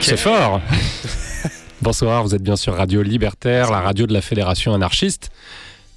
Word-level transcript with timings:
C'est 0.00 0.16
fort. 0.16 0.60
Bonsoir, 1.82 2.22
vous 2.22 2.34
êtes 2.34 2.42
bien 2.42 2.56
sur 2.56 2.74
Radio 2.76 3.02
Libertaire, 3.02 3.70
la 3.70 3.80
radio 3.80 4.06
de 4.06 4.12
la 4.12 4.20
Fédération 4.20 4.74
anarchiste. 4.74 5.30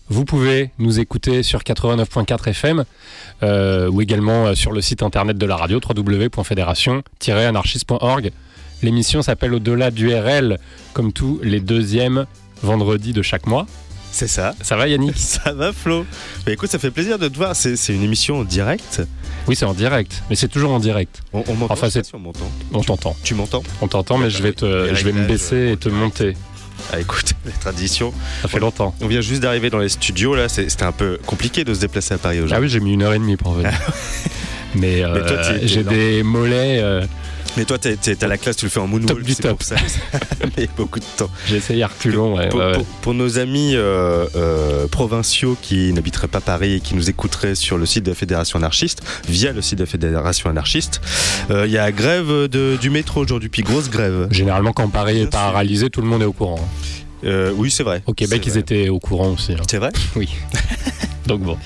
Vous 0.10 0.24
pouvez 0.26 0.72
nous 0.80 1.00
écouter 1.00 1.44
sur 1.44 1.62
89.4 1.62 2.50
FM 2.50 2.86
euh, 3.44 3.88
ou 3.90 4.02
également 4.02 4.48
euh, 4.48 4.56
sur 4.56 4.72
le 4.72 4.82
site 4.82 5.04
internet 5.04 5.38
de 5.38 5.46
la 5.46 5.56
radio 5.56 5.80
www.fédération-anarchiste.org. 5.80 8.32
L'émission 8.82 9.22
s'appelle 9.22 9.54
Au-delà 9.54 9.92
du 9.92 10.12
RL, 10.14 10.58
comme 10.94 11.14
tous 11.14 11.40
les 11.44 11.60
deuxièmes 11.60 12.26
vendredis 12.62 13.14
de 13.14 13.22
chaque 13.22 13.46
mois. 13.48 13.68
C'est 14.16 14.30
ça. 14.30 14.56
Ça 14.62 14.78
va 14.78 14.88
Yannick 14.88 15.18
Ça 15.18 15.52
va 15.52 15.74
Flo 15.74 16.06
Bah 16.46 16.54
écoute, 16.54 16.70
ça 16.72 16.80
fait 16.80 16.90
plaisir 16.90 17.20
de 17.20 17.28
te 17.28 17.36
voir. 17.36 17.54
C'est 17.54 17.76
une 17.90 18.02
émission 18.02 18.40
en 18.40 18.44
direct. 18.46 19.02
Oui, 19.46 19.58
c'est 19.58 19.66
en 19.66 19.74
direct, 19.74 20.24
mais 20.30 20.38
c'est 20.38 20.48
toujours 20.48 20.72
en 20.72 20.80
direct. 20.80 21.20
On, 21.34 21.44
on 21.50 21.54
m'entend 21.56 21.74
Enfin, 21.74 21.90
si 21.90 22.00
on 22.14 22.20
m'entend. 22.20 22.50
On 22.72 22.80
t'entend. 22.82 23.14
Tu 23.26 23.36
m'entends 23.36 23.62
On 23.82 23.90
t'entend, 23.90 24.18
mais 24.18 24.30
je 24.30 24.42
vais, 24.42 24.54
te, 24.54 24.88
Les 24.88 24.96
je 24.96 25.04
vais 25.04 25.12
me 25.12 25.28
baisser 25.28 25.72
et 25.74 25.78
te 25.78 25.90
monter. 25.90 26.34
Ah 26.94 27.00
écoute, 27.02 27.34
la 27.46 27.52
tradition. 27.52 28.14
Ça 28.42 28.48
fait 28.48 28.60
longtemps. 28.60 28.96
On 29.02 29.08
vient 29.08 29.20
juste 29.20 29.42
d'arriver 29.42 29.70
dans 29.70 29.80
les 29.80 29.90
studios 29.90 30.34
là. 30.34 30.48
C'était 30.48 30.84
un 30.84 30.94
peu 30.94 31.20
compliqué 31.26 31.66
de 31.66 31.74
se 31.74 31.82
déplacer 31.82 32.14
à 32.14 32.18
Paris 32.18 32.38
Ah 32.40 32.46
aujourd'hui. 32.46 32.68
oui, 32.68 32.70
j'ai 32.72 32.80
mis 32.80 32.94
une 32.94 33.04
heure 33.04 33.14
et 33.14 33.20
demie 33.20 33.36
pour 33.36 33.52
venir. 33.52 33.74
Mais, 34.76 35.04
euh, 35.04 35.24
Mais 35.62 35.68
j'ai 35.68 35.84
des 35.84 36.24
mollets. 36.24 36.80
euh, 36.82 37.06
Mais 37.58 37.66
toi, 37.66 37.78
t'as 37.80 38.28
la 38.28 38.38
classe, 38.38 38.58
tu 38.58 38.66
le 38.66 38.70
fais 38.72 38.80
en 38.80 38.88
moonwalk. 38.88 39.08
Top 39.08 39.22
du 39.22 39.34
c'est 39.34 39.44
top. 39.44 39.58
pour 39.58 39.64
ça. 39.64 39.76
Mais 40.58 40.68
beaucoup 40.78 41.00
de 41.00 41.06
temps. 41.18 41.30
j'ai 41.48 41.58
essayé 41.58 41.84
à 41.84 41.88
reculons. 41.88 42.36
ouais, 42.36 42.50
pour, 42.50 42.60
ouais, 42.60 42.66
ouais. 42.68 42.74
pour- 42.74 42.86
pour 42.86 43.14
nos 43.14 43.40
amis 43.40 43.72
euh, 43.76 44.26
euh, 44.36 44.88
provinciaux 44.88 45.58
qui 45.62 45.94
n'habiteraient 45.94 46.28
pas 46.28 46.42
Paris 46.42 46.74
et 46.74 46.80
qui 46.82 46.96
nous 46.96 47.10
écouteraient 47.10 47.56
sur 47.56 47.78
le 47.78 47.86
site 47.86 48.04
de 48.04 48.12
la 48.12 48.16
Fédération 48.16 48.60
anarchiste, 48.60 49.02
via 49.30 49.52
le 49.54 49.62
site 49.62 49.78
de 49.80 49.84
la 49.84 49.90
Fédération 49.90 50.50
anarchiste, 50.50 51.02
euh, 51.52 51.66
il 51.66 51.72
y 51.72 51.78
a 51.78 51.92
grève 51.92 52.28
de- 52.48 52.78
du 52.80 52.90
métro 52.90 53.22
aujourd'hui, 53.22 53.50
puis 53.50 53.62
grosse 53.64 53.90
grève. 53.90 54.28
Généralement, 54.32 54.74
quand 54.74 54.90
Paris 54.90 55.22
est 55.22 55.32
paralysé, 55.32 55.90
tout 55.90 56.02
le 56.02 56.08
monde 56.08 56.22
est 56.22 56.26
au 56.26 56.34
courant. 56.34 56.60
Euh, 57.26 57.52
oui, 57.56 57.72
c'est 57.72 57.84
vrai. 57.84 58.02
Au 58.06 58.14
Québec, 58.14 58.44
ils 58.46 58.52
vrai. 58.52 58.60
étaient 58.60 58.90
au 58.90 59.00
courant 59.00 59.30
aussi. 59.32 59.54
hein. 59.54 59.62
C'est 59.70 59.78
vrai? 59.78 59.90
Oui. 60.16 60.30
Donc 61.28 61.42
bon. 61.42 61.58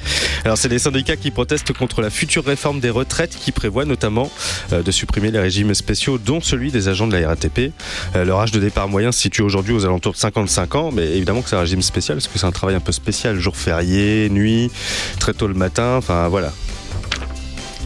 Alors, 0.46 0.58
c'est 0.58 0.70
les 0.70 0.80
syndicats 0.80 1.18
qui 1.18 1.31
protestent 1.31 1.74
contre 1.74 2.02
la 2.02 2.09
future 2.09 2.46
réforme 2.46 2.80
des 2.80 2.90
retraites 2.90 3.36
qui 3.38 3.52
prévoit 3.52 3.84
notamment 3.84 4.31
euh, 4.72 4.81
de 4.81 4.92
supprimer 4.92 5.31
les 5.31 5.40
régimes 5.40 5.74
spéciaux, 5.74 6.18
dont 6.18 6.40
celui 6.40 6.72
des 6.72 6.88
agents 6.88 7.08
de 7.08 7.18
la 7.18 7.28
RATP. 7.28 7.74
Euh, 8.16 8.24
leur 8.24 8.40
âge 8.40 8.52
de 8.52 8.59
départ 8.62 8.88
moyen 8.88 9.12
se 9.12 9.19
situe 9.19 9.42
aujourd'hui 9.42 9.74
aux 9.74 9.84
alentours 9.84 10.14
de 10.14 10.18
55 10.18 10.75
ans, 10.75 10.92
mais 10.94 11.08
évidemment 11.08 11.42
que 11.42 11.50
c'est 11.50 11.58
un 11.58 11.62
régime 11.62 11.81
spécial 11.81 12.18
parce 12.18 12.28
que 12.30 12.40
c'est 12.40 12.46
un 12.46 12.52
travail 12.53 12.75
un 12.75 12.80
peu 12.80 12.94
spécial, 12.94 13.38
jour 13.38 13.58
férié, 13.58 14.30
nuit, 14.30 14.72
très 15.19 15.34
tôt 15.34 15.48
le 15.48 15.56
matin, 15.56 15.96
enfin 15.98 16.30
voilà. 16.30 16.53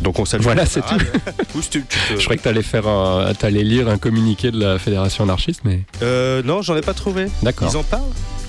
Donc 0.03 0.19
on 0.19 0.25
salue. 0.25 0.41
Voilà, 0.43 0.65
c'est 0.65 0.81
tu- 0.85 0.95
tu 1.71 1.81
te- 1.83 1.93
Je 2.17 2.23
croyais 2.23 2.37
que 2.37 2.43
t'allais 2.43 2.61
faire, 2.61 2.87
un- 2.87 3.33
t'allais 3.33 3.63
lire 3.63 3.87
un 3.87 3.97
communiqué 3.97 4.51
de 4.51 4.59
la 4.59 4.77
Fédération 4.79 5.23
anarchiste, 5.23 5.61
mais 5.63 5.81
Euh, 6.01 6.41
non, 6.43 6.61
j'en 6.61 6.75
ai 6.75 6.81
pas 6.81 6.93
trouvé. 6.93 7.27
d'accord. 7.41 7.69
Ils 7.71 7.77
en 7.77 7.83
parlent 7.83 8.03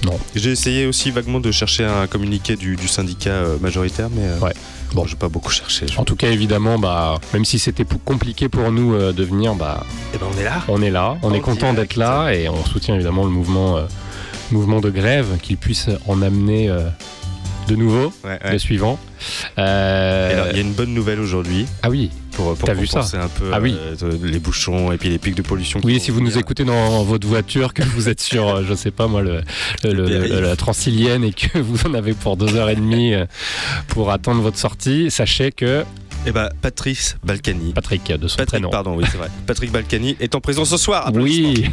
Non. 0.05 0.19
J'ai 0.35 0.51
essayé 0.51 0.87
aussi 0.87 1.11
vaguement 1.11 1.41
de 1.41 1.51
chercher 1.53 1.85
un 1.85 2.07
communiqué 2.07 2.57
du, 2.57 2.77
du 2.77 2.89
syndicat 2.89 3.31
euh, 3.31 3.57
majoritaire, 3.61 4.09
mais 4.11 4.23
euh, 4.27 4.39
Ouais. 4.41 4.53
bon, 4.93 5.07
j'ai 5.07 5.17
pas 5.17 5.29
beaucoup 5.29 5.51
cherché. 5.53 5.87
En 5.97 6.05
tout 6.05 6.17
cas, 6.17 6.29
évidemment, 6.29 6.79
bah, 6.79 7.19
même 7.33 7.45
si 7.45 7.59
c'était 7.59 7.87
compliqué 8.05 8.49
pour 8.49 8.71
nous 8.73 8.95
euh, 8.95 9.13
de 9.13 9.25
venir, 9.25 9.55
bah, 9.55 9.85
Et 10.13 10.19
ben 10.19 10.27
on 10.35 10.39
est 10.39 10.45
là. 10.45 10.63
on 10.69 10.83
est 10.83 10.91
là, 10.91 11.17
on 11.23 11.31
En 11.31 11.35
est 11.35 11.41
content 11.41 11.73
d'être 11.73 11.97
là 11.97 12.33
et 12.33 12.49
on 12.49 12.65
soutient 12.67 12.95
évidemment 12.97 13.25
le 13.25 13.31
mouvement, 13.31 13.77
euh, 13.79 13.85
mouvement 14.51 14.81
de 14.81 14.91
grève, 14.91 15.39
qu'il 15.41 15.57
puisse 15.57 15.87
en 16.07 16.21
amener 16.21 16.69
euh, 16.69 16.81
de 17.69 17.77
nouveau, 17.77 18.13
Ouais, 18.25 18.39
le 18.53 18.59
suivant. 18.59 18.99
Et 19.57 19.61
Euh, 19.61 20.34
y 20.57 20.59
a 20.59 20.63
une 20.63 20.73
bonne 20.73 20.93
nouvelle 20.95 21.21
aujourd'hui 21.21 21.67
ah 21.83 21.91
oui, 21.91 22.11
pour, 22.33 22.55
pour 22.57 22.67
T'as 22.67 22.75
vu 22.75 22.87
ça 22.87 23.01
un 23.15 23.29
peu 23.29 23.51
Ah 23.53 23.61
oui. 23.61 23.77
euh, 24.03 24.19
les 24.23 24.39
bouchons 24.39 24.93
et 24.93 24.97
puis 24.97 25.09
les 25.09 25.19
pics 25.19 25.35
de 25.35 25.43
pollution. 25.43 25.81
oui, 25.85 26.01
si 26.01 26.11
vous 26.11 26.21
nous 26.21 26.39
écoutez 26.39 26.65
dans 26.65 27.03
votre 27.05 27.27
voiture, 27.27 27.73
que 27.75 27.83
vous 27.83 28.09
êtes 28.09 28.21
sur, 28.21 28.49
euh, 28.49 28.63
je 28.69 28.75
sais 28.75 28.91
pas 28.91 29.07
moi, 29.07 29.23
le, 29.23 29.41
le- 29.85 29.93
le- 29.93 30.05
Berry. 30.09 30.29
le- 30.31 30.41
la 30.41 30.57
Transilienne 30.57 31.25
et 31.25 31.33
que 31.33 31.59
vous 31.61 31.87
en 31.87 31.95
avez 31.95 32.13
pour 32.15 32.37
deux 32.37 32.55
heures 32.57 32.71
et 32.71 32.77
demie 32.77 33.15
euh, 33.15 33.27
pour 33.89 34.11
attendre 34.11 34.41
votre 34.43 34.59
sortie, 34.59 35.11
sachez 35.11 35.53
que 35.53 35.85
Eh 36.27 36.33
ben, 36.33 36.49
Patrice 36.63 37.17
Balkany. 37.25 37.73
Patrick, 37.73 38.05
de 38.11 38.29
son 38.29 38.37
Patrick, 38.37 38.49
prénom. 38.61 38.71
pardon, 38.71 38.95
oui, 38.97 39.05
c'est 39.11 39.19
vrai. 39.19 39.29
Patrick 39.47 39.71
Balkany 39.71 40.17
est 40.21 40.35
en 40.35 40.41
prison 40.41 40.65
ce 40.65 40.77
soir. 40.77 41.11
Oui. 41.15 41.67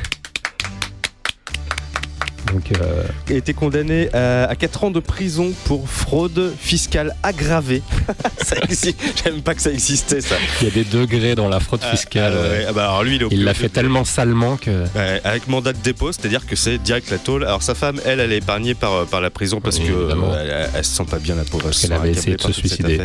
Donc, 2.54 2.72
euh, 2.82 3.04
Il 3.30 3.36
a 3.36 3.38
été 3.38 3.54
condamné 3.54 4.10
à, 4.14 4.46
à 4.46 4.56
4 4.56 4.86
ans 4.86 4.92
de 4.92 5.00
prison 5.00 5.54
pour 5.66 5.90
fraude 5.90 6.54
fiscale 6.60 7.16
aggravée. 7.24 7.82
ça 8.38 8.58
existe. 8.64 8.98
J'aime 9.24 9.42
pas 9.42 9.54
que 9.56 9.62
ça 9.62 9.72
existait, 9.72 10.22
ça. 10.22 10.36
il 10.62 10.68
y 10.68 10.72
a 10.72 10.74
des 10.74 10.84
degrés 10.84 11.36
dans 11.36 11.50
la 11.50 11.60
fraude 11.60 11.84
fiscale. 11.84 12.34
Ah, 12.36 12.38
euh, 12.40 12.60
ouais. 12.60 12.66
Ah 12.70 12.74
bah, 12.74 12.84
alors 12.86 13.04
lui, 13.04 13.20
il 13.32 13.44
l'a 13.44 13.54
fait 13.54 13.70
tellement 13.70 14.04
salement 14.06 14.58
que. 14.58 14.72
Ouais, 14.96 15.22
avec 15.24 15.48
mandat 15.48 15.74
de 15.74 15.80
dépôt, 15.80 16.12
c'est-à-dire 16.12 16.46
que 16.46 16.56
c'est 16.56 16.78
direct 16.78 17.10
la 17.12 17.18
tôle. 17.18 17.44
Alors 17.44 17.64
sa 17.64 17.76
femme, 17.76 18.00
elle, 18.06 18.20
elle 18.20 18.32
est 18.34 18.38
épargnée 18.38 18.74
par, 18.74 19.06
par 19.06 19.22
la 19.22 19.30
prison 19.30 19.62
parce 19.62 19.78
Oui, 19.80 19.86
que 19.88 19.92
euh, 19.94 20.42
elle, 20.42 20.70
elle 20.76 20.86
se 20.86 20.96
sent 20.96 21.06
pas 21.10 21.20
bien 21.20 21.36
la 21.36 21.44
pauvre. 21.44 21.70
elle 21.84 21.94
avait 21.94 22.12
essayé 22.12 22.36
de 22.36 22.42
se 22.42 22.52
suicider. 22.52 23.00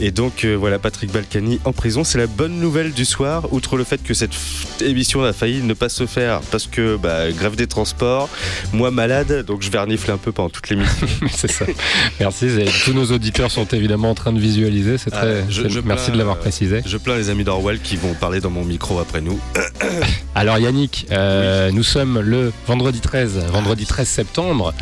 Et 0.00 0.10
donc 0.10 0.44
euh, 0.44 0.54
voilà, 0.54 0.78
Patrick 0.78 1.12
Balkany 1.12 1.60
en 1.64 1.72
prison, 1.72 2.02
c'est 2.04 2.18
la 2.18 2.26
bonne 2.26 2.58
nouvelle 2.58 2.92
du 2.92 3.04
soir. 3.04 3.52
Outre 3.52 3.76
le 3.76 3.84
fait 3.84 4.02
que 4.02 4.14
cette 4.14 4.32
émission 4.80 5.22
a 5.22 5.32
failli 5.32 5.62
ne 5.62 5.74
pas 5.74 5.88
se 5.88 6.06
faire 6.06 6.40
parce 6.50 6.66
que 6.66 6.96
bah, 6.96 7.30
grève 7.30 7.56
des 7.56 7.66
transports, 7.66 8.28
moi 8.72 8.90
malade, 8.90 9.44
donc 9.46 9.62
je 9.62 9.70
vais 9.70 9.78
renifler 9.78 10.12
un 10.12 10.16
peu 10.18 10.32
pendant 10.32 10.50
toute 10.50 10.68
l'émission. 10.70 11.06
c'est 11.30 11.50
ça. 11.50 11.64
Merci. 12.20 12.48
Tous 12.84 12.92
nos 12.92 13.06
auditeurs 13.06 13.50
sont 13.50 13.66
évidemment 13.66 14.10
en 14.10 14.14
train 14.14 14.32
de 14.32 14.40
visualiser. 14.40 14.98
C'est 14.98 15.10
très. 15.10 15.40
Ah, 15.42 15.44
je- 15.48 15.62
c'est- 15.62 15.68
je 15.68 15.80
merci 15.80 16.04
plains, 16.06 16.14
de 16.14 16.18
l'avoir 16.18 16.38
précisé. 16.38 16.82
Je 16.84 16.96
plains 16.96 17.16
les 17.16 17.30
amis 17.30 17.44
d'Orwell 17.44 17.80
qui 17.80 17.96
vont 17.96 18.14
parler 18.14 18.40
dans 18.40 18.50
mon 18.50 18.64
micro 18.64 18.98
après 18.98 19.20
nous. 19.20 19.38
Alors 20.34 20.58
Yannick, 20.58 21.06
euh, 21.10 21.70
nous 21.72 21.82
sommes 21.82 22.20
le 22.20 22.52
vendredi 22.66 23.00
13, 23.00 23.38
vendredi 23.52 23.86
13 23.86 24.08
septembre, 24.08 24.72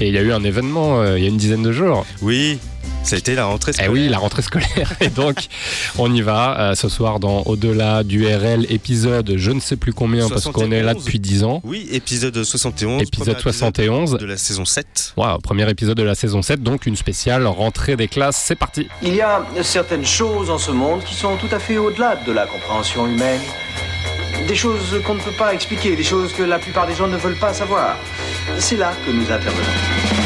et 0.00 0.08
il 0.08 0.14
y 0.14 0.18
a 0.18 0.22
eu 0.22 0.32
un 0.32 0.42
événement 0.44 1.00
euh, 1.00 1.18
il 1.18 1.22
y 1.22 1.26
a 1.26 1.30
une 1.30 1.36
dizaine 1.36 1.62
de 1.62 1.72
jours. 1.72 2.06
Oui, 2.22 2.58
ça 3.02 3.16
a 3.16 3.18
été 3.18 3.34
la 3.34 3.44
rentrée 3.46 3.70
Eh 3.70 3.74
scolaire. 3.74 3.92
oui, 3.92 4.08
la 4.08 4.18
rentrée 4.18 4.42
scolaire. 4.42 4.92
Et 5.00 5.08
donc, 5.08 5.46
on 5.98 6.12
y 6.12 6.22
va 6.22 6.58
euh, 6.58 6.74
ce 6.74 6.88
soir 6.88 7.20
dans 7.20 7.42
Au-delà 7.42 8.02
du 8.02 8.26
RL 8.26 8.66
épisode, 8.70 9.34
je 9.36 9.50
ne 9.52 9.60
sais 9.60 9.76
plus 9.76 9.92
combien, 9.92 10.28
parce 10.28 10.46
qu'on 10.46 10.70
est 10.72 10.82
là 10.82 10.92
71. 10.92 11.04
depuis 11.04 11.18
10 11.20 11.44
ans. 11.44 11.60
Oui, 11.64 11.86
épisode 11.92 12.42
71. 12.42 13.02
Épisode 13.02 13.24
premier 13.38 13.42
71. 13.42 14.12
de 14.18 14.26
la 14.26 14.36
saison 14.36 14.64
7. 14.64 15.14
Wow, 15.16 15.38
premier 15.38 15.68
épisode 15.70 15.96
de 15.96 16.02
la 16.02 16.14
saison 16.14 16.42
7, 16.42 16.62
donc 16.62 16.86
une 16.86 16.96
spéciale 16.96 17.46
rentrée 17.46 17.96
des 17.96 18.08
classes. 18.08 18.42
C'est 18.44 18.56
parti. 18.56 18.88
Il 19.02 19.14
y 19.14 19.20
a 19.20 19.42
certaines 19.62 20.04
choses 20.04 20.50
en 20.50 20.58
ce 20.58 20.70
monde 20.72 21.02
qui 21.04 21.14
sont 21.14 21.36
tout 21.36 21.48
à 21.54 21.58
fait 21.58 21.78
au-delà 21.78 22.16
de 22.26 22.32
la 22.32 22.46
compréhension 22.46 23.06
humaine. 23.06 23.40
Des 24.48 24.54
choses 24.54 25.00
qu'on 25.04 25.14
ne 25.14 25.20
peut 25.20 25.30
pas 25.32 25.54
expliquer, 25.54 25.96
des 25.96 26.04
choses 26.04 26.32
que 26.32 26.42
la 26.42 26.58
plupart 26.58 26.86
des 26.86 26.94
gens 26.94 27.08
ne 27.08 27.16
veulent 27.16 27.38
pas 27.38 27.52
savoir. 27.54 27.96
C'est 28.58 28.76
là 28.76 28.92
que 29.04 29.10
nous 29.10 29.24
intervenons. 29.30 30.25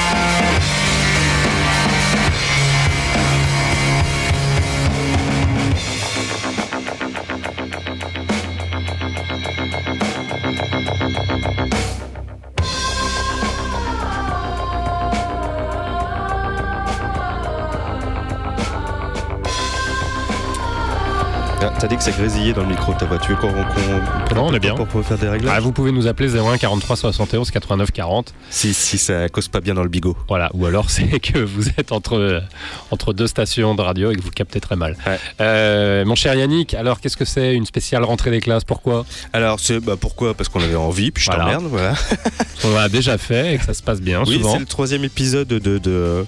T'as 21.81 21.87
dit 21.87 21.97
que 21.97 22.03
ça 22.03 22.11
grésillait 22.11 22.53
dans 22.53 22.61
le 22.61 22.67
micro 22.67 22.93
de 22.93 22.99
ta 22.99 23.05
voix. 23.07 23.17
Tu 23.17 23.31
veux 23.31 23.37
qu'on. 23.37 23.51
qu'on- 23.51 24.35
Non, 24.35 24.45
on 24.49 24.53
est 24.53 24.59
bien. 24.59 24.75
Pour 24.75 24.85
pouvoir 24.85 25.03
faire 25.03 25.17
des 25.17 25.27
réglages 25.27 25.51
Ah, 25.57 25.59
vous 25.59 25.71
pouvez 25.71 25.91
nous 25.91 26.05
appeler 26.05 26.29
01 26.37 26.59
43 26.59 26.95
71 26.95 27.49
89 27.49 27.89
40. 27.91 28.35
si, 28.51 28.75
si 28.75 28.99
ça 28.99 29.27
cause 29.29 29.47
pas 29.47 29.61
bien 29.61 29.73
dans 29.73 29.81
le 29.81 29.89
bigot. 29.89 30.15
Voilà, 30.27 30.51
ou 30.53 30.67
alors 30.67 30.89
c'est 30.91 31.19
que 31.19 31.39
vous 31.39 31.69
êtes 31.69 31.91
entre, 31.91 32.43
entre 32.91 33.13
deux 33.13 33.25
stations 33.25 33.73
de 33.73 33.81
radio 33.81 34.11
et 34.11 34.15
que 34.15 34.21
vous 34.21 34.29
captez 34.29 34.59
très 34.61 34.75
mal. 34.75 34.95
Ouais. 35.07 35.17
Euh, 35.41 36.05
mon 36.05 36.13
cher 36.13 36.35
Yannick, 36.35 36.75
alors 36.75 37.01
qu'est-ce 37.01 37.17
que 37.17 37.25
c'est 37.25 37.55
une 37.55 37.65
spéciale 37.65 38.03
rentrée 38.03 38.29
des 38.29 38.41
classes? 38.41 38.63
Pourquoi? 38.63 39.03
Alors, 39.33 39.59
c'est 39.59 39.79
bah, 39.79 39.95
pourquoi? 39.99 40.35
Parce 40.35 40.49
qu'on 40.49 40.61
avait 40.61 40.75
envie, 40.75 41.09
puis 41.09 41.23
je 41.23 41.31
Voilà. 41.31 41.45
t'emmerde, 41.45 41.65
voilà. 41.67 41.93
On 42.63 42.75
l'a 42.75 42.89
déjà 42.89 43.17
fait 43.17 43.55
et 43.55 43.57
que 43.57 43.65
ça 43.65 43.73
se 43.73 43.81
passe 43.81 44.01
bien 44.01 44.21
Oui, 44.27 44.39
c'est 44.51 44.59
le 44.59 44.65
troisième 44.67 45.03
épisode 45.03 45.47
de, 45.47 45.79
de- 45.79 46.25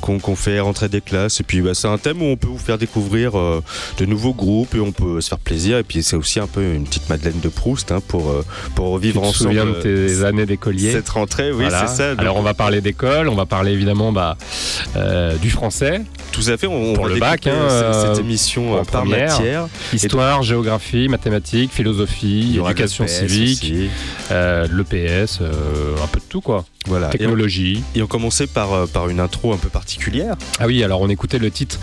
qu'on 0.00 0.34
fait 0.34 0.58
rentrer 0.58 0.88
des 0.88 1.00
classes. 1.00 1.38
Et 1.40 1.44
puis, 1.44 1.60
bah, 1.60 1.74
c'est 1.74 1.86
un 1.86 1.98
thème 1.98 2.20
où 2.22 2.24
on 2.24 2.36
peut 2.36 2.48
vous 2.48 2.58
faire 2.58 2.76
découvrir 2.76 3.38
euh, 3.38 3.62
de 3.98 4.04
nouveaux 4.04 4.34
groupes 4.34 4.74
et 4.74 4.80
on 4.80 4.90
peut 4.96 5.20
se 5.20 5.28
faire 5.28 5.38
plaisir. 5.38 5.78
Et 5.78 5.82
puis, 5.82 6.02
c'est 6.02 6.16
aussi 6.16 6.40
un 6.40 6.46
peu 6.46 6.62
une 6.74 6.84
petite 6.84 7.08
Madeleine 7.08 7.40
de 7.42 7.48
Proust 7.48 7.92
hein, 7.92 8.00
pour, 8.08 8.30
euh, 8.30 8.44
pour 8.74 8.86
Tu 8.86 8.92
revivre 8.94 9.20
te 9.22 9.26
ensemble 9.26 9.50
souviens 9.50 9.64
de 9.66 9.70
euh, 9.86 10.08
tes 10.18 10.24
années 10.24 10.46
d'écolier 10.46 10.92
cette 10.92 11.08
rentrée. 11.08 11.50
Oui, 11.52 11.64
Voilà. 11.64 11.86
c'est 11.86 11.96
ça. 11.96 12.10
Donc, 12.10 12.20
Alors 12.20 12.36
on 12.36 12.42
va 12.42 12.54
parler 12.54 12.80
d'école, 12.80 13.28
on 13.28 13.34
va 13.34 13.46
parler 13.46 13.72
évidemment 13.72 14.12
bah, 14.12 14.36
euh, 14.96 15.36
du 15.36 15.50
français, 15.50 16.02
tout 16.32 16.42
à 16.48 16.56
fait. 16.56 16.66
On, 16.66 16.94
Pour 16.94 17.08
va 17.08 17.14
le 17.14 17.20
bac, 17.20 17.46
hein, 17.46 17.50
euh, 17.52 17.92
cette, 17.92 18.04
euh, 18.10 18.14
cette 18.14 18.24
émission 18.24 18.74
euh, 18.74 18.82
par 18.84 19.02
première. 19.02 19.28
matière. 19.30 19.68
histoire, 19.92 20.42
géographie, 20.42 21.08
mathématiques, 21.08 21.70
Il 21.72 21.76
philosophie, 21.76 22.58
éducation 22.62 23.04
le 23.04 23.08
PS 23.10 23.28
civique, 23.28 23.74
euh, 24.30 24.66
l'EPS, 24.70 25.38
euh, 25.40 25.94
un 26.02 26.06
peu 26.08 26.18
de 26.20 26.24
tout 26.28 26.40
quoi. 26.40 26.64
Voilà. 26.86 27.06
Et 27.06 27.08
on, 27.08 27.12
Technologie. 27.18 27.82
et 27.94 28.02
on 28.02 28.06
commençait 28.06 28.46
par, 28.46 28.72
euh, 28.72 28.86
par 28.86 29.08
une 29.08 29.20
intro 29.20 29.52
un 29.52 29.56
peu 29.56 29.68
particulière. 29.68 30.36
Ah 30.60 30.66
oui, 30.66 30.82
alors 30.84 31.00
on 31.00 31.08
écoutait 31.08 31.38
le 31.38 31.50
titre 31.50 31.78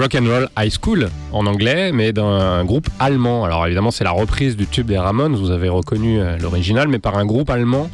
Rock 0.00 0.14
and 0.14 0.24
Roll 0.30 0.48
High 0.58 0.72
School 0.72 1.10
en 1.30 1.44
anglais, 1.44 1.92
mais 1.92 2.14
d'un 2.14 2.64
groupe 2.64 2.88
allemand. 2.98 3.44
Alors 3.44 3.66
évidemment, 3.66 3.90
c'est 3.90 4.02
la 4.02 4.12
reprise 4.12 4.56
du 4.56 4.66
tube 4.66 4.86
des 4.86 4.96
Ramones, 4.96 5.36
vous 5.36 5.50
avez 5.50 5.68
reconnu 5.68 6.18
euh, 6.18 6.38
l'original, 6.38 6.88
mais 6.88 6.98
par 6.98 7.18
un 7.18 7.26
groupe 7.26 7.50
allemand 7.50 7.90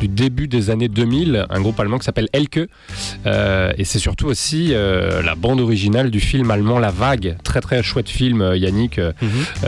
du 0.00 0.08
début 0.08 0.48
des 0.48 0.70
années 0.70 0.88
2000, 0.88 1.46
un 1.50 1.60
groupe 1.60 1.78
allemand 1.78 1.98
qui 1.98 2.04
s'appelle 2.06 2.28
Elke. 2.32 2.60
Euh, 3.26 3.72
et 3.76 3.84
c'est 3.84 3.98
surtout 3.98 4.26
aussi 4.26 4.70
euh, 4.72 5.22
la 5.22 5.34
bande 5.34 5.60
originale 5.60 6.10
du 6.10 6.20
film 6.20 6.50
allemand 6.50 6.78
La 6.78 6.90
Vague. 6.90 7.36
Très 7.44 7.60
très 7.60 7.82
chouette 7.82 8.08
film, 8.08 8.40
euh, 8.40 8.56
Yannick. 8.56 8.98
Euh, 8.98 9.12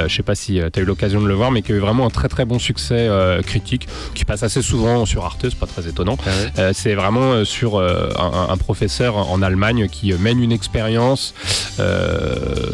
je 0.06 0.14
sais 0.14 0.22
pas 0.22 0.34
si 0.34 0.58
tu 0.72 0.80
as 0.80 0.82
eu 0.82 0.86
l'occasion 0.86 1.20
de 1.20 1.28
le 1.28 1.34
voir, 1.34 1.50
mais 1.50 1.60
qui 1.60 1.72
a 1.72 1.74
eu 1.74 1.78
vraiment 1.78 2.06
un 2.06 2.10
très 2.10 2.28
très 2.28 2.46
bon 2.46 2.58
succès 2.58 3.08
critique, 3.46 3.86
qui 4.14 4.24
passe 4.24 4.42
assez 4.42 4.62
souvent 4.62 5.04
sur 5.04 5.24
Arte, 5.24 5.40
c'est 5.42 5.58
pas 5.58 5.66
très 5.66 5.86
étonnant. 5.86 6.16
Euh, 6.58 6.72
c'est 6.74 6.94
vraiment 6.94 7.44
sur 7.44 7.78
un, 7.80 8.48
un 8.48 8.56
professeur 8.56 9.16
en 9.16 9.42
Allemagne 9.42 9.88
qui 9.88 10.12
mène 10.14 10.42
une 10.42 10.52
expérience 10.52 11.34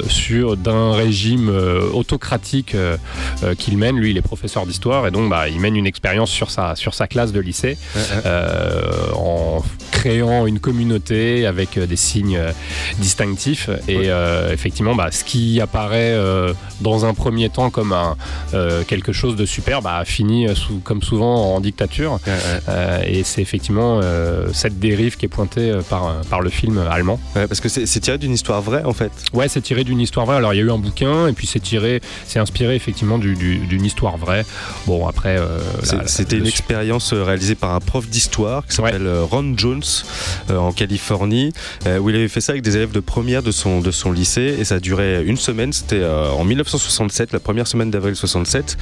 sur 0.08 0.56
d'un 0.56 0.92
régime 0.92 1.48
autocratique 1.92 2.76
qu'il 3.58 3.78
mène. 3.78 3.98
Lui, 3.98 4.10
il 4.10 4.16
est 4.16 4.22
professeur 4.22 4.64
d'histoire 4.66 5.06
et 5.06 5.10
donc 5.10 5.28
bah, 5.28 5.48
il 5.48 5.58
mène 5.60 5.76
une 5.76 5.86
expérience 5.86 6.30
sur 6.30 6.50
sa, 6.50 6.76
sur 6.76 6.94
sa 6.94 7.06
classe 7.06 7.32
de 7.32 7.40
lycée 7.48 7.76
euh, 8.26 9.10
en 9.14 9.62
créant 9.90 10.46
une 10.46 10.60
communauté 10.60 11.46
avec 11.46 11.76
euh, 11.76 11.86
des 11.86 11.96
signes 11.96 12.36
euh, 12.36 12.52
distinctifs. 12.98 13.68
Et 13.88 14.08
effectivement, 14.52 14.94
bah, 14.94 15.08
ce 15.10 15.24
qui 15.24 15.60
apparaît 15.60 16.14
dans 16.80 17.04
un 17.04 17.14
premier 17.14 17.48
temps 17.48 17.70
comme 17.70 17.92
un, 17.92 18.16
quelque 18.86 19.12
chose 19.12 19.36
de 19.36 19.46
super, 19.46 19.82
bah, 19.82 20.02
finit 20.04 20.46
sous- 20.54 20.80
comme 20.84 21.02
souvent 21.02 21.54
en 21.54 21.60
dictature. 21.60 22.18
Et 23.06 23.22
c'est 23.24 23.42
effectivement 23.42 24.00
cette 24.52 24.78
dérive 24.78 25.16
qui 25.16 25.26
est 25.26 25.28
pointée 25.28 25.72
par, 25.88 26.20
par 26.30 26.40
le 26.40 26.50
film 26.50 26.78
allemand. 26.90 27.18
Ouais, 27.36 27.46
parce 27.46 27.60
que 27.60 27.68
c'est 27.68 28.00
tiré 28.00 28.18
d'une 28.18 28.32
histoire 28.32 28.62
vraie 28.62 28.84
en 28.84 28.92
fait. 28.92 29.10
Ouais, 29.32 29.48
c'est 29.48 29.60
tiré 29.62 29.84
d'une 29.84 30.00
histoire 30.00 30.26
vraie. 30.26 30.36
Alors 30.36 30.54
il 30.54 30.58
y 30.58 30.60
a 30.60 30.64
eu 30.64 30.70
un 30.70 30.78
bouquin 30.78 31.26
et 31.28 31.32
puis 31.32 31.46
c'est 31.46 31.60
tiré, 31.60 32.00
c'est 32.26 32.38
inspiré 32.38 32.74
effectivement 32.74 33.18
du- 33.18 33.34
du- 33.34 33.58
d'une 33.66 33.84
histoire 33.84 34.16
vraie. 34.16 34.44
Bon 34.86 35.06
après, 35.06 35.36
euh, 35.38 35.58
C'était 36.06 36.36
une 36.38 36.46
expérience 36.46 37.12
euh, 37.12 37.22
par 37.54 37.74
un 37.74 37.80
prof 37.80 38.08
d'histoire 38.08 38.66
qui 38.66 38.74
s'appelle 38.74 39.06
euh, 39.06 39.24
Ron 39.24 39.54
Jones 39.56 39.82
euh, 40.50 40.56
en 40.56 40.72
Californie, 40.72 41.52
euh, 41.86 41.98
où 41.98 42.10
il 42.10 42.16
avait 42.16 42.28
fait 42.28 42.40
ça 42.40 42.52
avec 42.52 42.62
des 42.62 42.76
élèves 42.76 42.92
de 42.92 43.00
première 43.00 43.42
de 43.42 43.50
son, 43.50 43.80
de 43.80 43.90
son 43.90 44.12
lycée 44.12 44.56
et 44.58 44.64
ça 44.64 44.76
a 44.76 44.80
duré 44.80 45.24
une 45.24 45.36
semaine. 45.36 45.72
C'était 45.72 46.04
en 46.04 46.44
1967, 46.44 47.32
la 47.32 47.40
première 47.40 47.66
semaine 47.66 47.90
d'avril 47.90 48.16
67. 48.16 48.76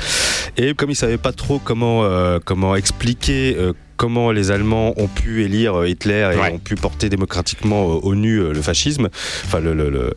Et 0.57 0.75
comme 0.75 0.91
il 0.91 0.97
savait 0.97 1.19
pas 1.19 1.33
trop 1.33 1.59
comment, 1.59 2.09
comment 2.45 2.75
expliquer. 2.77 3.57
Comment 3.97 4.31
les 4.31 4.50
Allemands 4.50 4.93
ont 4.97 5.07
pu 5.09 5.43
élire 5.45 5.75
euh, 5.81 5.88
Hitler 5.88 6.31
et 6.35 6.38
Ouais. 6.38 6.53
ont 6.53 6.59
pu 6.59 6.75
porter 6.75 7.09
démocratiquement 7.09 7.85
euh, 7.85 8.00
au 8.03 8.15
nu 8.15 8.38
euh, 8.38 8.53
le 8.53 8.61
fascisme, 8.62 9.09
enfin 9.45 9.61
le, 9.61 9.73
le, 9.75 9.88
le, 9.91 10.15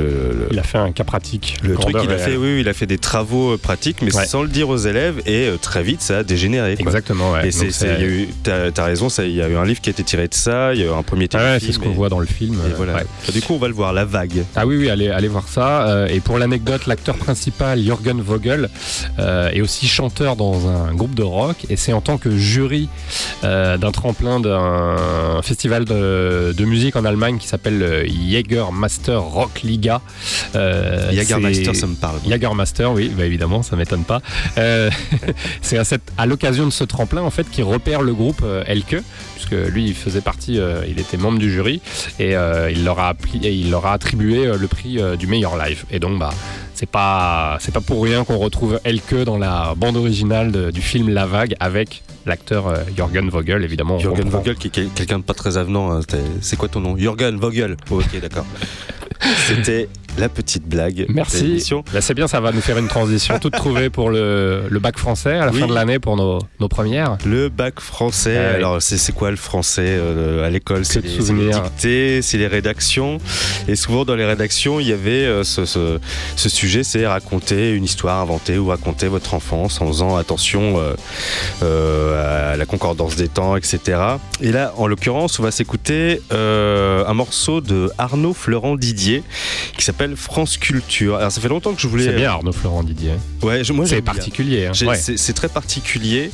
le- 0.00 0.06
le- 0.06 0.48
Il 0.50 0.58
a 0.58 0.62
fait 0.62 0.78
un 0.78 0.92
cas 0.92 1.04
pratique. 1.04 1.56
le 1.62 1.74
truc, 1.74 1.96
il 2.02 2.10
a 2.10 2.16
fait, 2.18 2.36
oui, 2.36 2.60
il 2.60 2.68
a 2.68 2.72
fait 2.72 2.86
des 2.86 2.98
travaux 2.98 3.56
pratiques, 3.58 3.98
mais 4.02 4.14
Ouais. 4.14 4.24
sans 4.26 4.42
le 4.42 4.48
dire 4.48 4.68
aux 4.68 4.76
élèves, 4.78 5.20
et 5.26 5.50
très 5.60 5.82
vite, 5.82 6.00
ça 6.00 6.18
a 6.18 6.22
dégénéré. 6.22 6.76
quoi. 6.76 6.86
Exactement. 6.86 7.32
Ouais. 7.32 7.48
Et 7.48 7.50
c'est, 7.52 7.68
t'as, 8.42 8.70
t'as 8.70 8.84
raison, 8.84 9.08
il 9.18 9.34
y 9.34 9.42
a 9.42 9.48
eu 9.48 9.56
un 9.56 9.64
livre 9.64 9.80
qui 9.80 9.90
a 9.90 9.92
été 9.92 10.02
tiré 10.02 10.26
de 10.28 10.34
ça, 10.34 10.72
il 10.74 10.80
y 10.80 10.82
a 10.82 10.86
eu 10.86 10.90
un 10.90 11.02
premier 11.02 11.28
Ah 11.34 11.38
ouais, 11.38 11.58
c'est 11.60 11.72
ce 11.72 11.78
qu'on 11.78 11.90
voit 11.90 12.08
dans 12.08 12.20
le 12.20 12.26
film. 12.26 12.54
Et 12.68 12.74
voilà. 12.76 12.94
ouais. 12.94 13.32
Du 13.32 13.42
coup, 13.42 13.54
on 13.54 13.58
va 13.58 13.68
le 13.68 13.74
voir, 13.74 13.92
la 13.92 14.04
vague. 14.04 14.44
Ah 14.56 14.66
oui, 14.66 14.76
oui, 14.76 14.88
allez, 14.88 15.08
allez 15.08 15.28
voir 15.28 15.46
ça. 15.48 16.06
Et 16.10 16.20
pour 16.20 16.38
l'anecdote, 16.38 16.86
l'acteur 16.86 17.16
principal, 17.16 17.78
Jürgen 17.82 18.20
Vogel, 18.22 18.68
est 19.18 19.60
aussi 19.60 19.86
chanteur 19.86 20.36
dans 20.36 20.68
un 20.68 20.94
groupe 20.94 21.14
de 21.14 21.22
rock. 21.22 21.56
Et 21.68 21.76
c'est 21.76 21.92
en 21.92 22.00
tant 22.00 22.16
que 22.18 22.30
jury 22.36 22.88
d'un 23.42 23.90
tremplin 23.92 24.40
d'un 24.40 25.40
festival 25.42 25.84
de, 25.84 26.54
de 26.56 26.64
musique 26.64 26.96
en 26.96 27.04
Allemagne 27.04 27.38
qui 27.38 27.46
s'appelle 27.48 27.78
le 27.78 28.04
Jägermaster 28.06 29.20
Rock 29.20 29.62
Liga. 29.62 30.00
Euh, 30.54 31.10
Jagermeister, 31.12 31.64
c'est- 31.66 31.74
ça 31.74 31.86
me 31.86 31.94
parle. 31.94 32.18
Jagermaster, 32.28 32.92
oui, 32.92 33.10
bah 33.16 33.24
évidemment, 33.24 33.62
ça 33.62 33.76
m'étonne 33.76 34.04
pas. 34.04 34.20
Euh, 34.58 34.90
c'est 35.62 35.78
à, 35.78 35.82
à 36.16 36.26
l'occasion 36.26 36.66
de 36.66 36.70
ce 36.72 36.84
tremplin 36.84 37.22
en 37.22 37.30
fait 37.30 37.48
qu'il 37.50 37.64
repère 37.64 38.02
le 38.02 38.14
groupe 38.14 38.42
euh, 38.44 38.62
Elke, 38.66 39.02
puisque 39.34 39.52
lui 39.52 39.86
il 39.86 39.94
faisait 39.94 40.20
partie, 40.20 40.58
euh, 40.58 40.82
il 40.88 40.98
était 41.00 41.16
membre 41.16 41.38
du 41.38 41.50
jury 41.52 41.80
et 42.18 42.36
euh, 42.36 42.70
il 42.70 42.84
leur 42.84 42.98
a 42.98 43.12
appli- 43.12 43.44
et 43.44 43.52
il 43.52 43.70
leur 43.70 43.86
a 43.86 43.92
attribué 43.92 44.46
euh, 44.46 44.56
le 44.58 44.66
prix 44.68 44.98
euh, 45.00 45.16
du 45.16 45.26
meilleur 45.26 45.56
live. 45.56 45.84
Et 45.90 45.98
donc 45.98 46.18
bah 46.18 46.30
c'est 46.74 46.88
pas 46.88 47.56
c'est 47.60 47.72
pas 47.72 47.80
pour 47.80 48.02
rien 48.02 48.24
qu'on 48.24 48.38
retrouve 48.38 48.80
Elke 48.84 49.24
dans 49.24 49.38
la 49.38 49.74
bande 49.76 49.96
originale 49.96 50.52
de- 50.52 50.70
du 50.70 50.80
film 50.82 51.08
La 51.08 51.26
Vague 51.26 51.54
avec 51.60 52.02
l'acteur 52.28 52.68
euh, 52.68 52.76
Jürgen 52.96 53.28
Vogel 53.28 53.64
évidemment. 53.64 53.98
Jürgen. 53.98 54.28
Vogel, 54.28 54.54
qui 54.56 54.68
est 54.68 54.70
quel- 54.70 54.88
quelqu'un 54.90 55.18
de 55.18 55.24
pas 55.24 55.34
très 55.34 55.56
avenant. 55.56 55.92
hein. 55.92 56.00
C'est 56.40 56.56
quoi 56.56 56.68
ton 56.68 56.80
nom? 56.80 56.96
Jürgen 56.96 57.36
Vogel. 57.38 57.76
Oh, 57.90 58.00
ok, 58.00 58.20
d'accord. 58.20 58.46
C'était 59.48 59.88
la 60.18 60.28
petite 60.28 60.64
blague. 60.68 61.06
Merci. 61.08 61.62
Là, 61.92 62.00
c'est 62.00 62.14
bien, 62.14 62.26
ça 62.26 62.40
va 62.40 62.50
nous 62.50 62.60
faire 62.60 62.76
une 62.78 62.88
transition 62.88 63.38
toute 63.38 63.52
trouvée 63.52 63.88
pour 63.88 64.10
le, 64.10 64.62
le 64.68 64.78
bac 64.80 64.98
français 64.98 65.34
à 65.34 65.46
la 65.46 65.52
Oui. 65.52 65.60
fin 65.60 65.66
de 65.68 65.74
l'année 65.74 66.00
pour 66.00 66.16
nos, 66.16 66.40
nos 66.58 66.66
premières. 66.68 67.18
Le 67.24 67.48
bac 67.48 67.78
français, 67.78 68.36
oui. 68.36 68.54
alors 68.56 68.82
c'est 68.82 69.12
quoi 69.14 69.30
le 69.30 69.36
français 69.36 69.84
euh, 69.86 70.44
à 70.44 70.50
l'école? 70.50 70.84
C'est 70.84 71.02
les, 71.02 71.08
c'est 71.08 71.14
les 71.18 71.24
souvenirs. 71.24 71.62
dictées, 71.62 72.20
c'est 72.22 72.36
les 72.38 72.48
rédactions. 72.48 73.18
Et 73.68 73.76
souvent 73.76 74.04
dans 74.04 74.16
les 74.16 74.24
rédactions, 74.24 74.80
il 74.80 74.88
y 74.88 74.92
avait 74.92 75.10
euh, 75.24 75.44
ce, 75.44 75.64
ce- 75.64 76.00
ce 76.34 76.48
sujet, 76.48 76.82
c'est 76.82 77.06
raconter 77.06 77.72
une 77.72 77.84
histoire, 77.84 78.18
inventer 78.20 78.58
ou 78.58 78.66
raconter 78.68 79.06
votre 79.06 79.34
enfance 79.34 79.80
en 79.80 79.86
faisant 79.86 80.16
attention 80.16 80.78
euh, 80.80 80.94
euh, 81.62 82.52
à 82.52 82.56
la 82.56 82.66
concordance 82.66 83.16
des 83.16 83.28
temps, 83.28 83.56
etc. 83.56 84.00
Et 84.40 84.52
là, 84.52 84.72
en 84.76 84.86
l'occurrence, 84.86 85.38
on 85.38 85.42
va 85.42 85.50
s'écouter 85.50 86.20
euh, 86.32 87.04
un 87.06 87.14
morceau 87.14 87.60
de 87.60 87.90
Arnaud 87.98 88.32
Florent 88.34 88.76
Didier 88.76 89.17
qui 89.76 89.84
s'appelle 89.84 90.16
France 90.16 90.56
Culture. 90.56 91.16
Alors 91.16 91.30
ça 91.32 91.40
fait 91.40 91.48
longtemps 91.48 91.74
que 91.74 91.80
je 91.80 91.88
voulais... 91.88 92.04
C'est 92.04 92.16
bien 92.16 92.30
Arnaud 92.30 92.52
Florent 92.52 92.82
Didier. 92.82 93.12
Ouais, 93.42 93.64
je- 93.64 93.72
moi 93.72 93.86
C'est 93.86 94.02
particulier. 94.02 94.66
hein. 94.66 94.86
Ouais. 94.86 94.96
C'est 94.96 95.32
très 95.32 95.48
particulier. 95.48 96.30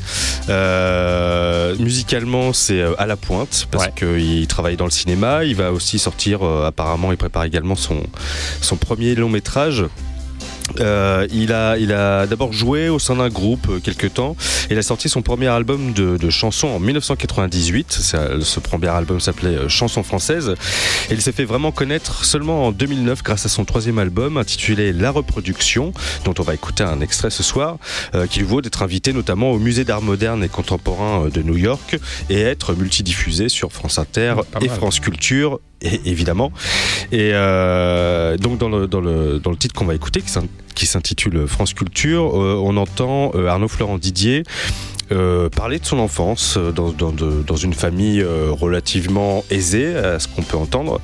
Euh, 0.48 1.74
musicalement, 1.78 2.52
c'est 2.52 2.80
euh, 2.80 2.94
à 2.98 3.06
la 3.06 3.16
pointe 3.16 3.68
parce 3.70 3.86
Ouais. 3.86 3.92
qu'il 3.96 4.46
travaille 4.46 4.76
dans 4.76 4.84
le 4.86 4.90
cinéma. 4.90 5.44
Il 5.44 5.56
va 5.56 5.72
aussi 5.72 5.98
sortir, 5.98 6.42
euh, 6.44 6.66
apparemment, 6.66 7.10
il 7.12 7.16
prépare 7.18 7.44
également 7.44 7.74
son, 7.76 8.02
son 8.60 8.76
premier 8.76 9.14
long 9.14 9.28
métrage. 9.28 9.84
Euh, 10.80 11.26
il 11.32 11.52
a, 11.52 11.76
il 11.78 11.92
a 11.92 12.26
d'abord 12.26 12.52
joué 12.52 12.88
au 12.88 12.98
sein 12.98 13.16
d'un 13.16 13.28
groupe 13.28 13.68
euh, 13.68 13.80
quelque 13.80 14.06
temps. 14.06 14.36
Il 14.70 14.78
a 14.78 14.82
sorti 14.82 15.08
son 15.08 15.22
premier 15.22 15.46
album 15.48 15.92
de, 15.92 16.16
de 16.16 16.30
chansons 16.30 16.68
en 16.68 16.80
1998. 16.80 17.92
Ça- 17.92 18.40
ce 18.40 18.60
premier 18.60 18.88
album 18.88 19.20
s'appelait 19.20 19.56
euh, 19.56 19.68
Chansons 19.68 20.02
françaises. 20.02 20.54
Et 21.10 21.14
il 21.14 21.20
s'est 21.22 21.32
fait 21.32 21.44
vraiment 21.44 21.70
connaître 21.72 22.24
seulement 22.24 22.66
en 22.66 22.72
2009 22.72 23.22
grâce 23.22 23.46
à 23.46 23.48
son 23.48 23.64
troisième 23.64 23.98
album 23.98 24.36
intitulé 24.36 24.92
La 24.92 25.10
Reproduction, 25.10 25.92
dont 26.24 26.34
on 26.38 26.42
va 26.42 26.54
écouter 26.54 26.82
un 26.84 27.00
extrait 27.00 27.30
ce 27.30 27.42
soir, 27.42 27.76
euh, 28.14 28.26
qui 28.26 28.38
lui 28.40 28.46
vaut 28.46 28.62
d'être 28.62 28.82
invité 28.82 29.12
notamment 29.12 29.50
au 29.50 29.58
Musée 29.58 29.84
d'art 29.84 30.02
moderne 30.02 30.42
et 30.42 30.48
contemporain 30.48 31.26
euh, 31.26 31.30
de 31.30 31.42
New 31.42 31.56
York 31.56 31.96
et 32.30 32.40
être 32.40 32.74
multidiffusé 32.74 33.48
sur 33.48 33.72
France 33.72 33.98
Inter 33.98 34.36
et. 34.62 34.68
France 34.68 34.98
Culture, 34.98 35.60
évidemment. 36.04 36.52
Et 37.12 37.30
euh, 37.32 38.36
donc 38.36 38.58
dans 38.58 38.68
le, 38.68 39.56
titre 39.58 39.74
qu'on 39.74 39.86
va 39.86 39.94
écouter, 39.94 40.22
qui 40.74 40.86
s'intitule 40.86 41.46
France 41.46 41.74
Culture, 41.74 42.40
euh, 42.40 42.60
on 42.62 42.76
entend 42.76 43.32
euh, 43.34 43.48
Arnaud 43.48 43.68
Florent 43.68 43.98
Didier. 43.98 44.42
Euh, 45.12 45.48
parler 45.48 45.78
de 45.78 45.84
son 45.84 45.98
enfance 45.98 46.56
euh, 46.56 46.72
dans, 46.72 46.90
dans, 46.90 47.12
de- 47.12 47.42
dans 47.46 47.56
une 47.56 47.74
famille 47.74 48.20
euh, 48.22 48.48
relativement 48.50 49.44
aisée, 49.50 49.94
à 49.96 50.18
ce 50.18 50.28
qu'on 50.28 50.42
peut 50.42 50.56
entendre. 50.56 51.00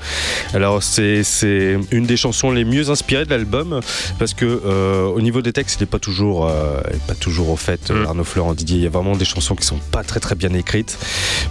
Alors 0.55 0.83
c'est 0.83 1.23
une 1.91 2.05
des 2.07 2.17
chansons 2.17 2.51
les 2.51 2.65
mieux 2.65 2.91
inspirées 2.91 3.25
de 3.25 3.31
l'album 3.31 3.81
parce 4.19 4.35
que 4.35 4.45
euh, 4.45 5.05
au 5.07 5.21
niveau 5.21 5.43
des 5.43 5.53
textes, 5.53 5.79
il 5.81 5.83
n'est 5.85 5.87
pas 5.91 5.99
toujours 5.99 6.47
euh, 6.49 6.81
il 6.91 6.97
est 6.97 7.07
pas 7.07 7.15
toujours 7.15 7.51
au 7.51 7.57
fait. 7.57 7.91
euh, 7.91 8.03
Mm. 8.03 8.07
Arnaud 8.07 8.25
Florent 8.25 8.55
Didier, 8.55 8.77
il 8.79 8.83
y 8.85 8.87
a 8.87 8.91
vraiment 8.91 9.17
des 9.17 9.25
chansons 9.25 9.55
qui 9.55 9.67
sont 9.67 9.79
pas 9.91 10.03
très 10.05 10.21
très 10.21 10.35
bien 10.35 10.53
écrites, 10.55 10.99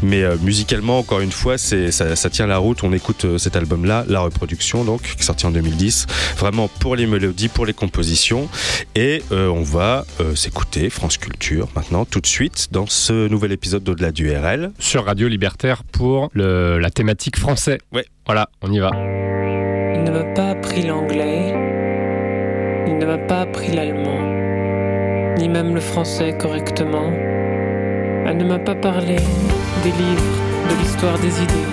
mais 0.02 0.24
musicalement 0.42 1.00
encore 1.00 1.20
une 1.20 1.32
fois, 1.32 1.58
c'est 1.58 1.92
ça, 1.92 2.16
ça 2.16 2.30
tient 2.30 2.48
la 2.48 2.58
route. 2.58 2.84
On 2.84 2.92
écoute 2.94 3.38
cet 3.38 3.56
album-là, 3.56 4.06
La 4.08 4.22
Reproduction 4.22 4.84
donc, 4.84 5.02
qui 5.04 5.20
est 5.20 5.24
sorti 5.24 5.46
en 5.46 5.52
2010, 5.52 6.08
vraiment 6.38 6.68
pour 6.80 6.96
les 6.96 7.06
mélodies, 7.06 7.48
pour 7.50 7.66
les 7.66 7.74
compositions, 7.74 8.48
et 8.96 9.22
on 9.32 9.62
va 9.64 10.06
s'écouter 10.36 10.90
France 10.90 11.18
Culture 11.18 11.68
maintenant 11.76 12.06
tout 12.06 12.20
de 12.22 12.28
suite 12.28 12.39
dans 12.72 12.86
ce 12.88 13.28
nouvel 13.28 13.52
épisode 13.52 13.84
d'au-delà 13.84 14.12
du 14.14 14.32
RL. 14.34 14.72
Sur 14.80 15.04
Radio 15.06 15.28
Libertaire 15.28 15.84
pour 15.84 16.30
le- 16.34 16.78
la 16.80 16.90
thématique 16.90 17.38
français. 17.38 17.80
Ouais. 17.92 18.06
Voilà, 18.26 18.48
on 18.62 18.72
y 18.72 18.80
va. 18.80 18.92
Il 19.94 20.04
ne 20.06 20.10
m'a 20.12 20.24
pas 20.34 20.52
appris 20.52 20.84
l'anglais, 20.84 21.50
il 22.88 22.98
ne 22.98 23.06
m'a 23.06 23.18
pas 23.18 23.42
appris 23.42 23.74
l'allemand, 23.74 24.22
ni 25.38 25.50
même 25.50 25.74
le 25.76 25.82
français 25.82 26.34
correctement. 26.40 27.12
Elle 28.26 28.38
ne 28.38 28.46
m'a 28.46 28.60
pas 28.60 28.76
parlé 28.76 29.18
des 29.84 29.92
livres, 29.92 30.70
de 30.70 30.76
l'histoire 30.82 31.20
des 31.20 31.44
idées, 31.44 31.68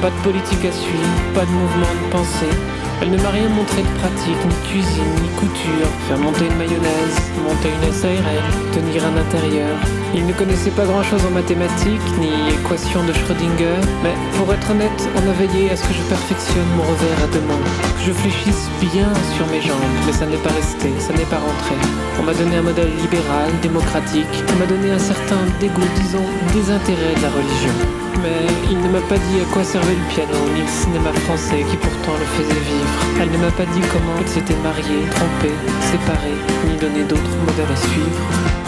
pas 0.00 0.10
de 0.10 0.22
politique 0.22 0.64
à 0.66 0.70
suivre, 0.72 1.34
pas 1.34 1.44
de 1.44 1.50
mouvement 1.50 1.94
de 2.06 2.10
pensée. 2.12 2.54
Elle 3.02 3.10
ne 3.10 3.18
m'a 3.18 3.30
rien 3.30 3.48
montré 3.48 3.82
de 3.82 3.88
pratique, 4.00 4.42
ni 4.48 4.68
cuisine, 4.68 5.14
ni 5.22 5.28
couture, 5.38 5.88
faire 6.08 6.18
monter 6.18 6.46
une 6.46 6.56
mayonnaise, 6.56 7.16
monter 7.44 7.68
une 7.68 7.92
SARL, 7.92 8.44
tenir 8.72 9.04
un 9.04 9.16
intérieur. 9.16 9.76
Il 10.16 10.24
ne 10.24 10.32
connaissait 10.32 10.70
pas 10.70 10.86
grand 10.86 11.02
chose 11.02 11.20
en 11.28 11.30
mathématiques, 11.30 12.08
ni 12.18 12.32
équations 12.48 13.04
de 13.04 13.12
Schrödinger, 13.12 13.76
mais 14.02 14.14
pour 14.38 14.48
être 14.54 14.70
honnête, 14.70 15.00
on 15.14 15.28
a 15.28 15.32
veillé 15.34 15.70
à 15.70 15.76
ce 15.76 15.84
que 15.84 15.92
je 15.92 16.00
perfectionne 16.08 16.64
mon 16.74 16.84
revers 16.84 17.20
à 17.22 17.26
deux 17.28 17.44
mains, 17.44 17.60
que 17.60 18.02
je 18.06 18.12
fléchisse 18.12 18.64
bien 18.80 19.12
sur 19.36 19.46
mes 19.52 19.60
jambes, 19.60 19.92
mais 20.06 20.12
ça 20.12 20.24
n'est 20.24 20.40
pas 20.40 20.56
resté, 20.56 20.88
ça 21.00 21.12
n'est 21.12 21.28
pas 21.28 21.36
rentré. 21.36 21.76
On 22.18 22.22
m'a 22.22 22.32
donné 22.32 22.56
un 22.56 22.62
modèle 22.62 22.88
libéral, 22.96 23.52
démocratique, 23.60 24.32
on 24.48 24.56
m'a 24.58 24.64
donné 24.64 24.90
un 24.90 24.98
certain 24.98 25.44
dégoût, 25.60 25.92
disons, 26.00 26.24
désintérêt 26.54 27.12
de 27.12 27.20
la 27.20 27.28
religion. 27.36 27.76
Mais 28.24 28.48
il 28.72 28.80
ne 28.80 28.88
m'a 28.88 29.04
pas 29.12 29.20
dit 29.20 29.44
à 29.44 29.46
quoi 29.52 29.62
servait 29.64 30.00
le 30.00 30.08
piano, 30.08 30.40
ni 30.56 30.64
le 30.64 30.72
cinéma 30.80 31.12
français 31.28 31.60
qui 31.68 31.76
pourtant 31.76 32.16
le 32.16 32.24
faisait 32.40 32.64
vivre. 32.64 32.96
Elle 33.20 33.30
ne 33.36 33.44
m'a 33.44 33.52
pas 33.52 33.68
dit 33.68 33.84
comment 33.92 34.16
elle 34.16 34.32
s'était 34.32 34.56
mariée, 34.64 35.04
trompée, 35.12 35.60
séparée, 35.92 36.40
ni 36.64 36.74
donné 36.80 37.04
d'autres 37.04 37.36
modèles 37.44 37.68
à 37.68 37.76
suivre. 37.76 38.65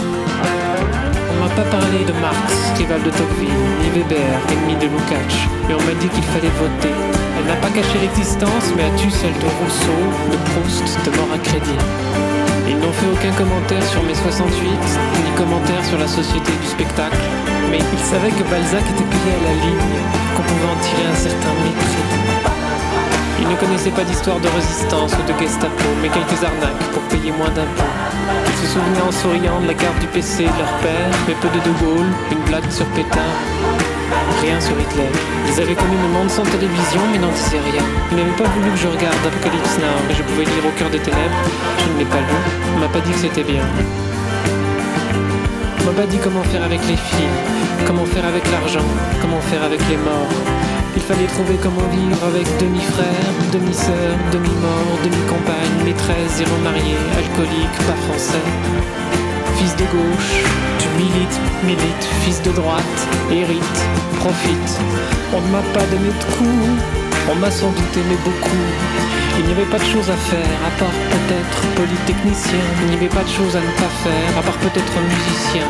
Pas 1.58 1.64
parlé 1.74 2.04
de 2.06 2.12
Marx, 2.22 2.54
rival 2.78 3.02
de 3.02 3.10
Tocqueville, 3.10 3.50
ni 3.82 3.90
Weber, 3.90 4.38
ennemi 4.52 4.76
de 4.78 4.86
Lukács, 4.86 5.42
mais 5.66 5.74
on 5.74 5.82
m'a 5.82 5.98
dit 5.98 6.06
qu'il 6.06 6.22
fallait 6.30 6.54
voter. 6.54 6.94
Elle 7.36 7.46
n'a 7.50 7.56
pas 7.56 7.66
caché 7.74 7.98
l'existence, 7.98 8.70
mais 8.76 8.84
a 8.84 8.90
tu 8.94 9.10
celle 9.10 9.34
de 9.42 9.48
Rousseau, 9.58 10.00
de 10.30 10.38
Proust, 10.54 10.86
de 11.02 11.10
mort 11.16 11.34
à 11.34 11.38
crédit? 11.38 11.82
Ils 12.68 12.78
n'ont 12.78 12.92
fait 12.92 13.10
aucun 13.10 13.32
commentaire 13.34 13.82
sur 13.90 14.04
mes 14.04 14.14
68, 14.14 14.70
ni 14.70 15.30
commentaire 15.34 15.84
sur 15.84 15.98
la 15.98 16.06
société 16.06 16.52
du 16.62 16.68
spectacle, 16.68 17.18
mais 17.72 17.78
ils 17.82 18.06
savaient 18.06 18.30
que 18.30 18.46
Balzac 18.46 18.86
était 18.94 19.10
payé 19.10 19.30
à 19.34 19.42
la 19.50 19.54
ligne, 19.58 19.98
qu'on 20.36 20.46
pouvait 20.46 20.70
en 20.70 20.78
tirer 20.78 21.10
un 21.10 21.16
certain 21.18 21.54
mépris. 21.58 22.27
Ils 23.48 23.54
ne 23.54 23.56
connaissaient 23.56 23.96
pas 23.96 24.04
d'histoire 24.04 24.38
de 24.40 24.48
résistance 24.48 25.12
ou 25.16 25.22
de 25.24 25.32
Gestapo, 25.40 25.88
mais 26.02 26.10
quelques 26.10 26.44
arnaques 26.44 26.84
pour 26.92 27.00
payer 27.08 27.32
moins 27.32 27.48
d'impôts. 27.48 27.96
Ils 28.44 28.58
se 28.60 28.74
souvenaient 28.74 29.00
en 29.00 29.10
souriant 29.10 29.58
de 29.60 29.68
la 29.68 29.72
carte 29.72 29.98
du 30.00 30.06
PC 30.06 30.44
de 30.44 30.58
leur 30.60 30.72
père, 30.84 31.08
mais 31.26 31.34
peu 31.40 31.48
de 31.48 31.60
De 31.64 31.72
Gaulle, 31.80 32.12
une 32.30 32.44
blague 32.44 32.70
sur 32.70 32.84
Pétain, 32.92 33.32
rien 34.42 34.60
sur 34.60 34.76
Hitler. 34.78 35.08
Ils 35.48 35.62
avaient 35.62 35.74
connu 35.74 35.96
le 35.96 36.08
monde 36.12 36.28
sans 36.28 36.44
télévision, 36.44 37.00
mais 37.10 37.18
n'en 37.18 37.32
disaient 37.32 37.64
rien. 37.72 37.84
Ils 38.12 38.18
n'avaient 38.18 38.36
pas 38.36 38.52
voulu 38.52 38.68
que 38.70 38.76
je 38.76 38.88
regarde 38.88 39.16
Apocalypse 39.24 39.78
Now, 39.80 39.96
mais 40.06 40.14
je 40.14 40.22
pouvais 40.24 40.44
lire 40.44 40.64
au 40.68 40.78
cœur 40.78 40.90
des 40.90 41.00
ténèbres. 41.00 41.40
Je 41.80 41.88
ne 41.94 41.98
l'ai 42.00 42.10
pas 42.12 42.20
lu. 42.20 42.36
On 42.76 42.80
m'a 42.80 42.88
pas 42.88 43.00
dit 43.00 43.12
que 43.12 43.22
c'était 43.24 43.48
bien. 43.48 43.64
On 45.80 45.84
m'a 45.86 45.96
pas 45.96 46.06
dit 46.06 46.18
comment 46.22 46.44
faire 46.52 46.64
avec 46.64 46.80
les 46.84 47.00
filles, 47.00 47.36
comment 47.86 48.04
faire 48.04 48.26
avec 48.26 48.44
l'argent, 48.52 48.84
comment 49.22 49.40
faire 49.40 49.64
avec 49.64 49.80
les 49.88 49.96
morts. 49.96 50.36
Il 50.96 51.02
fallait 51.02 51.26
trouver 51.26 51.56
comment 51.62 51.86
vivre 51.92 52.18
avec 52.24 52.46
demi-frère, 52.58 53.32
demi-sœur, 53.52 54.12
demi-mort, 54.32 54.92
demi-compagne, 55.04 55.84
maîtresse, 55.84 56.32
zéro 56.36 56.56
marié, 56.64 56.96
alcoolique, 57.16 57.78
pas 57.86 57.98
français. 58.06 58.44
Fils 59.56 59.74
de 59.76 59.84
gauche, 59.84 60.42
tu 60.78 60.88
milites, 60.96 61.40
milite, 61.64 62.04
fils 62.24 62.42
de 62.42 62.50
droite, 62.50 62.98
hérite, 63.30 63.78
profite. 64.20 64.72
On 65.34 65.40
ne 65.40 65.50
m'a 65.52 65.62
pas 65.72 65.86
donné 65.86 66.08
de 66.08 66.24
coups, 66.36 66.82
on 67.30 67.34
m'a 67.36 67.50
sans 67.50 67.70
doute 67.70 67.94
aimé 67.96 68.16
beaucoup. 68.24 68.66
Il 69.38 69.44
n'y 69.46 69.52
avait 69.52 69.70
pas 69.70 69.78
de 69.78 69.84
choses 69.84 70.10
à 70.10 70.16
faire, 70.16 70.58
à 70.66 70.70
part 70.78 70.98
peut-être 71.14 71.58
polytechnicien. 71.76 72.64
Il 72.82 72.86
n'y 72.90 72.96
avait 72.96 73.14
pas 73.14 73.22
de 73.22 73.28
choses 73.28 73.54
à 73.54 73.60
ne 73.60 73.72
pas 73.78 73.92
faire, 74.02 74.30
à 74.38 74.42
part 74.42 74.58
peut-être 74.58 74.94
musicien. 74.98 75.66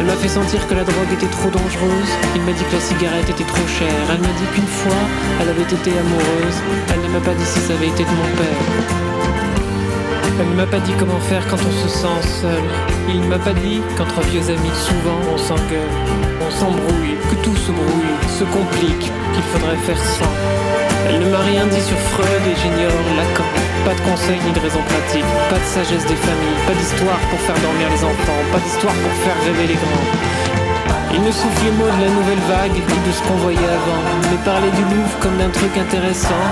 Elle 0.00 0.06
m'a 0.06 0.16
fait 0.16 0.28
sentir 0.28 0.66
que 0.66 0.72
la 0.72 0.82
drogue 0.82 1.12
était 1.12 1.26
trop 1.26 1.50
dangereuse. 1.50 2.12
Il 2.34 2.40
m'a 2.40 2.52
dit 2.52 2.64
que 2.64 2.72
la 2.72 2.80
cigarette 2.80 3.28
était 3.28 3.44
trop 3.44 3.66
chère. 3.66 4.06
Elle 4.10 4.22
m'a 4.22 4.32
dit 4.32 4.48
qu'une 4.54 4.66
fois, 4.66 5.02
elle 5.38 5.50
avait 5.50 5.60
été 5.60 5.90
amoureuse. 5.90 6.58
Elle 6.88 7.02
ne 7.02 7.08
m'a 7.08 7.20
pas 7.20 7.34
dit 7.34 7.44
si 7.44 7.60
ça 7.60 7.74
avait 7.74 7.88
été 7.88 8.04
de 8.04 8.08
mon 8.08 8.30
père. 8.40 8.60
Elle 10.40 10.48
ne 10.48 10.54
m'a 10.54 10.64
pas 10.64 10.80
dit 10.80 10.94
comment 10.98 11.20
faire 11.20 11.46
quand 11.48 11.58
on 11.58 11.86
se 11.86 11.88
sent 11.88 12.40
seul. 12.40 12.64
Il 13.10 13.20
ne 13.20 13.26
m'a 13.26 13.38
pas 13.38 13.52
dit 13.52 13.82
qu'entre 13.98 14.22
vieux 14.22 14.48
amis, 14.48 14.72
souvent 14.74 15.20
on 15.34 15.36
s'engueule, 15.36 15.92
on 16.40 16.50
s'embrouille, 16.50 17.18
que 17.28 17.34
tout 17.44 17.56
se 17.56 17.70
brouille, 17.70 18.16
se 18.38 18.44
complique, 18.44 19.12
qu'il 19.34 19.44
faudrait 19.52 19.76
faire 19.84 20.02
sans. 20.02 20.89
Elle 21.08 21.18
ne 21.20 21.28
m'a 21.30 21.40
rien 21.40 21.66
dit 21.66 21.80
sur 21.80 21.98
Freud 22.12 22.42
et 22.46 22.56
j'ignore 22.60 23.00
Lacan. 23.16 23.48
Pas 23.84 23.94
de 23.94 24.00
conseils 24.00 24.40
ni 24.44 24.52
de 24.52 24.60
raisons 24.60 24.82
pratiques, 24.82 25.32
pas 25.48 25.58
de 25.58 25.64
sagesse 25.64 26.06
des 26.06 26.16
familles, 26.16 26.60
pas 26.66 26.74
d'histoire 26.74 27.20
pour 27.30 27.40
faire 27.40 27.58
dormir 27.60 27.88
les 27.90 28.04
enfants, 28.04 28.42
pas 28.52 28.60
d'histoire 28.60 28.94
pour 28.94 29.14
faire 29.24 29.38
rêver 29.46 29.66
les 29.68 29.80
grands. 29.80 30.40
Il 31.12 31.22
nous 31.22 31.32
souffle 31.32 31.64
les 31.64 31.74
de 31.74 32.02
la 32.06 32.08
nouvelle 32.08 32.44
vague 32.46 32.76
et 32.76 33.08
de 33.08 33.12
ce 33.12 33.22
qu'on 33.26 33.34
voyait 33.42 33.58
avant. 33.58 34.00
Mais 34.30 34.38
parler 34.44 34.70
du 34.70 34.82
Louvre 34.94 35.16
comme 35.20 35.36
d'un 35.38 35.50
truc 35.50 35.76
intéressant. 35.76 36.44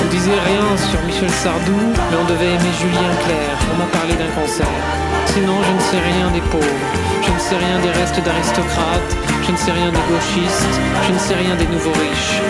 On 0.00 0.08
disait 0.08 0.40
rien 0.46 0.64
sur 0.88 1.00
Michel 1.04 1.30
Sardou, 1.30 1.76
mais 2.10 2.16
on 2.16 2.24
devait 2.24 2.48
aimer 2.56 2.72
Julien 2.80 3.12
Clerc. 3.24 3.58
On 3.72 3.76
m'a 3.76 3.90
parlé 3.92 4.14
d'un 4.14 4.32
concert. 4.32 4.80
Sinon, 5.26 5.60
je 5.62 5.72
ne 5.72 5.80
sais 5.80 6.00
rien 6.00 6.30
des 6.32 6.44
pauvres. 6.48 6.80
Je 7.22 7.30
ne 7.30 7.38
sais 7.38 7.58
rien 7.60 7.78
des 7.84 7.92
restes 7.92 8.20
d'aristocrates. 8.24 9.12
Je 9.44 9.52
ne 9.52 9.56
sais 9.56 9.72
rien 9.72 9.90
des 9.92 10.04
gauchistes. 10.08 10.76
Je 11.06 11.12
ne 11.12 11.18
sais 11.18 11.34
rien 11.34 11.54
des 11.54 11.68
nouveaux 11.68 11.92
riches. 11.92 12.40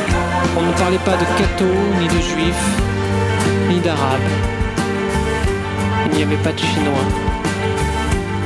On 0.59 0.63
ne 0.63 0.73
parlait 0.73 0.99
pas 0.99 1.17
de 1.17 1.25
cathos, 1.39 1.65
ni 2.01 2.07
de 2.07 2.21
juifs, 2.21 2.81
ni 3.69 3.81
d'arabes. 3.81 4.21
Il 6.07 6.17
n'y 6.17 6.23
avait 6.23 6.43
pas 6.43 6.53
de 6.53 6.59
chinois. 6.59 6.93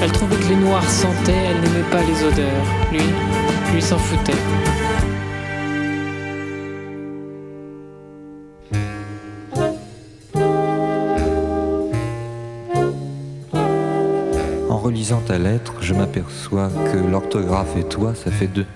Elle 0.03 0.13
trouvait 0.13 0.37
que 0.37 0.49
les 0.49 0.57
noirs 0.57 0.89
sentaient, 0.89 1.33
elle 1.33 1.61
n'aimait 1.61 1.91
pas 1.91 2.01
les 2.03 2.25
odeurs. 2.25 2.65
Lui, 2.91 3.03
lui 3.75 3.83
s'en 3.83 3.99
foutait. 3.99 4.33
En 14.71 14.79
relisant 14.79 15.21
ta 15.21 15.37
lettre, 15.37 15.75
je 15.81 15.93
m'aperçois 15.93 16.71
que 16.91 16.97
l'orthographe 16.97 17.77
et 17.77 17.85
toi, 17.85 18.15
ça 18.15 18.31
fait 18.31 18.47
deux. 18.47 18.67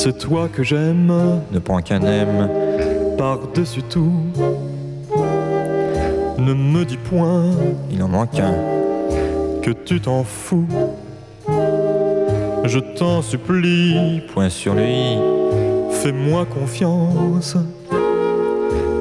C'est 0.00 0.16
toi 0.16 0.48
que 0.48 0.62
j'aime, 0.62 1.12
Ne 1.50 1.58
prends 1.58 1.80
qu'un 1.80 2.00
M, 2.00 2.48
par-dessus 3.18 3.82
tout. 3.82 4.12
Ne 6.38 6.54
me 6.54 6.84
dis 6.84 6.96
point 6.96 7.50
il 7.90 8.00
en 8.04 8.06
manque 8.06 8.38
un. 8.38 8.54
que 9.60 9.72
tu 9.72 10.00
t'en 10.00 10.22
fous. 10.22 10.68
Je 12.62 12.78
t'en 12.78 13.22
supplie, 13.22 14.22
Point 14.32 14.50
sur 14.50 14.74
le 14.74 14.84
I, 14.84 15.18
fais-moi 15.90 16.46
confiance. 16.46 17.56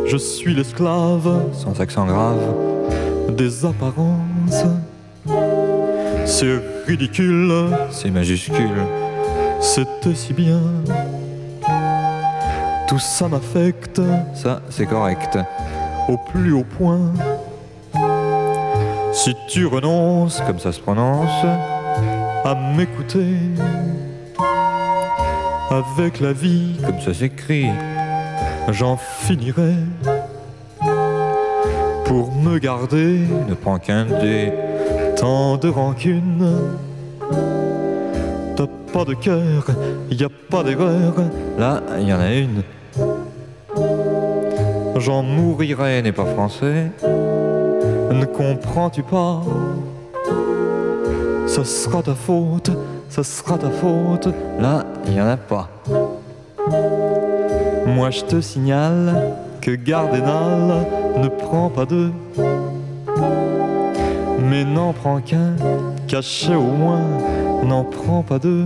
Je 0.07 0.17
suis 0.17 0.55
l'esclave 0.55 1.43
sans 1.53 1.79
accent 1.79 2.07
grave. 2.07 2.41
des 3.29 3.65
apparences. 3.65 4.65
C'est 6.25 6.59
ridicule, 6.87 7.53
C'est 7.91 8.09
majuscule, 8.09 8.81
c'était 9.59 10.15
si 10.15 10.33
bien. 10.33 10.61
Tout 12.87 12.99
ça 12.99 13.27
m'affecte 13.27 14.01
ça 14.33 14.61
c'est 14.69 14.85
correct. 14.85 15.37
au 16.07 16.17
plus 16.17 16.53
haut 16.53 16.65
point. 16.77 17.11
Si 19.13 19.35
tu 19.49 19.65
renonces 19.65 20.41
Comme 20.45 20.59
ça 20.59 20.71
se 20.71 20.79
prononce, 20.79 21.43
à 22.45 22.55
m'écouter, 22.75 23.35
avec 25.71 26.19
la 26.19 26.33
vie, 26.33 26.77
comme 26.85 26.99
ça 27.01 27.13
s'écrit. 27.13 27.67
j'en 28.69 28.95
finirai 28.95 29.73
pour 32.05 32.31
me 32.31 32.57
garder 32.57 33.21
Ne 33.49 33.53
prends 33.53 33.79
qu'un 33.79 34.05
D, 34.05 34.53
tant 35.17 35.57
de 35.57 35.67
rancune. 35.67 36.55
Pas 38.97 39.05
de 39.05 39.13
cœur, 39.13 39.63
y 40.09 40.23
a 40.23 40.29
pas 40.49 40.63
d'erreur, 40.63 41.13
là 41.59 41.83
il 41.99 42.07
y 42.07 42.13
en 42.13 42.19
a 42.19 42.33
une. 42.33 42.63
j'en 44.95 45.21
mourrai, 45.21 46.01
n'est 46.01 46.11
pas 46.11 46.25
français, 46.25 46.91
ne 48.11 48.25
comprends-tu 48.25 49.03
pas? 49.03 49.43
Ce 51.45 51.63
sera 51.63 52.01
ta 52.01 52.15
faute, 52.15 52.71
ce 53.07 53.21
sera 53.21 53.59
ta 53.59 53.69
faute, 53.69 54.29
là 54.59 54.83
il 55.05 55.13
y 55.13 55.21
en 55.21 55.27
a 55.27 55.37
pas. 55.37 55.69
moi 57.85 58.09
je 58.09 58.21
te 58.21 58.41
signale 58.41 59.35
que 59.61 59.75
Gardénal 59.75 60.87
ne 61.21 61.27
prend 61.27 61.69
pas 61.69 61.85
deux, 61.85 62.11
mais 64.39 64.65
n'en 64.65 64.91
prend 64.91 65.21
qu'un, 65.21 65.55
caché 66.07 66.55
au 66.55 66.63
moins, 66.63 67.01
n'en 67.63 67.83
prend 67.83 68.23
pas 68.23 68.39
deux. 68.39 68.65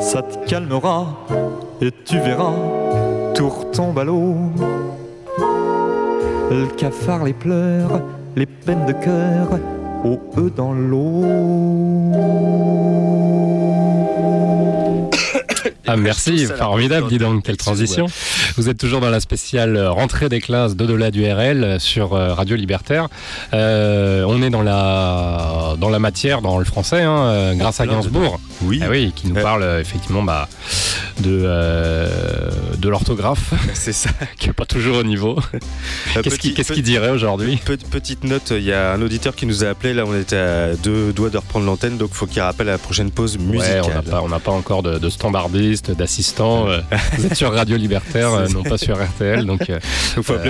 Ça 0.00 0.22
te 0.22 0.48
calmera 0.48 1.06
et 1.80 1.90
tu 2.04 2.18
verras, 2.18 2.54
tout 3.34 3.48
retombe 3.48 3.98
à 3.98 4.04
l'eau. 4.04 4.36
Le 6.50 6.66
cafard, 6.76 7.24
les 7.24 7.32
pleurs, 7.32 8.00
les 8.36 8.46
peines 8.46 8.86
de 8.86 8.92
cœur, 8.92 9.48
au 10.04 10.18
E 10.40 10.50
dans 10.50 10.72
l'eau. 10.72 11.24
Ah, 15.96 16.00
merci, 16.00 16.46
formidable, 16.46 17.08
dis 17.08 17.18
donc, 17.18 17.42
quelle 17.44 17.56
transition. 17.56 18.06
Vous 18.56 18.68
êtes 18.68 18.78
toujours 18.78 19.00
dans 19.00 19.10
la 19.10 19.20
spéciale 19.20 19.78
rentrée 19.86 20.28
des 20.28 20.40
classes 20.40 20.76
d'au-delà 20.76 21.10
du 21.10 21.24
RL 21.24 21.80
sur 21.80 22.14
euh, 22.14 22.34
Radio 22.34 22.56
Libertaire. 22.56 23.08
Euh, 23.54 24.24
on 24.28 24.42
est 24.42 24.50
dans 24.50 24.62
la, 24.62 25.74
dans 25.78 25.88
la 25.88 25.98
matière, 25.98 26.42
dans 26.42 26.58
le 26.58 26.64
français, 26.64 27.02
hein, 27.02 27.18
euh, 27.18 27.54
grâce 27.54 27.80
à 27.80 27.86
Gainsbourg. 27.86 28.40
Oui, 28.62 28.80
Ah 28.82 28.88
oui, 28.90 29.12
qui 29.14 29.28
nous 29.28 29.34
parle 29.34 29.64
effectivement 29.80 30.22
bah, 30.22 30.48
de, 31.20 31.42
euh, 31.44 32.08
de 32.78 32.88
l'orthographe, 32.88 33.52
c'est 33.74 33.92
ça. 33.92 34.10
qui 34.38 34.48
n'est 34.48 34.52
pas 34.52 34.66
toujours 34.66 34.98
au 34.98 35.02
niveau. 35.02 35.38
Qu'est-ce 36.22 36.72
qu'il 36.72 36.82
dirait 36.82 37.10
aujourd'hui? 37.10 37.56
Pe- 37.64 37.76
Petite 37.90 38.24
note, 38.24 38.52
il 38.56 38.62
y 38.64 38.72
a 38.72 38.92
un 38.92 39.02
auditeur 39.02 39.34
qui 39.34 39.46
nous 39.46 39.64
a 39.64 39.68
appelé. 39.68 39.94
Là, 39.94 40.04
on 40.06 40.14
était 40.18 40.36
à 40.36 40.74
deux 40.74 41.12
doigts 41.12 41.30
de 41.30 41.36
reprendre 41.38 41.64
l'antenne, 41.66 41.96
donc 41.96 42.12
faut 42.12 42.26
qu'il 42.26 42.42
rappelle 42.42 42.68
à 42.68 42.72
la 42.72 42.78
prochaine 42.78 43.10
pause 43.10 43.36
Ouais, 43.36 43.42
musicale. 43.44 43.82
on 44.22 44.28
n'a 44.28 44.38
pas, 44.38 44.50
pas 44.50 44.52
encore 44.52 44.82
de, 44.82 44.98
de 44.98 45.08
standardiste, 45.08 45.90
d'assistant. 45.92 46.68
euh, 46.68 46.80
vous 47.18 47.26
êtes 47.26 47.34
sur 47.34 47.52
Radio 47.52 47.76
Libertaire, 47.76 48.30
euh, 48.34 48.48
non 48.48 48.62
pas 48.62 48.78
sur 48.78 48.96
RTL. 49.02 49.44
Donc, 49.46 49.70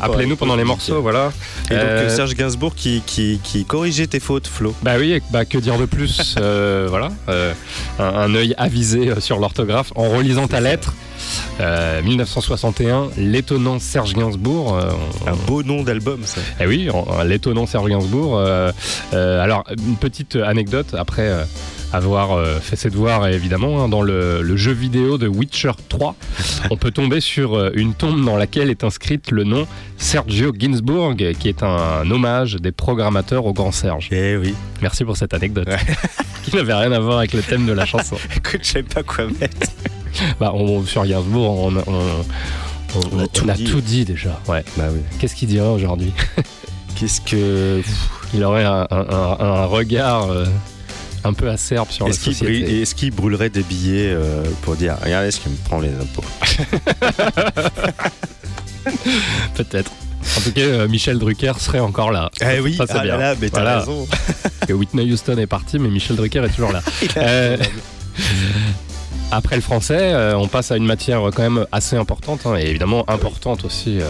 appelez-nous 0.02 0.36
pendant 0.36 0.56
les 0.56 0.64
morceaux, 0.64 1.00
voilà. 1.02 1.32
Et 1.70 1.74
donc 1.74 2.10
Serge 2.10 2.34
Gainsbourg 2.34 2.74
qui, 2.74 3.02
qui, 3.06 3.40
qui 3.42 3.64
corrigeait 3.64 4.06
tes 4.06 4.20
fautes, 4.20 4.46
Flo. 4.46 4.74
Bah 4.82 4.94
oui, 4.98 5.20
bah, 5.30 5.44
que 5.44 5.58
dire 5.58 5.78
de 5.78 5.84
plus 5.86 6.34
Voilà, 6.88 7.10
un, 7.28 8.04
un 8.04 8.34
œil 8.34 8.54
avisé 8.58 9.12
sur 9.20 9.38
l'orthographe 9.38 9.92
en 9.94 10.08
relisant 10.10 10.46
ta 10.48 10.55
lettre. 10.60 10.94
Euh, 11.60 12.02
1961, 12.02 13.08
l'étonnant 13.16 13.78
Serge 13.78 14.12
Gainsbourg. 14.14 14.76
euh, 14.76 14.92
on- 15.24 15.30
Un 15.30 15.36
beau 15.46 15.62
nom 15.62 15.82
d'album, 15.82 16.20
ça. 16.24 16.40
Eh 16.60 16.66
oui, 16.66 16.88
l'étonnant 17.24 17.66
Serge 17.66 17.88
Gainsbourg. 17.88 18.36
euh, 18.38 18.70
euh, 19.14 19.42
alors, 19.42 19.64
une 19.86 19.96
petite 19.96 20.36
anecdote 20.36 20.94
après 20.96 21.22
euh, 21.28 21.44
avoir 21.92 22.32
euh, 22.32 22.58
fait 22.60 22.76
ses 22.76 22.90
devoirs, 22.90 23.26
évidemment, 23.28 23.82
hein, 23.82 23.88
dans 23.88 24.02
le, 24.02 24.42
le 24.42 24.56
jeu 24.56 24.72
vidéo 24.72 25.16
de 25.16 25.26
Witcher 25.26 25.72
3, 25.88 26.14
on 26.70 26.76
peut 26.76 26.90
tomber 26.90 27.20
sur 27.20 27.56
euh, 27.56 27.70
une 27.74 27.94
tombe 27.94 28.22
dans 28.24 28.36
laquelle 28.36 28.68
est 28.70 28.84
inscrite 28.84 29.30
le 29.30 29.44
nom 29.44 29.66
Sergio 29.96 30.52
Gainsbourg, 30.52 31.14
qui 31.38 31.48
est 31.48 31.62
un 31.62 32.08
hommage 32.10 32.56
des 32.56 32.72
programmateurs 32.72 33.46
au 33.46 33.54
grand 33.54 33.72
Serge. 33.72 34.08
Eh 34.12 34.36
oui. 34.36 34.54
Merci 34.82 35.04
pour 35.04 35.16
cette 35.16 35.32
anecdote. 35.32 35.68
qui 36.44 36.54
n'avait 36.54 36.74
rien 36.74 36.92
à 36.92 37.00
voir 37.00 37.18
avec 37.18 37.32
le 37.32 37.40
thème 37.42 37.64
de 37.66 37.72
la 37.72 37.86
chanson. 37.92 38.16
Écoute, 38.36 38.60
je 38.62 38.68
sais 38.68 38.82
pas 38.82 39.02
quoi 39.02 39.24
mettre. 39.40 39.68
Bah, 40.40 40.52
on, 40.54 40.84
sur 40.84 41.04
Gainsbourg, 41.06 41.58
on, 41.66 41.76
on- 41.76 41.82
on- 41.86 42.24
On 43.12 43.18
a 43.18 43.26
tout 43.26 43.48
a 43.48 43.54
dit. 43.54 43.64
tout 43.64 43.80
dit 43.80 44.04
déjà. 44.04 44.40
Ouais. 44.48 44.64
Bah 44.76 44.84
oui. 44.92 45.00
Qu'est-ce 45.18 45.34
qu'il 45.34 45.48
dirait 45.48 45.66
aujourd'hui 45.68 46.12
Qu'est-ce 46.96 47.20
que. 47.20 47.82
Il 48.34 48.42
aurait 48.42 48.64
un, 48.64 48.86
un- 48.90 49.06
un- 49.10 49.36
un 49.40 49.64
regard 49.66 50.30
euh, 50.30 50.46
un 51.24 51.32
peu 51.34 51.48
acerbe 51.50 51.90
sur 51.90 52.06
la 52.06 52.10
Est-ce 52.10 52.20
qu'il 52.20 52.34
société. 52.34 52.64
brûle- 52.64 52.80
est-ce 52.82 52.94
qu'il 52.94 53.10
brûlerait 53.10 53.50
des 53.50 53.62
billets 53.62 54.10
euh, 54.12 54.42
pour 54.62 54.76
dire 54.76 54.96
Regardez 55.02 55.30
ce 55.30 55.40
qui 55.40 55.48
me 55.50 55.56
prend 55.56 55.78
les 55.80 55.90
impôts 55.90 56.24
Peut-être. 59.54 59.90
En 60.36 60.40
tout 60.40 60.52
cas, 60.52 60.60
euh, 60.60 60.88
Michel 60.88 61.18
Drucker 61.18 61.52
serait 61.58 61.80
encore 61.80 62.10
là. 62.10 62.30
Eh 62.40 62.60
oui, 62.60 62.74
Ça, 62.76 62.86
c'est 62.86 62.94
ah 62.98 63.02
bien. 63.02 63.16
là 63.16 63.32
là, 63.32 63.34
mais 63.40 63.48
t'as 63.48 63.60
Voilà. 63.60 63.78
raison. 63.80 64.08
Que 64.66 64.72
Whitney 64.72 65.12
Houston 65.12 65.36
est 65.38 65.46
parti, 65.46 65.78
mais 65.78 65.88
Michel 65.88 66.16
Drucker 66.16 66.44
est 66.44 66.48
toujours 66.54 66.72
là. 66.72 66.82
Euh, 67.16 67.56
après 69.32 69.56
le 69.56 69.62
français, 69.62 70.12
euh, 70.12 70.36
on 70.36 70.48
passe 70.48 70.70
à 70.70 70.76
une 70.76 70.86
matière 70.86 71.20
quand 71.34 71.42
même 71.42 71.66
assez 71.72 71.96
importante, 71.96 72.46
hein, 72.46 72.56
et 72.56 72.66
évidemment 72.66 73.08
importante 73.08 73.64
aussi 73.64 74.00
euh, 74.00 74.04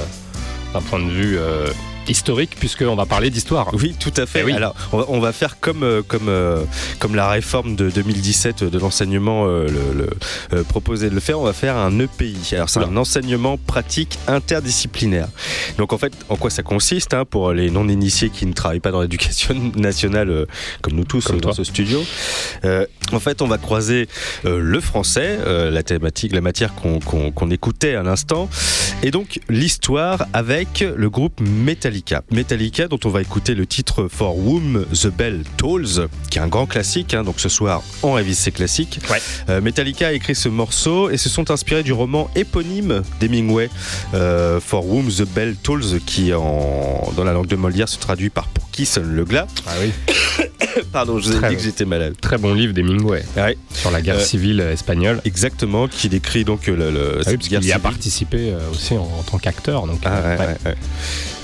d'un 0.75 0.83
point 0.83 0.99
de 1.01 1.11
vue 1.11 1.39
euh, 1.39 1.67
historique, 2.09 2.57
puisqu'on 2.59 2.95
va 2.97 3.07
parler 3.07 3.31
d'histoire. 3.31 3.69
Oui, 3.75 3.95
tout 3.99 4.13
à 4.17 4.27
fait. 4.27 4.41
Eh 4.41 4.45
oui. 4.45 4.53
Alors, 4.53 4.75
on 4.93 4.99
va, 4.99 5.05
on 5.09 5.21
va 5.21 5.33
faire 5.33 5.59
comme, 5.61 5.83
euh, 5.83 6.03
comme, 6.07 6.29
euh, 6.29 6.63
comme 6.99 7.15
la 7.15 7.29
réforme 7.29 7.77
de 7.77 7.91
2017 7.91 8.65
de 8.65 8.79
l'enseignement 8.79 9.47
euh, 9.47 9.67
le, 9.69 9.99
le, 10.05 10.11
euh, 10.53 10.63
proposait 10.65 11.11
de 11.11 11.15
le 11.15 11.21
faire. 11.21 11.39
On 11.41 11.45
va 11.45 11.53
faire 11.53 11.77
un 11.77 11.99
EPI. 11.99 12.37
Alors, 12.53 12.69
c'est 12.69 12.81
un 12.81 12.97
enseignement 12.97 13.57
pratique 13.59 14.19
interdisciplinaire. 14.29 15.29
Donc, 15.79 15.93
en 15.93 15.99
fait, 15.99 16.13
en 16.29 16.37
quoi 16.37 16.51
ça 16.51 16.63
consiste 16.63 17.15
hein, 17.15 17.25
pour 17.25 17.53
les 17.53 17.71
non-initiés 17.71 18.31
qui 18.31 18.47
ne 18.47 18.53
travaillent 18.53 18.81
pas 18.81 18.91
dans 18.93 19.03
l'éducation 19.03 19.55
nationale, 19.77 20.31
euh, 20.31 20.47
comme 20.83 20.95
nous 20.95 21.05
tous 21.05 21.25
Comme 21.27 21.37
euh, 21.37 21.41
dans 21.41 21.49
toi. 21.51 21.57
ce 21.57 21.65
studio 21.65 22.03
Euh, 22.65 22.87
En 23.13 23.21
fait, 23.21 23.43
on 23.43 23.47
va 23.47 23.59
croiser 23.59 24.09
euh, 24.45 24.59
le 24.61 24.81
français, 24.81 25.39
euh, 25.47 25.71
la 25.71 25.83
thématique, 25.83 26.33
la 26.33 26.41
matière 26.41 26.75
qu'on 26.75 26.99
qu'on- 27.01 27.31
qu'on 27.31 27.51
écoutait 27.51 27.95
à 27.95 28.03
l'instant, 28.03 28.49
Et 29.03 29.11
donc 29.11 29.41
l'histoire 29.49 30.27
avec 30.33 30.81
le 30.97 31.11
groupe 31.11 31.41
Metallica. 31.97 32.23
Metallica 32.31 32.89
dont 32.89 32.99
on 33.05 33.09
va 33.09 33.23
écouter 33.23 33.55
le 33.55 33.67
titre 33.67 34.09
For 34.11 34.37
Whom 34.37 34.85
the 34.93 35.07
Bell 35.09 35.43
Tolls, 35.57 36.09
qui 36.31 36.39
est 36.39 36.43
un 36.43 36.47
grand 36.49 36.67
classique, 36.67 37.15
hein, 37.15 37.23
donc 37.25 37.41
ce 37.41 37.49
soir 37.49 37.83
en 38.03 38.13
révisé 38.13 38.51
classique. 38.51 39.01
Ouais. 39.11 39.19
Euh, 39.49 39.61
Metallica 39.61 40.09
a 40.09 40.13
écrit 40.13 40.35
ce 40.35 40.49
morceau 40.49 41.09
et 41.11 41.17
se 41.17 41.29
sont 41.29 41.51
inspirés 41.51 41.83
du 41.83 41.93
roman 41.93 42.29
éponyme 42.37 43.03
d'Hemingway, 43.21 43.71
euh, 44.15 44.61
For 44.61 44.87
Whom 44.87 45.09
the 45.09 45.23
Bell 45.23 45.57
Tolls, 45.57 46.01
qui 46.05 46.33
en, 46.35 47.13
dans 47.17 47.25
la 47.25 47.33
langue 47.33 47.47
de 47.47 47.57
Molière 47.57 47.89
se 47.89 47.99
traduit 47.99 48.31
par 48.31 48.47
Pour 48.49 48.71
qui 48.71 48.85
sonne 48.85 49.15
le 49.15 49.25
glas. 49.25 49.47
Ah 49.67 49.71
oui. 49.81 49.91
Pardon, 50.93 51.19
je 51.19 51.29
vous 51.31 51.37
ai 51.37 51.39
Très 51.39 51.49
dit 51.51 51.57
que 51.57 51.63
j'étais 51.63 51.87
malade. 51.87 52.15
Très 52.21 52.37
bon 52.37 52.53
livre 52.53 52.75
d'Hemingway 52.75 53.25
Ouais, 53.37 53.57
sur 53.73 53.91
la 53.91 54.03
guerre 54.03 54.17
Euh, 54.17 54.21
civile 54.25 54.61
espagnole. 54.61 55.23
exactement, 55.25 55.89
qui 55.89 56.11
décrit 56.11 56.45
donc 56.45 56.67
le, 56.67 56.77
le- 56.77 57.13
Ah 57.15 57.19
oui, 57.19 57.25
cette 57.25 57.37
parce 57.39 57.49
guerre 57.49 57.61
qu'il 57.61 57.69
y 57.69 57.73
a 57.73 57.77
civile. 57.77 57.81
participé 57.81 58.55
aussi 58.71 58.95
en, 58.95 59.03
en 59.19 59.23
tant 59.23 59.39
qu'acteur. 59.39 59.87
Donc, 59.87 60.01
Ah, 60.05 60.21
ouais, 60.21 60.29
ouais. 60.29 60.39
ouais, 60.39 60.57
ouais. 60.67 60.75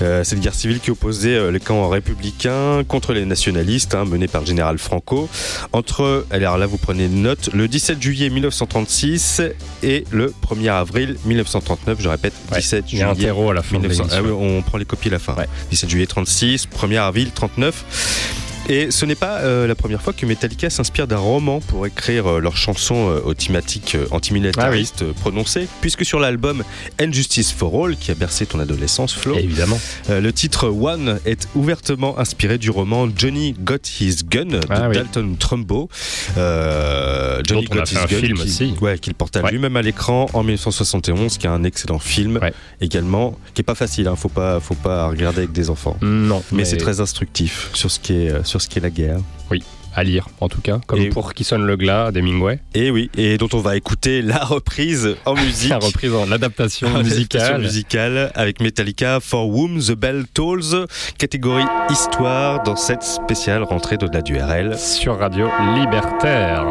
Euh, 0.03 0.23
cette 0.23 0.39
guerre 0.43 0.53
civile 0.53 0.79
qui 0.81 0.91
opposait 0.91 1.35
euh, 1.35 1.51
les 1.51 1.59
camps 1.61 1.87
républicains 1.89 2.83
contre 2.87 3.13
les 3.13 3.25
nationalistes, 3.25 3.95
hein, 3.95 4.03
menés 4.05 4.27
par 4.27 4.41
le 4.41 4.47
général 4.47 4.77
Franco. 4.77 5.29
Entre, 5.71 6.25
alors 6.31 6.57
là 6.57 6.65
vous 6.67 6.77
prenez 6.77 7.07
note, 7.07 7.49
le 7.53 7.67
17 7.67 8.01
juillet 8.01 8.29
1936 8.29 9.41
et 9.83 10.03
le 10.11 10.33
1er 10.47 10.69
avril 10.71 11.15
1939, 11.25 11.97
je 12.01 12.09
répète, 12.09 12.33
Ouais. 12.51 12.57
17 12.59 12.85
Il 12.91 12.99
y 12.99 13.01
a 13.01 13.09
un 13.09 13.13
juillet 13.13 13.27
terreau 13.27 13.49
à 13.49 13.53
la 13.53 13.63
fin 13.63 13.77
1900. 13.79 14.03
de 14.05 14.09
Ah 14.13 14.21
oui, 14.21 14.31
on 14.31 14.61
prend 14.61 14.77
les 14.77 14.85
copies 14.85 15.07
à 15.07 15.11
la 15.11 15.19
fin. 15.19 15.33
Ouais. 15.35 15.47
17 15.71 15.89
juillet 15.89 16.05
36, 16.07 16.67
1er 16.67 16.97
avril 16.99 17.31
39. 17.33 18.42
Et 18.69 18.91
ce 18.91 19.05
n'est 19.05 19.15
pas 19.15 19.39
euh, 19.39 19.67
la 19.67 19.75
première 19.75 20.01
fois 20.01 20.13
que 20.13 20.25
Metallica 20.25 20.69
s'inspire 20.69 21.05
d'un 21.05 21.17
roman 21.17 21.59
pour 21.59 21.85
écrire 21.85 22.27
euh, 22.27 22.39
leurs 22.39 22.55
chansons 22.55 23.09
euh, 23.09 23.19
aux 23.25 23.33
thématiques 23.33 23.95
euh, 23.95 24.05
antimilitaristes 24.11 25.01
euh, 25.01 25.11
prononcées, 25.11 25.67
puisque 25.81 26.05
sur 26.05 26.17
l'album 26.21 26.63
And 27.01 27.11
Justice 27.11 27.51
for 27.51 27.85
All, 27.85 27.97
qui 27.97 28.09
a 28.11 28.15
bercé 28.15 28.45
ton 28.45 28.59
adolescence, 28.61 29.13
Flo, 29.13 29.35
Évidemment. 29.37 29.77
euh, 30.09 30.21
le 30.21 30.31
titre 30.31 30.69
One 30.69 31.19
est 31.25 31.49
ouvertement 31.55 32.17
inspiré 32.17 32.57
du 32.57 32.69
roman 32.69 33.09
Johnny 33.13 33.53
Got 33.59 33.79
His 33.99 34.19
Gun 34.25 34.45
de 34.45 34.59
Ah 34.69 34.87
oui. 34.87 34.95
Dalton 34.95 35.35
Trumbo. 35.37 35.89
Johnny 36.37 37.65
Dont 37.65 37.75
Got 37.75 37.83
His 37.91 37.97
un 37.97 38.05
Gun, 38.05 38.07
film 38.07 38.37
qui- 38.37 38.43
aussi. 38.43 38.73
ouais, 38.79 38.97
qu'il 38.97 39.13
porta 39.13 39.41
Ouais. 39.41 39.51
lui-même 39.51 39.75
à 39.75 39.81
l'écran 39.81 40.27
en 40.31 40.41
1971, 40.43 41.37
qui 41.37 41.47
est 41.47 41.49
un 41.49 41.65
excellent 41.65 41.99
film 41.99 42.37
Ouais. 42.41 42.53
également, 42.79 43.37
qui 43.53 43.61
est 43.61 43.63
pas 43.65 43.75
facile, 43.75 44.07
hein, 44.07 44.15
faut 44.15 44.29
pas, 44.29 44.61
faut 44.61 44.73
pas 44.75 45.07
regarder 45.09 45.39
avec 45.39 45.51
des 45.51 45.69
enfants. 45.69 45.97
Non, 46.01 46.41
Mais, 46.53 46.63
c'est 46.63 46.77
très 46.77 47.01
instructif 47.01 47.69
sur 47.73 47.91
ce 47.91 47.99
qui 47.99 48.13
est, 48.13 48.45
sur 48.53 48.61
ce 48.61 48.69
qui 48.69 48.77
est 48.77 48.83
la 48.83 48.91
guerre. 48.91 49.17
à 49.95 50.03
lire, 50.03 50.27
en 50.41 50.47
tout 50.49 50.59
cas. 50.61 50.79
Comme 50.87 50.99
Et- 51.01 51.09
pour 51.09 51.33
Qui 51.35 51.43
sonne 51.43 51.65
le 51.67 51.75
glas 51.75 52.11
d'Hemingway. 52.11 52.59
Et 52.75 52.89
oui, 52.91 53.09
et 53.17 53.37
dont 53.37 53.47
on 53.53 53.59
va 53.59 53.75
écouter 53.77 54.21
la 54.23 54.43
reprise 54.43 55.15
en 55.25 55.33
musique. 55.35 55.69
La 55.69 55.77
reprise 55.79 56.13
en 56.13 56.31
adaptation 56.31 56.87
En 56.87 56.95
adaptation 56.99 57.19
musicale. 57.19 57.61
musicale 57.61 58.31
avec 58.35 58.59
Metallica 58.61 59.19
For 59.19 59.47
Whom 59.49 59.79
the 59.79 59.91
Bell 59.93 60.25
Tolls, 60.33 60.85
catégorie 61.19 61.65
histoire 61.91 62.61
dans 62.63 62.75
cette 62.75 63.03
spéciale 63.03 63.61
rentrée 63.63 63.97
de-delà 63.97 64.21
du 64.21 64.35
RL. 64.37 64.77
Sur 64.79 65.17
Radio 65.19 65.47
Libertaire. 65.75 66.63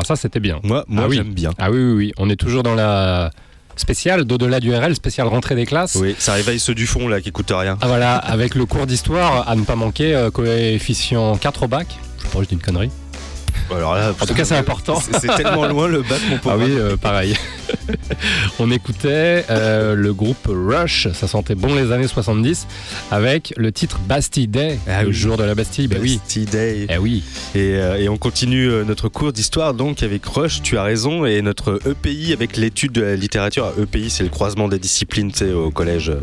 Ah, 0.00 0.04
ça 0.04 0.16
c'était 0.16 0.40
bien. 0.40 0.60
Moi, 0.62 0.84
moi 0.88 1.04
Ah 1.04 1.08
oui. 1.08 1.16
j'aime 1.16 1.32
bien. 1.34 1.50
Ah 1.58 1.70
oui, 1.70 1.78
oui, 1.78 1.92
oui. 1.94 2.12
On 2.18 2.30
est 2.30 2.36
toujours 2.36 2.62
dans 2.62 2.74
la 2.74 3.30
spéciale 3.76 4.24
d'au-delà 4.24 4.60
du 4.60 4.74
RL, 4.74 4.94
spéciale 4.94 5.26
rentrée 5.28 5.54
des 5.54 5.66
classes. 5.66 5.96
Oui, 6.00 6.14
ça 6.18 6.32
réveille 6.34 6.58
ceux 6.60 6.74
du 6.74 6.86
fond 6.86 7.08
là 7.08 7.20
qui 7.20 7.28
écoutent 7.30 7.52
rien. 7.54 7.76
Ah, 7.80 7.86
voilà, 7.88 8.16
avec 8.16 8.54
le 8.54 8.64
cours 8.66 8.86
d'histoire 8.86 9.48
à 9.48 9.54
ne 9.56 9.62
pas 9.64 9.76
manquer, 9.76 10.14
euh, 10.14 10.30
coefficient 10.30 11.36
4 11.36 11.64
au 11.64 11.68
bac. 11.68 11.86
Je 12.18 12.22
sais 12.24 12.28
pas, 12.28 12.38
je 12.42 12.48
dis 12.48 12.54
une 12.54 12.60
connerie. 12.60 12.90
Alors 13.70 13.94
là, 13.96 14.12
En 14.18 14.24
tout 14.26 14.32
cas, 14.34 14.44
c'est 14.46 14.56
important. 14.56 14.98
C'est 15.20 15.34
tellement 15.36 15.66
loin 15.66 15.88
le 15.88 16.00
bac, 16.02 16.18
mon 16.30 16.38
pauvre. 16.38 16.56
Ah 16.58 16.64
oui, 16.64 16.70
euh, 16.78 16.96
pareil. 16.96 17.34
On 18.58 18.70
écoutait 18.70 19.44
euh, 19.50 19.94
le 19.94 20.12
groupe 20.14 20.48
Rush, 20.48 21.08
ça 21.12 21.28
sentait 21.28 21.54
bon 21.54 21.74
les 21.74 21.92
années 21.92 22.08
70, 22.08 22.66
avec 23.10 23.52
le 23.56 23.70
titre 23.70 23.98
Bastille 24.08 24.48
Day, 24.48 24.78
Ah 24.88 25.02
le 25.02 25.08
oui. 25.08 25.14
jour 25.14 25.36
de 25.36 25.44
la 25.44 25.54
Bastille. 25.54 25.86
Ben 25.86 25.98
oui. 26.00 26.18
Bastille 26.18 26.46
Day. 26.46 26.86
Eh 26.88 26.98
oui. 26.98 27.22
Et, 27.54 27.76
euh, 27.76 27.96
et 27.96 28.08
on 28.10 28.18
continue 28.18 28.68
euh, 28.68 28.84
notre 28.84 29.08
cours 29.08 29.32
d'histoire 29.32 29.72
donc 29.72 30.02
avec 30.02 30.24
Rush, 30.26 30.60
tu 30.62 30.76
as 30.76 30.82
raison, 30.82 31.24
et 31.24 31.40
notre 31.40 31.80
EPI 31.86 32.32
avec 32.34 32.56
l'étude 32.58 32.92
de 32.92 33.00
la 33.02 33.16
littérature. 33.16 33.64
Ah, 33.76 33.80
EPI, 33.80 34.10
c'est 34.10 34.22
le 34.22 34.28
croisement 34.28 34.68
des 34.68 34.78
disciplines, 34.78 35.32
tu 35.32 35.38
sais, 35.38 35.52
au 35.52 35.70
collège. 35.70 36.10
Euh, 36.10 36.20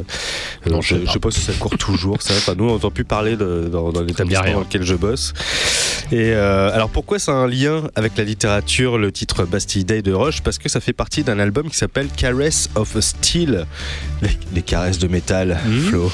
Non, 0.69 0.81
je 0.81 0.97
je, 1.03 1.11
sais 1.11 1.19
pas. 1.19 1.31
si 1.31 1.39
ça 1.41 1.53
court 1.53 1.77
toujours, 1.77 2.21
ça. 2.21 2.33
Enfin, 2.37 2.53
nous, 2.55 2.65
on 2.65 2.73
n'entend 2.73 2.91
plus 2.91 3.05
parler 3.05 3.35
de- 3.37 3.67
dans, 3.71 3.91
dans 3.91 4.01
l'établissement 4.03 4.53
dans 4.53 4.59
lequel 4.59 4.83
je 4.83 4.93
bosse. 4.95 5.33
Et 6.11 6.31
euh, 6.33 6.71
alors, 6.71 6.89
pourquoi 6.89 7.17
ça 7.19 7.31
a 7.31 7.35
un 7.35 7.47
lien 7.47 7.83
avec 7.95 8.17
la 8.17 8.23
littérature, 8.23 8.97
le 8.97 9.11
titre 9.11 9.43
Bastille 9.43 9.85
Day 9.85 10.01
de 10.01 10.13
Rush 10.13 10.41
Parce 10.41 10.57
que 10.59 10.69
ça 10.69 10.79
fait 10.79 10.93
partie 10.93 11.23
d'un 11.23 11.39
album 11.39 11.69
qui 11.69 11.77
s'appelle 11.77 12.07
Caress 12.15 12.69
of 12.75 12.99
Steel. 12.99 13.65
Les, 14.21 14.29
les 14.53 14.61
caresses 14.61 14.99
de 14.99 15.07
métal, 15.07 15.57
Mhm. 15.65 15.81
Flo. 15.81 16.11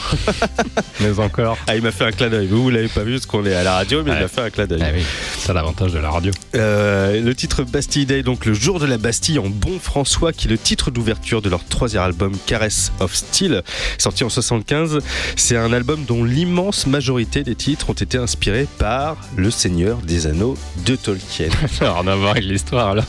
Mais 1.02 1.20
encore. 1.20 1.58
Ah, 1.68 1.76
il 1.76 1.82
m'a 1.82 1.92
fait 1.92 2.06
un 2.06 2.12
clin 2.12 2.30
d'œil. 2.30 2.48
Vous, 2.48 2.64
vous 2.64 2.70
l'avez 2.70 2.88
pas 2.88 3.04
vu 3.04 3.14
parce 3.14 3.26
qu'on 3.26 3.46
est 3.46 3.54
à 3.54 3.64
la 3.64 3.74
radio, 3.74 4.04
mais 4.04 4.12
il 4.12 4.20
m'a 4.20 4.28
fait 4.28 4.42
un 4.42 4.50
clin 4.50 4.66
d'œil. 4.66 4.82
Eh 4.82 4.98
oui, 5.00 5.04
c'est 5.40 5.54
l'avantage 5.54 5.92
de 5.94 6.00
la 6.00 6.10
radio. 6.10 6.32
Euh, 6.56 7.20
le 7.22 7.36
titre 7.36 7.64
Bastille 7.64 8.06
Day, 8.06 8.24
donc 8.24 8.46
le 8.46 8.54
jour 8.54 8.80
de 8.80 8.86
la 8.86 8.98
Bastille 8.98 9.40
en 9.40 9.50
bon 9.50 9.78
François, 9.80 10.32
qui 10.34 10.48
est 10.48 10.50
le 10.52 10.58
titre 10.58 10.92
d'ouverture 10.92 11.42
de 11.42 11.50
leur 11.50 11.64
troisième 11.66 12.04
album 12.04 12.34
Caress 12.46 12.92
of 13.00 13.14
Steel, 13.16 13.62
sorti 13.98 14.24
en 14.24 14.30
75. 14.30 15.00
C'est 15.36 15.58
un 15.58 15.74
album 15.74 16.04
dont 16.06 16.24
l'immense 16.24 16.88
majorité 16.88 17.44
des 17.44 17.56
titres 17.56 17.90
ont 17.90 17.94
été 17.94 18.18
inspirés 18.18 18.68
par 18.78 19.18
Le 19.36 19.52
Seigneur 19.52 19.81
des 20.04 20.28
Anneaux 20.28 20.58
de 20.86 20.96
Tolkien. 20.96 21.50
Ça 21.72 21.86
n'a 21.86 21.94
rien 21.94 22.08
à 22.08 22.16
voir 22.16 22.32
avec 22.32 22.44
l'histoire 22.44 22.96
là. 22.96 23.04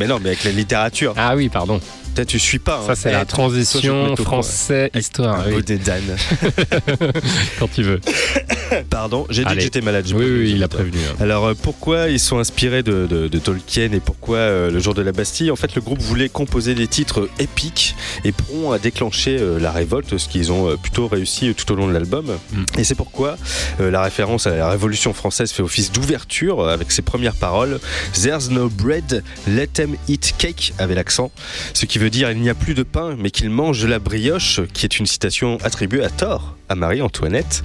mais 0.00 0.06
non, 0.06 0.18
mais 0.20 0.30
avec 0.30 0.44
la 0.44 0.52
littérature. 0.52 1.14
Ah 1.16 1.34
oui, 1.36 1.48
pardon. 1.48 1.80
Peut-être 2.16 2.28
tu 2.28 2.38
suis 2.38 2.58
pas. 2.58 2.78
hein. 2.82 2.86
Ça, 2.86 2.94
c'est 2.96 3.10
Eh, 3.10 3.12
la 3.12 3.24
te 3.26 3.30
transition 3.30 4.16
français-histoire. 4.16 5.44
Oui, 5.46 5.62
bonnet 5.62 5.78
d'âne. 5.78 6.16
quand 7.58 7.68
tu 7.72 7.82
veux. 7.82 8.00
Pardon, 8.90 9.26
j'ai 9.30 9.42
dit 9.42 9.48
Allez. 9.48 9.58
que 9.58 9.62
j'étais 9.64 9.80
malade. 9.80 10.06
Oui, 10.14 10.24
oui, 10.24 10.52
il 10.56 10.62
a 10.62 10.68
prévenu. 10.68 10.98
hein. 11.10 11.16
Alors 11.20 11.44
euh, 11.46 11.54
pourquoi 11.60 12.08
ils 12.08 12.18
sont 12.18 12.38
inspirés 12.38 12.82
de, 12.82 13.06
de- 13.06 13.28
de 13.28 13.38
Tolkien 13.38 13.92
et 13.92 14.00
pourquoi 14.00 14.38
euh, 14.38 14.70
le 14.70 14.78
jour 14.80 14.94
de 14.94 15.02
la 15.02 15.12
Bastille? 15.12 15.50
En 15.50 15.56
fait, 15.56 15.74
le 15.74 15.80
groupe 15.82 16.00
voulait 16.00 16.28
composer 16.28 16.74
des 16.74 16.86
titres 16.88 17.28
épiques 17.38 17.94
et 18.24 18.32
prompt 18.32 18.72
à 18.72 18.78
déclencher 18.78 19.36
euh, 19.38 19.58
la 19.60 19.70
révolte, 19.70 20.16
ce 20.18 20.28
qu'ils 20.28 20.50
ont 20.52 20.68
euh, 20.70 20.76
plutôt 20.76 21.06
réussi 21.08 21.48
euh, 21.48 21.52
tout 21.54 21.70
au 21.72 21.76
long 21.76 21.86
de 21.86 21.92
l'album. 21.92 22.26
Mm. 22.52 22.64
Et 22.78 22.84
c'est 22.84 22.94
pourquoi 22.94 23.36
euh, 23.80 23.90
la 23.90 24.02
référence 24.02 24.46
à 24.46 24.56
la 24.56 24.68
Révolution 24.70 25.12
française 25.12 25.52
fait 25.52 25.62
office 25.62 25.92
d'ouverture 25.92 26.60
euh, 26.60 26.72
avec 26.74 26.90
ses 26.90 27.02
premières 27.02 27.34
paroles 27.36 27.78
There's 28.14 28.50
no 28.50 28.68
bread, 28.68 29.22
let 29.46 29.68
them 29.68 29.94
eat 30.08 30.34
cake 30.38 30.72
avec 30.78 30.96
l'accent, 30.96 31.30
ce 31.74 31.86
qui 31.86 31.98
veut 31.98 32.05
dire 32.08 32.30
il 32.30 32.40
n'y 32.40 32.50
a 32.50 32.54
plus 32.54 32.74
de 32.74 32.82
pain, 32.82 33.16
mais 33.18 33.30
qu'ils 33.30 33.50
mangent 33.50 33.82
de 33.82 33.88
la 33.88 33.98
brioche, 33.98 34.60
qui 34.72 34.86
est 34.86 34.98
une 34.98 35.06
citation 35.06 35.58
attribuée 35.64 36.02
à 36.04 36.10
Thor, 36.10 36.56
à 36.68 36.74
Marie-Antoinette. 36.74 37.62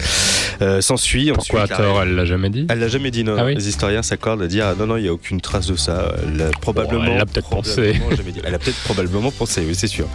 Euh, 0.62 0.80
S'ensuit 0.82 1.32
Pourquoi 1.34 1.62
ensuite 1.63 1.77
la- 1.77 1.84
Thor, 1.86 2.01
elle 2.04 2.15
l'a 2.15 2.25
jamais 2.25 2.49
dit? 2.49 2.67
Elle 2.69 2.80
l'a 2.80 2.88
jamais 2.88 3.10
dit, 3.10 3.23
non. 3.23 3.36
Ah 3.38 3.45
oui? 3.45 3.56
Les 3.56 3.67
historiens 3.67 4.04
s'accordent 4.04 4.41
à 4.43 4.47
dire 4.47 4.67
ah, 4.67 4.75
non, 4.77 4.86
non, 4.86 4.97
il 4.97 5.04
n'y 5.04 5.08
a 5.10 5.13
aucune 5.13 5.41
trace 5.41 5.65
de 5.67 5.75
ça. 5.75 6.13
Elle 6.27 6.41
a 6.41 6.49
probablement. 6.51 7.04
elle 7.06 7.17
l'a 7.17 7.25
peut-être 7.25 7.49
pensé. 7.49 7.95
Elle 8.43 8.54
a 8.56 8.60
peut-être 8.60 8.84
probablement 8.84 9.32
pensé, 9.32 9.63
oui, 9.67 9.73
c'est 9.75 9.88
sûr. 9.88 10.08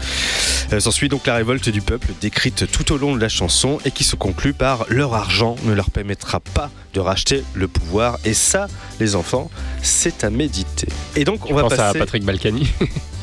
Euh, 0.73 0.79
S'ensuit 0.81 1.09
donc 1.09 1.27
la 1.27 1.35
révolte 1.37 1.69
du 1.69 1.81
peuple 1.81 2.09
décrite 2.21 2.71
tout 2.71 2.93
au 2.93 2.99
long 2.99 3.15
de 3.17 3.21
la 3.21 3.29
chanson 3.29 3.79
et 3.85 3.91
qui 3.91 4.05
se 4.05 4.15
conclut 4.17 4.53
par 4.53 4.87
leur 4.89 5.15
argent 5.15 5.57
ne 5.65 5.73
leur 5.73 5.91
permettra 5.91 6.41
pas 6.41 6.71
de 6.95 7.01
racheter 7.01 7.43
le 7.55 7.67
pouvoir. 7.69 8.19
Et 8.25 8.35
ça, 8.35 8.69
les 9.01 9.17
enfants, 9.17 9.51
c'est 9.83 10.23
à 10.25 10.31
méditer. 10.31 10.89
Et 11.17 11.25
donc, 11.25 11.51
on 11.51 11.55
va 11.55 11.65
passer. 11.65 11.81
à 11.83 11.93
Patrick 11.95 12.25
Balkany, 12.25 12.69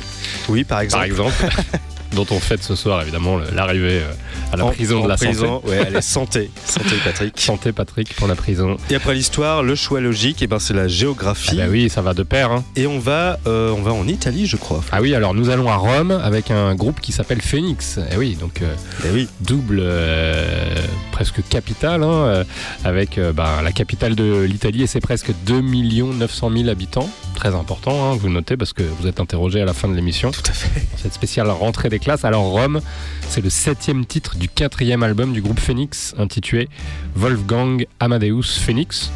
Oui, 0.49 0.63
par 0.63 0.81
exemple. 0.81 0.99
par 0.99 1.05
exemple, 1.05 1.45
dont 2.15 2.25
on 2.31 2.39
fête 2.39 2.63
ce 2.63 2.75
soir 2.75 3.01
évidemment 3.01 3.39
l'arrivée 3.53 3.99
euh, 4.01 4.11
à 4.51 4.57
la 4.57 4.65
En- 4.65 4.71
prison 4.71 5.03
de 5.03 5.09
la 5.09 5.15
prison, 5.15 5.61
santé. 5.61 5.69
Ouais, 5.69 5.77
allez, 5.87 6.01
santé. 6.01 6.51
Santé, 6.65 6.95
Patrick. 7.03 7.39
Santé 7.39 7.71
Patrick 7.71 8.15
pour 8.15 8.27
la 8.27 8.35
prison. 8.35 8.77
Et 8.89 8.95
après 8.95 9.13
l'histoire, 9.13 9.63
le 9.63 9.75
choix 9.75 9.99
logique, 10.01 10.41
et 10.41 10.47
ben, 10.47 10.59
c'est 10.59 10.73
la 10.73 10.83
Ah 10.83 10.87
géographie. 10.87 11.57
bah 11.57 11.63
oui, 11.69 11.89
ça 11.89 12.01
va 12.01 12.13
de 12.13 12.23
pair. 12.23 12.51
hein. 12.51 12.63
Et 12.75 12.87
on 12.87 12.99
va, 12.99 13.39
euh, 13.47 13.71
on 13.71 13.81
va 13.81 13.93
en 13.93 14.07
Italie, 14.07 14.45
je 14.47 14.57
crois. 14.57 14.83
Ah 14.91 15.01
oui, 15.01 15.13
alors 15.15 15.33
nous 15.33 15.49
allons 15.49 15.69
à 15.69 15.75
Rome 15.75 16.11
avec 16.11 16.51
un 16.51 16.75
groupe 16.75 16.99
qui 17.01 17.11
s'appelle 17.11 17.41
Phoenix. 17.41 17.99
Et 18.11 18.17
oui, 18.17 18.35
donc 18.39 18.61
euh, 18.61 18.73
Eh 19.05 19.09
oui. 19.13 19.27
double 19.41 19.79
euh, 19.81 20.75
presque 21.11 21.41
capitale, 21.49 22.03
hein, 22.03 22.43
avec 22.83 23.19
bah, 23.35 23.61
la 23.63 23.71
capitale 23.71 24.15
de 24.15 24.41
l'Italie 24.41 24.83
et 24.83 24.87
c'est 24.87 24.99
presque 25.01 25.31
2 25.45 25.61
900 25.61 26.51
000 26.55 26.69
habitants. 26.69 27.09
Très 27.35 27.49
important, 27.55 28.11
hein, 28.11 28.17
vous 28.19 28.29
notez 28.29 28.57
parce 28.57 28.73
que 28.73 28.83
vous 28.83 29.07
êt 29.07 29.19
interrogé 29.19 29.61
à 29.61 29.65
la 29.65 29.73
fin 29.73 29.87
de 29.87 29.95
l'émission. 29.95 30.31
Tout 30.31 30.41
à 30.49 30.53
fait. 30.53 30.81
Cette 31.01 31.13
spéciale 31.13 31.49
rentrée 31.49 31.89
des 31.89 31.99
Alors 32.23 32.43
Rome, 32.43 32.81
c'est 33.29 33.41
le 33.41 33.49
septième 33.49 34.05
titre 34.05 34.35
du 34.37 34.47
quatrième 34.49 35.03
album 35.03 35.33
du 35.33 35.41
groupe 35.41 35.59
Phoenix 35.59 36.13
intitulé 36.17 36.67
Wolfgang 37.15 37.85
Amadeus 37.99 38.43
Phoenix. 38.59 39.11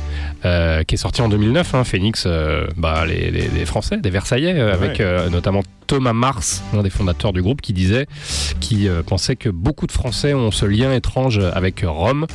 euh, 0.45 0.83
qui 0.83 0.95
est 0.95 0.97
sorti 0.97 1.21
en 1.21 1.29
2009, 1.29 1.75
hein, 1.75 1.83
Phoenix, 1.83 2.23
euh, 2.25 2.67
bah, 2.77 3.05
les, 3.05 3.31
les- 3.31 3.47
les 3.49 3.65
Français, 3.65 3.97
des 3.97 4.09
Versaillais, 4.09 4.53
euh, 4.57 4.73
avec 4.73 4.99
notamment 5.31 5.61
Thomas 5.87 6.13
Mars, 6.13 6.63
un 6.73 6.83
des 6.83 6.89
fondateurs 6.89 7.33
du 7.33 7.41
groupe, 7.41 7.61
qui 7.61 7.73
disait, 7.73 8.07
qui 8.59 8.87
euh, 8.87 9.03
pensait 9.03 9.35
que 9.35 9.49
beaucoup 9.49 9.87
de 9.87 9.91
Français 9.91 10.33
ont 10.33 10.51
ce 10.51 10.65
lien 10.65 10.93
étrange 10.93 11.39
avec 11.53 11.83
Rome. 11.87 12.27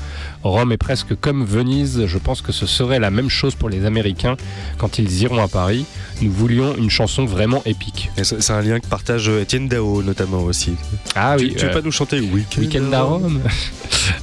Rome 0.43 0.73
est 0.73 0.77
presque 0.79 1.15
comme 1.21 1.45
Venise. 1.45 2.07
Je 2.07 2.19
pense 2.19 2.41
que 2.43 2.51
ce 2.53 2.67
serait 2.67 2.99
la 2.99 3.11
même 3.11 3.29
chose 3.29 3.55
pour 3.55 3.69
les 3.69 3.85
Américains 3.85 4.37
quand 4.79 4.99
ils 4.99 5.23
iront 5.23 5.43
à 5.43 5.49
Paris. 5.49 5.85
Nous 6.21 6.33
voulions 6.33 6.75
une 6.77 6.91
chanson 6.91 7.25
vraiment 7.25 7.62
épique. 7.67 8.11
Et 8.17 8.25
C'est 8.25 8.51
un 8.53 8.61
lien 8.62 8.81
que 8.81 8.87
partage 8.87 9.29
Étienne 9.29 9.69
Dao 9.69 10.03
notamment 10.03 10.41
aussi. 10.43 10.75
Ah 11.15 11.37
tu, 11.38 11.45
oui. 11.47 11.55
tu 11.57 11.65
veux 11.65 11.71
euh, 11.71 11.75
pas 11.75 11.83
nous 11.83 11.93
chanter 11.93 12.21
Weekend, 12.21 12.59
Weekend 12.65 12.95
à 12.95 13.03
Rome 13.03 13.41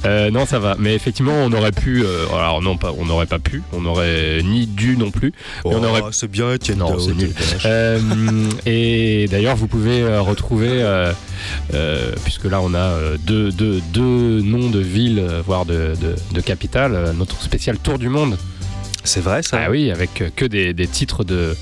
Euh, 0.04 0.30
Non, 0.30 0.44
ça 0.44 0.58
va. 0.58 0.76
Mais 0.78 0.94
effectivement, 0.94 1.32
on 1.32 1.52
aurait 1.52 1.72
pu. 1.72 2.04
euh, 2.04 2.26
alors 2.34 2.60
non, 2.60 2.76
pas. 2.76 2.92
On 2.98 3.06
n'aurait 3.06 3.26
pas 3.26 3.38
pu. 3.38 3.62
On 3.72 3.84
aurait 3.86 4.42
ni 4.42 4.66
dû 4.66 4.96
non 4.98 5.10
plus. 5.10 5.32
Oh, 5.64 5.72
on 5.74 5.82
aurait- 5.84 6.02
C'est 6.12 6.30
bien 6.30 6.52
Étienne 6.52 6.78
Non, 6.78 6.90
Dao. 6.90 6.98
c'est 7.00 7.14
nul. 7.14 7.32
Euh, 7.64 7.98
et 9.22 9.26
d'ailleurs, 9.26 9.56
vous 9.56 9.66
pouvez 9.66 10.00
euh, 10.02 10.20
retrouver, 10.20 10.82
euh, 10.82 11.12
euh, 11.74 12.12
puisque 12.24 12.44
là 12.44 12.60
on 12.62 12.74
a 12.74 12.96
deux, 13.18 13.50
noms 14.42 14.70
de 14.70 14.78
villes, 14.78 15.22
voire 15.46 15.66
de, 15.66 15.92
de, 16.32 16.40
capitales, 16.40 17.14
notre 17.16 17.42
spécial 17.42 17.78
Tour 17.78 17.98
du 17.98 18.08
Monde. 18.08 18.36
C'est 19.04 19.20
vrai 19.20 19.42
ça 19.42 19.60
Ah 19.66 19.70
oui, 19.70 19.90
avec 19.90 20.20
euh, 20.20 20.28
que 20.34 20.44
des, 20.44 20.72
des 20.74 20.86
titres 20.86 21.24
de, 21.24 21.56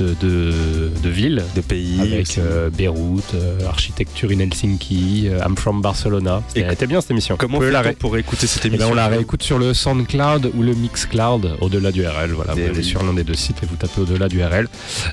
de, 0.00 0.14
de, 0.20 0.90
de 1.02 1.08
villes. 1.08 1.42
Des 1.54 1.62
pays. 1.62 2.00
Avec 2.00 2.36
euh, 2.38 2.70
Beyrouth, 2.70 3.34
euh, 3.34 3.66
architecture 3.68 4.30
in 4.30 4.40
Helsinki, 4.40 5.28
euh, 5.28 5.40
I'm 5.46 5.56
from 5.56 5.80
Barcelona. 5.82 6.42
C'était 6.54 6.86
bien 6.86 7.00
cette 7.00 7.10
émission. 7.12 7.36
Comment 7.36 7.58
pouvez 7.58 7.70
la 7.70 7.82
ré- 7.82 7.92
pour 7.92 8.16
écouter 8.16 8.46
cette 8.46 8.64
eh 8.64 8.68
ben, 8.68 8.74
émission 8.76 8.92
on 8.92 8.94
la 8.94 9.08
réécoute 9.08 9.42
sur 9.42 9.58
le 9.58 9.72
SoundCloud 9.74 10.50
ou 10.54 10.62
le 10.62 10.74
Mixcloud, 10.74 11.56
au-delà 11.60 11.92
du 11.92 12.04
RL. 12.06 12.32
Voilà, 12.32 12.54
Eh 12.56 12.60
vous 12.62 12.70
allez 12.70 12.82
sur 12.82 13.02
l'un 13.02 13.12
des 13.14 13.24
deux 13.24 13.34
sites 13.34 13.62
et 13.62 13.66
vous 13.66 13.76
tapez 13.76 14.00
au-delà 14.00 14.28
du 14.28 14.42
RL. 14.42 14.68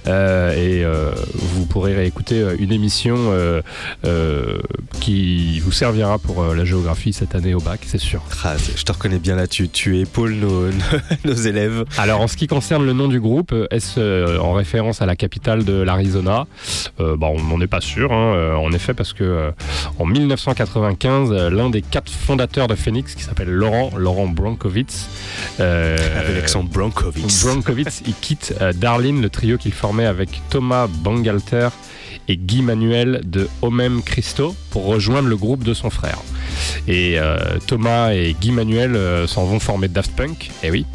Et 0.08 0.84
vous 1.36 1.66
pourrez 1.66 1.96
réécouter 1.96 2.44
une 2.60 2.72
émission 2.72 3.18
qui 5.00 5.60
vous 5.60 5.72
servira 5.72 6.18
pour 6.20 6.44
la 6.54 6.66
géographie 6.66 7.14
cette 7.14 7.36
année 7.36 7.54
au 7.54 7.60
bac, 7.60 7.82
c'est 7.86 7.98
sûr. 8.00 8.22
Ah, 8.44 8.56
je 8.76 8.84
te 8.84 8.92
reconnais 8.92 9.20
bien 9.20 9.36
là, 9.36 9.48
tu, 9.48 9.70
tu 9.70 10.00
épaules 10.00 10.34
nos, 10.34 10.66
nos 11.26 11.34
élèves. 11.34 11.67
Alors 11.98 12.22
en 12.22 12.28
ce 12.28 12.38
qui 12.38 12.48
concerne 12.48 12.86
le 12.86 12.94
nom 12.94 13.08
du 13.08 13.20
groupe, 13.20 13.54
est-ce 13.72 14.00
euh, 14.00 14.40
en 14.40 14.54
référence 14.54 15.02
à 15.02 15.06
la 15.06 15.16
capitale 15.16 15.66
de 15.66 15.74
l'Arizona? 15.82 16.48
Euh, 17.00 17.16
bah, 17.16 17.28
On 17.30 17.42
n'en 17.42 17.62
est 17.62 17.68
pas 17.68 17.82
sûr, 17.82 18.12
hein, 18.12 18.34
euh, 18.36 18.56
en 18.56 18.72
effet, 18.72 18.94
parce 18.94 19.14
que 19.14 19.24
euh, 19.24 19.52
en 20.00 20.06
1995, 20.06 21.32
euh, 21.32 21.50
l'un 21.50 21.70
des 21.70 21.82
quatre 21.82 22.12
fondateurs 22.12 22.68
de 22.68 22.76
Phoenix, 22.76 23.16
qui 23.16 23.24
s'appelle 23.24 23.50
Laurent, 23.50 23.92
Laurent 23.98 24.28
Avec 25.60 26.36
l'accent. 26.36 26.64
Brankovitz, 26.64 28.04
il 28.06 28.14
quitte 28.16 28.54
Darlene, 28.76 29.22
le 29.22 29.30
trio 29.30 29.58
qu'il 29.58 29.74
formait 29.74 30.06
avec 30.06 30.42
Thomas 30.50 30.88
Bangalter 30.88 31.70
et 32.28 32.38
Guy 32.38 32.62
Manuel 32.62 33.22
de 33.26 33.48
Homem 33.62 34.02
Christo 34.04 34.56
pour 34.70 34.86
rejoindre 34.86 35.30
le 35.30 35.38
groupe 35.38 35.64
de 35.64 35.74
son 35.74 35.90
frère. 35.90 36.20
Et 36.88 37.18
euh, 37.18 37.38
Thomas 37.66 38.12
et 38.14 38.36
Guy 38.40 38.52
Manuel 38.52 38.96
euh, 38.96 39.28
s'en 39.28 39.46
vont 39.46 39.60
former 39.60 39.88
Daft 39.88 40.16
Punk, 40.16 40.52
et 40.64 40.72
oui. 40.72 40.86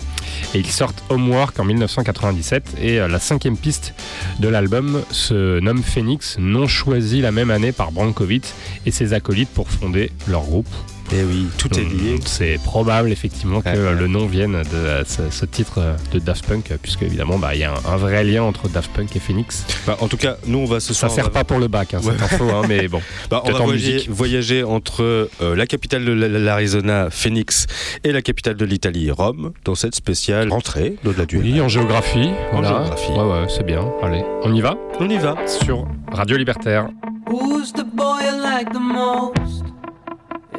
Et 0.54 0.58
ils 0.58 0.70
sortent 0.70 1.02
Homework 1.08 1.58
en 1.58 1.64
1997 1.64 2.76
et 2.80 3.00
euh, 3.00 3.08
la 3.08 3.18
cinquième 3.18 3.56
piste 3.56 3.94
de 4.38 4.48
l'album 4.48 5.02
se 5.10 5.60
nomme 5.60 5.82
Phoenix, 5.82 6.36
non 6.38 6.66
choisi 6.66 7.20
la 7.20 7.32
même 7.32 7.50
année 7.50 7.72
par 7.72 7.92
Brankovitz 7.92 8.54
et 8.86 8.90
ses 8.90 9.12
acolytes 9.12 9.50
pour 9.50 9.68
fonder 9.70 10.10
leur 10.28 10.42
groupe. 10.42 10.68
Et 11.14 11.24
oui, 11.24 11.46
tout 11.58 11.68
est 11.78 11.84
lié. 11.84 12.18
C'est 12.24 12.58
probable 12.64 13.12
effectivement 13.12 13.60
que 13.60 13.68
Ouais, 13.68 13.76
ouais. 13.78 13.94
le 13.94 14.06
nom 14.06 14.26
vienne 14.26 14.62
de 14.72 14.76
euh, 14.76 15.04
ce, 15.04 15.28
ce 15.30 15.44
titre 15.44 15.74
euh, 15.78 15.94
de 16.12 16.18
Daft 16.18 16.46
Punk, 16.46 16.72
puisque 16.80 17.02
évidemment 17.02 17.38
bah, 17.38 17.54
il 17.54 17.60
y 17.60 17.64
a 17.64 17.72
un, 17.74 17.92
un 17.92 17.96
vrai 17.96 18.24
lien 18.24 18.42
entre 18.42 18.68
Daft 18.68 18.90
Punk 18.92 19.14
et 19.14 19.18
Phoenix. 19.20 19.64
Bah, 19.86 19.98
en 20.00 20.08
tout 20.08 20.16
cas, 20.16 20.36
nous, 20.46 20.58
on 20.58 20.64
va 20.64 20.80
ce 20.80 20.94
Ça 20.94 21.00
soir. 21.00 21.12
on 21.12 21.14
sert 21.14 21.24
va- 21.24 21.30
pas 21.30 21.44
pour 21.44 21.58
le 21.58 21.68
bac, 21.68 21.92
hein, 21.94 22.00
cette 22.02 22.12
Ouais. 22.18 22.22
info, 22.22 22.44
hein, 22.50 22.62
mais 22.68 22.88
bon. 22.88 23.02
Bah, 23.30 23.40
on 23.42 23.46
Peut-être 23.46 23.58
va 23.58 23.62
en 23.64 23.66
voyager, 23.66 23.92
musique. 23.94 24.10
voyager 24.10 24.64
entre 24.64 25.02
euh, 25.42 25.54
la 25.56 25.66
capitale 25.66 26.04
de 26.04 26.12
l'Arizona, 26.12 27.08
Phoenix, 27.10 27.66
et 28.04 28.12
la 28.12 28.22
capitale 28.22 28.54
de 28.54 28.64
l'Italie, 28.64 29.10
Rome, 29.10 29.52
dans 29.64 29.74
cette 29.74 29.94
spéciale 29.94 30.50
rentrée 30.50 30.96
d'au-delà 31.04 31.26
du 31.26 31.38
Oui, 31.38 31.60
en 31.60 31.68
géographie. 31.68 32.30
voilà. 32.52 32.68
géographie. 32.68 33.12
Ouais, 33.12 33.18
ouais, 33.24 33.46
c'est 33.48 33.66
bien. 33.66 33.84
Allez, 34.02 34.24
on 34.44 34.54
y 34.54 34.60
va? 34.62 34.76
On 34.98 35.08
y 35.10 35.18
va. 35.18 35.36
sur 35.46 35.86
Radio 36.10 36.36
Libertaire. 36.38 36.88
Who's 37.30 37.72
the 37.72 37.84
boy 37.94 38.20
you 38.24 38.40
like 38.42 38.72
the 38.72 38.80
most? 38.80 39.62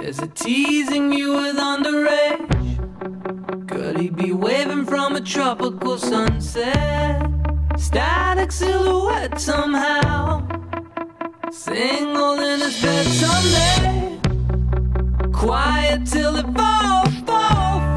Is 0.03 0.19
it 0.19 0.35
teasing 0.35 1.13
you 1.13 1.31
with 1.31 1.55
underage? 1.55 2.49
Could 3.69 3.97
he 3.97 4.09
be 4.09 4.33
waving 4.33 4.85
from 4.85 5.15
a 5.15 5.21
tropical 5.21 5.97
sunset? 5.97 7.25
Static 7.77 8.51
silhouette 8.51 9.39
somehow. 9.39 10.45
Single 11.49 12.37
in 12.41 12.59
his 12.59 12.81
bed 12.81 13.05
someday. 13.05 14.19
Quiet 15.31 16.05
till 16.05 16.35
it 16.35 16.53
fall, 16.53 17.05
fall, 17.25 17.92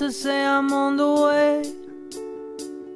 to 0.00 0.10
say 0.10 0.42
I'm 0.42 0.72
on 0.72 0.96
the 0.96 1.12
way. 1.12 1.62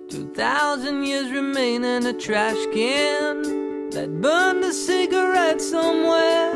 Two 0.09 0.27
thousand 0.33 1.05
years 1.05 1.31
remain 1.31 1.85
in 1.85 2.07
a 2.07 2.15
trash 2.15 2.57
can 2.73 3.91
that 3.91 4.23
burned 4.23 4.65
a 4.65 4.73
cigarette 4.73 5.61
somewhere. 5.61 6.55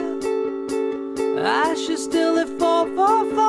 Ashes 1.45 2.03
still 2.03 2.39
if 2.39 2.49
fall, 2.59 2.87
fall, 2.97 3.31
falls. 3.35 3.48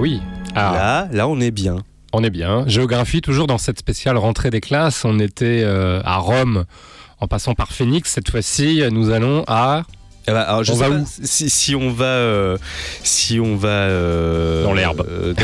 Ah, 0.00 0.02
oui. 0.02 0.22
Ah. 0.54 0.72
là, 0.72 1.08
là, 1.12 1.28
on 1.28 1.38
est 1.40 1.50
bien. 1.50 1.76
On 2.14 2.24
est 2.24 2.30
bien. 2.30 2.64
Géographie, 2.66 3.20
toujours 3.20 3.46
dans 3.46 3.58
cette 3.58 3.78
spéciale 3.78 4.16
rentrée 4.16 4.48
des 4.48 4.62
classes. 4.62 5.04
On 5.04 5.18
était 5.18 5.60
euh, 5.62 6.00
à 6.06 6.16
Rome 6.16 6.64
en 7.20 7.28
passant 7.28 7.52
par 7.52 7.70
Phoenix. 7.70 8.10
Cette 8.10 8.30
fois-ci, 8.30 8.82
nous 8.90 9.10
allons 9.10 9.44
à. 9.46 9.82
Eh 10.30 10.32
ben, 10.32 10.40
alors, 10.42 10.62
je 10.64 10.70
On 10.72 10.76
sais 10.76 10.80
va 10.80 10.88
pas 10.90 10.94
où 10.94 11.06
si, 11.24 11.50
si 11.50 11.74
on 11.74 11.90
va, 11.92 12.04
euh, 12.04 12.56
si 13.02 13.40
on 13.40 13.56
va 13.56 13.68
euh, 13.68 14.62
Dans 14.62 14.74
l'herbe. 14.74 15.04
euh, 15.10 15.34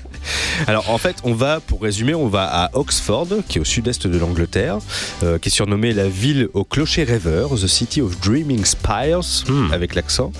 alors 0.66 0.88
en 0.90 0.96
fait, 0.98 1.16
on 1.24 1.34
va, 1.34 1.60
pour 1.60 1.82
résumer, 1.82 2.14
on 2.14 2.28
va 2.28 2.44
à 2.44 2.70
Oxford, 2.72 3.28
qui 3.48 3.58
est 3.58 3.60
au 3.60 3.64
sud-est 3.64 4.06
de 4.06 4.18
l'Angleterre, 4.18 4.78
euh, 5.22 5.38
qui 5.38 5.48
est 5.48 5.52
surnommée 5.52 5.92
la 5.92 6.08
ville 6.08 6.48
au 6.54 6.64
clocher 6.64 7.04
rêveur, 7.04 7.50
the 7.50 7.66
city 7.66 8.00
of 8.00 8.18
dreaming 8.20 8.64
spires, 8.64 9.20
Hmm. 9.48 9.70
avec 9.72 9.94
l'accent. 9.94 10.32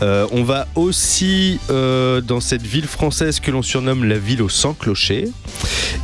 On 0.00 0.42
va 0.42 0.66
aussi 0.74 1.60
dans 1.70 2.40
cette 2.40 2.62
ville 2.62 2.88
française 2.88 3.38
que 3.38 3.52
l'on 3.52 3.62
surnomme 3.62 4.04
la 4.04 4.18
ville 4.18 4.42
aux 4.42 4.48
100 4.48 4.74
clochers, 4.74 5.28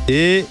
et 0.07 0.45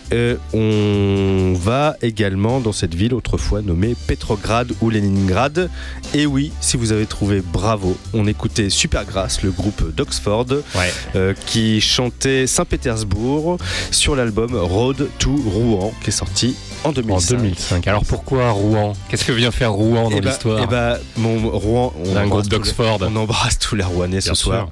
on 0.53 1.55
va 1.57 1.97
également 2.03 2.61
dans 2.61 2.73
cette 2.73 2.95
ville 2.95 3.15
autrefois 3.15 3.63
nommée 3.63 3.97
Petrograd 4.07 4.71
ou 4.83 4.91
Leningrad. 4.91 5.71
Et 6.15 6.27
oui, 6.27 6.53
si 6.61 6.77
vous 6.77 6.93
avez 6.93 7.07
trouvé, 7.07 7.41
bravo. 7.41 7.97
On 8.15 8.27
écoutait 8.27 8.71
Supergrass, 8.71 9.43
le 9.43 9.51
groupe 9.51 9.95
d'Oxford, 9.95 10.47
Ouais. 10.75 10.93
euh, 11.17 11.35
qui 11.47 11.81
chantait 11.81 12.47
Saint-Pétersbourg 12.47 13.59
sur 13.91 14.17
l'album 14.17 14.55
Road 14.57 15.09
to 15.19 15.35
Rouen, 15.47 15.93
qui 16.03 16.11
est 16.11 16.13
sorti 16.13 16.57
en 16.85 16.91
En 16.91 16.93
2005. 16.93 17.37
2005. 17.37 17.87
Alors 17.89 18.05
pourquoi 18.05 18.51
Rouen? 18.51 18.93
Qu'est-ce 19.09 19.25
que 19.25 19.33
vient 19.33 19.51
faire 19.51 19.73
Rouen 19.73 20.11
dans 20.11 20.17
Eh 20.17 20.21
bah- 20.21 20.31
l'histoire? 20.31 20.61
eh 20.63 20.67
bah, 20.67 20.99
mon 21.17 21.49
Rouen, 21.51 21.93
on 22.05 22.17
un 22.17 22.25
embrasse 22.25 22.29
groupe 22.29 22.43
tous 22.45 22.51
les- 22.51 22.57
d'Oxford. 22.59 22.99
On 23.03 23.17
embrasse 23.17 23.59
tous 23.59 23.75
les 23.77 23.85
Rouennais 23.85 24.19
Bien 24.19 24.35
ce 24.35 24.35
soir, 24.35 24.69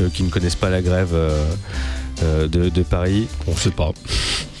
euh, 0.00 0.08
qui 0.12 0.22
ne 0.22 0.28
connaissent 0.30 0.54
pas 0.54 0.70
la 0.70 0.82
grève 0.82 1.10
euh, 1.14 1.44
euh, 2.22 2.48
de, 2.48 2.68
de 2.68 2.82
Paris. 2.82 3.26
On 3.46 3.54
sait 3.56 3.70
pas. 3.70 3.90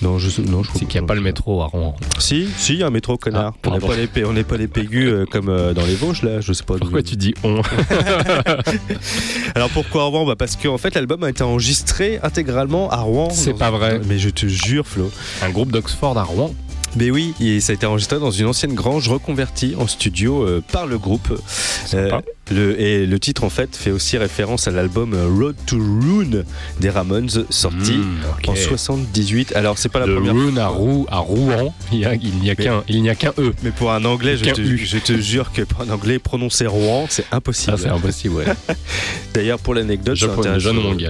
Non, 0.00 0.18
je, 0.18 0.40
non, 0.42 0.62
je 0.62 0.70
C'est 0.74 0.84
qu'il 0.86 1.00
n'y 1.00 1.04
a 1.04 1.08
pas 1.08 1.14
le 1.16 1.20
métro 1.20 1.60
à 1.60 1.66
Rouen. 1.66 1.96
Si, 2.20 2.48
si, 2.56 2.74
il 2.74 2.78
y 2.78 2.82
a 2.84 2.86
un 2.86 2.90
métro, 2.90 3.16
connard. 3.16 3.52
Ah, 3.56 3.68
on 3.68 3.72
n'est 3.72 3.80
pas 3.80 3.96
les, 3.96 4.06
P- 4.06 4.24
on 4.24 4.32
n'est 4.32 4.44
pas 4.44 4.56
les 4.56 4.68
pégus 4.68 5.08
euh, 5.10 5.24
comme 5.30 5.48
euh, 5.48 5.74
dans 5.74 5.84
les 5.84 5.96
Vosges, 5.96 6.22
là. 6.22 6.40
Je 6.40 6.52
sais 6.52 6.62
pas. 6.62 6.76
Pourquoi 6.78 7.02
tu 7.02 7.16
dis 7.16 7.34
on 7.42 7.60
Alors 9.54 9.70
pourquoi 9.70 10.04
Rouen? 10.04 10.24
Bah 10.24 10.36
Parce 10.38 10.56
qu'en 10.56 10.78
fait, 10.78 10.94
l'album 10.94 11.22
a 11.24 11.30
été 11.30 11.42
enregistré 11.42 12.20
intégralement 12.22 12.90
à 12.90 12.98
Rouen. 13.00 13.30
C'est 13.30 13.54
pas 13.58 13.70
vrai. 13.70 14.00
Mais 14.06 14.18
je 14.18 14.30
te 14.30 14.46
jure, 14.46 14.86
Flo. 14.86 15.10
Un 15.42 15.50
groupe 15.50 15.72
d'Oxford 15.72 16.16
à 16.18 16.22
Rouen 16.22 16.54
Mais 16.96 17.10
oui, 17.10 17.34
et 17.40 17.60
ça 17.60 17.72
a 17.72 17.74
été 17.74 17.86
enregistré 17.86 18.18
dans 18.18 18.30
une 18.30 18.46
ancienne 18.46 18.74
grange 18.74 19.08
reconvertie 19.08 19.74
en 19.78 19.86
studio 19.86 20.42
euh, 20.44 20.62
par 20.72 20.86
le 20.86 20.98
groupe. 20.98 21.38
Sympa. 21.86 22.22
le, 22.50 22.80
et 22.80 23.06
le 23.06 23.18
titre 23.20 23.44
en 23.44 23.50
fait 23.50 23.76
fait 23.76 23.90
aussi 23.90 24.16
référence 24.16 24.68
à 24.68 24.70
l'album 24.70 25.12
euh, 25.14 25.26
Road 25.28 25.54
to 25.66 25.76
Rune 25.76 26.44
des 26.80 26.88
Ramones 26.90 27.28
sorti 27.50 27.92
Mmh, 27.92 28.16
ok. 28.38 28.48
en 28.48 28.54
78. 28.56 29.52
Alors 29.54 29.76
c'est 29.78 29.88
pas 29.90 30.00
la 30.00 30.06
De 30.06 30.14
première 30.14 30.34
Rouen 30.34 30.56
à, 30.56 30.66
Rouen, 30.68 31.06
à 31.10 31.18
Rouen, 31.18 31.74
il 31.92 31.98
y 32.00 32.04
a- 32.06 32.14
il 32.14 32.34
n'y 32.36 32.50
a 32.50 32.54
qu'un 32.54 32.82
a 32.88 33.14
qu'un 33.14 33.32
E. 33.38 33.52
mais 33.62 33.70
pour 33.70 33.92
un 33.92 34.04
anglais, 34.04 34.36
je 34.36 34.44
te, 34.50 34.60
U. 34.60 34.78
je 34.78 34.98
te 34.98 35.18
jure 35.20 35.52
que 35.52 35.62
pour 35.62 35.82
un 35.82 35.90
anglais, 35.90 36.18
prononcer 36.18 36.66
Rouen, 36.66 37.06
c'est 37.10 37.26
impossible. 37.32 37.76
Ça, 37.78 37.84
c'est 37.84 37.90
impossible, 37.90 38.34
ouais. 38.36 38.44
D'ailleurs, 39.34 39.58
pour 39.58 39.74
l'anecdote, 39.74 40.16
Je. 40.16 40.26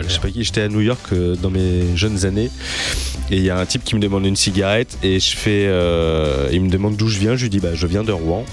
Je 0.08 0.12
sais 0.14 0.20
pas 0.20 0.30
qui, 0.30 0.42
j'étais 0.44 0.62
à 0.62 0.68
New 0.68 0.80
York 0.80 1.00
euh, 1.12 1.36
dans 1.36 1.50
mes 1.50 1.96
jeunes 1.96 2.24
années 2.26 2.50
et 3.30 3.36
il 3.36 3.42
y 3.44 3.50
a 3.50 3.58
un 3.58 3.66
type 3.66 3.84
qui 3.84 3.94
me 3.94 4.00
demande 4.00 4.24
une 4.26 4.36
cigarette 4.36 4.98
et 5.02 5.20
je 5.20 5.36
fais, 5.36 5.67
euh, 5.68 6.48
il 6.52 6.62
me 6.62 6.68
demande 6.68 6.96
d'où 6.96 7.08
je 7.08 7.18
viens, 7.18 7.36
je 7.36 7.44
lui 7.44 7.50
dis 7.50 7.60
bah 7.60 7.74
je 7.74 7.86
viens 7.86 8.04
de 8.04 8.12
Rouen. 8.12 8.44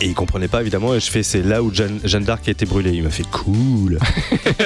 Et 0.00 0.06
il 0.06 0.14
comprenait 0.14 0.48
pas 0.48 0.60
évidemment 0.60 0.94
et 0.94 1.00
je 1.00 1.10
fais 1.10 1.22
c'est 1.22 1.42
là 1.42 1.62
où 1.62 1.72
Jeanne, 1.72 2.00
Jeanne 2.04 2.24
d'Arc 2.24 2.46
a 2.48 2.50
été 2.50 2.66
brûlée. 2.66 2.90
Il 2.92 3.02
m'a 3.04 3.10
fait 3.10 3.26
cool. 3.30 3.98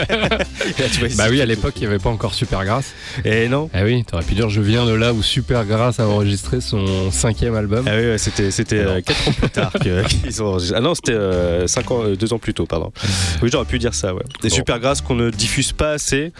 Et 0.78 0.82
là, 0.82 0.88
tu 0.92 1.00
vois, 1.00 1.08
bah 1.16 1.24
oui, 1.30 1.40
à 1.40 1.46
l'époque, 1.46 1.74
il 1.76 1.80
n'y 1.80 1.86
avait 1.86 1.98
pas 1.98 2.10
encore 2.10 2.34
Supergrass. 2.34 2.92
Et 3.24 3.48
non. 3.48 3.70
Ah 3.72 3.84
oui, 3.84 4.04
t'aurais 4.04 4.22
pu 4.24 4.34
dire 4.34 4.48
je 4.48 4.60
viens 4.60 4.84
de 4.86 4.92
là 4.92 5.12
où 5.12 5.22
Supergrass 5.22 6.00
a 6.00 6.06
enregistré 6.08 6.60
son 6.60 7.10
cinquième 7.10 7.54
album. 7.54 7.84
Ah 7.88 7.92
oui, 7.96 8.06
ouais, 8.06 8.18
c'était 8.18 8.50
c'était 8.50 8.78
euh, 8.78 9.00
quatre 9.00 9.28
ans 9.28 9.32
plus 9.32 9.48
tard 9.50 9.72
qu'ils 9.82 10.42
ont 10.42 10.46
enregistré. 10.48 10.76
Ah 10.78 10.80
non, 10.80 10.94
c'était 10.94 11.12
euh, 11.12 11.66
cinq 11.66 11.90
ans, 11.90 12.02
euh, 12.04 12.16
deux 12.16 12.32
ans 12.32 12.38
plus 12.38 12.54
tôt, 12.54 12.66
pardon. 12.66 12.92
Oui, 13.42 13.50
j'aurais 13.52 13.66
pu 13.66 13.78
dire 13.78 13.94
ça. 13.94 14.14
Ouais. 14.14 14.22
Et 14.42 14.48
Bon. 14.48 14.54
Supergrass 14.54 15.00
qu'on 15.00 15.14
ne 15.14 15.30
diffuse 15.30 15.72
pas 15.72 15.92
assez, 15.92 16.32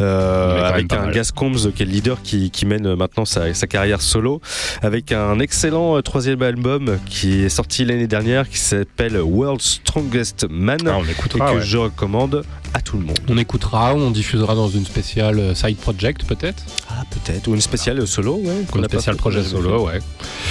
euh, 0.00 0.62
avec 0.64 0.92
un. 0.92 1.10
Gas 1.10 1.30
Combs 1.34 1.72
qui 1.74 1.82
est 1.82 1.86
le 1.86 1.92
leader 1.92 2.22
qui, 2.22 2.50
qui 2.50 2.66
mène 2.66 2.94
maintenant 2.94 3.24
sa, 3.24 3.52
sa 3.54 3.66
carrière 3.66 4.00
solo, 4.00 4.40
avec 4.82 5.12
un 5.12 5.38
excellent 5.40 6.00
troisième 6.02 6.42
album 6.42 6.98
qui 7.06 7.44
est 7.44 7.48
sorti 7.48 7.84
l'année 7.84 8.06
dernière, 8.06 8.27
qui 8.48 8.58
s'appelle 8.58 9.16
World's 9.20 9.80
Strongest 9.84 10.46
Man, 10.50 10.78
Ah, 10.86 10.98
on 10.98 11.04
et 11.36 11.38
que 11.52 11.56
ouais. 11.56 11.62
je 11.62 11.76
recommande 11.78 12.44
à 12.74 12.80
tout 12.80 12.98
le 12.98 13.04
monde. 13.06 13.18
On 13.28 13.38
écoutera 13.38 13.94
ou 13.94 13.98
on 13.98 14.10
diffusera 14.10 14.54
dans 14.54 14.68
une 14.68 14.84
spéciale 14.84 15.38
euh, 15.38 15.54
side 15.54 15.76
project 15.76 16.24
peut-être 16.24 16.62
Ah 16.90 17.02
peut-être 17.10 17.48
ou 17.48 17.54
une 17.54 17.60
spéciale 17.60 18.06
solo, 18.06 18.36
ouais. 18.36 18.64
Une 18.74 18.84
spéciale 18.84 19.16
projet 19.16 19.42
solo, 19.42 19.86
ouais. 19.86 20.00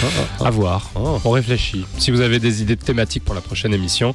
Ah, 0.03 0.05
ah, 0.39 0.47
À 0.47 0.49
voir. 0.49 0.91
ah. 0.95 0.99
Ah. 1.05 1.19
On 1.25 1.31
réfléchit. 1.31 1.85
Si 1.97 2.11
vous 2.11 2.21
avez 2.21 2.39
des 2.39 2.61
idées 2.61 2.75
de 2.75 2.83
thématiques 2.83 3.23
pour 3.23 3.35
la 3.35 3.41
prochaine 3.41 3.73
émission, 3.73 4.13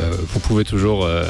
euh, 0.00 0.12
vous 0.32 0.40
pouvez 0.40 0.64
toujours 0.64 1.04
euh, 1.04 1.24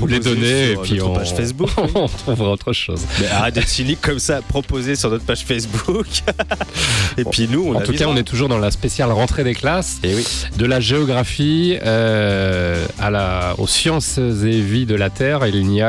nous 0.00 0.06
les 0.06 0.20
Proposer 0.20 0.34
donner 0.40 0.70
et 0.72 0.76
puis 0.76 1.00
on, 1.00 1.12
page 1.14 1.34
Facebook. 1.34 1.70
on 1.94 2.06
trouvera 2.08 2.50
autre 2.50 2.72
chose. 2.72 3.00
Mais 3.20 3.26
arrête 3.28 3.54
d'être 3.54 3.68
cynique 3.68 4.00
comme 4.00 4.18
ça, 4.18 4.42
proposé 4.42 4.96
sur 4.96 5.10
notre 5.10 5.24
page 5.24 5.44
Facebook. 5.44 6.06
Et 7.16 7.24
puis 7.24 7.48
nous, 7.48 7.64
on 7.68 7.76
en 7.76 7.80
tout 7.80 7.92
cas, 7.92 8.06
on 8.06 8.16
est 8.16 8.24
toujours 8.24 8.48
dans 8.48 8.58
la 8.58 8.70
spéciale 8.70 9.10
rentrée 9.12 9.44
des 9.44 9.54
classes, 9.54 9.98
Et 10.02 10.14
oui. 10.14 10.26
de 10.56 10.66
la 10.66 10.80
géographie 10.80 11.76
euh, 11.84 12.84
à 12.98 13.10
la, 13.10 13.54
aux 13.58 13.66
sciences 13.66 14.18
et 14.18 14.60
vies 14.60 14.86
de 14.86 14.94
la 14.94 15.10
Terre. 15.10 15.46
Il 15.46 15.53
n'y 15.62 15.82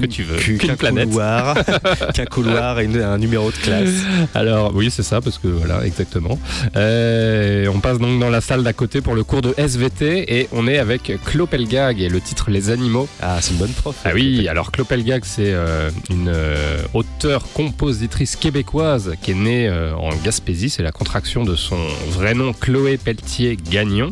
que 0.00 0.06
tu 0.06 0.22
veux, 0.22 0.36
qu'une 0.36 0.76
planète. 0.76 1.08
couloir, 1.08 1.56
qu'un 2.14 2.24
couloir 2.26 2.80
et 2.80 2.84
une- 2.84 3.00
un 3.02 3.18
numéro 3.18 3.50
de 3.50 3.56
classe. 3.56 3.90
Alors 4.34 4.72
oui, 4.74 4.90
c'est 4.90 5.02
ça, 5.02 5.20
parce 5.20 5.38
que 5.38 5.48
voilà, 5.48 5.84
exactement. 5.84 6.38
Euh, 6.76 7.66
on 7.74 7.80
passe 7.80 7.98
donc 7.98 8.18
dans 8.20 8.30
la 8.30 8.40
salle 8.40 8.62
d'à 8.62 8.72
côté 8.72 9.00
pour 9.00 9.14
le 9.14 9.24
cours 9.24 9.42
de 9.42 9.54
SVT 9.56 10.38
et 10.40 10.48
on 10.52 10.66
est 10.68 10.78
avec 10.78 11.12
Clopelgag 11.24 12.00
et 12.00 12.08
le 12.08 12.20
titre 12.20 12.50
Les 12.50 12.70
animaux. 12.70 13.08
Ah, 13.20 13.38
c'est 13.40 13.52
une 13.52 13.58
bonne 13.58 13.70
prof. 13.72 13.96
Ah 14.04 14.10
oui, 14.14 14.48
alors 14.48 14.72
Clopelgag, 14.72 15.24
c'est 15.24 15.52
euh, 15.52 15.90
une 16.10 16.28
euh, 16.28 16.82
auteure-compositrice 16.94 18.36
québécoise 18.36 19.14
qui 19.22 19.32
est 19.32 19.34
née 19.34 19.68
euh, 19.68 19.94
en 19.94 20.10
Gaspésie. 20.16 20.70
C'est 20.70 20.82
la 20.82 20.92
contraction 20.92 21.44
de 21.44 21.56
son 21.56 21.78
vrai 22.10 22.34
nom, 22.34 22.52
Chloé 22.52 22.96
Pelletier 22.96 23.56
Gagnon. 23.70 24.10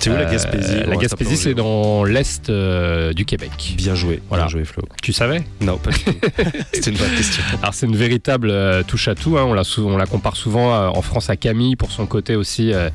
C'est 0.00 0.10
où 0.10 0.14
la 0.14 0.24
Gaspésie? 0.24 0.74
La 0.80 0.86
reste 0.90 1.00
Gaspésie, 1.02 1.36
c'est 1.36 1.54
dans 1.54 2.04
l'est 2.04 2.50
du 2.50 3.24
Québec. 3.24 3.74
Bien 3.76 3.94
joué, 3.94 4.20
Voilà. 4.28 4.44
bien 4.44 4.50
joué 4.52 4.64
Flo. 4.64 4.82
Tu 5.02 5.09
savais 5.12 5.42
Non, 5.60 5.76
pas 5.78 5.90
du 5.90 5.98
tout. 5.98 6.12
C'était 6.72 6.90
une 6.90 6.96
vraie 6.96 7.16
question. 7.16 7.42
Alors 7.62 7.74
c'est 7.74 7.86
une 7.86 7.96
véritable 7.96 8.50
euh, 8.50 8.82
touche 8.82 9.08
à 9.08 9.14
tout. 9.14 9.36
hein. 9.38 9.44
On, 9.46 9.54
la 9.54 9.64
sou- 9.64 9.86
on 9.88 9.96
la 9.96 10.06
compare 10.06 10.36
souvent 10.36 10.72
euh, 10.74 10.88
en 10.88 11.02
France 11.02 11.30
à 11.30 11.36
Camille 11.36 11.76
pour 11.76 11.90
son 11.92 12.06
côté 12.06 12.36
aussi 12.36 12.72
euh, 12.72 12.90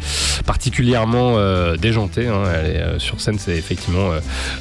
particulièrement 0.46 1.38
déjanté. 1.78 2.28
hein. 2.28 2.44
Elle 2.54 2.66
est, 2.76 3.00
sur 3.00 3.20
scène, 3.22 3.38
c'est 3.40 3.56
effectivement 3.58 4.12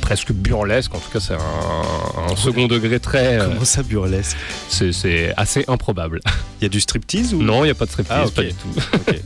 presque 0.01 0.33
burlesque. 0.33 0.95
En 0.95 0.99
tout 0.99 1.11
cas, 1.13 1.21
c'est 1.21 1.35
un, 1.35 2.33
un 2.33 2.37
second 2.37 2.67
degré 2.67 2.99
très. 3.01 3.39
Comment 3.39 3.65
ça 3.65 3.83
burlesque? 3.83 4.37
c'est 4.69 5.33
assez 5.37 5.65
improbable. 5.69 6.21
Il 6.61 6.65
y 6.65 6.67
a 6.67 6.69
du 6.69 6.81
striptease 6.81 7.35
ou? 7.35 7.43
Non, 7.43 7.63
il 7.65 7.69
n'y 7.69 7.71
a 7.71 7.75
pas 7.75 7.85
de 7.87 7.91
striptease, 7.91 8.17
Ah, 8.19 8.27
ok. 8.27 8.35
pas 8.35 8.43
du 8.43 8.55
tout. 8.55 8.69
Ok. 8.95 9.21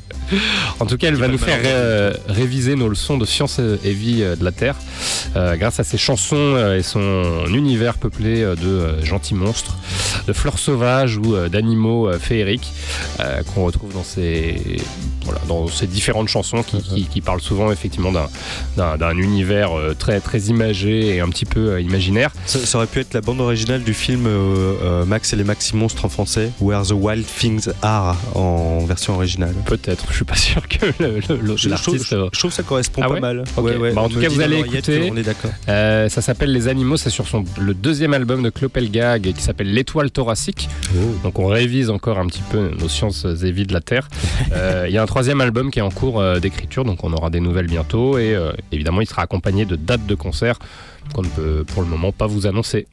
En 0.81 0.87
tout 0.87 0.97
cas, 0.97 1.09
elle 1.09 1.17
va 1.17 1.29
nous 1.29 1.39
faire 1.39 1.61
euh, 1.65 2.13
réviser 2.29 2.77
nos 2.77 2.89
leçons 2.89 3.19
de 3.19 3.25
science 3.25 3.59
et 3.59 3.93
vie 3.93 4.23
euh, 4.23 4.37
de 4.37 4.45
la 4.45 4.53
Terre 4.53 4.77
euh, 5.37 5.57
grâce 5.57 5.81
à 5.81 5.85
ses 5.85 5.99
chansons 5.99 6.37
euh, 6.37 6.79
et 6.79 6.83
son 6.83 7.47
univers 7.49 7.95
peuplé 7.95 8.43
de 8.43 9.05
gentils 9.05 9.35
monstres, 9.35 9.79
de 10.27 10.33
fleurs 10.33 10.59
sauvages 10.59 11.17
ou 11.17 11.37
d'animaux 11.49 12.11
féeriques 12.19 12.73
euh, 13.21 13.43
qu'on 13.43 13.65
retrouve 13.65 13.93
dans 13.93 14.05
ces, 14.05 14.79
voilà, 15.29 15.41
dans 15.47 15.69
ces 15.69 15.87
différentes 15.87 16.29
chansons 16.29 16.63
qui, 16.63 16.79
qui- 16.83 17.05
qui 17.05 17.21
parlent 17.21 17.41
souvent 17.41 17.71
effectivement 17.71 18.13
d'un- 18.13 18.29
d'un 18.77 18.97
d'un 18.97 19.17
univers 19.17 19.77
euh, 19.79 19.95
très, 19.99 20.21
très 20.21 20.39
imagé 20.55 21.15
et 21.17 21.21
un 21.21 21.29
petit 21.29 21.45
peu 21.45 21.73
euh, 21.73 21.81
imaginaire. 21.81 22.31
Ça, 22.47 22.59
ça 22.59 22.79
aurait 22.79 22.87
pu 22.87 23.01
être 23.01 23.13
la 23.15 23.21
bande 23.21 23.41
originale 23.41 23.83
du 23.83 23.93
film 23.95 24.25
euh, 24.27 25.05
Max 25.05 25.33
et 25.33 25.37
les 25.37 25.45
Maxi 25.45 25.77
Monstres 25.77 26.05
en 26.05 26.09
français, 26.09 26.51
Where 26.61 26.83
the 26.87 26.93
Wild 26.93 27.27
Things 27.27 27.69
Are 27.83 28.17
en 28.35 28.85
version 28.87 29.15
originale. 29.15 29.55
Peut-être, 29.67 30.07
je 30.11 30.15
suis 30.17 30.25
pas 30.25 30.37
sûr 30.37 30.67
que 30.69 30.87
le- 30.99 31.21
le- 31.29 31.37
le- 31.37 31.57
Je, 31.57 31.69
trouve, 31.69 31.95
l'artiste... 31.95 32.11
je 32.33 32.39
trouve 32.39 32.51
que 32.51 32.57
ça 32.57 32.63
correspond 32.63 33.03
Ah 33.05 33.09
pas 33.09 33.15
ouais 33.15 33.21
mal. 33.21 33.45
Bah, 33.95 34.03
en 34.03 34.09
tout 34.09 34.21
cas, 34.21 34.29
vous 34.29 34.41
allez 34.41 34.59
écouter. 34.61 35.09
On 35.13 35.17
est 35.17 35.23
d'accord. 35.23 35.51
Euh, 35.69 36.09
ça 36.09 36.23
s'appelle 36.23 36.53
Les 36.53 36.69
Animaux, 36.69 36.97
c'est 36.97 37.11
sur 37.11 37.27
son, 37.29 37.45
le 37.61 37.75
deuxième 37.75 38.15
album 38.15 38.43
de 38.43 38.51
Clopelgag 38.51 39.33
qui 39.35 39.43
s'appelle 39.43 39.73
L'étoile 39.73 40.11
thoracique. 40.11 40.69
Donc 41.23 41.39
on 41.39 41.47
révise 41.47 41.91
encore 41.91 42.19
un 42.19 42.27
petit 42.27 42.43
peu 42.51 42.71
nos 42.79 42.89
sciences 42.89 43.27
et 43.43 43.51
vies 43.53 43.67
de 43.67 43.73
la 43.73 43.81
Terre. 43.81 44.09
Euh, 44.53 44.87
Il 44.89 44.95
y 44.95 44.99
a 44.99 45.03
un 45.03 45.07
troisième 45.19 45.41
album 45.41 45.73
qui 45.73 45.81
est 45.81 45.83
en 45.83 45.91
cours 45.91 46.21
euh, 46.21 46.39
d'écriture, 46.39 46.85
donc 46.85 47.03
on 47.03 47.13
aura 47.13 47.29
des 47.29 47.41
nouvelles 47.41 47.67
bientôt. 47.67 48.19
Et 48.19 48.37
euh, 48.37 48.53
évidemment, 48.71 49.01
il 49.01 49.09
sera 49.09 49.23
accompagné 49.23 49.65
de 49.65 49.75
dates 49.75 50.07
de 50.07 50.15
concert 50.15 50.61
qu'on 51.13 51.23
ne 51.23 51.29
peut 51.29 51.65
pour 51.67 51.83
le 51.83 51.89
moment 51.89 52.13
pas 52.13 52.29
vous 52.29 52.47
annoncer. 52.47 52.87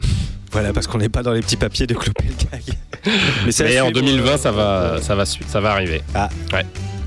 Voilà, 0.51 0.73
parce 0.73 0.87
qu'on 0.87 0.97
n'est 0.97 1.07
pas 1.09 1.21
dans 1.21 1.33
les 1.33 1.41
petits 1.41 1.55
papiers 1.55 1.85
de. 1.85 1.95
Mais, 3.45 3.51
c'est 3.51 3.65
à 3.65 3.67
Mais 3.67 3.79
en 3.79 3.85
suivre, 3.89 4.01
2020, 4.01 4.31
euh, 4.31 4.37
ça 4.37 4.51
va, 4.51 4.97
ça 5.03 5.13
va, 5.13 5.25
ça 5.27 5.61
va 5.61 5.71
arriver. 5.73 6.01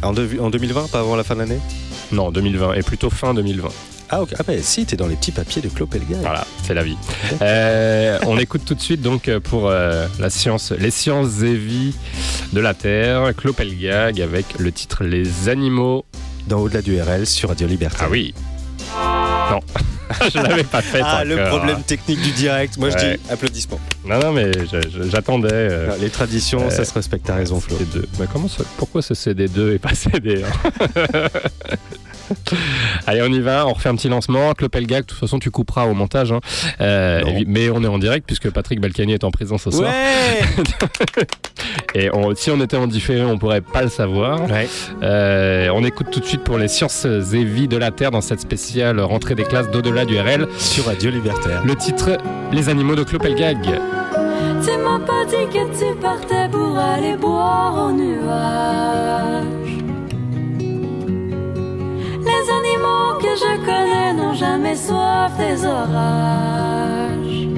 En, 0.02 0.12
de- 0.12 0.38
en 0.38 0.50
2020, 0.50 0.88
pas 0.92 1.00
avant 1.00 1.16
la 1.16 1.24
fin 1.24 1.34
de 1.34 1.40
l'année? 1.40 1.58
Non, 2.12 2.30
2020, 2.30 2.74
et 2.74 2.82
plutôt 2.82 3.10
fin 3.10 3.34
2020. 3.34 3.70
Ah, 4.11 4.22
ok. 4.22 4.34
ah 4.38 4.42
bah 4.46 4.54
si, 4.62 4.86
t'es 4.86 4.96
dans 4.96 5.06
les 5.06 5.16
petits 5.16 5.32
papiers 5.32 5.61
de 5.62 5.68
Clopelgag. 5.68 6.18
Voilà, 6.20 6.46
c'est 6.66 6.74
la 6.74 6.82
vie. 6.82 6.96
Euh, 7.42 8.18
on 8.26 8.38
écoute 8.38 8.62
tout 8.64 8.74
de 8.74 8.80
suite 8.80 9.02
donc 9.02 9.30
pour 9.44 9.68
euh, 9.68 10.06
la 10.18 10.30
science, 10.30 10.72
les 10.72 10.90
sciences 10.90 11.42
et 11.42 11.54
vies 11.54 11.94
de 12.52 12.61
la 12.61 12.72
Terre, 12.74 13.34
Clopelgag 13.36 14.20
avec 14.20 14.59
le 14.59 14.72
titre 14.72 15.04
Les 15.04 15.48
animaux. 15.48 16.04
Dans 16.46 16.61
Au-delà 16.61 16.80
du 16.80 16.98
RL 17.00 17.26
sur 17.26 17.50
Radio 17.50 17.66
Liberté. 17.68 17.98
Ah 18.00 18.06
oui. 18.11 18.32
Non, 19.50 19.61
je 20.32 20.38
l'avais 20.38 20.64
pas 20.64 20.80
fait. 20.80 21.02
Ah, 21.04 21.22
le 21.22 21.34
encore. 21.34 21.59
problème 21.59 21.82
technique 21.82 22.22
du 22.22 22.30
direct. 22.30 22.78
Moi, 22.78 22.88
je 22.88 22.96
dis 22.96 23.20
applaudissements. 23.30 23.78
Non, 24.06 24.18
non, 24.18 24.32
mais 24.32 24.50
j'attendais. 25.11 25.48
euh, 25.52 25.90
Les 26.00 26.09
traditions, 26.09 26.66
euh, 26.66 26.70
ça 26.70 26.86
se 26.86 26.94
respecte. 26.94 27.26
T'as 27.26 27.34
raison, 27.34 27.61
Flo. 27.61 27.76
CD2. 27.76 28.04
Mais 28.18 28.26
comment 28.32 28.48
ça, 28.48 28.64
pourquoi 28.78 29.02
c'est 29.02 29.12
CD2 29.12 29.74
et 29.74 29.78
pas 29.78 29.90
CD1 29.92 30.46
Allez, 33.07 33.22
on 33.22 33.33
y 33.33 33.41
va, 33.41 33.66
on 33.66 33.72
refait 33.72 33.89
un 33.89 33.95
petit 33.97 34.09
lancement. 34.09 34.53
Clopelgag, 34.53 35.03
de 35.03 35.07
toute 35.07 35.18
façon, 35.18 35.39
tu 35.39 35.51
couperas 35.51 35.87
au 35.87 35.95
montage. 35.95 36.33
hein. 36.33 36.41
Euh, 36.81 37.22
mais 37.47 37.70
on 37.70 37.83
est 37.83 37.89
en 37.89 37.99
direct 37.99 38.26
puisque 38.26 38.51
Patrick 38.51 38.81
Balkany 38.81 39.12
est 39.14 39.24
en 39.24 39.31
présence 39.31 39.62
ce 39.64 39.70
soir. 39.70 39.91
Ouais 39.91 40.64
Et 41.95 42.11
on- 42.12 42.35
si 42.35 42.51
on 42.51 42.61
était 42.61 42.76
en 42.76 42.87
différé, 42.87 43.22
on 43.24 43.39
pourrait 43.39 43.61
pas 43.61 43.83
le 43.83 43.89
savoir. 43.89 44.49
Ouais. 44.51 44.68
Euh, 45.03 45.68
on 45.74 45.85
écoute 45.85 46.09
tout 46.11 46.20
de 46.20 46.24
suite 46.24 46.43
pour 46.45 46.59
les 46.59 46.68
sciences 46.68 47.05
et 47.05 47.45
vies 47.45 47.68
de 47.68 47.76
la 47.76 47.91
Terre 47.91 48.11
dans 48.11 48.20
cette 48.20 48.41
spéciale 48.41 49.01
rentrée 49.01 49.35
des 49.35 49.45
classes 49.45 49.70
d'au-delà 49.70 50.05
du 50.05 50.18
RL. 50.18 50.47
Sur 50.59 50.87
Radio 50.87 51.11
Libertaire. 51.11 51.62
Le 51.64 51.74
titre 51.74 52.18
Les 52.53 52.68
animaux 52.68 52.95
de 52.95 53.05
Clopelgag. 53.05 53.59
Tu 53.62 54.76
m'as 54.79 54.99
pas 55.01 55.24
dit 55.26 55.47
que 55.53 55.79
tu 55.79 55.95
partais 56.01 56.49
pour 56.51 56.76
aller 56.79 57.16
boire 57.16 57.87
au 57.89 57.93
nuage. 57.93 59.45
Les 62.31 62.45
animaux 62.61 63.18
que 63.24 63.33
je 63.43 63.53
connais 63.68 64.12
n'ont 64.12 64.35
jamais 64.35 64.76
soif 64.76 65.33
des 65.39 65.64
orages. 65.64 67.49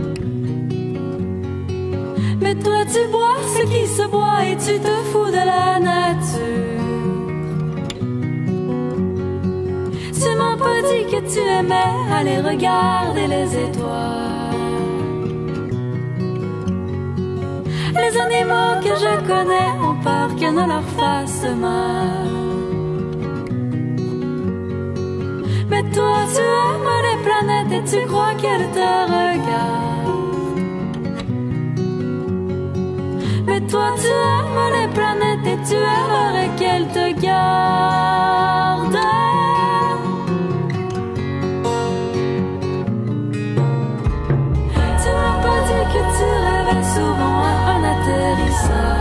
Mais 2.40 2.54
toi 2.54 2.80
tu 2.92 3.02
bois 3.10 3.38
ce 3.54 3.62
qui 3.72 3.86
se 3.86 4.06
boit 4.08 4.44
et 4.48 4.56
tu 4.56 4.78
te 4.78 4.94
fous 5.10 5.30
de 5.38 5.44
la 5.52 5.80
nature. 5.80 6.80
Tu 10.22 10.30
m'as 10.38 10.56
pas 10.56 10.80
dit 10.90 11.04
que 11.12 11.20
tu 11.32 11.40
aimais 11.40 11.92
aller 12.16 12.38
regarder 12.40 13.26
les 13.26 13.48
étoiles. 13.66 14.30
Les 18.02 18.12
animaux 18.26 18.74
que 18.84 18.94
je 19.04 19.12
connais 19.30 19.70
ont 19.88 19.96
peur 20.04 20.28
que 20.40 20.48
ne 20.58 20.64
leur 20.72 20.86
fasse 20.98 21.44
mal. 21.66 22.30
Mais 25.70 25.84
toi, 25.92 26.16
tu 26.34 26.40
aimes 26.40 26.96
les 27.08 27.18
planètes 27.22 27.72
et 27.72 27.84
tu 27.90 28.06
crois 28.06 28.34
qu'elles 28.34 28.70
te 28.72 28.88
regardent. 29.14 30.10
Mais 33.46 33.60
toi, 33.62 33.88
tu 34.00 34.08
aimes 34.08 34.66
les 34.76 34.88
planètes 34.88 35.46
et 35.46 35.58
tu 35.68 35.76
aimerais 35.76 36.50
qu'elles 36.58 36.88
te 36.88 37.20
gardent. 37.20 38.98
Tu 45.02 45.08
m'as 45.18 45.38
pas 45.44 45.60
dit 45.68 45.84
que 45.92 46.02
tu 46.16 46.26
rêvais 46.46 46.84
souvent 46.94 47.38
à 47.42 47.52
un 47.72 47.82
atterrissage. 47.92 48.99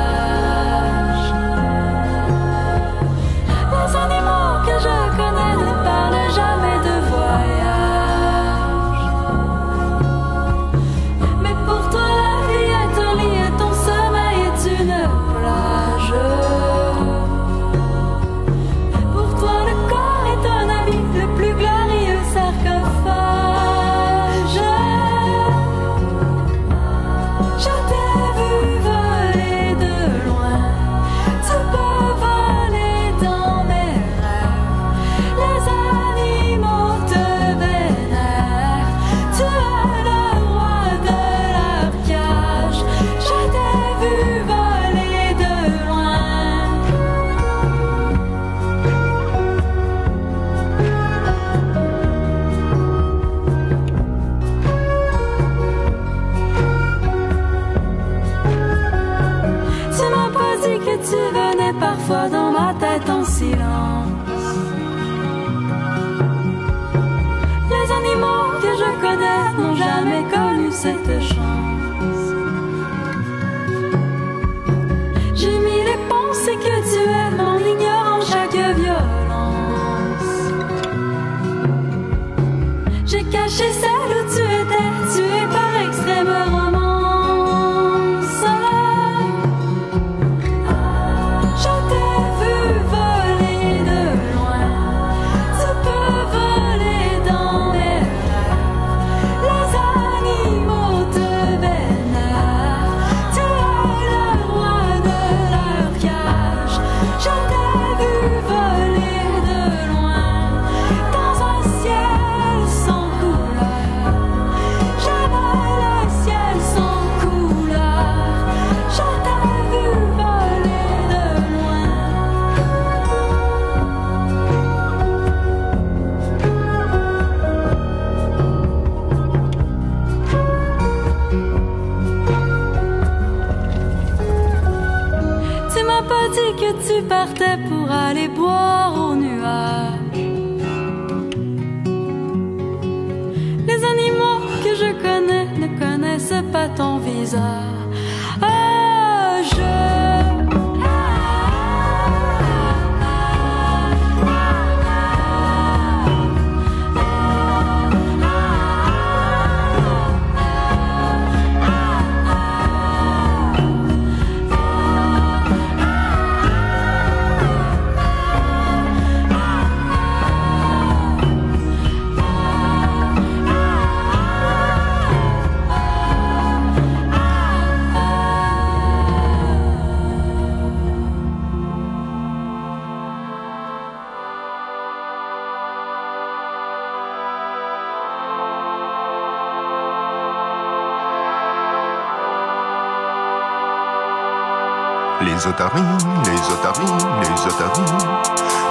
Otaries, 195.50 195.82
les 196.26 196.54
otaries, 196.54 197.06
les 197.22 197.48
otaries 197.48 197.94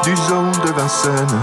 du 0.05 0.17
zoo 0.17 0.51
de 0.65 0.71
Vincennes 0.73 1.41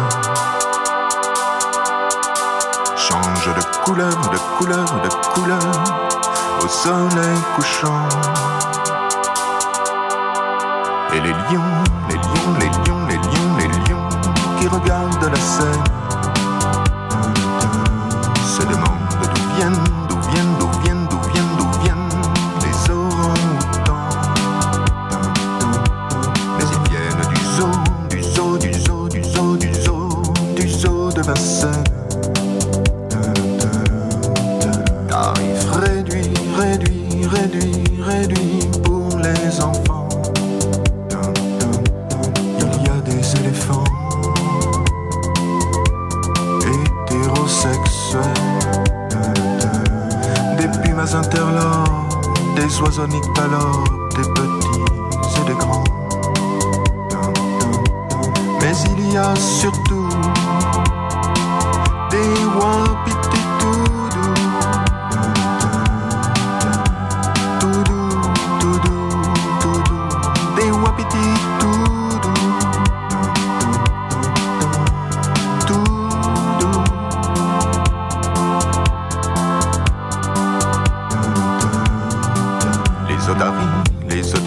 changent 2.95 3.53
de 3.53 3.63
couleur, 3.83 4.15
de 4.31 4.37
couleur, 4.57 4.85
de 5.03 5.09
couleur 5.33 5.59
au 6.63 6.67
soleil 6.67 7.37
couchant. 7.55 8.07
Et 11.13 11.19
les 11.19 11.33
lions, 11.33 11.83
les 12.09 12.15
lions, 12.15 12.53
les 12.59 12.69
lions, 12.69 13.05
les 13.09 13.17
lions, 13.17 13.57
les 13.59 13.67
lions 13.67 14.09
qui 14.57 14.67
regardent 14.67 15.29
la 15.31 15.39
scène 15.39 15.83
se 18.45 18.63
demandent 18.63 18.89
d'où 19.21 19.55
viennent, 19.55 19.83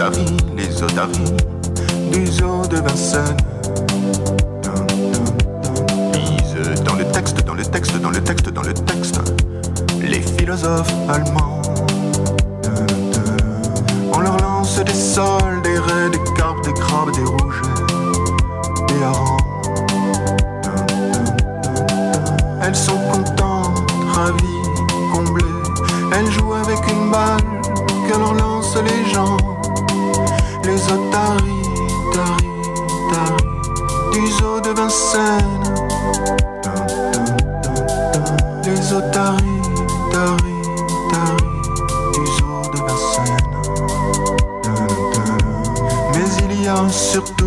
otaries, 0.09 0.37
les 0.57 0.83
otaries 0.83 1.37
du 2.13 2.27
zoo 2.27 2.67
de 2.67 2.77
Vincennes 2.77 3.37
lisent 6.15 6.83
dans 6.85 6.95
le 6.95 7.05
texte, 7.13 7.45
dans 7.45 7.55
le 7.55 7.65
texte, 7.65 8.01
dans 8.01 8.11
le 8.11 8.21
texte, 8.21 8.49
dans 8.49 8.63
le 8.63 8.75
texte, 8.75 9.21
les 10.01 10.21
philosophes 10.21 10.93
allemands. 11.09 11.63
On 14.15 14.21
leur 14.21 14.37
lance 14.39 14.81
des 14.85 14.95
sols, 14.95 15.58
Les 30.89 30.95
otaries, 30.95 31.63
taris, 32.15 32.49
taris, 33.11 33.45
du 34.13 34.27
zoo 34.33 34.59
de 34.61 34.71
Vincennes. 34.71 35.75
Les 38.65 38.93
otaries, 38.95 39.63
taris, 40.11 40.63
taris, 41.11 41.73
du 42.15 42.25
zoo 42.39 42.63
de 42.73 42.79
Vincennes. 42.89 43.57
Mais 46.15 46.29
il 46.45 46.53
y 46.63 46.69
a 46.69 46.89
surtout 46.89 47.35
des 47.35 47.38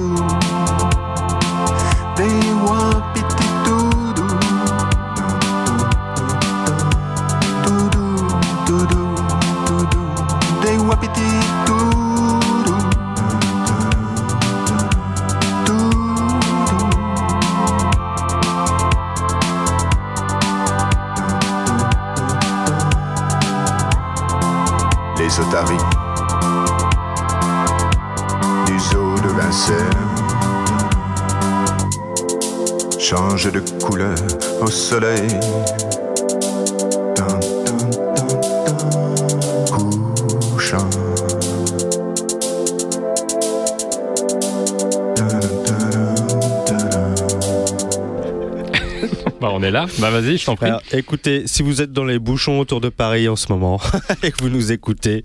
est 49.71 49.73
là. 49.73 49.85
Bah, 49.99 50.09
vas-y, 50.11 50.37
je 50.37 50.45
t'en 50.45 50.55
prie. 50.55 50.67
Alors, 50.67 50.81
écoutez, 50.93 51.43
si 51.45 51.63
vous 51.63 51.81
êtes 51.81 51.91
dans 51.91 52.03
les 52.05 52.19
bouchons 52.19 52.59
autour 52.59 52.81
de 52.81 52.89
Paris 52.89 53.27
en 53.27 53.35
ce 53.35 53.51
moment 53.51 53.79
et 54.23 54.31
que 54.31 54.41
vous 54.43 54.49
nous 54.49 54.71
écoutez, 54.71 55.23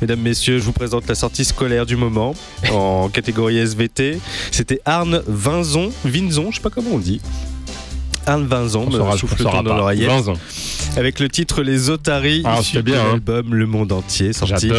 mesdames, 0.00 0.20
messieurs, 0.20 0.58
je 0.58 0.64
vous 0.64 0.72
présente 0.72 1.06
la 1.08 1.14
sortie 1.14 1.44
scolaire 1.44 1.86
du 1.86 1.96
moment 1.96 2.34
en 2.72 3.08
catégorie 3.12 3.58
SVT. 3.58 4.18
C'était 4.50 4.80
Arne 4.84 5.22
Vinzon, 5.26 5.92
Vinzon, 6.04 6.50
je 6.50 6.56
sais 6.56 6.62
pas 6.62 6.70
comment 6.70 6.90
on 6.94 6.98
dit. 6.98 7.20
Arne 8.26 8.46
Vinzon, 8.46 8.84
On 8.86 8.90
me 8.90 8.98
saura- 8.98 9.16
souffle 9.16 9.42
dans 9.42 9.62
l'oreillette. 9.62 10.08
Vinzon. 10.08 10.34
Avec 10.96 11.18
le 11.20 11.28
titre 11.28 11.62
Les 11.62 11.90
Otaries, 11.90 12.42
Ah, 12.44 12.58
issu 12.60 12.82
bien, 12.82 12.94
de 12.94 13.00
hein. 13.00 13.04
l'album 13.12 13.54
Le 13.54 13.66
Monde 13.66 13.92
Entier, 13.92 14.32
sorti 14.32 14.70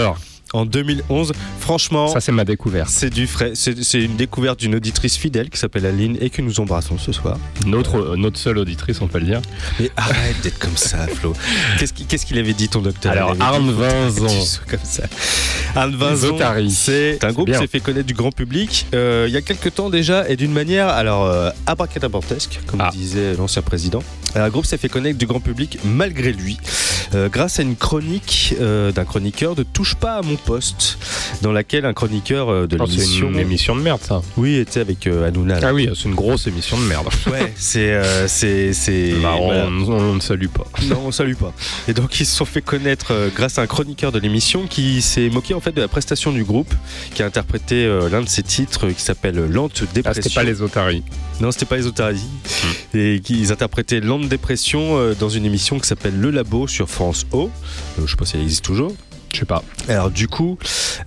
en 0.54 0.66
2011. 0.66 1.34
Franchement, 1.74 2.08
Ça, 2.08 2.20
c'est 2.22 2.32
ma 2.32 2.46
découverte. 2.46 2.88
c'est 2.92 3.10
du 3.10 3.26
frais. 3.26 3.54
C'est 3.56 4.00
une 4.00 4.16
découverte 4.16 4.60
d'une 4.60 4.76
auditrice 4.76 5.18
fidèle 5.18 5.50
qui 5.50 5.58
s'appelle 5.58 5.88
Aline 5.88 6.18
et 6.22 6.30
que 6.30 6.44
nous 6.44 6.60
embrassons 6.60 7.00
ce 7.00 7.12
soir. 7.12 7.40
Notre, 7.66 7.96
euh, 7.98 8.16
notre 8.16 8.38
seule 8.38 8.60
auditrice, 8.60 9.02
on 9.02 9.08
peut 9.08 9.18
le 9.18 9.26
dire. 9.26 9.42
Mais 9.80 9.90
arrête 9.98 10.40
d'être 10.44 10.60
comme 10.60 10.78
ça, 10.78 11.08
Flo. 11.08 11.34
Qu'est-ce 12.08 12.26
qu'il 12.28 12.38
avait 12.38 12.54
dit 12.54 12.70
ton 12.70 12.82
docteur? 12.82 13.12
Alors, 13.12 13.36
Arne 13.40 13.72
Vinzon. 13.72 14.28
comme 14.70 14.80
ça. 14.84 15.04
Arne 15.76 15.96
Vinzon, 15.96 16.38
c'est 16.70 17.24
un 17.24 17.32
groupe 17.32 17.50
qui 17.52 17.58
s'est 17.58 17.66
fait 17.66 17.80
connaître 17.80 18.06
du 18.06 18.14
grand 18.14 18.32
public 18.32 18.86
euh, 18.94 19.26
il 19.28 19.34
y 19.34 19.38
a 19.38 19.42
quelques 19.42 19.74
temps 19.74 19.90
déjà 19.90 20.30
et 20.30 20.36
d'une 20.36 20.54
manière 20.54 20.90
alors 20.90 21.26
euh, 21.26 21.50
abracadabrantesque, 21.66 22.60
comme 22.68 22.82
Ah. 22.82 22.92
disait 22.94 23.34
l'ancien 23.36 23.64
président. 23.64 24.04
Un 24.36 24.50
groupe 24.50 24.66
s'est 24.66 24.78
fait 24.78 24.90
connaître 24.90 25.18
du 25.18 25.26
grand 25.26 25.40
public 25.40 25.78
malgré 25.84 26.32
lui, 26.34 26.58
euh, 27.14 27.30
grâce 27.30 27.60
à 27.60 27.64
une 27.64 27.76
chronique 27.76 28.56
euh, 28.60 28.92
d'un 28.92 29.06
chroniqueur 29.06 29.56
de 29.56 29.64
Touche 29.64 29.96
pas 29.96 30.16
à 30.16 30.22
mon 30.22 30.36
poste, 30.36 30.98
dans 31.42 31.52
laquelle 31.52 31.86
un 31.86 31.94
chroniqueur 31.94 32.50
euh, 32.50 32.68
de 32.68 32.78
Oh, 32.80 32.86
c'est 32.88 32.98
l'émission. 32.98 33.30
une 33.30 33.40
émission 33.40 33.76
de 33.76 33.82
merde, 33.82 34.02
ça. 34.02 34.22
Oui, 34.38 34.56
était 34.56 34.80
avec 34.80 35.06
euh, 35.08 35.28
Hanouna. 35.28 35.60
là. 35.60 35.68
Ah 35.70 35.74
oui, 35.74 35.88
c'est 35.96 36.06
une 36.10 36.16
grosse 36.16 36.48
émission 36.48 36.78
de 36.80 36.84
merde. 36.86 37.08
Ouais, 37.32 37.54
c'est. 37.56 37.92
euh, 37.94 38.28
c'est. 38.28 38.74
c'est- 38.74 39.14
Bah, 39.22 39.34
on, 39.40 39.46
voilà. 39.46 39.66
on 39.68 40.16
ne 40.16 40.20
salue 40.20 40.48
pas. 40.48 40.66
Non, 40.84 41.02
on 41.06 41.12
salue 41.12 41.36
pas. 41.36 41.54
Et 41.88 41.94
donc 41.94 42.20
ils 42.20 42.26
se 42.26 42.36
sont 42.36 42.46
fait 42.46 42.62
connaître 42.62 43.08
euh, 43.12 43.30
grâce 43.36 43.58
à 43.58 43.62
un 43.62 43.68
chroniqueur 43.68 44.12
de 44.12 44.20
l'émission 44.20 44.68
qui 44.68 45.02
s'est 45.02 45.30
moqué 45.30 45.54
en 45.54 45.60
fait 45.62 45.72
de 45.72 45.82
la 45.82 45.88
prestation 45.88 46.32
du 46.32 46.44
groupe, 46.44 46.74
qui 47.14 47.24
a 47.24 47.26
interprété 47.26 47.86
euh, 47.86 48.10
l'un 48.10 48.22
de 48.22 48.28
ses 48.30 48.44
titres 48.44 48.88
euh, 48.88 48.92
qui 48.92 49.02
s'appelle 49.02 49.36
Lente 49.50 49.84
Ah, 49.84 49.86
dépression. 49.94 50.22
c'était 50.24 50.36
pas 50.36 50.44
les 50.44 50.62
otaries. 50.62 51.04
Non, 51.42 51.52
c'était 51.52 51.66
pas 51.66 51.78
les 51.78 51.88
Otaries. 51.88 52.22
Et 52.94 53.20
qu'ils 53.24 53.52
interprétaient 53.52 54.00
Lente 54.00 54.23
dépression 54.28 54.98
euh, 54.98 55.14
dans 55.14 55.30
une 55.30 55.46
émission 55.46 55.80
qui 55.80 55.88
s'appelle 55.88 56.20
Le 56.20 56.32
Labo 56.32 56.68
sur 56.68 56.90
France 56.90 57.26
O. 57.32 57.50
Euh, 58.00 58.04
je 58.06 58.12
sais 58.12 58.18
pas 58.18 58.26
si 58.26 58.36
elle 58.36 58.44
existe 58.44 58.64
toujours. 58.64 58.94
Je 59.34 59.40
sais 59.40 59.46
pas. 59.46 59.64
Alors 59.90 60.12
du 60.12 60.28
coup, 60.28 60.58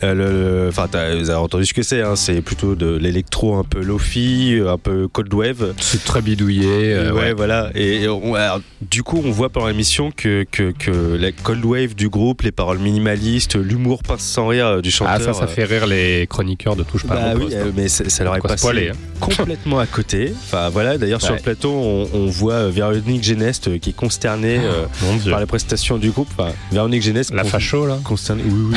euh, 0.03 0.15
le- 0.15 0.69
enfin, 0.69 0.89
vous 1.17 1.31
avez 1.31 1.39
entendu 1.39 1.65
ce 1.65 1.73
que 1.73 1.83
c'est. 1.83 2.03
hein, 2.03 2.17
c'est 2.17 2.41
plutôt 2.43 2.75
de 2.75 2.97
l'électro 2.97 3.55
un 3.57 3.63
peu 3.65 3.81
lofi, 3.83 4.61
un 4.67 4.79
peu 4.79 5.07
cold 5.09 5.33
wave. 5.33 5.75
C'est 5.81 6.05
très 6.05 6.21
bidouillé. 6.23 6.93
euh, 6.93 7.13
ouais, 7.13 7.21
ouais. 7.21 7.33
voilà. 7.35 7.71
Et, 7.77 8.03
et 8.03 8.09
on- 8.09 8.35
alors, 8.35 8.61
du 8.83 9.03
coup, 9.05 9.23
on 9.25 9.31
voit 9.31 9.49
pendant 9.49 9.69
l'émission 9.69 10.11
que, 10.11 10.45
que, 10.51 10.73
que 10.73 11.17
la 11.17 11.31
cold 11.31 11.65
wave 11.65 11.95
du 11.95 12.09
groupe, 12.09 12.43
les 12.43 12.51
paroles 12.53 12.79
minimalistes, 12.79 13.55
l'humour 13.57 14.03
pince 14.03 14.23
sans 14.23 14.49
rire 14.49 14.67
euh, 14.67 14.81
du 14.81 14.91
chanteur. 14.91 15.15
Ah, 15.17 15.21
ça, 15.21 15.33
ça 15.33 15.45
euh, 15.45 15.47
fait 15.47 15.65
rire 15.65 15.87
les 15.87 16.27
chroniqueurs 16.29 16.75
de 16.77 16.83
Touche 16.83 17.05
pas 17.07 17.15
bah 17.15 17.33
oui, 17.37 17.45
poste. 17.45 17.57
euh, 17.57 17.71
mais 17.77 17.89
ça, 17.89 18.09
ça 18.11 18.25
leur 18.25 18.35
est 18.37 18.41
passé 18.41 18.91
hein. 18.91 18.97
complètement 19.21 19.79
à 19.79 19.87
côté. 19.87 20.33
Enfin 20.47 20.69
voilà, 20.69 20.99
d'ailleurs 20.99 21.23
sur 21.23 21.35
le 21.35 21.41
plateau, 21.41 21.71
on, 21.71 22.09
on 22.13 22.27
voit 22.27 22.55
euh, 22.55 22.71
Véronique 22.71 23.23
Geneste 23.23 23.69
euh, 23.69 23.79
qui 23.79 23.91
est 23.91 23.97
consternée 23.97 24.59
euh, 24.61 24.85
Dieu. 25.23 25.31
par 25.31 25.39
les 25.41 25.47
prestations 25.47 25.97
du 25.97 26.11
groupe. 26.11 26.29
Enfin, 26.37 26.51
Véronique 26.73 27.03
Geneste 27.03 27.33
La 27.33 27.45
facho, 27.45 27.87
là 27.87 27.99
Oui, 28.45 28.77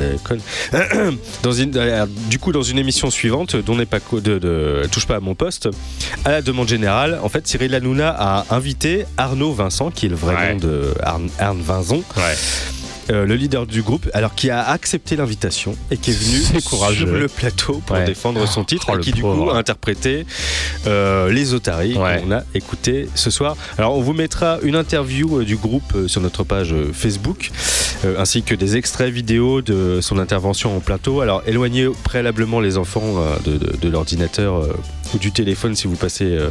euh, 0.00 0.16
euh. 0.74 1.12
Dans 1.42 1.52
une, 1.52 1.76
euh, 1.76 2.06
du 2.28 2.38
coup, 2.38 2.52
dans 2.52 2.62
une 2.62 2.78
émission 2.78 3.10
suivante, 3.10 3.56
dont 3.56 3.76
n'est 3.76 3.86
pas 3.86 3.98
de, 4.12 4.38
de 4.38 4.82
touche 4.90 5.06
pas 5.06 5.16
à 5.16 5.20
mon 5.20 5.34
poste, 5.34 5.68
à 6.24 6.30
la 6.30 6.42
demande 6.42 6.68
générale, 6.68 7.18
en 7.22 7.28
fait, 7.28 7.46
Cyril 7.46 7.74
Hanouna 7.74 8.14
a 8.18 8.46
invité 8.54 9.04
Arnaud 9.16 9.52
Vincent, 9.52 9.90
qui 9.90 10.06
est 10.06 10.10
le 10.10 10.16
vrai 10.16 10.34
Ouais. 10.36 10.52
nom 10.54 10.58
de 10.60 10.94
Arn, 11.02 11.28
Arne 11.38 11.62
Vinzon, 11.62 12.02
euh, 13.10 13.24
le 13.26 13.34
leader 13.36 13.66
du 13.66 13.82
groupe, 13.82 14.08
alors 14.14 14.34
qui 14.34 14.50
a 14.50 14.62
accepté 14.68 15.16
l'invitation 15.16 15.76
et 15.90 15.96
qui 15.96 16.10
est 16.10 16.14
venu 16.14 16.62
courageux. 16.62 17.06
sur 17.06 17.14
le 17.14 17.28
plateau 17.28 17.82
pour 17.86 17.96
Ouais. 17.96 18.04
défendre 18.04 18.46
son 18.48 18.64
titre 18.64 18.86
Oh, 18.88 18.94
et 18.94 18.96
le 18.96 19.02
qui 19.02 19.12
du 19.12 19.22
coup 19.22 19.50
a 19.50 19.56
interprété 19.56 20.26
euh, 20.86 21.30
Les 21.30 21.54
Otaries 21.54 21.96
Ouais. 21.96 22.20
qu'on 22.22 22.32
a 22.32 22.42
écouté 22.54 23.08
ce 23.14 23.30
soir. 23.30 23.56
Alors 23.78 23.96
on 23.96 24.00
vous 24.00 24.12
mettra 24.12 24.58
une 24.62 24.74
interview 24.76 25.40
euh, 25.40 25.44
du 25.44 25.56
groupe 25.56 26.06
sur 26.08 26.20
notre 26.20 26.44
page 26.44 26.74
Facebook 26.92 27.50
euh, 28.04 28.16
ainsi 28.18 28.42
que 28.42 28.54
des 28.54 28.76
extraits 28.76 29.12
vidéo 29.12 29.62
de 29.62 30.00
son 30.00 30.18
intervention 30.18 30.76
en 30.76 30.80
plateau. 30.80 31.20
Alors 31.20 31.42
éloignez 31.46 31.88
préalablement 32.04 32.60
les 32.60 32.76
enfants 32.78 33.14
de, 33.44 33.52
de- 33.58 33.76
de 33.80 33.88
l'ordinateur 33.88 34.62
ou 35.14 35.18
du 35.18 35.32
téléphone 35.32 35.74
si 35.76 35.86
vous 35.86 35.96
passez 35.96 36.24
euh, 36.24 36.50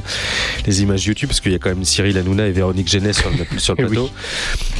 les 0.66 0.82
images 0.82 1.06
YouTube 1.06 1.30
parce 1.30 1.40
qu'il 1.42 1.52
y 1.52 1.56
a 1.56 1.60
quand 1.60 1.70
même 1.70 1.84
Cyril 1.86 2.18
Hanouna 2.18 2.48
et 2.48 2.52
Véronique 2.52 2.88
Genet 2.90 3.14
sur 3.14 3.30
le, 3.30 3.46
sur 3.60 3.76
le 3.76 3.82
Eh 3.82 3.84
oui. 3.86 3.90
plateau. 3.92 4.10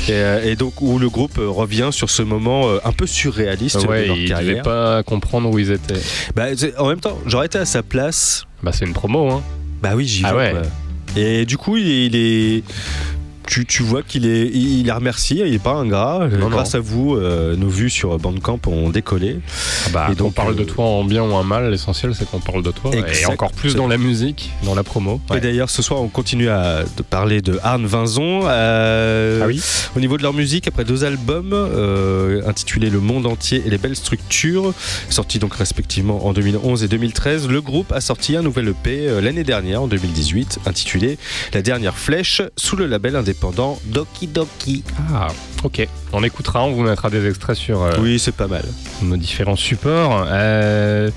Et, 0.08 0.12
euh, 0.12 0.44
et 0.52 0.56
donc 0.56 0.82
où 0.82 1.00
le 1.00 1.10
groupe 1.10 1.38
euh, 1.38 1.50
revient 1.50 1.90
sur 1.92 2.10
ce 2.10 2.22
moment 2.22 2.70
un 2.84 2.92
peu 2.92 3.08
surréaliste 3.08 3.86
Ouais, 3.88 4.04
de 4.04 4.08
leur 4.08 4.18
ils 4.18 4.28
carrière. 4.30 4.64
pas 4.64 5.04
comprendre 5.04 5.50
où 5.50 5.60
ils 5.60 5.72
étaient. 5.72 5.94
Bah, 6.36 6.46
en 6.78 6.88
même 6.90 7.00
temps, 7.00 7.18
j'aurais 7.26 7.48
été 7.48 7.58
à 7.58 7.66
sa 7.66 7.84
place. 7.84 8.46
Bah, 8.64 8.72
c'est 8.74 8.86
une 8.86 8.94
promo, 8.94 9.30
hein. 9.32 9.44
Bah 9.82 9.92
oui, 9.96 10.06
j'y 10.08 10.22
vais. 10.24 10.28
Ah 10.30 10.36
ouais. 10.36 10.52
quoi. 10.52 10.62
Et 11.22 11.46
du 11.46 11.58
coup, 11.58 11.78
il 11.78 12.16
est. 12.16 12.64
tu, 13.48 13.66
tu 13.66 13.84
vois 13.84 14.04
qu'il 14.04 14.26
est, 14.26 14.48
il 14.48 14.80
il 14.80 14.90
a 14.90 14.96
remercié, 14.96 15.46
il 15.48 15.54
est 15.54 15.60
pas 15.64 15.74
ingrat. 15.74 16.28
Non, 16.40 16.50
Grâce 16.50 16.76
à 16.76 16.80
vous, 16.80 17.16
euh, 17.16 17.56
nos 17.56 17.70
vues 17.70 17.90
sur 17.90 18.18
Bandcamp 18.20 18.60
ont 18.68 18.90
décollé. 18.90 19.40
Ah 19.86 19.90
Bah, 19.94 20.08
Et 20.12 20.16
donc, 20.16 20.34
parle 20.34 20.56
de 20.56 20.62
euh, 20.62 20.66
toi 20.66 20.86
en 20.86 21.04
bien 21.04 21.24
ou 21.24 21.32
en 21.34 21.44
mal, 21.44 21.70
l'essentiel 21.72 22.14
c'est 22.16 22.30
qu'on 22.30 22.40
parle 22.40 22.64
de 22.64 22.72
toi. 22.72 22.92
Et 22.96 23.26
encore 23.26 23.52
plus 23.52 23.76
dans 23.76 23.88
la 23.88 23.98
musique, 23.98 24.52
dans 24.64 24.76
la 24.76 24.84
promo. 24.84 25.22
Et 25.36 25.40
d'ailleurs, 25.40 25.70
ce 25.70 25.82
soir, 25.82 26.02
on 26.02 26.08
continue 26.08 26.50
à 26.50 26.84
de 26.98 27.02
parler 27.04 27.42
de 27.42 27.60
Arne 27.64 27.86
Vinzon. 27.86 28.42
euh, 28.46 29.42
Ah 29.44 29.48
oui 29.48 29.62
Au 29.96 30.00
niveau 30.00 30.18
de 30.18 30.24
leur 30.24 30.34
musique, 30.34 30.68
après 30.68 30.84
deux 30.86 31.04
albums 31.04 31.52
euh, 31.54 32.42
intitulés 32.48 32.90
Le 32.90 33.00
Monde 33.00 33.26
entier 33.26 33.64
et 33.66 33.70
les 33.70 33.78
belles 33.78 33.96
structures, 33.96 34.74
sortis 35.10 35.40
donc 35.40 35.56
respectivement 35.56 36.26
en 36.26 36.34
2011 36.34 36.84
et 36.84 36.88
2013, 36.88 37.48
le 37.48 37.62
groupe 37.62 37.92
a 37.92 38.02
sorti 38.02 38.36
un 38.36 38.42
nouvel 38.42 38.70
EP 38.70 39.08
euh, 39.08 39.22
l'année 39.22 39.44
dernière, 39.44 39.82
en 39.84 39.88
2018, 39.88 40.60
intitulé 40.66 41.18
La 41.54 41.62
dernière 41.62 41.98
flèche, 41.98 42.42
sous 42.58 42.76
le 42.76 42.86
label 42.88 43.16
indépendant 43.16 43.35
Doki 43.42 44.28
Doki. 44.28 44.84
Ah, 45.14 45.28
ok. 45.64 45.88
On 46.14 46.24
écoutera, 46.24 46.64
on 46.64 46.72
vous 46.72 46.82
mettra 46.84 47.10
des 47.10 47.28
extraits 47.28 47.56
sur 47.56 47.84
euh, 47.84 47.92
Oui, 48.00 48.20
c'est 48.20 48.32
pas 48.34 48.48
mal. 48.48 48.64
nos 49.02 49.18
différents 49.18 49.56
supports. 49.56 50.26
Euh, 50.30 51.10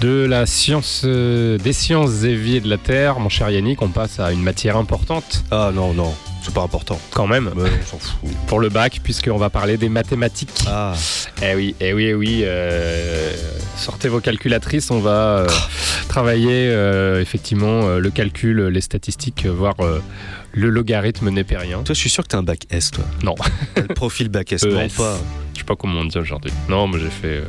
de 0.00 0.24
la 0.26 0.46
science, 0.46 1.02
euh, 1.04 1.58
des 1.58 1.72
sciences 1.72 2.22
et 2.24 2.34
vie 2.34 2.56
et 2.56 2.60
de 2.60 2.68
la 2.68 2.78
Terre, 2.78 3.18
mon 3.18 3.28
cher 3.28 3.50
Yannick, 3.50 3.82
on 3.82 3.88
passe 3.88 4.20
à 4.20 4.32
une 4.32 4.42
matière 4.42 4.76
importante. 4.76 5.44
Ah 5.50 5.70
non, 5.74 5.94
non, 5.94 6.14
c'est 6.42 6.54
pas 6.54 6.62
important. 6.62 6.98
Quand 7.12 7.26
même. 7.26 7.50
Mais 7.56 7.62
on 7.62 7.86
s'en 7.86 7.98
fout. 7.98 8.30
Pour 8.46 8.60
le 8.60 8.68
bac, 8.68 9.00
puisqu'on 9.02 9.38
va 9.38 9.50
parler 9.50 9.76
des 9.76 9.88
mathématiques. 9.88 10.64
Ah, 10.68 10.94
Eh 11.42 11.54
oui, 11.54 11.74
eh 11.80 11.92
oui, 11.92 12.04
eh 12.10 12.14
oui. 12.14 12.40
euh, 12.44 13.30
sortez 13.76 14.08
vos 14.08 14.20
calculatrices, 14.20 14.90
on 14.90 15.00
va 15.00 15.10
euh, 15.38 15.46
travailler 16.08 16.68
euh, 16.68 17.20
effectivement 17.20 17.82
euh, 17.88 17.98
le 17.98 18.10
calcul, 18.10 18.66
les 18.68 18.80
statistiques, 18.80 19.46
euh, 19.46 19.50
voire 19.52 19.74
euh, 19.80 20.00
le 20.54 20.70
logarithme 20.70 21.30
népérien. 21.30 21.82
toi, 21.82 21.94
je 21.94 22.00
suis 22.00 22.10
sûr 22.10 22.22
que 22.24 22.28
t'as 22.28 22.38
un 22.38 22.42
bac 22.42 22.66
S, 22.70 22.90
toi. 22.90 23.04
Non, 23.22 23.34
le 23.76 23.92
profil 23.94 24.28
bac 24.28 24.52
S, 24.52 24.64
non 24.64 24.80
ES. 24.80 24.88
pas. 24.96 25.16
je 25.52 25.58
sais 25.58 25.64
pas 25.64 25.76
comment 25.76 26.00
on 26.00 26.04
dit 26.04 26.18
aujourd'hui. 26.18 26.52
Non, 26.68 26.86
mais 26.88 26.98
j'ai 26.98 27.10
fait 27.10 27.38
euh, 27.38 27.44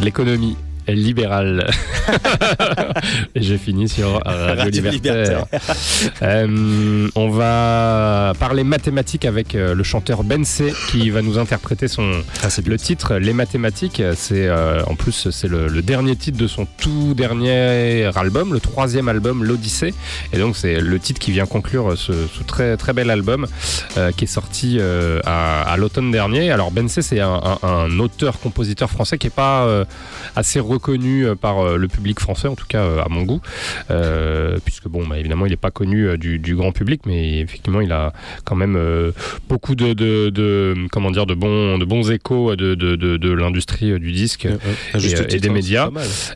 l'économie 0.00 0.56
libérale. 0.94 1.68
Et 3.34 3.42
j'ai 3.42 3.58
fini 3.58 3.88
sur 3.88 4.20
Radio, 4.24 4.56
Radio 4.64 4.90
Libertaire. 4.90 5.46
Euh, 6.22 7.08
on 7.14 7.28
va 7.30 8.32
parler 8.38 8.64
mathématiques 8.64 9.24
avec 9.24 9.54
euh, 9.54 9.74
le 9.74 9.82
chanteur 9.82 10.24
Ben 10.24 10.44
C 10.44 10.72
qui 10.90 11.10
va 11.10 11.22
nous 11.22 11.38
interpréter 11.38 11.88
son, 11.88 12.10
Ah. 12.42 12.48
Le 12.66 12.76
titre 12.76 13.14
Les 13.16 13.32
mathématiques, 13.32 14.02
c'est 14.14 14.46
euh, 14.46 14.82
en 14.86 14.94
plus 14.94 15.30
c'est 15.30 15.48
le, 15.48 15.68
le 15.68 15.80
dernier 15.82 16.16
titre 16.16 16.36
de 16.38 16.46
son 16.46 16.66
tout 16.66 17.14
dernier 17.14 18.10
album, 18.16 18.52
le 18.52 18.60
troisième 18.60 19.08
album, 19.08 19.44
l'Odyssée. 19.44 19.94
Et 20.32 20.38
donc 20.38 20.56
c'est 20.56 20.80
le 20.80 20.98
titre 20.98 21.20
qui 21.20 21.30
vient 21.32 21.46
conclure 21.46 21.96
ce, 21.96 22.12
ce 22.12 22.42
très 22.42 22.76
très 22.76 22.92
bel 22.92 23.10
album 23.10 23.46
euh, 23.96 24.10
qui 24.12 24.24
est 24.24 24.28
sorti 24.28 24.78
euh, 24.80 25.20
à, 25.24 25.62
à 25.62 25.76
l'automne 25.76 26.10
dernier. 26.10 26.50
Alors 26.50 26.70
Ben 26.72 26.88
C 26.88 27.00
c'est 27.02 27.20
un, 27.20 27.40
un- 27.62 27.68
un 27.68 27.98
auteur-compositeur 28.00 28.90
français 28.90 29.18
qui 29.18 29.28
est 29.28 29.30
pas 29.30 29.62
euh, 29.64 29.84
assez 30.36 30.58
reconnu 30.60 30.77
euh, 30.88 31.34
par 31.34 31.60
euh, 31.60 31.76
le 31.76 31.88
public 31.88 32.20
français, 32.20 32.48
en 32.48 32.54
tout 32.54 32.66
cas 32.68 32.82
euh, 32.82 33.02
à 33.02 33.08
mon 33.08 33.22
goût, 33.22 33.40
Euh, 33.90 34.58
puisque 34.64 34.88
bon 34.88 35.06
bah, 35.06 35.18
évidemment 35.18 35.46
il 35.46 35.50
n'est 35.50 35.56
pas 35.56 35.70
connu 35.70 36.16
du, 36.18 36.38
du 36.38 36.54
grand 36.54 36.72
public, 36.72 37.02
mais 37.06 37.40
effectivement 37.40 37.80
il 37.80 37.92
a 37.92 38.12
quand 38.44 38.56
même 38.56 38.76
euh, 38.76 39.12
beaucoup 39.48 39.74
de, 39.74 39.92
de, 39.94 40.30
de- 40.30 40.74
comment 40.90 41.10
dire 41.10 41.26
de 41.26 41.34
bons 41.34 41.78
de 41.78 41.84
bons 41.84 42.10
échos 42.10 42.56
de, 42.56 42.74
de, 42.74 43.32
l'industrie 43.32 43.98
du 43.98 44.12
disque 44.12 44.46
et, 44.46 45.38
des 45.38 45.48
hein, 45.48 45.52
médias. 45.52 45.90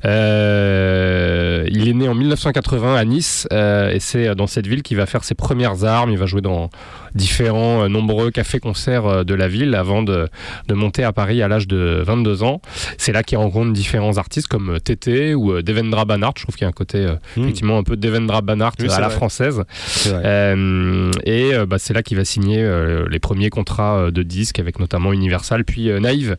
Euh, 0.05 1.67
il 1.71 1.89
est 1.89 1.95
né 1.95 2.09
en 2.09 2.15
1980 2.15 2.95
à 2.97 3.05
Nice 3.05 3.47
et 3.51 4.01
c'est 4.01 4.35
dans 4.35 4.47
cette 4.47 4.67
ville 4.67 4.83
qu'il 4.83 4.97
va 4.97 5.07
faire 5.07 5.25
ses 5.25 5.35
premières 5.35 5.85
armes. 5.85 6.11
Il 6.11 6.19
va 6.19 6.27
jouer 6.27 6.41
dans 6.43 6.71
différents 7.15 7.85
euh, 7.85 7.89
nombreux 7.89 8.31
cafés-concerts 8.31 9.07
euh, 9.07 9.25
de 9.25 9.35
la 9.35 9.49
ville 9.49 9.75
avant 9.75 10.03
de, 10.03 10.29
de 10.69 10.75
monter 10.75 11.05
à 11.05 11.13
Paris 11.13 11.43
à 11.43 11.49
l'âge 11.49 11.67
de 11.69 12.03
22 12.05 12.43
ans. 12.43 12.61
C'est 12.99 13.13
là 13.13 13.23
qu'il 13.23 13.39
rencontre 13.39 13.73
différents 13.73 14.19
artistes 14.19 14.49
comme 14.49 14.71
euh, 14.77 14.79
Tété 14.79 15.35
ou 15.35 15.61
Devendra 15.63 16.05
Banhart. 16.05 16.35
Je 16.37 16.43
trouve 16.45 16.55
qu'il 16.57 16.65
y 16.65 16.67
a 16.67 16.69
un 16.69 16.73
côté 16.73 17.07
Hmm. 17.37 17.43
effectivement 17.43 17.79
un 17.79 17.83
peu 17.83 17.97
Devendra 17.97 18.43
Banhart 18.43 18.75
Oui, 18.81 18.89
à 18.91 19.01
la 19.01 19.07
vrai. 19.09 19.17
française. 19.17 19.63
Et 21.25 21.53
bah, 21.69 21.77
c'est 21.79 21.95
là 21.95 22.03
qu'il 22.03 22.17
va 22.17 22.25
signer 22.25 22.69
les 23.09 23.19
premiers 23.19 23.51
contrats 23.51 24.11
de 24.11 24.23
disques 24.23 24.59
avec 24.59 24.79
notamment 24.79 25.13
Universal 25.13 25.65
puis 25.65 25.89
Naïve. 26.01 26.37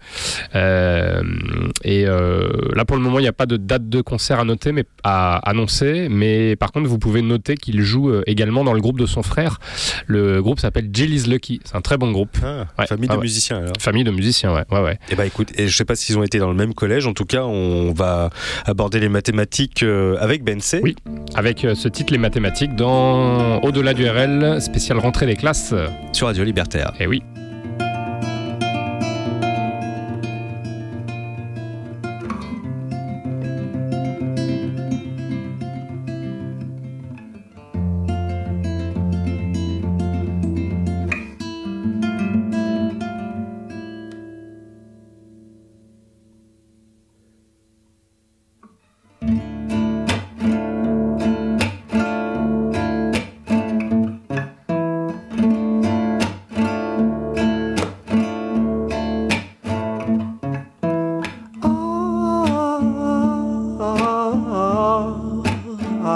Et 0.54 2.06
là 2.06 2.86
pour 2.86 2.98
le 2.98 3.04
moment 3.04 3.20
il 3.20 3.24
n'y 3.24 3.28
a 3.28 3.34
pas 3.34 3.46
de 3.46 3.58
date 3.58 3.90
de 3.90 4.02
concert 4.02 4.40
à 4.40 4.46
noter 4.46 4.72
mais 4.72 4.86
à 5.04 5.38
annoncer, 5.50 6.08
mais 6.10 6.56
par 6.56 6.72
contre 6.72 6.88
vous 6.88 7.00
pouvez 7.00 7.22
noter 7.22 7.56
qu'il 7.56 7.82
joue 7.82 8.12
également 8.28 8.64
dans 8.64 8.74
le 8.74 8.82
groupe 8.82 9.00
de 9.00 9.06
son 9.06 9.24
frère. 9.24 9.60
Le 10.08 10.42
groupe 10.42 10.60
s'appelle 10.64 10.90
Jelly's 10.92 11.28
Lucky. 11.28 11.60
C'est 11.64 11.76
un 11.76 11.82
très 11.82 11.98
bon 11.98 12.12
groupe. 12.12 12.36
Ah, 12.44 12.66
Ouais. 12.80 12.88
famille 12.88 13.08
Ah 13.10 13.14
de 13.14 13.18
ouais. 13.20 13.24
musiciens 13.24 13.58
alors. 13.58 13.74
Famille 13.80 14.04
de 14.04 14.12
musiciens, 14.12 14.54
ouais, 14.54 14.64
ouais, 14.72 14.82
ouais. 14.82 15.00
Eh 15.12 15.16
ben 15.16 15.24
écoute, 15.26 15.50
et 15.58 15.68
je 15.68 15.76
sais 15.76 15.86
pas 15.86 15.96
s'ils 15.96 16.18
ont 16.18 16.24
été 16.24 16.40
dans 16.40 16.50
le 16.50 16.56
même 16.56 16.74
collège. 16.74 17.06
En 17.08 17.14
tout 17.14 17.26
cas, 17.26 17.44
on 17.44 17.94
va 17.94 18.30
aborder 18.66 19.00
les 19.00 19.10
mathématiques 19.10 19.84
euh, 19.84 20.18
avec 20.20 20.44
Ben 20.44 20.60
C. 20.60 20.80
Oui. 20.84 20.96
Avec 21.36 21.64
euh, 21.66 21.76
ce 21.76 21.88
titre 21.88 22.12
les 22.14 22.20
mathématiques 22.20 22.76
dans 22.76 23.60
Au-delà 23.62 23.94
du 23.94 24.08
RL 24.08 24.62
spécial 24.62 24.98
rentrée 25.00 25.26
des 25.26 25.36
classes. 25.36 25.74
sur 26.14 26.28
Radio 26.28 26.44
Libertaire. 26.44 26.94
Et 27.00 27.08
oui. 27.08 27.22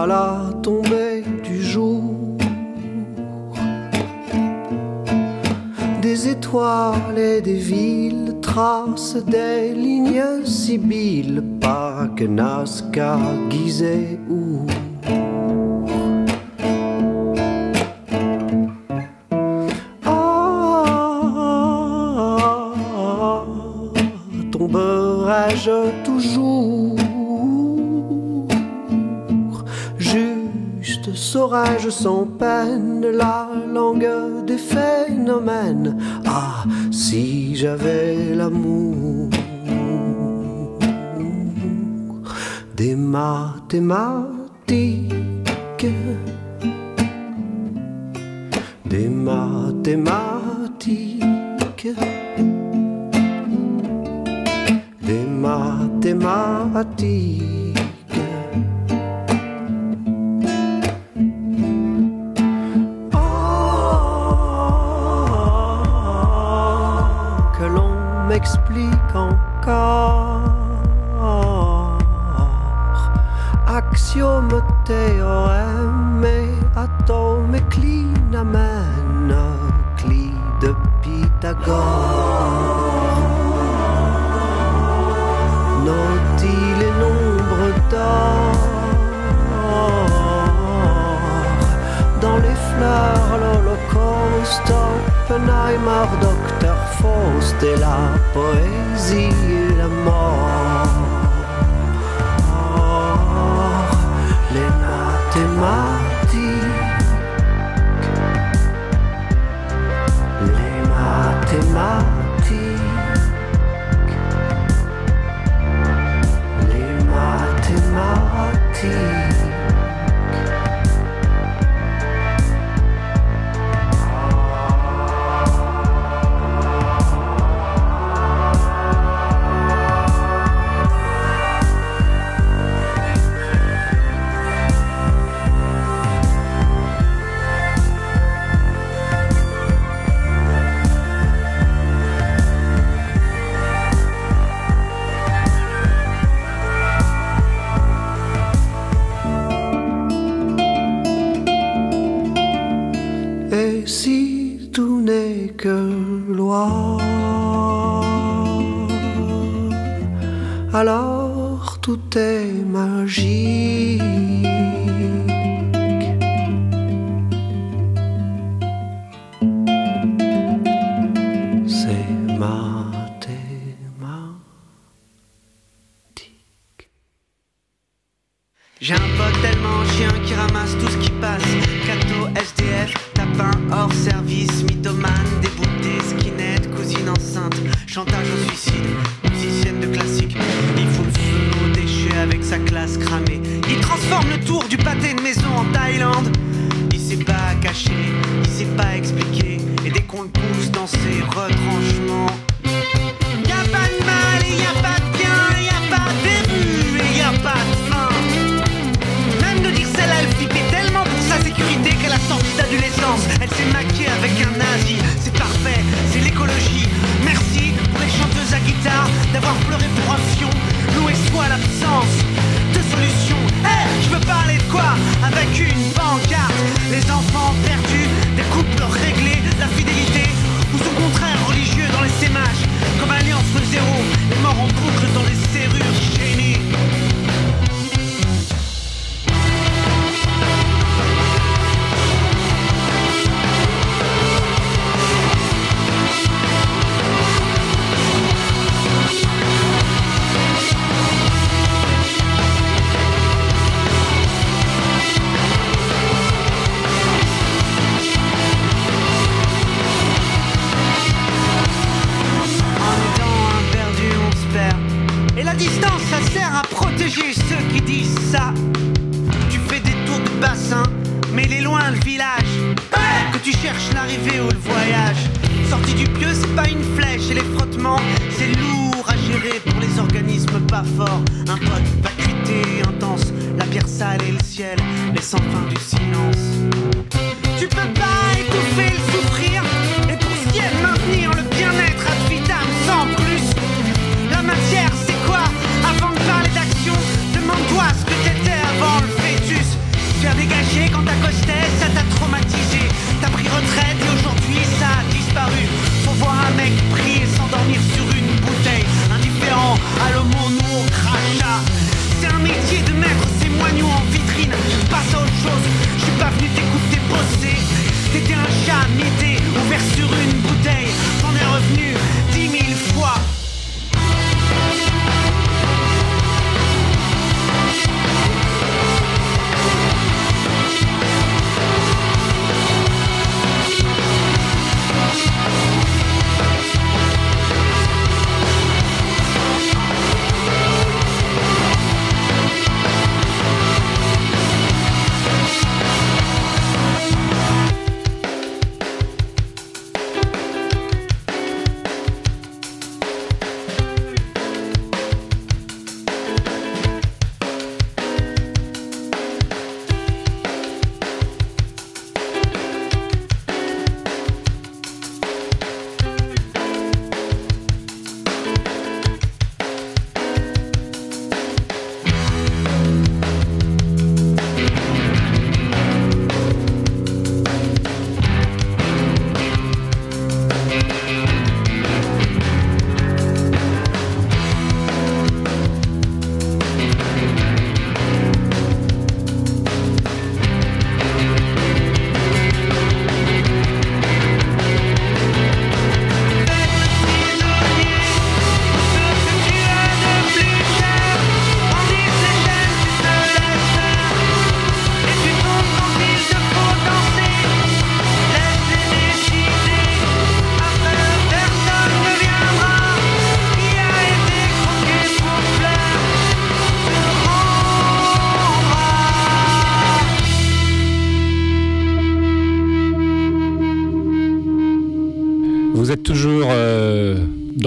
À 0.01 0.05
la 0.05 0.53
tombée 0.61 1.23
du 1.43 1.61
jour. 1.61 2.37
Des 6.01 6.29
étoiles 6.29 7.17
et 7.17 7.41
des 7.41 7.61
villes 7.73 8.35
tracent 8.41 9.23
des 9.25 9.73
lignes 9.73 10.45
sibylles, 10.45 11.43
pas 11.59 12.07
que 12.15 12.25
Nazca, 12.25 13.17
Gizeh 13.49 14.19
ou. 14.29 14.65
sans 31.89 32.25
peine 32.25 33.05
la 33.11 33.49
langue 33.73 34.45
des 34.45 34.57
phénomènes. 34.57 35.97
Ah, 36.25 36.63
si 36.91 37.55
j'avais 37.55 38.35
l'amour 38.35 39.29
des 42.75 42.95
mathématiques. 42.95 45.06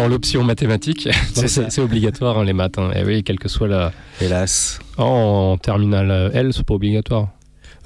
Dans 0.01 0.09
l'option 0.09 0.43
mathématique. 0.45 1.09
C'est 1.35 1.79
obligatoire 1.81 2.39
hein, 2.39 2.45
les 2.45 2.53
maths. 2.53 2.79
hein. 2.79 2.91
Et 2.95 3.05
oui, 3.05 3.23
quelle 3.23 3.39
que 3.39 3.49
soit 3.49 3.69
la. 3.69 3.93
Hélas. 4.21 4.79
Oh, 4.99 5.03
en 5.03 5.57
terminale 5.59 6.31
L, 6.35 6.53
c'est 6.53 6.65
pas 6.65 6.75
obligatoire. 6.75 7.29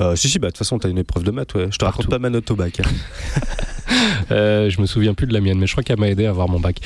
Euh, 0.00 0.16
si, 0.16 0.28
si, 0.28 0.38
bah, 0.38 0.48
de 0.48 0.52
toute 0.52 0.58
façon, 0.58 0.78
t'as 0.78 0.88
une 0.88 0.98
épreuve 0.98 1.22
de 1.24 1.30
maths, 1.30 1.54
ouais. 1.54 1.68
Je 1.70 1.78
te 1.78 1.84
raconte 1.84 2.08
pas 2.08 2.18
ma 2.18 2.30
note 2.30 2.50
au 2.50 2.56
bac. 2.56 2.80
hein. 2.80 2.88
Euh, 4.30 4.70
je 4.70 4.80
me 4.80 4.86
souviens 4.86 5.12
plus 5.14 5.26
de 5.26 5.32
la 5.34 5.40
mienne, 5.40 5.58
mais 5.58 5.66
je 5.66 5.72
crois 5.72 5.82
qu'elle 5.82 5.98
m'a 6.00 6.08
aidé 6.08 6.26
à 6.26 6.30
avoir 6.30 6.48
mon 6.48 6.58
bac. 6.58 6.76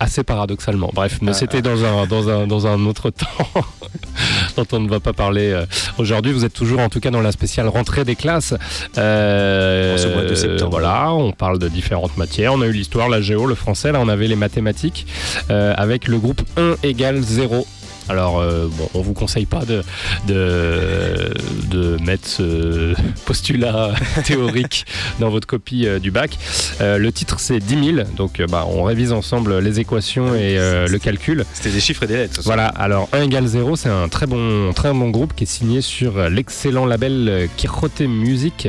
Assez 0.00 0.22
paradoxalement. 0.24 0.90
Bref, 0.94 1.18
mais 1.22 1.30
Ah. 1.30 1.34
c'était 1.34 1.62
dans 1.62 1.82
un, 1.84 2.06
dans, 2.06 2.28
un, 2.28 2.46
dans 2.46 2.66
un 2.66 2.84
autre 2.86 3.10
temps 3.10 3.26
dont 4.56 4.66
on 4.72 4.80
ne 4.80 4.88
va 4.88 5.00
pas 5.00 5.12
parler 5.12 5.50
euh, 5.50 5.64
aujourd'hui. 5.98 6.32
Vous 6.32 6.44
êtes 6.44 6.52
toujours 6.52 6.80
en 6.80 6.88
tout 6.88 7.00
cas 7.00 7.10
dans 7.10 7.20
la 7.20 7.32
spéciale 7.32 7.68
rentrée 7.68 8.04
des 8.04 8.16
classes. 8.16 8.54
Euh, 8.98 9.94
En 9.94 9.98
ce 9.98 10.08
mois 10.08 10.22
de 10.24 10.34
septembre. 10.34 10.70
Voilà, 10.70 11.12
on 11.12 11.32
parle 11.32 11.58
de 11.58 11.68
différentes 11.68 12.16
matières. 12.16 12.52
On 12.54 12.60
a 12.60 12.66
eu 12.66 12.72
l'histoire, 12.72 13.08
la 13.08 13.20
géo, 13.20 13.46
le 13.46 13.54
français. 13.54 13.92
Là, 13.92 14.00
on 14.00 14.08
avait 14.08 14.26
les 14.28 14.36
mathématiques 14.36 15.06
euh, 15.50 15.74
avec 15.76 16.08
le 16.08 16.18
groupe 16.18 16.42
1 16.56 16.76
égale 16.82 17.20
0. 17.20 17.66
Alors, 18.08 18.38
euh, 18.38 18.68
bon, 18.70 18.88
on 18.94 19.00
vous 19.00 19.14
conseille 19.14 19.46
pas 19.46 19.64
de, 19.64 19.82
de, 20.26 21.32
de 21.70 21.96
mettre 22.02 22.28
ce 22.28 22.94
postulat 23.24 23.92
théorique 24.24 24.84
dans 25.20 25.30
votre 25.30 25.46
copie 25.46 25.86
euh, 25.86 25.98
du 25.98 26.10
bac. 26.10 26.38
Euh, 26.80 26.98
le 26.98 27.12
titre, 27.12 27.40
c'est 27.40 27.58
10 27.58 27.94
000. 27.96 28.06
Donc, 28.16 28.40
euh, 28.40 28.46
bah, 28.46 28.66
on 28.68 28.82
révise 28.82 29.12
ensemble 29.12 29.58
les 29.58 29.80
équations 29.80 30.34
et 30.34 30.56
le 30.56 30.98
calcul. 30.98 31.44
C'était 31.54 31.70
des 31.70 31.80
chiffres 31.80 32.02
et 32.02 32.06
des 32.06 32.16
lettres. 32.16 32.40
Voilà, 32.44 32.66
alors 32.66 33.08
1 33.12 33.22
égale 33.22 33.46
0, 33.46 33.76
c'est 33.76 33.88
un 33.88 34.08
très 34.08 34.26
bon, 34.26 34.72
très 34.72 34.92
bon 34.92 35.10
groupe 35.10 35.34
qui 35.34 35.44
est 35.44 35.46
signé 35.46 35.80
sur 35.80 36.28
l'excellent 36.28 36.86
label 36.86 37.48
Quixote 37.56 38.02
Music. 38.06 38.68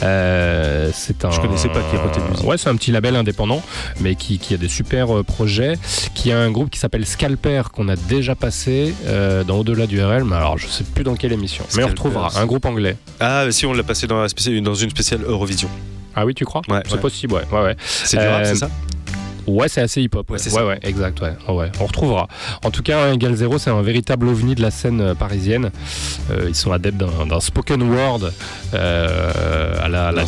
C'est 0.00 1.24
un, 1.24 1.30
Je 1.30 1.40
connaissais 1.40 1.68
pas 1.68 1.80
Quixote 1.90 2.30
Music. 2.30 2.46
Ouais, 2.46 2.58
c'est 2.58 2.68
un 2.68 2.76
petit 2.76 2.92
label 2.92 3.16
indépendant, 3.16 3.62
mais 4.00 4.14
qui, 4.14 4.38
qui 4.38 4.54
a 4.54 4.56
des 4.56 4.68
super 4.68 5.24
projets. 5.24 5.74
Qui 6.14 6.32
a 6.32 6.38
un 6.38 6.50
groupe 6.50 6.70
qui 6.70 6.78
s'appelle 6.78 7.06
Scalper 7.06 7.62
qu'on 7.72 7.88
a 7.88 7.96
déjà 7.96 8.34
passé 8.34 8.73
euh, 9.06 9.44
dans 9.44 9.58
Au-delà 9.58 9.86
du 9.86 10.02
RL, 10.02 10.24
mais 10.24 10.36
alors 10.36 10.58
je 10.58 10.66
sais 10.66 10.84
plus 10.84 11.04
dans 11.04 11.14
quelle 11.14 11.32
émission. 11.32 11.64
mais 11.76 11.84
on 11.84 11.88
retrouvera 11.88 12.30
un 12.40 12.46
groupe 12.46 12.64
anglais. 12.66 12.96
Ah, 13.20 13.46
si, 13.50 13.66
on 13.66 13.72
l'a 13.72 13.82
passé 13.82 14.06
dans, 14.06 14.20
la 14.20 14.28
spéciale- 14.28 14.60
dans 14.62 14.74
une 14.74 14.90
spéciale 14.90 15.20
Eurovision. 15.26 15.68
Ah 16.16 16.24
oui, 16.24 16.34
tu 16.34 16.44
crois? 16.44 16.62
Ouais, 16.68 16.80
C'est 16.86 16.94
ouais. 16.94 17.00
possible, 17.00 17.34
ouais. 17.34 17.42
ouais, 17.52 17.62
ouais. 17.62 17.76
C'est 17.84 18.16
du 18.18 18.26
rap, 18.26 18.42
Euh, 18.42 18.44
c'est 18.44 18.54
ça? 18.56 18.70
Ouais, 19.46 19.68
c'est 19.68 19.80
assez 19.80 20.02
hip-hop. 20.02 20.28
Ouais, 20.30 20.38
ouais, 20.38 20.50
ça. 20.50 20.66
ouais, 20.66 20.78
exact. 20.82 21.20
Ouais. 21.20 21.32
Ouais, 21.48 21.54
ouais. 21.54 21.72
On 21.80 21.86
retrouvera. 21.86 22.28
En 22.64 22.70
tout 22.70 22.82
cas, 22.82 23.04
1 23.04 23.12
égale 23.14 23.34
0, 23.34 23.58
c'est 23.58 23.70
un 23.70 23.82
véritable 23.82 24.28
ovni 24.28 24.54
de 24.54 24.62
la 24.62 24.70
scène 24.70 25.00
euh, 25.00 25.14
parisienne. 25.14 25.70
Euh, 26.30 26.46
ils 26.48 26.54
sont 26.54 26.72
adeptes 26.72 26.96
d'un 26.98 27.40
spoken 27.40 27.82
word 27.82 28.30
euh, 28.74 29.74
à 29.82 29.88
la, 29.88 30.12
la. 30.12 30.24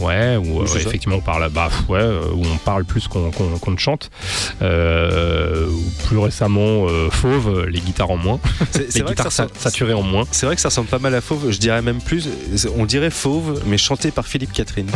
Ouais, 0.00 0.36
où 0.36 0.60
Oui, 0.60 0.66
c'est 0.66 0.80
ça. 0.80 0.88
effectivement 0.88 1.16
on 1.16 1.20
parle, 1.20 1.48
bah, 1.50 1.68
ouais, 1.88 2.04
où 2.34 2.42
on 2.44 2.56
parle 2.58 2.84
plus 2.84 3.08
qu'on 3.08 3.30
ne 3.70 3.76
chante. 3.78 4.10
Euh, 4.62 5.66
plus 6.06 6.18
récemment, 6.18 6.86
Fauve, 7.10 7.66
les 7.66 7.80
guitares 7.80 8.10
en 8.10 8.16
moins. 8.16 8.40
Les 8.94 9.02
guitares 9.02 9.32
ça 9.32 9.46
saturées 9.58 9.94
en 9.94 10.02
moins. 10.02 10.24
C'est 10.30 10.46
vrai 10.46 10.54
que 10.54 10.60
ça 10.60 10.68
ressemble 10.68 10.88
pas 10.88 10.98
mal 10.98 11.14
à 11.14 11.20
Fauve, 11.20 11.50
je 11.50 11.58
dirais 11.58 11.82
même 11.82 12.00
plus, 12.00 12.28
on 12.76 12.84
dirait 12.86 13.10
Fauve, 13.10 13.62
mais 13.66 13.78
chanté 13.78 14.10
par 14.10 14.26
Philippe 14.26 14.52
Catherine. 14.52 14.88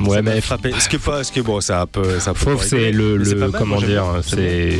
Ouais, 0.00 0.22
mais 0.22 0.40
frappé. 0.40 0.72
Ce 0.78 0.88
que 0.88 0.96
pas, 0.96 1.24
ce 1.24 1.32
que 1.32 1.40
bon, 1.40 1.60
c'est 1.64 1.72
un 1.72 1.86
peu, 1.86 2.18
c'est 2.20 2.28
un 2.28 2.34
peu 2.34 2.38
Fauve, 2.40 2.62
c'est 2.62 2.90
le, 2.92 3.16
le- 3.16 3.50
comment 3.50 3.80
dire, 3.80 4.04
c'est 4.22 4.78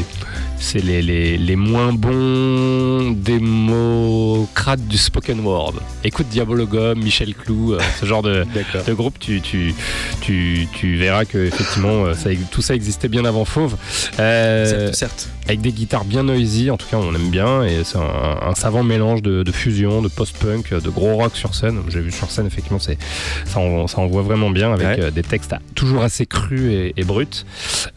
c'est 0.58 0.78
les, 0.82 1.02
les, 1.02 1.36
les 1.36 1.56
moins 1.56 1.92
bons 1.92 3.10
démocrates 3.12 4.86
du 4.88 4.96
spoken 4.96 5.40
word. 5.40 5.74
Écoute 6.04 6.28
Diabologum, 6.28 6.98
Michel 7.02 7.34
Clou, 7.34 7.74
euh, 7.74 7.80
ce 8.00 8.06
genre 8.06 8.22
de, 8.22 8.44
de 8.86 8.92
groupe, 8.94 9.18
tu, 9.18 9.40
tu, 9.40 9.74
tu, 10.20 10.66
tu 10.72 10.96
verras 10.96 11.24
que 11.24 11.38
effectivement 11.38 12.06
euh, 12.06 12.14
ça, 12.14 12.30
tout 12.50 12.62
ça 12.62 12.74
existait 12.74 13.08
bien 13.08 13.24
avant 13.24 13.44
Fauve. 13.44 13.76
Euh, 14.18 14.64
Certes, 14.92 14.94
certes. 14.94 15.28
avec 15.46 15.60
des 15.60 15.72
guitares 15.72 16.04
bien 16.04 16.22
noisy, 16.22 16.70
en 16.70 16.76
tout 16.76 16.86
cas 16.90 16.96
on 16.96 17.14
aime 17.14 17.30
bien, 17.30 17.64
et 17.64 17.84
c'est 17.84 17.98
un, 17.98 18.38
un 18.48 18.54
savant 18.54 18.82
mélange 18.82 19.22
de, 19.22 19.42
de 19.42 19.52
fusion, 19.52 20.00
de 20.02 20.08
post-punk, 20.08 20.72
de 20.72 20.90
gros 20.90 21.14
rock 21.16 21.36
sur 21.36 21.54
scène. 21.54 21.80
J'ai 21.88 22.00
vu 22.00 22.10
sur 22.10 22.30
scène, 22.30 22.46
effectivement, 22.46 22.78
c'est, 22.78 22.98
ça, 23.44 23.60
en, 23.60 23.86
ça 23.86 23.98
envoie 24.00 24.22
vraiment 24.22 24.50
bien 24.50 24.72
avec 24.72 24.84
Ouais. 24.84 25.10
des 25.10 25.22
textes 25.22 25.54
toujours 25.74 26.02
assez 26.02 26.26
crus 26.26 26.70
et, 26.70 26.92
et 26.96 27.04
bruts. 27.04 27.26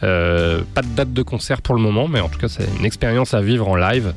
Euh, 0.03 0.61
pas 0.73 0.81
de 0.81 0.87
date 0.95 1.11
de 1.13 1.21
concert 1.21 1.61
pour 1.61 1.75
le 1.75 1.81
moment, 1.81 2.07
mais 2.07 2.19
en 2.21 2.29
tout 2.29 2.39
cas 2.39 2.46
c'est 2.47 2.67
une 2.79 2.85
expérience 2.85 3.33
à 3.33 3.41
vivre 3.41 3.67
en 3.67 3.75
live. 3.75 4.13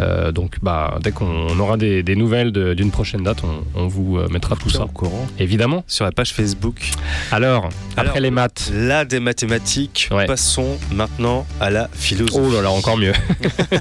Euh, 0.00 0.32
donc 0.32 0.56
bah, 0.62 0.98
dès 1.02 1.12
qu'on 1.12 1.58
aura 1.58 1.76
des, 1.76 2.02
des 2.02 2.16
nouvelles 2.16 2.52
de- 2.52 2.74
d'une 2.74 2.90
prochaine 2.90 3.22
date, 3.22 3.38
on, 3.44 3.80
on 3.82 3.86
vous 3.88 4.18
euh, 4.18 4.28
mettra 4.30 4.56
tout 4.56 4.70
ça. 4.70 4.84
au 4.84 4.88
courant. 4.88 5.26
Évidemment. 5.38 5.84
Sur 5.86 6.04
la 6.04 6.12
page 6.12 6.32
Facebook. 6.34 6.90
Alors, 7.32 7.68
après 7.96 8.20
les 8.20 8.30
maths. 8.30 8.70
Là, 8.74 9.04
des 9.04 9.20
mathématiques, 9.20 10.08
Ouais. 10.10 10.26
passons 10.26 10.78
maintenant 10.92 11.46
à 11.60 11.70
la 11.70 11.88
philosophie. 11.92 12.38
Oh 12.42 12.52
là 12.52 12.62
là, 12.62 12.70
encore 12.70 12.96
mieux. 12.96 13.12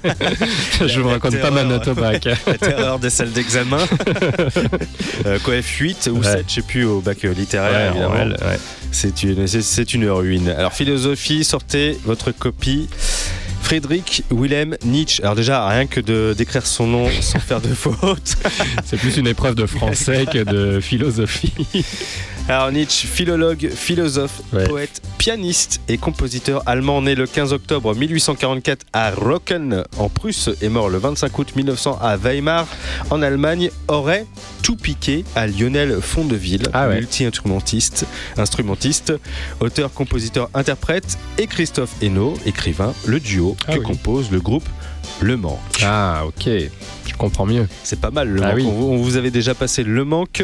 Je 0.86 1.00
vous 1.00 1.10
raconte 1.10 1.40
pas 1.40 1.52
ma 1.52 1.64
note 1.64 1.88
au 1.88 1.94
bac. 1.94 2.28
La 2.48 2.54
terreur 2.58 3.00
des 3.00 3.10
salles 3.10 3.32
d'examen. 3.32 3.78
euh, 5.26 5.40
quoi, 5.44 5.56
F8 5.56 6.10
ou 6.10 6.18
Ouais. 6.20 6.24
7, 6.24 6.46
je 6.48 6.54
sais 6.56 6.62
plus, 6.62 6.86
au 6.86 7.02
bac 7.02 7.24
euh, 7.26 7.34
littéraire, 7.34 7.94
Ouais, 7.94 8.00
évidemment. 8.02 8.36
une, 8.36 9.48
c'est 9.48 9.94
une 9.94 10.10
ruine. 10.10 10.50
Alors, 10.50 10.74
philosophie, 10.74 11.44
sortez 11.44 11.98
votre 12.06 12.32
copie. 12.32 12.88
Friedrich 13.70 14.24
Wilhelm 14.32 14.76
Nietzsche. 14.84 15.22
Alors 15.22 15.36
déjà, 15.36 15.68
rien 15.68 15.86
que 15.86 16.00
de 16.00 16.34
d'écrire 16.36 16.66
son 16.66 16.88
nom 16.88 17.08
sans 17.22 17.38
faire 17.38 17.62
de 17.62 17.68
faute. 17.76 18.36
C'est 18.84 18.98
plus 18.98 19.18
une 19.18 19.28
épreuve 19.28 19.54
de 19.54 19.68
français 19.68 20.26
que 20.26 20.40
de 20.40 20.80
philosophie. 20.80 21.54
Alors 22.50 22.72
Nietzsche, 22.72 23.06
philologue, 23.08 23.70
philosophe, 23.70 24.42
Ouais. 24.52 24.68
poète, 24.68 25.04
pianiste 25.20 25.82
et 25.88 26.00
compositeur 26.00 26.64
allemand 26.66 27.00
né 27.04 27.14
le 27.14 27.28
15 27.28 27.54
octobre 27.54 27.94
1844 27.94 28.88
à 28.92 29.12
Rocken 29.12 29.84
en 30.00 30.10
Prusse 30.10 30.50
et 30.60 30.68
mort 30.68 30.90
le 30.90 30.98
25 30.98 31.38
août 31.38 31.52
1900 31.56 32.00
à 32.02 32.18
Weimar 32.18 32.66
en 33.12 33.22
Allemagne, 33.22 33.70
aurait 33.88 34.26
tout 34.64 34.76
piqué 34.76 35.26
à 35.36 35.46
Lionel 35.46 36.00
Fondeville, 36.02 36.64
Ah 36.74 36.88
ouais. 36.88 36.96
multi-instrumentiste, 36.96 38.08
instrumentiste, 38.36 39.14
auteur, 39.60 39.94
compositeur, 39.94 40.50
interprète, 40.56 41.20
et 41.38 41.46
Christophe 41.46 41.92
Hainaut, 42.02 42.34
écrivain, 42.48 42.96
le 43.06 43.20
duo 43.20 43.58
Ah 43.68 43.74
que 43.74 43.78
oui. 43.80 43.84
compose 43.86 44.32
le 44.32 44.40
groupe 44.40 44.68
Le 45.22 45.38
Manque. 45.38 45.60
Ah, 45.84 46.24
ok. 46.26 46.50
Je 47.10 47.16
comprends 47.18 47.46
mieux. 47.46 47.68
C'est 47.84 48.00
pas 48.00 48.12
mal 48.12 48.30
le 48.30 48.42
Ah 48.44 48.48
manque. 48.50 48.56
oui. 48.58 48.66
On, 48.68 48.98
vous- 48.98 49.18
avait 49.18 49.32
déjà 49.32 49.54
passé 49.56 49.84
le 49.84 50.06
manque 50.06 50.44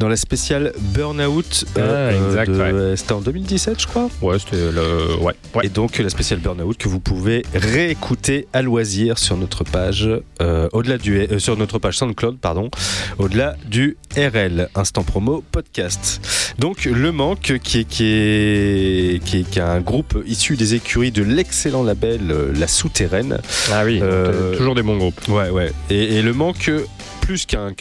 dans 0.00 0.08
la 0.08 0.16
spéciale 0.16 0.72
Burnout. 0.80 1.64
Ah, 1.78 2.10
exact, 2.12 2.50
de- 2.50 2.94
C'était 2.96 3.12
en 3.12 3.20
2017, 3.20 3.80
je 3.80 3.86
crois. 3.86 4.08
Ouais, 4.22 4.38
c'était 4.38 4.56
le. 4.56 5.16
Ouais. 5.20 5.34
ouais. 5.54 5.66
Et 5.66 5.68
donc 5.68 5.98
la 5.98 6.08
spéciale 6.08 6.40
Burnout 6.40 6.76
que 6.76 6.88
vous 6.88 6.98
pouvez 7.00 7.44
réécouter 7.54 8.48
à 8.52 8.62
loisir 8.62 9.18
sur 9.18 9.36
notre 9.36 9.62
page 9.64 10.08
euh, 10.40 10.68
au-delà 10.72 10.98
du 10.98 11.18
euh, 11.20 11.38
sur 11.38 11.56
notre 11.56 11.78
page 11.78 11.98
SoundCloud 11.98 12.38
pardon 12.38 12.70
au-delà 13.18 13.54
du 13.66 13.96
RL 14.16 14.68
instant 14.74 15.02
promo 15.04 15.44
podcast. 15.52 16.20
Donc 16.58 16.84
le 16.86 17.12
manque 17.12 17.58
qui 17.62 17.80
est 17.80 17.84
qui 17.84 18.04
est 18.06 19.22
qui 19.24 19.38
est, 19.38 19.42
qui 19.50 19.58
est 19.58 19.62
un 19.62 19.80
groupe 19.80 20.18
issu 20.26 20.56
des 20.56 20.74
écuries 20.74 21.10
de 21.12 21.22
l'excellent 21.22 21.82
label 21.84 22.20
euh, 22.30 22.52
La 22.58 22.66
Souterraine. 22.66 23.38
Ah 23.72 23.82
oui, 23.84 24.00
Euh, 24.02 24.56
toujours 24.56 24.74
des 24.74 24.82
bons 24.82 24.96
groupes. 24.96 25.20
Ouais, 25.28 25.50
ouais. 25.50 25.70
Et, 25.90 26.05
et 26.08 26.22
le 26.22 26.32
manque, 26.32 26.70
plus 27.20 27.44
qu'un 27.46 27.72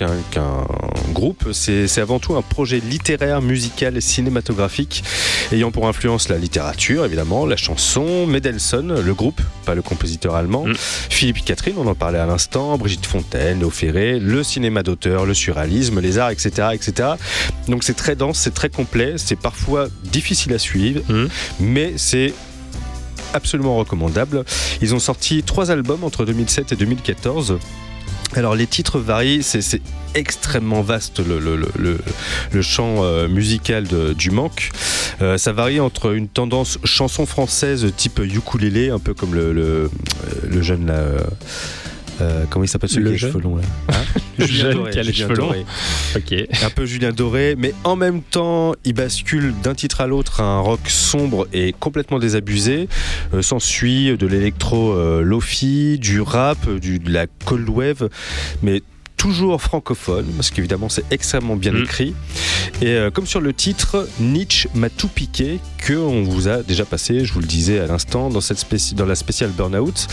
groupe, 1.14 1.50
c'est 1.52 1.88
c'est 1.88 2.02
avant 2.02 2.20
tout 2.20 2.36
un 2.36 2.42
projet 2.42 2.80
littéraire, 2.80 3.42
musical 3.42 3.96
et 3.96 4.02
cinématographique, 4.02 5.04
ayant 5.52 5.72
pour 5.72 5.88
influence 5.88 6.30
la 6.30 6.38
littérature, 6.38 7.06
évidemment, 7.06 7.46
la 7.46 7.56
chanson, 7.56 8.26
Mendelssohn, 8.28 9.00
le 9.02 9.14
groupe, 9.14 9.42
pas 9.66 9.76
le 9.76 9.82
compositeur 9.82 10.36
allemand, 10.36 10.66
Mm. 10.66 10.74
Philippe 10.78 11.46
Catherine, 11.46 11.76
on 11.78 11.86
en 11.88 11.96
parlait 11.96 12.18
à 12.20 12.26
l'instant, 12.26 12.78
Brigitte 12.78 13.06
Fontaine, 13.06 13.60
Léo 13.60 13.70
Ferré, 13.70 14.20
le 14.20 14.44
cinéma 14.44 14.82
d'auteur, 14.84 15.26
le 15.26 15.34
surréalisme, 15.34 16.00
les 16.00 16.18
arts, 16.18 16.32
etc. 16.32 16.70
etc. 16.74 17.10
Donc 17.68 17.84
c'est 17.84 17.94
très 17.96 18.16
dense, 18.16 18.40
c'est 18.40 18.54
très 18.54 18.70
complet, 18.70 19.14
c'est 19.18 19.36
parfois 19.40 19.88
difficile 20.04 20.54
à 20.54 20.60
suivre, 20.60 21.02
Mm. 21.08 21.28
mais 21.60 21.94
c'est 21.98 22.34
absolument 23.34 23.76
recommandable. 23.78 24.44
Ils 24.82 24.96
ont 24.96 25.00
sorti 25.00 25.44
trois 25.44 25.70
albums 25.70 26.04
entre 26.04 26.26
2007 26.26 26.72
et 26.72 26.76
2014. 26.76 27.60
Alors 28.34 28.56
les 28.56 28.68
titres 28.68 29.00
varient, 29.00 29.44
c'est 29.44 29.82
extrêmement 30.14 30.82
vaste 30.82 31.20
le, 31.26 31.40
le- 31.40 31.56
le- 31.56 31.72
champ 32.62 33.04
euh, 33.04 33.28
musical 33.28 33.86
de- 33.88 34.14
du 34.14 34.30
manque. 34.32 34.72
Euh, 35.22 35.38
ça 35.38 35.54
varie 35.54 35.80
entre 35.80 36.14
une 36.14 36.28
tendance 36.28 36.78
chanson 36.84 37.26
française 37.26 37.86
type 37.96 38.20
ukulélé, 38.20 38.90
un 38.90 39.00
peu 39.00 39.14
comme 39.14 39.34
le, 39.36 39.54
le, 39.54 39.90
le 40.50 40.62
jeune 40.62 40.88
là. 40.88 40.94
euh, 40.96 41.20
euh, 42.22 42.46
comment 42.50 42.64
il 42.64 42.68
s'appelle 42.70 42.90
celui 42.90 43.04
Le 43.04 43.10
qui 43.12 43.12
a 43.12 43.14
les 43.14 43.18
jeune 43.20 43.32
cheveux 43.32 43.44
longs 43.44 43.56
là? 43.58 43.64
Le 43.90 43.95
Julien 44.40 44.74
Doré, 44.74 44.92
qui 44.92 45.00
a 45.00 45.04
les 45.04 45.14
Julien 45.14 45.28
cheveux 45.28 45.40
longs. 45.40 45.48
Doré. 45.48 45.66
Ok. 46.16 46.34
un 46.64 46.70
peu 46.70 46.86
Julien 46.86 47.12
Doré, 47.12 47.56
mais 47.58 47.74
en 47.84 47.96
même 47.96 48.22
temps, 48.22 48.74
il 48.84 48.94
bascule 48.94 49.54
d'un 49.64 49.74
titre 49.76 50.02
à 50.02 50.08
l'autre 50.08 50.42
à 50.42 50.44
un 50.44 50.60
rock 50.60 50.82
sombre 50.88 51.48
et 51.54 51.74
complètement 51.80 52.20
désabusé. 52.20 52.88
Euh, 53.34 53.42
S'ensuit 53.42 54.18
de 54.18 54.28
l'électro 54.28 54.94
euh, 54.94 55.22
lofi, 55.22 55.98
du 56.00 56.22
rap, 56.22 56.70
du, 56.70 57.00
de 57.00 57.12
la 57.12 57.28
cold 57.46 57.70
wave, 57.70 58.10
mais 58.64 58.82
toujours 59.26 59.60
francophone, 59.60 60.26
parce 60.36 60.52
qu'évidemment 60.52 60.88
c'est 60.88 61.04
extrêmement 61.12 61.56
bien 61.56 61.72
Mm. 61.72 61.84
écrit. 61.84 62.14
Et 62.82 62.90
euh, 62.90 63.10
comme 63.10 63.26
sur 63.26 63.42
le 63.42 63.54
titre, 63.54 64.08
Nietzsche 64.20 64.70
m'a 64.76 64.90
tout 64.92 65.08
piqué, 65.08 65.60
que 65.80 65.94
on 65.94 66.24
vous 66.24 66.48
a 66.48 66.62
déjà 66.62 66.86
passé, 66.86 67.26
je 67.26 67.34
vous 67.34 67.40
le 67.40 67.48
disais 67.48 67.80
à 67.80 67.88
l'instant, 67.88 68.30
dans, 68.30 68.42
cette 68.42 68.60
spéci- 68.60 68.94
dans 68.94 69.06
la 69.08 69.16
spéciale 69.16 69.50
Burnout. 69.50 70.08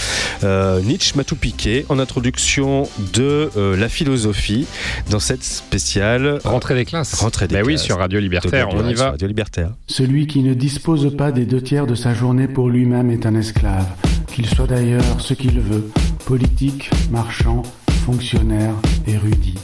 Euh, 0.45 0.81
Nietzsche 0.81 1.13
m'a 1.17 1.25
tout 1.25 1.37
piqué, 1.37 1.85
en 1.91 1.99
introduction 1.99 2.89
de 3.13 3.51
euh, 3.59 3.77
la 3.77 3.89
philosophie, 3.91 4.67
dans 5.11 5.21
cette 5.21 5.45
spéciale 5.45 6.39
Rentrée 6.45 6.75
des 6.75 6.85
classes. 6.87 7.15
Rentrée 7.15 7.49
des 7.49 7.57
Ben 7.57 7.65
oui, 7.67 7.75
classes. 7.75 7.85
sur 7.85 7.99
Radio 7.99 8.19
Libertaire, 8.19 8.69
on 8.73 8.89
y 8.89 8.95
va. 8.95 9.11
Radio 9.11 9.29
Libertaire. 9.29 9.71
Celui 9.89 10.27
qui 10.27 10.43
ne 10.43 10.55
dispose 10.55 11.15
pas 11.17 11.33
des 11.33 11.45
deux 11.45 11.61
tiers 11.63 11.87
de 11.87 11.95
sa 11.95 12.15
journée 12.15 12.49
pour 12.49 12.71
lui-même 12.71 13.11
est 13.11 13.27
un 13.27 13.35
esclave, 13.35 13.87
qu'il 14.33 14.47
soit 14.47 14.67
d'ailleurs 14.67 15.05
ce 15.19 15.35
qu'il 15.35 15.61
veut, 15.61 15.91
politique, 16.25 16.91
marchand, 17.11 17.63
fonctionnaire, 18.03 18.75
érudit. 19.07 19.59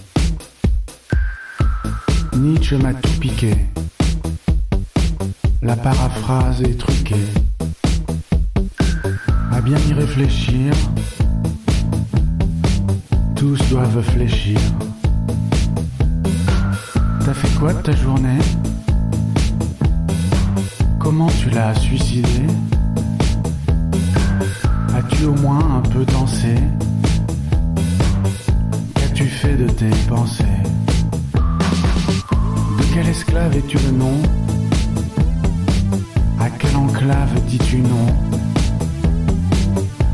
Nietzsche 2.36 2.76
m'a 2.76 2.94
tout 2.94 3.18
piqué. 3.20 3.52
La 5.60 5.74
paraphrase 5.74 6.62
est 6.62 6.78
truquée. 6.78 7.26
À 9.50 9.60
bien 9.60 9.76
y 9.88 9.92
réfléchir, 9.92 10.72
tous 13.34 13.58
doivent 13.70 14.02
fléchir. 14.02 14.60
T'as 17.24 17.34
fait 17.34 17.58
quoi 17.58 17.72
de 17.72 17.82
ta 17.82 17.96
journée? 17.96 18.38
Comment 21.00 21.30
tu 21.40 21.50
l'as 21.50 21.74
suicidé? 21.74 22.46
As-tu 24.96 25.24
au 25.24 25.34
moins 25.34 25.78
un 25.78 25.88
peu 25.88 26.04
dansé? 26.04 26.54
De 29.44 29.66
tes 29.66 29.90
pensées. 30.08 30.44
De 31.34 32.84
quel 32.92 33.08
esclave 33.08 33.56
es-tu 33.56 33.78
le 33.78 33.92
nom? 33.92 34.20
À 36.38 36.50
quelle 36.50 36.76
enclave 36.76 37.40
dis-tu 37.46 37.78
non? 37.78 38.06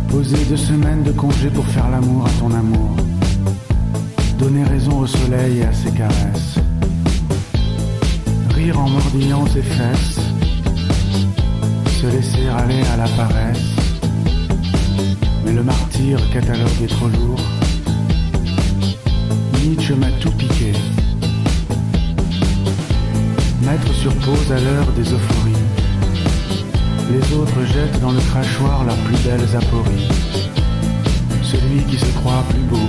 Poser 0.08 0.44
deux 0.48 0.56
semaines 0.56 1.02
de 1.02 1.12
congé 1.12 1.48
pour 1.50 1.66
faire 1.66 1.90
l'amour 1.90 2.26
à 2.26 2.30
ton 2.38 2.54
amour. 2.54 2.96
Donner 4.38 4.64
raison 4.64 5.00
au 5.00 5.06
soleil 5.06 5.58
et 5.58 5.64
à 5.64 5.72
ses 5.72 5.90
caresses. 5.90 6.58
Rire 8.54 8.78
en 8.78 8.88
mordillant 8.88 9.46
ses 9.46 9.62
fesses. 9.62 10.20
Se 12.00 12.06
laisser 12.06 12.46
aller 12.48 12.82
à 12.92 12.96
la 12.98 13.08
paresse. 13.08 13.74
Mais 15.44 15.52
le 15.52 15.62
martyr 15.62 16.18
catalogue 16.30 16.82
est 16.82 16.88
trop 16.88 17.08
lourd. 17.08 17.53
Nietzsche 19.64 19.94
m'a 19.94 20.10
tout 20.20 20.30
piqué. 20.32 20.72
Mettre 23.62 23.94
sur 23.94 24.12
pause 24.16 24.52
à 24.52 24.60
l'heure 24.60 24.86
des 24.94 25.12
euphories. 25.12 25.64
Les 27.10 27.36
autres 27.36 27.64
jettent 27.72 28.00
dans 28.00 28.12
le 28.12 28.20
crachoir 28.20 28.84
leurs 28.84 28.96
plus 28.98 29.16
belles 29.24 29.56
apories. 29.56 30.08
Celui 31.42 31.82
qui 31.84 31.98
se 31.98 32.12
croit 32.18 32.44
plus 32.50 32.62
beau. 32.62 32.88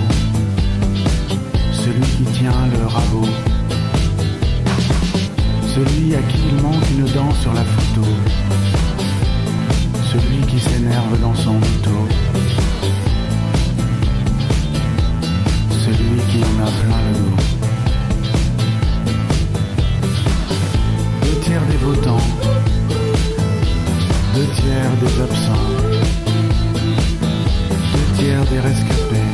Celui 1.72 2.06
qui 2.16 2.24
tient 2.38 2.66
le 2.78 2.86
rabot. 2.86 3.28
Celui 5.74 6.14
à 6.14 6.22
qui 6.22 6.38
il 6.50 6.62
manque 6.62 6.90
une 6.90 7.06
dent 7.12 7.32
sur 7.40 7.54
la 7.54 7.64
photo 7.64 8.06
celui 10.16 10.46
qui 10.46 10.60
s'énerve 10.60 11.20
dans 11.20 11.34
son 11.34 11.54
mytho, 11.54 12.08
celui 15.86 16.20
qui 16.30 16.42
en 16.42 16.66
a 16.66 16.70
plein 16.80 17.00
le 17.06 17.12
dos. 17.18 17.36
Deux 21.22 21.38
tiers 21.44 21.66
des 21.70 21.76
votants, 21.76 22.26
deux 24.34 24.48
tiers 24.58 24.94
des 25.00 25.14
absents, 25.26 25.68
deux 27.92 28.08
tiers 28.18 28.44
des 28.46 28.60
rescapés, 28.68 29.30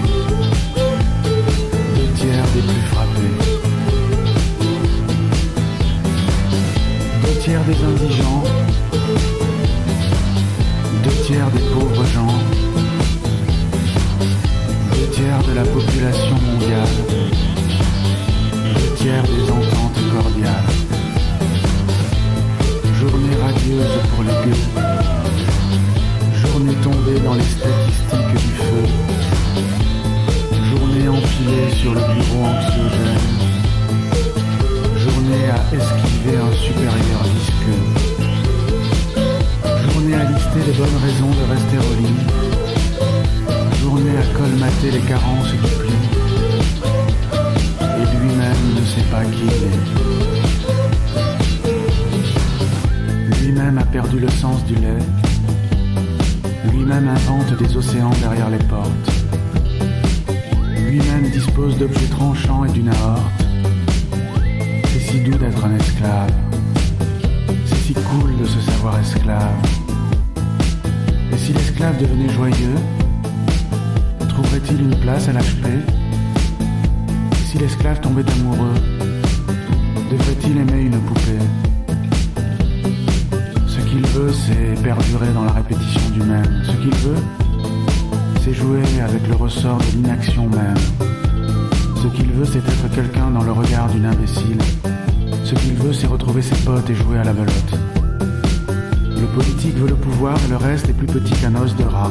deux 1.97 2.11
tiers 2.17 2.49
des 2.55 2.63
plus 2.69 2.87
frappés, 2.93 3.37
deux 7.25 7.37
tiers 7.41 7.65
des 7.65 7.79
indigents 7.91 8.45
deux 11.03 11.25
tiers 11.27 11.51
des 11.51 11.65
pauvres 11.75 12.05
gens, 12.05 12.35
tiers 15.23 15.43
de 15.45 15.55
la 15.55 15.63
population 15.63 16.35
mondiale, 16.35 16.95
deux 18.75 18.95
tiers 18.97 19.23
des 19.23 19.51
ententes 19.53 20.01
cordiales. 20.13 20.71
Journée 22.99 23.37
radieuse 23.41 23.97
pour 24.11 24.25
les 24.25 24.37
gueux, 24.45 24.65
journée 26.43 26.75
tombée 26.83 27.21
dans 27.21 27.35
les 27.35 27.51
statistiques 27.55 28.35
du 28.35 28.53
feu, 28.67 28.85
journée 30.71 31.09
empilée 31.09 31.71
sur 31.81 31.95
le 31.95 32.01
bureau 32.01 32.43
anxiogène, 32.45 33.29
journée 34.99 35.47
à 35.51 35.59
esquiver 35.77 36.37
un 36.37 36.53
supérieur 36.57 37.23
visqueux. 37.35 37.83
Journée 39.93 40.17
à 40.17 40.25
lister 40.25 40.63
les 40.67 40.73
bonnes 40.73 40.99
raisons 41.05 41.31
de 41.31 41.45
rester 41.53 41.79
au 41.79 41.95
lit, 42.01 42.52
journée 43.93 44.17
à 44.17 44.25
colmater 44.39 44.91
les 44.91 45.01
carences 45.01 45.53
du 45.53 45.59
pli, 45.59 45.93
et 47.81 48.07
lui-même 48.17 48.63
ne 48.75 48.85
sait 48.87 49.07
pas 49.11 49.25
qui 49.25 49.45
il 49.45 49.53
est. 49.71 49.83
Lui-même 53.43 53.77
a 53.79 53.85
perdu 53.85 54.19
le 54.19 54.31
sens 54.31 54.65
du 54.65 54.77
lait, 54.77 55.05
lui-même 56.71 57.07
invente 57.09 57.53
des 57.59 57.77
océans 57.77 58.15
derrière 58.23 58.49
les 58.49 58.65
portes, 58.65 59.11
lui-même 60.89 61.29
dispose 61.31 61.77
d'objets 61.77 62.07
tranchants 62.07 62.65
et 62.65 62.71
d'une 62.71 62.89
aorte. 62.89 63.45
C'est 64.87 65.01
si 65.01 65.21
doux 65.21 65.37
d'être 65.37 65.65
un 65.65 65.75
esclave. 65.77 66.33
C'est 67.67 67.77
si 67.77 67.95
cool 67.95 68.39
de 68.41 68.47
se 68.47 68.61
savoir 68.61 68.99
esclave. 68.99 69.53
Et 71.33 71.37
si 71.37 71.53
l'esclave 71.53 71.99
devenait 72.01 72.31
joyeux, 72.31 72.79
trouverait-il 74.63 74.81
une 74.81 75.01
place 75.01 75.29
à 75.29 75.33
Et 75.33 75.83
si 77.47 77.59
l'esclave 77.59 78.01
tombait 78.01 78.25
amoureux, 78.33 78.75
devrait-il 80.11 80.59
aimer 80.59 80.83
une 80.83 80.99
poupée 81.01 81.39
Ce 83.67 83.79
qu'il 83.81 84.07
veut, 84.09 84.33
c'est 84.33 84.83
perdurer 84.83 85.33
dans 85.35 85.45
la 85.45 85.53
répétition 85.53 86.11
du 86.11 86.21
même. 86.21 86.63
Ce 86.65 86.73
qu'il 86.73 86.95
veut, 86.97 87.23
c'est 88.43 88.55
jouer 88.55 88.83
avec 89.05 89.27
le 89.29 89.35
ressort 89.35 89.79
de 89.79 89.97
l'inaction 89.97 90.49
même. 90.49 90.77
Ce 92.03 92.09
qu'il 92.09 92.31
veut, 92.33 92.45
c'est 92.45 92.59
être 92.59 92.95
quelqu'un 92.95 93.31
dans 93.31 93.43
le 93.43 93.53
regard 93.53 93.89
d'une 93.89 94.07
imbécile. 94.07 94.59
Ce 95.45 95.55
qu'il 95.55 95.75
veut, 95.75 95.93
c'est 95.93 96.07
retrouver 96.07 96.43
ses 96.43 96.57
potes 96.57 96.89
et 96.91 96.95
jouer 96.95 97.19
à 97.19 97.25
la 97.25 97.33
belote. 97.33 97.75
Le 98.69 99.27
politique 99.35 99.77
veut 99.77 99.89
le 99.89 99.95
pouvoir 99.95 100.37
et 100.47 100.51
le 100.51 100.57
reste 100.57 100.89
est 100.89 100.95
plus 100.95 101.07
petit 101.07 101.35
qu'un 101.35 101.55
os 101.55 101.77
de 101.77 101.85
rat. 101.85 102.11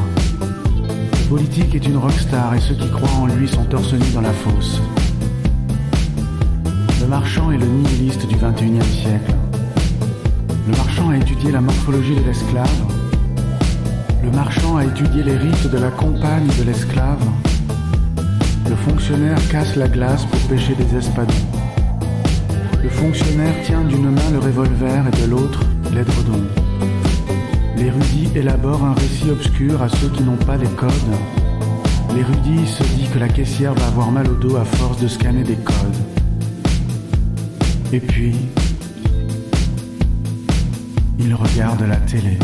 Politique 1.31 1.75
est 1.75 1.85
une 1.85 1.95
rockstar 1.95 2.55
et 2.55 2.59
ceux 2.59 2.75
qui 2.75 2.89
croient 2.89 3.21
en 3.21 3.25
lui 3.25 3.47
sont 3.47 3.63
torse 3.63 3.93
dans 4.13 4.19
la 4.19 4.33
fosse. 4.33 4.81
Le 6.99 7.07
marchand 7.07 7.53
est 7.53 7.57
le 7.57 7.67
nihiliste 7.67 8.27
du 8.27 8.35
21e 8.35 8.83
siècle. 8.83 9.33
Le 10.67 10.75
marchand 10.75 11.09
a 11.11 11.15
étudié 11.15 11.53
la 11.53 11.61
morphologie 11.61 12.15
de 12.15 12.23
l'esclave. 12.25 12.83
Le 14.21 14.31
marchand 14.31 14.75
a 14.75 14.83
étudié 14.83 15.23
les 15.23 15.37
rites 15.37 15.71
de 15.71 15.77
la 15.77 15.91
compagne 15.91 16.49
de 16.59 16.63
l'esclave. 16.65 17.25
Le 18.69 18.75
fonctionnaire 18.75 19.39
casse 19.47 19.77
la 19.77 19.87
glace 19.87 20.25
pour 20.25 20.39
pêcher 20.49 20.75
des 20.75 20.97
espadons. 20.97 21.33
Le 22.83 22.89
fonctionnaire 22.89 23.55
tient 23.63 23.85
d'une 23.85 24.11
main 24.11 24.31
le 24.33 24.39
revolver 24.39 25.05
et 25.07 25.21
de 25.21 25.31
l'autre 25.31 25.61
l'édredon. 25.93 26.60
L'érudit 27.81 28.29
élabore 28.35 28.83
un 28.83 28.93
récit 28.93 29.31
obscur 29.31 29.81
à 29.81 29.89
ceux 29.89 30.09
qui 30.09 30.21
n'ont 30.21 30.37
pas 30.37 30.55
les 30.55 30.67
codes. 30.67 30.91
L'érudit 32.13 32.67
se 32.67 32.83
dit 32.83 33.07
que 33.11 33.17
la 33.17 33.27
caissière 33.27 33.73
va 33.73 33.87
avoir 33.87 34.11
mal 34.11 34.27
au 34.29 34.35
dos 34.35 34.55
à 34.55 34.63
force 34.63 35.01
de 35.01 35.07
scanner 35.07 35.41
des 35.41 35.55
codes. 35.55 35.97
Et 37.91 37.99
puis, 37.99 38.35
il 41.17 41.33
regarde 41.33 41.81
la 41.81 41.95
télé. 41.95 42.37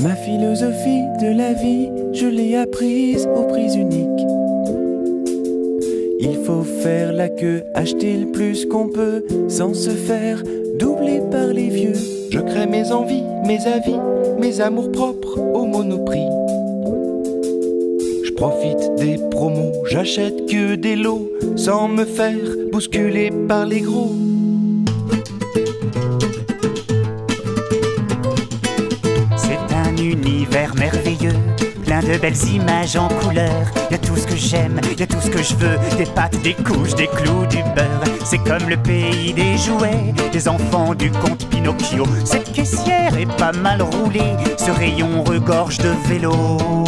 Ma 0.00 0.14
philosophie 0.14 1.02
de 1.20 1.36
la 1.36 1.54
vie, 1.54 1.88
je 2.12 2.26
l'ai 2.26 2.56
apprise 2.56 3.26
aux 3.34 3.48
prises 3.48 3.74
uniques. 3.74 4.25
Il 6.18 6.36
faut 6.44 6.62
faire 6.62 7.12
la 7.12 7.28
queue, 7.28 7.62
acheter 7.74 8.16
le 8.16 8.32
plus 8.32 8.66
qu'on 8.66 8.88
peut, 8.88 9.24
sans 9.48 9.74
se 9.74 9.90
faire 9.90 10.42
doublé 10.78 11.20
par 11.30 11.48
les 11.48 11.68
vieux. 11.68 11.94
Je 12.30 12.40
crée 12.40 12.66
mes 12.66 12.90
envies, 12.90 13.24
mes 13.46 13.66
avis, 13.66 13.98
mes 14.38 14.60
amours 14.60 14.90
propres 14.92 15.38
au 15.38 15.66
monoprix. 15.66 16.26
Je 18.24 18.32
profite 18.32 18.94
des 18.96 19.18
promos, 19.30 19.72
j'achète 19.90 20.46
que 20.46 20.74
des 20.74 20.96
lots 20.96 21.30
sans 21.56 21.88
me 21.88 22.04
faire 22.04 22.36
bousculer 22.72 23.30
par 23.48 23.66
les 23.66 23.80
gros. 23.80 24.25
De 32.16 32.20
belles 32.20 32.48
images 32.48 32.96
en 32.96 33.08
couleur. 33.08 33.52
Y 33.90 33.94
a 33.94 33.98
tout 33.98 34.16
ce 34.16 34.26
que 34.26 34.36
j'aime, 34.36 34.80
y 34.98 35.02
a 35.02 35.06
tout 35.06 35.20
ce 35.20 35.28
que 35.28 35.42
je 35.42 35.54
veux, 35.54 35.78
des 35.96 36.06
pâtes, 36.06 36.40
des 36.42 36.54
couches, 36.54 36.94
des 36.94 37.08
clous, 37.08 37.46
du 37.46 37.62
beurre. 37.74 38.04
C'est 38.24 38.38
comme 38.38 38.68
le 38.68 38.76
pays 38.76 39.32
des 39.34 39.56
jouets, 39.58 40.14
des 40.32 40.48
enfants 40.48 40.94
du 40.94 41.10
conte 41.10 41.46
Pinocchio. 41.48 42.04
Cette 42.24 42.52
caissière 42.52 43.16
est 43.18 43.30
pas 43.36 43.52
mal 43.52 43.82
roulée, 43.82 44.34
ce 44.56 44.70
rayon 44.70 45.24
regorge 45.24 45.78
de 45.78 45.90
vélos. 46.08 46.84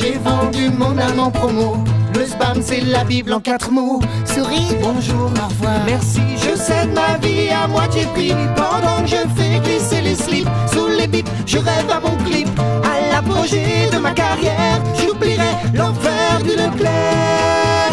J'ai 0.00 0.18
vendu 0.18 0.70
mon 0.76 0.98
âme 0.98 1.20
en 1.20 1.30
promo. 1.30 1.84
Le 2.14 2.26
spam, 2.26 2.60
c'est 2.62 2.80
la 2.80 3.04
Bible 3.04 3.32
en 3.32 3.40
quatre 3.40 3.70
mots. 3.70 4.00
Souris, 4.24 4.76
bonjour, 4.82 5.30
au 5.42 5.48
revoir. 5.48 5.80
Merci, 5.86 6.20
je 6.36 6.56
cède 6.56 6.92
ma 6.92 7.16
vie 7.18 7.48
à 7.50 7.66
moitié 7.66 8.04
prix. 8.14 8.32
Pendant 8.56 9.02
que 9.02 9.08
je 9.08 9.16
fais 9.36 9.60
glisser 9.60 10.00
les 10.02 10.14
slips 10.14 10.48
sous 10.72 10.88
les 10.88 11.06
bips, 11.06 11.28
je 11.46 11.58
rêve 11.58 11.90
à 11.90 12.00
mon 12.00 12.16
clip. 12.24 12.48
À 12.84 13.14
l'apogée 13.14 13.88
de 13.92 13.98
ma 13.98 14.12
carrière, 14.12 14.82
j'oublierai 14.98 15.52
l'enfer 15.74 16.40
du 16.42 16.50
Leclerc. 16.50 17.92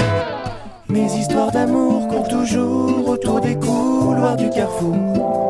Mes 0.89 1.14
histoires 1.14 1.52
d'amour 1.52 2.07
courent 2.07 2.27
toujours 2.27 3.10
autour 3.10 3.41
des 3.41 3.56
couloirs 3.56 4.38
du 4.38 4.49
carrefour. 4.49 5.48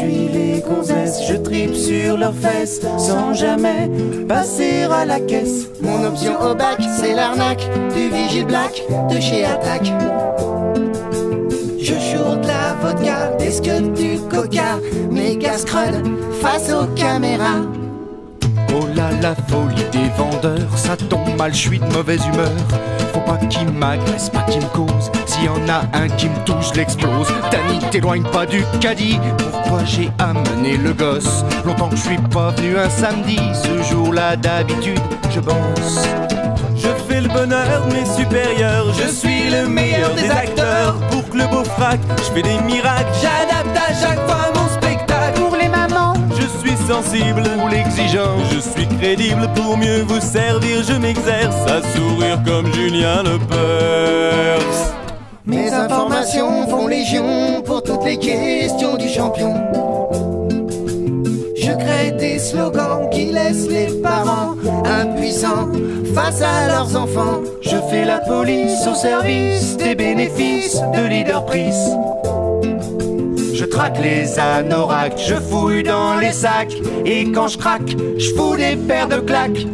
Je 0.00 0.06
suis 0.06 0.28
les 0.28 0.60
gonzesses, 0.60 1.20
je 1.28 1.34
tripe 1.34 1.74
sur 1.74 2.16
leurs 2.16 2.34
fesses 2.34 2.80
sans 2.96 3.34
jamais 3.34 3.90
passer 4.26 4.84
à 4.84 5.04
la 5.04 5.20
caisse. 5.20 5.68
Mon 5.82 6.04
option 6.04 6.40
au 6.40 6.54
bac, 6.54 6.80
c'est 6.98 7.14
l'arnaque 7.14 7.68
du 7.94 8.08
vigile 8.08 8.46
black 8.46 8.82
de 9.10 9.20
chez 9.20 9.44
Attaque. 9.44 9.92
Je 11.78 11.94
chourde 11.94 12.46
la 12.46 12.74
vodka, 12.80 13.36
des 13.38 13.50
scuds, 13.50 13.92
du 13.94 14.18
coca, 14.30 14.78
méga 15.10 15.58
scrud 15.58 16.02
face 16.40 16.72
aux 16.72 16.86
caméras. 16.94 17.60
Oh 18.72 18.86
là 18.94 19.10
la 19.20 19.34
folie 19.34 19.84
des 19.92 20.08
vendeurs, 20.16 20.78
ça 20.78 20.96
tombe 20.96 21.36
mal, 21.36 21.52
je 21.52 21.58
suis 21.58 21.78
de 21.78 21.92
mauvaise 21.92 22.24
humeur. 22.32 22.52
Faut 23.12 23.20
pas 23.20 23.36
qu'il 23.48 23.68
m'agresse, 23.70 24.30
pas 24.30 24.42
qu'il 24.42 24.62
me 24.62 24.68
cause. 24.68 25.10
S'il 25.40 25.46
y 25.46 25.48
en 25.48 25.68
a 25.70 25.84
un 25.94 26.06
qui 26.18 26.28
me 26.28 26.36
touche, 26.44 26.68
je 26.74 26.80
l'explose. 26.80 27.28
Danny, 27.50 27.78
t'éloigne 27.90 28.24
pas 28.24 28.44
du 28.44 28.62
caddie. 28.78 29.18
Pourquoi 29.38 29.82
j'ai 29.86 30.10
amené 30.18 30.76
le 30.76 30.92
gosse? 30.92 31.46
Longtemps 31.64 31.88
que 31.88 31.96
je 31.96 32.02
suis 32.02 32.18
pas 32.18 32.50
venu 32.50 32.76
un 32.76 32.90
samedi. 32.90 33.38
Ce 33.54 33.82
jour-là, 33.90 34.36
d'habitude, 34.36 35.00
je 35.30 35.40
bosse. 35.40 36.06
Je 36.76 36.88
fais 37.08 37.22
le 37.22 37.28
bonheur 37.28 37.86
de 37.86 37.94
mes 37.94 38.04
supérieurs, 38.04 38.92
je 38.92 39.10
suis 39.10 39.48
le 39.48 39.66
meilleur 39.66 40.14
des 40.14 40.28
acteurs. 40.30 40.96
Pour 41.10 41.26
que 41.30 41.38
le 41.38 41.46
beau 41.46 41.64
frac, 41.64 42.00
je 42.18 42.34
fais 42.34 42.42
des 42.42 42.60
miracles, 42.60 43.08
j'adapte 43.22 43.78
à 43.78 43.94
chaque 43.94 44.20
fois 44.28 44.52
mon 44.54 44.68
spectacle. 44.68 45.40
Pour 45.40 45.56
les 45.56 45.68
mamans, 45.68 46.14
Je 46.38 46.46
suis 46.58 46.76
sensible 46.86 47.44
pour 47.58 47.68
l'exigence, 47.70 48.42
je 48.52 48.60
suis 48.60 48.86
crédible 48.98 49.48
pour 49.54 49.78
mieux 49.78 50.02
vous 50.02 50.20
servir, 50.20 50.82
je 50.86 50.94
m'exerce 50.94 51.56
à 51.66 51.80
sourire 51.96 52.38
comme 52.44 52.70
Julien 52.74 53.22
Lepers. 53.22 54.99
Mes 55.46 55.72
informations 55.72 56.68
font 56.68 56.86
légion 56.86 57.62
pour 57.64 57.82
toutes 57.82 58.04
les 58.04 58.18
questions 58.18 58.96
du 58.96 59.08
champion. 59.08 59.54
Je 61.56 61.72
crée 61.72 62.12
des 62.12 62.38
slogans 62.38 63.08
qui 63.10 63.26
laissent 63.26 63.68
les 63.68 63.86
parents 64.02 64.54
impuissants 64.84 65.70
face 66.14 66.42
à 66.42 66.68
leurs 66.68 66.94
enfants. 66.94 67.40
Je 67.62 67.76
fais 67.90 68.04
la 68.04 68.18
police 68.18 68.86
au 68.86 68.94
service 68.94 69.78
des 69.78 69.94
bénéfices 69.94 70.80
de 70.94 71.06
Leader 71.06 71.44
Price. 71.46 71.88
Je 73.54 73.64
traque 73.64 73.98
les 73.98 74.38
anoraks, 74.38 75.18
je 75.26 75.36
fouille 75.36 75.82
dans 75.82 76.16
les 76.16 76.32
sacs. 76.32 76.76
Et 77.06 77.32
quand 77.32 77.48
je 77.48 77.56
craque, 77.56 77.96
je 78.18 78.34
fous 78.34 78.56
des 78.56 78.76
paires 78.76 79.08
de 79.08 79.20
claques. 79.20 79.66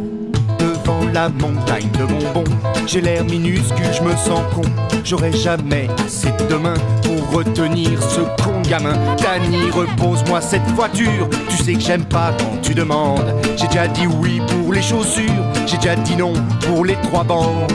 La 1.13 1.29
montagne 1.29 1.89
de 1.97 2.05
bonbons, 2.05 2.43
j'ai 2.85 3.01
l'air 3.01 3.23
minuscule, 3.23 3.85
je 3.91 4.01
me 4.03 4.11
sens 4.11 4.41
con. 4.53 4.61
J'aurai 5.03 5.31
jamais 5.31 5.87
assez 6.05 6.31
de 6.49 6.55
main 6.55 6.73
pour 7.03 7.37
retenir 7.37 8.01
ce 8.03 8.21
con 8.43 8.61
gamin. 8.69 8.93
Danny, 9.17 9.69
repose-moi 9.71 10.41
cette 10.41 10.67
voiture. 10.75 11.29
Tu 11.49 11.57
sais 11.63 11.73
que 11.73 11.79
j'aime 11.79 12.05
pas 12.05 12.33
quand 12.37 12.61
tu 12.61 12.73
demandes. 12.73 13.33
J'ai 13.55 13.67
déjà 13.67 13.87
dit 13.87 14.07
oui 14.07 14.41
pour 14.47 14.73
les 14.73 14.81
chaussures, 14.81 15.43
j'ai 15.65 15.77
déjà 15.77 15.95
dit 15.95 16.15
non 16.15 16.33
pour 16.61 16.85
les 16.85 16.95
trois 17.03 17.23
bandes. 17.23 17.71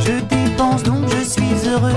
Je 0.00 0.12
dépense 0.12 0.82
donc 0.82 1.04
je 1.08 1.24
suis 1.24 1.68
heureux, 1.68 1.94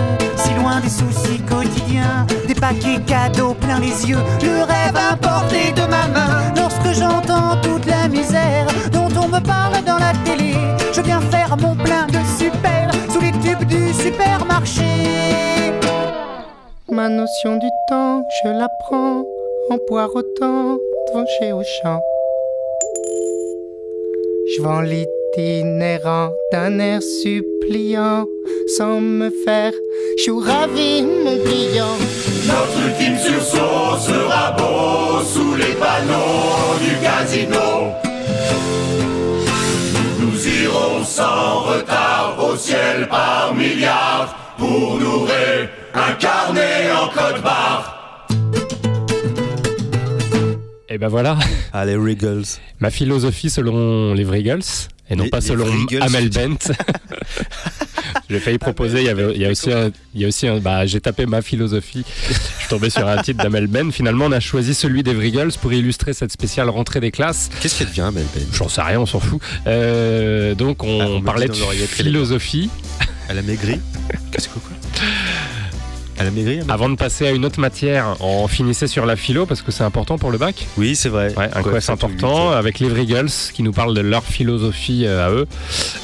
loin 0.56 0.80
des 0.80 0.90
soucis 0.90 1.42
quotidiens, 1.48 2.26
des 2.48 2.56
paquets 2.56 3.02
cadeaux 3.06 3.54
plein 3.54 3.80
les 3.80 4.10
yeux, 4.10 4.24
le 4.42 4.64
rêve 4.64 4.98
importé 5.12 5.72
de 5.76 5.82
ma 5.82 6.08
main. 6.08 6.54
Lorsque 6.56 6.92
j'entends 7.00 7.60
toute 7.62 7.86
la 7.86 8.08
misère 8.08 8.68
dont 8.92 9.10
on 9.22 9.28
me 9.28 9.40
parle 9.40 9.84
dans 9.86 9.98
la 9.98 10.14
télé, 10.26 10.54
je 10.94 11.02
viens 11.02 11.22
faire 11.22 11.56
mon 11.58 11.76
plein 11.76 12.08
de 12.08 12.20
super 12.38 12.92
sous 13.12 13.22
les 13.22 13.32
tubes 13.32 13.68
du 13.68 13.94
supermarché. 13.94 14.84
Ma 16.92 17.08
notion 17.08 17.58
du 17.58 17.68
temps, 17.90 18.24
je 18.44 18.50
la 18.50 18.68
prends 18.82 19.24
en 19.70 19.78
poireautant 19.88 20.78
devant 21.08 21.26
chez 21.40 21.54
Auchan. 21.54 22.00
Je 24.58 24.64
vends 24.64 24.82
l'itinérant 25.38 26.32
d'un 26.52 26.80
air 26.80 27.02
suppliant 27.02 28.26
sans 28.78 29.02
me 29.02 29.30
faire 29.46 29.72
chou 30.24 30.40
ravi 30.40 31.04
mon 31.04 31.38
client. 31.44 31.98
Notre 32.48 32.88
ultime 32.88 33.18
sursaut 33.18 33.98
sera 34.00 34.52
beau 34.52 35.24
sous 35.24 35.56
les 35.56 35.74
panneaux 35.74 36.78
du 36.82 36.96
casino. 37.04 37.94
Nous 40.20 40.48
irons 40.48 41.04
sans 41.04 41.62
retard 41.62 42.38
au 42.40 42.56
ciel 42.56 43.08
par 43.10 43.54
milliards 43.54 44.36
pour 44.58 45.00
nous 45.00 45.26
réincarner 45.94 46.92
en 46.92 47.08
code 47.08 47.42
barre. 47.44 47.96
Et 50.92 50.98
ben 50.98 51.08
voilà. 51.08 51.38
Allez, 51.72 51.96
Regals. 51.96 52.58
Ma 52.80 52.90
philosophie 52.90 53.52
selon 53.52 54.14
les 54.16 54.24
Vrigals, 54.24 54.90
et 55.10 55.16
non 55.16 55.24
Les- 55.26 55.30
pas 55.30 55.40
les 55.40 55.46
selon. 55.48 55.66
Amel 56.02 56.30
Bent. 56.30 56.58
J'ai 58.30 58.40
failli 58.40 58.58
proposer, 58.60 59.00
il 59.00 59.06
y, 59.06 59.10
avait, 59.10 59.34
il 59.34 59.42
y 59.42 59.46
a 59.46 59.50
aussi 59.50 59.72
un, 59.72 59.90
il 60.14 60.22
y 60.22 60.26
a 60.26 60.28
aussi 60.28 60.48
un- 60.48 60.60
bah, 60.60 60.86
j'ai 60.86 61.02
tapé 61.02 61.26
ma 61.26 61.42
philosophie, 61.42 62.04
je 62.28 62.34
suis 62.34 62.68
tombé 62.70 62.90
sur 62.92 63.08
un 63.08 63.18
titre 63.24 63.42
d'Amel 63.44 63.66
Ben. 63.68 63.92
Finalement, 63.92 64.26
on 64.26 64.32
a 64.32 64.40
choisi 64.40 64.74
celui 64.76 65.02
des 65.02 65.14
Vrigals 65.16 65.52
pour 65.60 65.74
illustrer 65.74 66.14
cette 66.14 66.32
spéciale 66.32 66.70
rentrée 66.70 67.00
des 67.00 67.10
classes. 67.12 67.50
Qu'est-ce 67.60 67.80
qu'elle 67.80 67.88
devient, 67.88 68.02
Amel 68.02 68.26
Ben 68.36 68.44
J'en 68.54 68.70
sais 68.70 68.82
rien, 68.82 69.00
on 69.00 69.06
s'en 69.08 69.20
fout. 69.20 69.42
Euh, 69.68 70.54
donc, 70.54 70.84
on, 70.84 71.02
Ah, 71.02 71.06
on 71.10 71.22
parlait 71.22 71.48
de 71.48 71.54
philosophie. 71.54 72.70
Elle 73.30 73.40
a 73.40 73.42
maigri? 73.42 73.80
Qu'est-ce 74.32 74.48
que 74.50 74.60
quoi? 74.60 74.72
Elle 76.20 76.28
a 76.28 76.32
maigri 76.32 76.56
Amel 76.60 76.66
Avant 76.72 76.90
de 76.90 76.96
passer 76.96 77.28
à 77.28 77.32
une 77.32 77.46
autre 77.46 77.60
matière, 77.60 78.16
on 78.20 78.48
finissait 78.48 78.88
sur 78.88 79.06
la 79.06 79.16
philo 79.16 79.46
parce 79.46 79.62
que 79.62 79.72
c'est 79.72 79.84
important 79.84 80.18
pour 80.18 80.32
le 80.32 80.38
bac. 80.38 80.68
Oui, 80.78 80.96
c'est 80.96 81.10
vrai. 81.10 81.34
Ouais, 81.38 81.50
un 81.54 81.64
quest 81.64 81.90
important 81.90 82.52
avec 82.52 82.80
les 82.80 82.90
Vrigals 82.90 83.30
qui 83.54 83.64
nous 83.64 83.72
parlent 83.72 83.94
de 83.96 84.02
leur 84.02 84.24
philosophie 84.24 85.06
euh, 85.06 85.26
à 85.26 85.32
eux. 85.32 85.48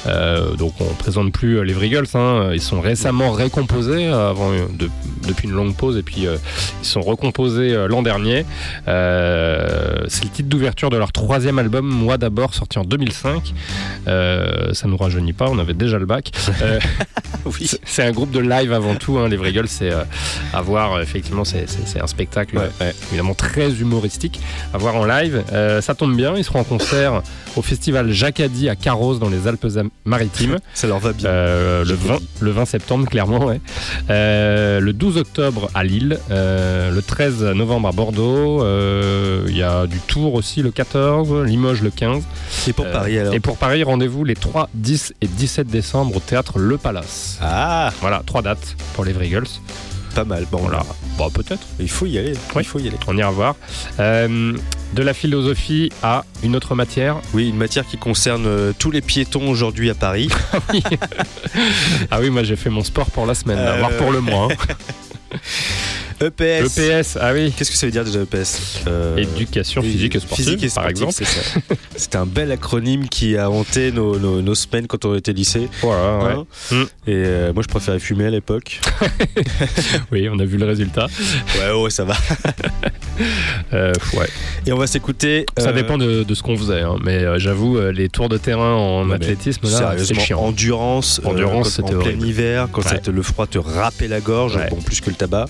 Euh, 0.07 0.55
donc 0.55 0.73
on 0.79 0.85
présente 0.93 1.31
plus 1.33 1.57
euh, 1.59 1.63
les 1.63 1.73
Vrigals, 1.73 2.05
hein. 2.13 2.51
ils 2.53 2.61
sont 2.61 2.79
récemment 2.79 3.31
récomposés 3.31 4.07
avant, 4.07 4.51
de- 4.51 4.89
depuis 5.27 5.47
une 5.47 5.53
longue 5.55 5.75
pause 5.75 5.97
et 5.97 6.03
puis 6.03 6.27
euh, 6.27 6.37
ils 6.81 6.87
sont 6.87 7.01
recomposés 7.01 7.75
l'an 7.89 8.01
dernier. 8.01 8.45
Euh, 8.87 10.03
c'est 10.07 10.23
le 10.23 10.29
titre 10.29 10.47
d'ouverture 10.49 10.89
de 10.89 10.97
leur 10.97 11.11
troisième 11.11 11.59
album, 11.59 11.85
Moi 11.85 12.17
d'abord, 12.17 12.53
sorti 12.53 12.79
en 12.79 12.83
2005. 12.85 13.53
Euh, 14.07 14.73
ça 14.73 14.87
nous 14.87 14.97
rajeunit 14.97 15.33
pas, 15.33 15.47
on 15.49 15.59
avait 15.59 15.73
déjà 15.73 15.97
le 15.99 16.05
bac. 16.05 16.31
C'est- 17.85 18.03
un 18.05 18.11
groupe 18.11 18.31
de 18.31 18.39
live 18.39 18.73
avant 18.73 18.95
tout, 18.95 19.17
hein, 19.17 19.27
les 19.29 19.37
Vrigals, 19.37 19.67
c'est 19.67 19.91
à 20.53 20.61
voir, 20.61 20.93
euh, 20.93 21.01
effectivement, 21.01 21.43
c'est- 21.45 21.65
un 22.01 22.07
spectacle 22.07 22.57
euh, 22.57 22.91
évidemment 23.09 23.33
très 23.33 23.71
humoristique 23.71 24.39
à 24.73 24.77
voir 24.77 24.95
en 24.95 25.05
live. 25.05 25.43
Euh, 25.53 25.81
ça 25.81 25.95
tombe 25.95 26.15
bien, 26.15 26.35
ils 26.35 26.43
seront 26.43 26.59
en 26.59 26.63
concert 26.63 27.21
au 27.55 27.61
festival 27.61 28.11
Jacadi 28.11 28.67
à 28.69 28.75
Carros 28.75 29.15
dans 29.15 29.29
les 29.29 29.47
Alpes-Maritimes. 29.47 30.57
Ça 30.73 30.87
leur 30.87 30.99
va 30.99 31.13
bien. 31.13 31.29
le, 31.29 31.83
20, 31.93 32.17
le 32.41 32.51
20 32.51 32.65
septembre, 32.65 33.07
clairement, 33.07 33.45
ouais. 33.45 33.61
Euh, 34.09 34.79
le 34.79 34.93
12 34.93 35.17
octobre 35.17 35.69
à 35.73 35.83
Lille, 35.83 36.19
euh, 36.31 36.91
le 36.91 37.01
13 37.01 37.43
novembre 37.43 37.87
à 37.87 37.91
Bordeaux, 37.91 38.61
euh, 38.63 39.45
il 39.47 39.55
y 39.57 39.63
a 39.63 39.87
du 39.87 39.99
Tour 39.99 40.33
aussi 40.33 40.61
le 40.61 40.71
14, 40.71 41.33
Limoges 41.45 41.81
le 41.81 41.91
15. 41.91 42.23
Et 42.67 42.73
pour 42.73 42.89
Paris, 42.91 43.17
alors 43.19 43.33
Et 43.33 43.39
pour 43.39 43.57
Paris, 43.57 43.83
rendez-vous 43.83 44.23
les 44.23 44.35
3, 44.35 44.69
10 44.73 45.13
et 45.21 45.27
17 45.27 45.67
décembre 45.67 46.17
au 46.17 46.19
théâtre 46.19 46.59
Le 46.59 46.77
Palace. 46.77 47.39
Ah 47.41 47.91
Voilà, 48.01 48.21
trois 48.25 48.41
dates 48.41 48.75
pour 48.93 49.05
les 49.05 49.13
Vrigals. 49.13 49.47
Pas 50.15 50.23
mal. 50.23 50.47
Bon, 50.51 50.57
Voilà. 50.59 50.77
là, 50.79 50.85
Bon, 51.17 51.29
peut-être. 51.29 51.65
il 51.79 51.89
faut 51.89 52.05
y 52.07 52.17
aller. 52.17 52.33
Oui. 52.55 52.63
Il 52.63 52.65
faut 52.65 52.79
y 52.79 52.87
aller. 52.87 52.97
On 53.07 53.15
ira 53.17 53.29
voir. 53.31 53.55
Euh, 53.99 54.53
de 54.93 55.03
la 55.03 55.13
philosophie 55.13 55.91
à 56.01 56.23
une 56.43 56.55
autre 56.55 56.73
matière. 56.73 57.17
Oui, 57.33 57.49
une 57.49 57.57
matière 57.57 57.85
qui 57.85 57.97
concerne 57.97 58.45
euh, 58.47 58.71
tous 58.79 58.89
les 58.91 59.01
piétons 59.01 59.47
aujourd'hui 59.49 59.89
à 59.89 59.93
Paris. 59.95 60.29
Ah 62.11 62.19
oui, 62.21 62.29
moi 62.29 62.43
j'ai 62.43 62.55
fait 62.55 62.69
mon 62.69 62.83
sport 62.83 63.09
pour 63.11 63.25
la 63.25 63.33
semaine, 63.35 63.57
Euh, 63.59 63.77
voire 63.79 63.91
pour 63.97 64.11
le 64.11 64.19
mois. 64.21 64.47
hein. 64.51 65.37
EPS. 66.21 66.77
EPS, 66.77 67.17
ah 67.19 67.33
oui. 67.33 67.53
Qu'est-ce 67.55 67.71
que 67.71 67.77
ça 67.77 67.85
veut 67.85 67.91
dire 67.91 68.03
déjà 68.05 68.21
EPS 68.21 68.81
Euh, 68.87 69.17
Éducation 69.17 69.81
physique 69.81 70.15
et 70.15 70.19
sportive, 70.19 70.45
physique 70.45 70.63
et 70.63 70.67
par 70.73 70.83
sportive, 70.89 71.03
exemple. 71.07 71.13
c'est 71.13 71.25
ça. 71.25 71.75
C'était 71.95 72.17
un 72.17 72.25
bel 72.25 72.51
acronyme 72.51 73.07
qui 73.09 73.37
a 73.37 73.49
hanté 73.49 73.91
nos, 73.91 74.17
nos- 74.19 74.41
nos 74.41 74.55
semaines 74.55 74.87
quand 74.87 75.03
on 75.05 75.15
était 75.15 75.33
lycée. 75.33 75.67
Voilà, 75.81 76.17
ouais. 76.19 76.33
Hein 76.33 76.45
Mm. 76.71 76.83
Et 77.07 77.13
euh, 77.13 77.53
moi, 77.53 77.61
je 77.63 77.67
préférais 77.67 77.99
fumer 77.99 78.25
à 78.25 78.29
l'époque. 78.29 78.79
Oui, 80.11 80.27
on 80.31 80.39
a 80.39 80.45
vu 80.45 80.57
le 80.57 80.65
résultat. 80.65 81.07
Ouais, 81.59 81.71
ouais, 81.81 81.89
ça 81.89 82.03
va. 82.05 82.15
Euh, 83.73 83.93
ouais. 84.17 84.27
Et 84.67 84.73
on 84.73 84.77
va 84.77 84.87
s'écouter. 84.87 85.45
Ça 85.57 85.71
dépend 85.71 85.97
de, 85.97 86.23
de 86.23 86.33
ce 86.35 86.43
qu'on 86.43 86.57
faisait, 86.57 86.81
hein. 86.81 86.95
mais 87.01 87.39
j'avoue, 87.39 87.79
les 87.91 88.09
tours 88.09 88.27
de 88.27 88.37
terrain 88.37 88.73
en 88.73 89.07
Ouais, 89.07 89.15
athlétisme, 89.15 89.69
là, 89.69 89.95
c'est 89.97 90.13
chiant. 90.15 90.41
endurance, 90.41 91.21
Endurance, 91.23 91.79
en 91.79 91.83
plein 91.83 91.97
horrible. 91.97 92.27
hiver, 92.27 92.67
quand 92.73 92.83
Ouais. 92.91 92.99
le 93.09 93.21
froid 93.21 93.47
te 93.47 93.57
râpait 93.57 94.09
la 94.09 94.19
gorge, 94.19 94.59
bon 94.69 94.81
plus 94.81 94.99
que 94.99 95.09
le 95.09 95.15
tabac. 95.15 95.45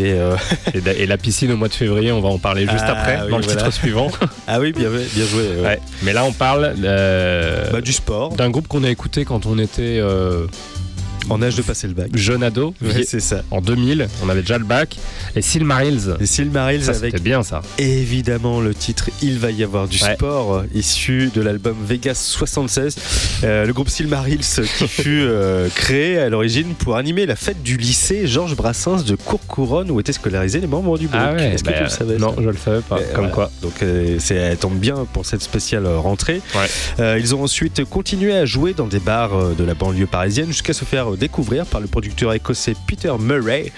Et 0.00 0.12
euh, 0.12 0.34
Et, 0.74 0.80
da- 0.80 0.92
et 0.94 1.06
la 1.06 1.18
piscine 1.18 1.52
au 1.52 1.56
mois 1.56 1.68
de 1.68 1.74
février, 1.74 2.10
on 2.12 2.20
va 2.20 2.28
en 2.28 2.38
parler 2.38 2.62
juste 2.62 2.84
Ah, 2.86 2.92
après, 2.92 3.20
oui, 3.24 3.30
dans 3.30 3.38
le 3.38 3.44
voilà. 3.44 3.62
titre 3.62 3.72
suivant. 3.74 4.10
ah 4.48 4.58
oui, 4.60 4.72
bien, 4.72 4.88
bien 4.90 5.26
joué. 5.26 5.42
ouais. 5.56 5.62
Ouais. 5.66 5.80
Mais 6.02 6.12
là, 6.12 6.24
on 6.24 6.32
parle 6.32 6.74
euh, 6.82 7.70
Bah, 7.70 7.80
du 7.80 7.92
sport, 7.92 8.30
d'un 8.34 8.50
groupe 8.50 8.66
qu'on 8.68 8.84
a 8.84 8.90
écouté 8.90 9.24
quand 9.24 9.46
on 9.46 9.58
était 9.58 9.98
euh, 10.00 10.46
en 11.28 11.42
âge 11.42 11.54
de 11.54 11.62
passer 11.62 11.86
le 11.86 11.94
bac. 11.94 12.08
jeune 12.14 12.42
ado, 12.42 12.74
Ouais, 12.82 13.04
c'est 13.04 13.20
ça. 13.20 13.42
en 13.50 13.60
2000. 13.60 14.08
On 14.24 14.28
avait 14.28 14.40
déjà 14.40 14.58
le 14.58 14.64
bac. 14.64 14.96
Et 15.36 15.42
Silmarils, 15.42 16.16
Les 16.18 16.26
Silmarils 16.26 16.84
ça 16.84 16.90
avec 16.92 17.12
c'était 17.12 17.22
bien 17.22 17.42
ça. 17.42 17.62
évidemment 17.78 18.60
le 18.60 18.74
titre 18.74 19.10
Il 19.22 19.38
va 19.38 19.50
y 19.50 19.62
avoir 19.62 19.86
du 19.86 20.02
Ouais. 20.02 20.14
sport, 20.14 20.54
euh, 20.54 20.62
issu 20.74 21.30
de 21.34 21.40
l'album 21.40 21.76
Vegas 21.86 22.14
76. 22.14 22.96
Euh, 23.44 23.66
le 23.66 23.72
groupe 23.72 23.88
Silmarils 23.90 24.38
qui 24.78 24.88
fut 24.88 25.20
euh, 25.22 25.68
créé 25.74 26.18
à 26.18 26.28
l'origine 26.28 26.74
pour 26.74 26.96
animer 26.96 27.26
la 27.26 27.36
fête 27.36 27.62
du 27.62 27.76
lycée 27.76 28.26
Georges 28.26 28.56
Brassens 28.56 29.04
de 29.04 29.14
Courcouronne 29.14 29.90
où 29.90 30.00
étaient 30.00 30.12
scolarisés 30.12 30.60
les 30.60 30.66
membres 30.66 30.98
du 30.98 31.06
groupe. 31.06 31.20
Ah 31.22 31.34
ouais, 31.34 31.54
Est-ce 31.54 31.62
que 31.64 31.70
bah, 31.70 31.76
tu 31.76 31.82
le 31.84 31.88
savais 31.90 32.16
Non, 32.16 32.34
je 32.38 32.48
le 32.48 32.56
savais 32.56 32.80
pas. 32.80 32.96
Comme 33.14 33.28
voilà. 33.28 33.28
quoi. 33.28 33.50
Donc 33.62 33.82
euh, 33.82 34.18
elle 34.30 34.56
tombe 34.56 34.78
bien 34.78 35.06
pour 35.12 35.26
cette 35.26 35.42
spéciale 35.42 35.86
rentrée. 35.86 36.40
Ils 36.98 37.34
ont 37.34 37.42
ensuite 37.42 37.84
continué 37.84 38.32
à 38.34 38.44
jouer 38.46 38.72
dans 38.74 38.86
des 38.86 39.00
bars 39.00 39.54
de 39.56 39.64
la 39.64 39.74
banlieue 39.74 40.06
parisienne 40.06 40.48
jusqu'à 40.48 40.72
se 40.72 40.84
faire 40.84 41.09
découvrir 41.16 41.66
par 41.66 41.80
le 41.80 41.86
producteur 41.86 42.32
écossais 42.32 42.74
Peter 42.86 43.12
Murray 43.18 43.72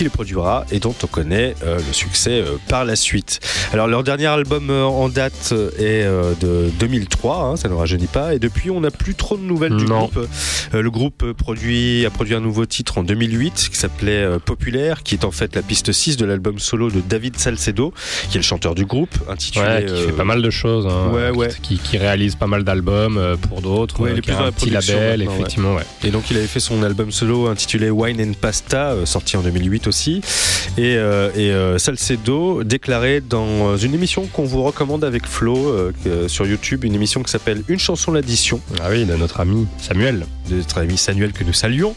qui 0.00 0.04
le 0.04 0.08
produira 0.10 0.64
et 0.72 0.78
dont 0.78 0.94
on 1.02 1.06
connaît 1.06 1.54
euh, 1.62 1.76
le 1.76 1.92
succès 1.92 2.40
euh, 2.40 2.56
par 2.68 2.86
la 2.86 2.96
suite. 2.96 3.38
Alors 3.74 3.86
leur 3.86 4.02
dernier 4.02 4.28
album 4.28 4.70
euh, 4.70 4.84
en 4.84 5.10
date 5.10 5.52
est 5.78 6.06
de 6.40 6.70
2003, 6.80 7.36
hein, 7.44 7.56
ça 7.56 7.68
ne 7.68 7.74
rajeunit 7.74 8.06
pas, 8.06 8.34
et 8.34 8.38
depuis 8.38 8.70
on 8.70 8.80
n'a 8.80 8.90
plus 8.90 9.14
trop 9.14 9.36
de 9.36 9.42
nouvelles 9.42 9.76
du 9.76 9.84
Non. 9.84 10.06
groupe. 10.06 10.26
Le 10.72 10.90
groupe 10.90 11.32
produit, 11.32 12.06
a 12.06 12.10
produit 12.10 12.34
un 12.34 12.40
nouveau 12.40 12.64
titre 12.64 12.96
en 12.96 13.02
2008 13.02 13.68
qui 13.70 13.76
s'appelait 13.76 14.26
Populaire, 14.42 15.02
qui 15.02 15.16
est 15.16 15.24
en 15.26 15.30
fait 15.32 15.54
la 15.54 15.60
piste 15.60 15.92
6 15.92 16.16
de 16.16 16.24
l'album 16.24 16.58
solo 16.58 16.90
de 16.90 17.00
David 17.06 17.36
Salcedo, 17.38 17.92
qui 18.30 18.38
est 18.38 18.40
le 18.40 18.44
chanteur 18.44 18.74
du 18.74 18.86
groupe, 18.86 19.14
intitulé... 19.28 19.66
Ouais, 19.66 19.84
qui 19.84 20.02
fait 20.06 20.12
pas 20.12 20.24
mal 20.24 20.40
de 20.40 20.48
choses. 20.50 20.86
hein, 20.86 21.10
ouais, 21.12 21.30
qui- 21.30 21.36
ouais. 21.38 21.48
Qui, 21.60 21.76
qui 21.78 21.98
réalise 21.98 22.36
pas 22.36 22.46
mal 22.46 22.64
d'albums 22.64 23.36
pour 23.50 23.60
d'autres. 23.60 24.00
Ouais, 24.00 24.14
qui 24.14 24.22
plus 24.22 24.32
a 24.32 24.44
un 24.44 24.52
petit 24.52 24.70
label, 24.70 25.20
effectivement. 25.20 25.76
Et 26.04 26.10
donc 26.10 26.30
il 26.30 26.38
avait 26.38 26.46
fait 26.46 26.58
son 26.60 26.82
album 26.82 27.12
solo 27.12 27.48
intitulé 27.48 27.90
Wine 27.90 28.18
and 28.22 28.32
Pasta, 28.40 28.94
sorti 29.04 29.36
en 29.36 29.42
2008 29.42 29.89
aussi. 29.90 30.22
Et, 30.78 30.94
euh, 30.96 31.30
et 31.34 31.50
euh, 31.50 31.78
Salcedo 31.78 32.62
déclaré 32.64 33.20
dans 33.20 33.76
une 33.76 33.92
émission 33.92 34.26
qu'on 34.32 34.44
vous 34.44 34.62
recommande 34.62 35.02
avec 35.04 35.26
Flo 35.26 35.56
euh, 35.68 36.28
sur 36.28 36.46
YouTube, 36.46 36.84
une 36.84 36.94
émission 36.94 37.22
qui 37.24 37.30
s'appelle 37.30 37.62
Une 37.68 37.80
chanson 37.80 38.12
l'addition, 38.12 38.60
Ah 38.80 38.86
oui, 38.90 39.04
de 39.04 39.14
notre 39.16 39.40
ami 39.40 39.66
Samuel. 39.78 40.26
de 40.48 40.56
notre 40.56 40.78
ami 40.78 40.96
Samuel 40.96 41.32
que 41.32 41.42
nous 41.44 41.52
saluons. 41.52 41.94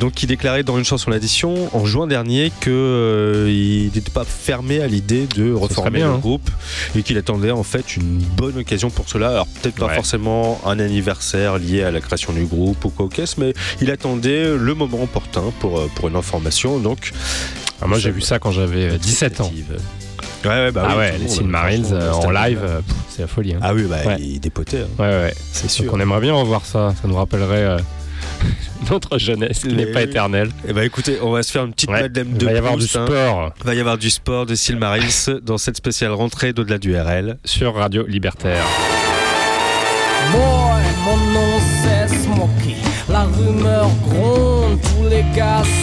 Donc 0.00 0.12
qui 0.12 0.26
déclarait 0.26 0.62
dans 0.64 0.78
Une 0.78 0.84
chanson 0.84 1.10
l'addition 1.10 1.74
en 1.74 1.84
juin 1.86 2.06
dernier 2.06 2.52
qu'il 2.60 3.90
n'était 3.94 4.10
pas 4.12 4.24
fermé 4.24 4.80
à 4.82 4.86
l'idée 4.86 5.26
de 5.34 5.52
reformer 5.52 5.98
bien, 5.98 6.08
le 6.08 6.14
hein. 6.14 6.18
groupe 6.18 6.50
et 6.96 7.02
qu'il 7.02 7.16
attendait 7.18 7.50
en 7.50 7.62
fait 7.62 7.96
une 7.96 8.18
bonne 8.36 8.58
occasion 8.58 8.90
pour 8.90 9.08
cela. 9.08 9.30
Alors 9.30 9.46
peut-être 9.46 9.76
pas 9.76 9.86
Ouais. 9.86 9.94
forcément 9.96 10.60
un 10.64 10.78
anniversaire 10.78 11.58
lié 11.58 11.82
à 11.82 11.90
la 11.90 12.00
création 12.00 12.32
du 12.32 12.44
groupe 12.44 12.84
ou 12.84 12.90
quoi 12.90 13.08
que 13.08 13.22
mais 13.38 13.52
il 13.80 13.90
attendait 13.90 14.56
le 14.56 14.74
moment 14.74 15.02
opportun 15.02 15.44
pour, 15.60 15.82
pour 16.02 16.08
une 16.08 16.16
information. 16.16 16.78
Donc 16.80 17.12
Ah, 17.80 17.86
moi, 17.86 17.96
j'ai 18.00 18.10
vu 18.10 18.20
ça 18.22 18.40
quand 18.40 18.50
j'avais 18.50 18.90
euh, 18.90 18.98
17 18.98 19.40
ans. 19.40 19.52
Ouais, 20.44 20.48
ouais, 20.50 20.72
bah 20.72 20.82
ah 20.84 20.92
oui, 20.94 20.98
ouais, 20.98 21.18
les 21.18 21.28
Silmarils 21.28 21.84
franchement, 21.84 22.00
euh, 22.00 22.12
en 22.26 22.30
live, 22.32 22.58
euh, 22.64 22.80
c'est 23.08 23.22
la 23.22 23.28
folie. 23.28 23.54
hein. 23.54 23.60
Ah 23.62 23.72
oui, 23.72 23.84
bah 23.88 23.98
Ouais. 24.04 24.16
il 24.18 24.40
dépotait. 24.40 24.80
hein. 24.80 24.86
Ouais, 24.98 25.06
ouais. 25.06 25.34
C'est 25.52 25.62
Donc 25.68 25.70
sûr. 25.70 25.90
on 25.94 26.00
aimerait 26.00 26.20
bien 26.20 26.34
revoir 26.34 26.66
ça. 26.66 26.92
Ça 27.00 27.06
nous 27.06 27.14
rappellerait 27.14 27.62
euh, 27.62 27.78
notre 28.90 29.18
jeunesse 29.18 29.60
qui 29.60 29.68
n'est 29.68 29.86
pas 29.86 30.00
oui. 30.00 30.06
éternelle. 30.06 30.50
Eh 30.66 30.72
ben 30.72 30.82
écoutez, 30.82 31.18
on 31.22 31.30
va 31.30 31.44
se 31.44 31.52
faire 31.52 31.64
une 31.64 31.72
petite 31.72 31.90
Ouais, 31.90 32.02
Madeleine 32.02 32.30
il 32.32 32.38
de 32.38 32.46
va 32.46 32.52
y 32.52 32.56
avoir 32.58 32.76
du 32.76 32.84
hein. 32.86 32.88
sport 32.88 33.52
Il 33.60 33.66
va 33.66 33.74
y 33.76 33.80
avoir 33.80 33.98
du 33.98 34.10
sport 34.10 34.44
de 34.46 34.56
Silmarils 34.56 35.38
dans 35.44 35.58
cette 35.58 35.76
spéciale 35.76 36.10
rentrée 36.10 36.52
d'au-delà 36.52 36.78
du 36.78 36.96
RL. 36.98 37.38
sur 37.44 37.76
Radio 37.76 38.04
Libertaire. 38.08 38.64
Boy, 40.32 40.82
mon 41.04 41.16
nom 41.32 41.58
c'est 41.84 42.08
Smokey. 42.16 42.76
La 43.08 43.22
rumeur 43.24 43.88
gronde, 44.08 44.51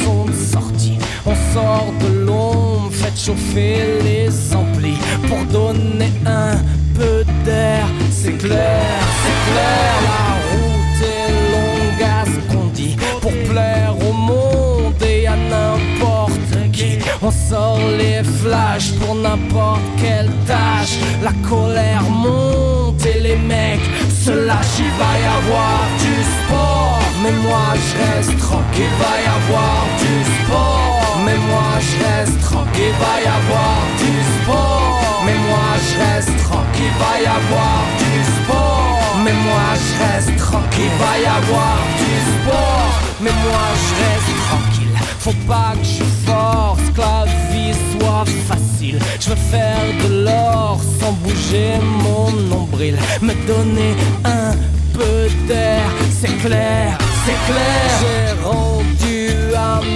sont 0.03 0.25
sortis. 0.31 0.97
On 1.25 1.35
sort 1.53 1.91
de 2.01 2.25
l'ombre, 2.25 2.91
faites 2.91 3.19
chauffer 3.19 4.01
les 4.03 4.29
amplis 4.55 4.99
pour 5.27 5.41
donner 5.45 6.11
un 6.25 6.55
peu 6.95 7.23
d'air. 7.45 7.85
C'est 8.11 8.37
clair, 8.37 8.99
c'est 9.23 9.39
clair, 9.51 9.91
la 10.09 10.23
route 10.49 10.99
est 11.17 11.31
longue 11.55 12.03
à 12.19 12.25
ce 12.25 12.53
qu'on 12.53 12.67
dit 12.67 12.95
pour 13.21 13.31
plaire 13.51 13.95
au 14.09 14.13
monde 14.13 15.01
et 15.01 15.27
à 15.27 15.35
n'importe 15.35 16.71
qui. 16.71 16.97
On 17.21 17.31
sort 17.31 17.79
les 17.97 18.23
flashs 18.23 18.91
pour 18.99 19.15
n'importe 19.15 19.81
quelle 20.01 20.31
tâche. 20.47 20.97
La 21.21 21.33
colère 21.47 22.03
monte 22.03 23.05
et 23.05 23.19
les 23.19 23.35
mecs 23.35 23.87
se 24.29 24.45
lâchent. 24.45 24.79
Il 24.79 24.91
va 25.01 25.11
y 25.23 25.27
avoir 25.39 25.79
du 26.03 26.15
sport, 26.35 26.99
mais 27.21 27.35
moi 27.45 27.67
je 27.85 27.91
reste 28.01 28.37
tranquille. 28.37 28.91
Il 28.91 29.03
va 29.03 29.13
y 29.25 29.29
avoir 29.39 29.79
du 30.03 30.15
sport, 30.37 31.17
mais 31.25 31.39
moi 31.51 31.71
je 31.87 31.95
reste 32.05 32.37
tranquille. 32.49 32.93
Il 32.93 32.99
va 33.03 33.15
y 33.25 33.29
avoir 33.39 33.77
du 34.01 34.13
sport, 34.35 35.23
mais 35.25 35.37
moi 35.49 35.69
je 35.85 35.93
reste 36.03 36.35
tranquille. 36.47 36.91
Il 36.91 37.01
va 37.03 37.13
y 37.25 37.27
avoir 37.39 37.79
du 38.03 38.13
sport, 38.35 38.97
mais 39.23 39.35
moi 39.47 39.67
je 39.85 39.91
reste 40.01 40.33
tranquille. 40.45 40.91
Il 40.91 41.03
va 41.03 41.13
y 41.25 41.27
avoir 41.39 41.77
du 42.01 42.13
sport, 42.33 42.91
mais 43.23 43.35
moi 43.45 43.65
je 43.83 43.91
reste 44.01 44.33
tranquille. 44.47 44.78
Faut 45.19 45.33
pas 45.47 45.73
que 45.79 45.85
je 45.85 46.03
force, 46.25 46.79
que 46.95 47.01
la 47.01 47.25
vie 47.51 47.75
soit 47.91 48.25
facile. 48.47 48.99
Je 49.19 49.29
veux 49.29 49.35
faire 49.35 49.85
de 50.03 50.23
l'or 50.25 50.79
sans 50.99 51.11
bouger 51.23 51.73
mon 52.03 52.31
nombril. 52.53 52.97
Me 53.21 53.33
donner 53.45 53.93
un 54.23 54.51
peu 54.93 55.27
d'air, 55.47 55.83
c'est 56.19 56.35
clair, 56.45 56.97
c'est 57.25 57.39
clair. 57.51 57.89
J'ai 58.01 58.27
rendu 58.47 59.08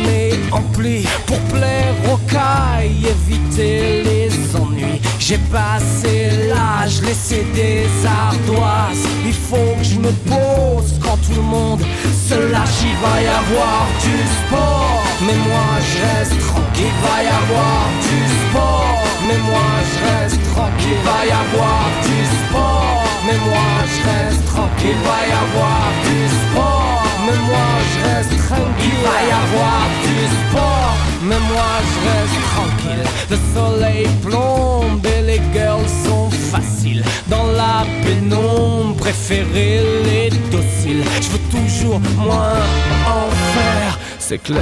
mes 0.06 0.32
amplis 0.52 1.08
pour 1.26 1.40
plaire 1.56 1.96
aux 2.12 2.22
cailles, 2.32 3.06
éviter 3.16 4.04
les 4.04 4.30
ennuis. 4.56 5.02
J'ai 5.20 5.38
passé 5.52 6.30
l'âge, 6.50 7.02
laissé 7.02 7.46
des 7.54 7.86
ardoises. 8.06 9.06
Il 9.26 9.34
faut 9.34 9.74
que 9.78 9.84
je 9.84 9.98
me 9.98 10.12
pose 10.34 10.90
quand 11.02 11.18
tout 11.26 11.36
le 11.36 11.48
monde 11.56 11.82
se 12.28 12.36
lâche. 12.52 12.82
Il 12.84 12.96
va 13.06 13.16
y 13.22 13.28
avoir 13.42 13.88
du 14.06 14.16
sport, 14.40 15.04
mais 15.26 15.38
moi 15.48 15.70
je 15.90 15.96
reste 16.06 16.38
tranquille. 16.50 16.94
Il 16.94 17.08
va 17.08 17.18
y 17.24 17.32
avoir 17.42 17.82
du 18.08 18.20
sport, 18.42 18.98
mais 19.28 19.40
moi 19.50 19.70
je 19.90 19.98
reste 20.10 20.42
tranquille. 20.54 21.00
Il 21.00 21.06
va 21.10 21.20
y 21.32 21.34
avoir 21.44 21.84
du 22.08 22.20
sport, 22.40 23.04
mais 23.26 23.38
moi 23.48 23.70
je 23.94 24.00
reste 24.10 24.46
tranquille. 24.54 25.00
Il 25.00 25.08
va 25.08 25.20
y 25.32 25.34
avoir 25.46 25.86
du 26.08 26.20
sport, 26.42 26.83
mais 27.26 27.40
moi 27.50 27.70
je 27.92 27.98
reste 28.08 28.48
tranquille. 28.48 28.74
Il 28.84 28.96
va 29.08 29.18
y 29.30 29.34
avoir 29.44 29.82
du 30.06 30.18
sport, 30.40 30.96
mais 31.24 31.40
moi 31.52 31.72
je 31.90 31.98
reste 32.10 32.40
tranquille. 32.54 33.06
Le 33.32 33.38
soleil 33.56 34.08
plombe 34.22 35.06
et 35.06 35.22
les 35.22 35.42
girls 35.54 35.90
sont 36.06 36.30
faciles. 36.52 37.04
Dans 37.28 37.48
la 37.48 37.86
pénombre, 38.04 38.96
préférer 38.98 39.82
les 40.06 40.30
dociles. 40.52 41.04
Je 41.22 41.30
veux 41.30 41.46
toujours 41.58 42.00
moins 42.18 42.62
en 43.08 43.30
faire. 43.54 44.00
C'est 44.26 44.38
clair, 44.38 44.62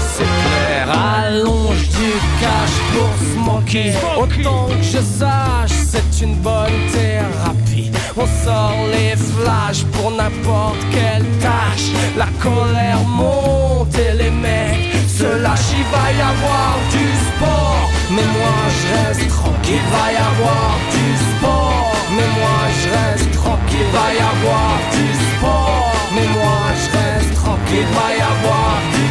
c'est 0.00 0.24
clair. 0.24 0.88
Allonge 0.88 1.86
du 1.90 2.12
cash 2.40 2.74
pour 2.94 3.12
se 3.20 3.36
manquer. 3.36 3.92
Autant 4.16 4.68
que 4.68 4.82
je 4.82 5.02
sache, 5.18 5.76
c'est 5.86 6.24
une 6.24 6.36
bonne 6.36 6.80
thérapie. 6.90 7.90
On 8.16 8.26
sort 8.42 8.74
les 8.90 9.14
flashs 9.14 9.84
pour 9.92 10.12
n'importe 10.12 10.80
quelle 10.90 11.26
tâche. 11.40 11.90
La 12.16 12.28
colère 12.40 13.00
monte 13.06 13.94
et 13.98 14.16
les 14.16 14.30
mecs 14.30 14.92
lâche, 15.26 15.72
il 15.76 15.84
va 15.84 16.12
y 16.12 16.20
avoir 16.20 16.78
du 16.90 17.06
sport. 17.28 17.90
Mais 18.10 18.26
moi 18.36 18.56
je 18.76 18.84
reste 18.94 19.28
tranquille, 19.28 19.78
il 19.78 19.92
va 19.92 20.12
y 20.12 20.16
avoir 20.16 20.78
du 20.90 21.06
sport. 21.30 21.92
Mais 22.16 22.28
moi 22.38 22.58
je 22.78 22.88
reste 22.96 23.30
tranquille, 23.32 23.78
il 23.80 23.92
va 23.92 24.08
y 24.14 24.22
avoir 24.32 24.72
du 24.96 25.06
sport. 25.28 25.92
Mais 26.14 26.26
moi 26.36 26.60
je 26.80 26.88
reste 26.96 27.34
tranquille, 27.34 27.86
il 27.88 27.94
va 27.96 28.08
y 28.10 28.20
avoir 28.20 28.72
du 28.80 28.96
sport. 28.96 29.01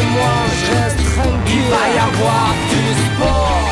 Mais 0.00 0.06
moi 0.12 0.36
je 0.56 0.72
reste 0.72 1.02
tranquille, 1.14 1.56
il 1.56 1.70
va 1.70 1.84
y 1.88 1.98
avoir 2.08 2.54
du 2.70 2.84
sport. 3.04 3.68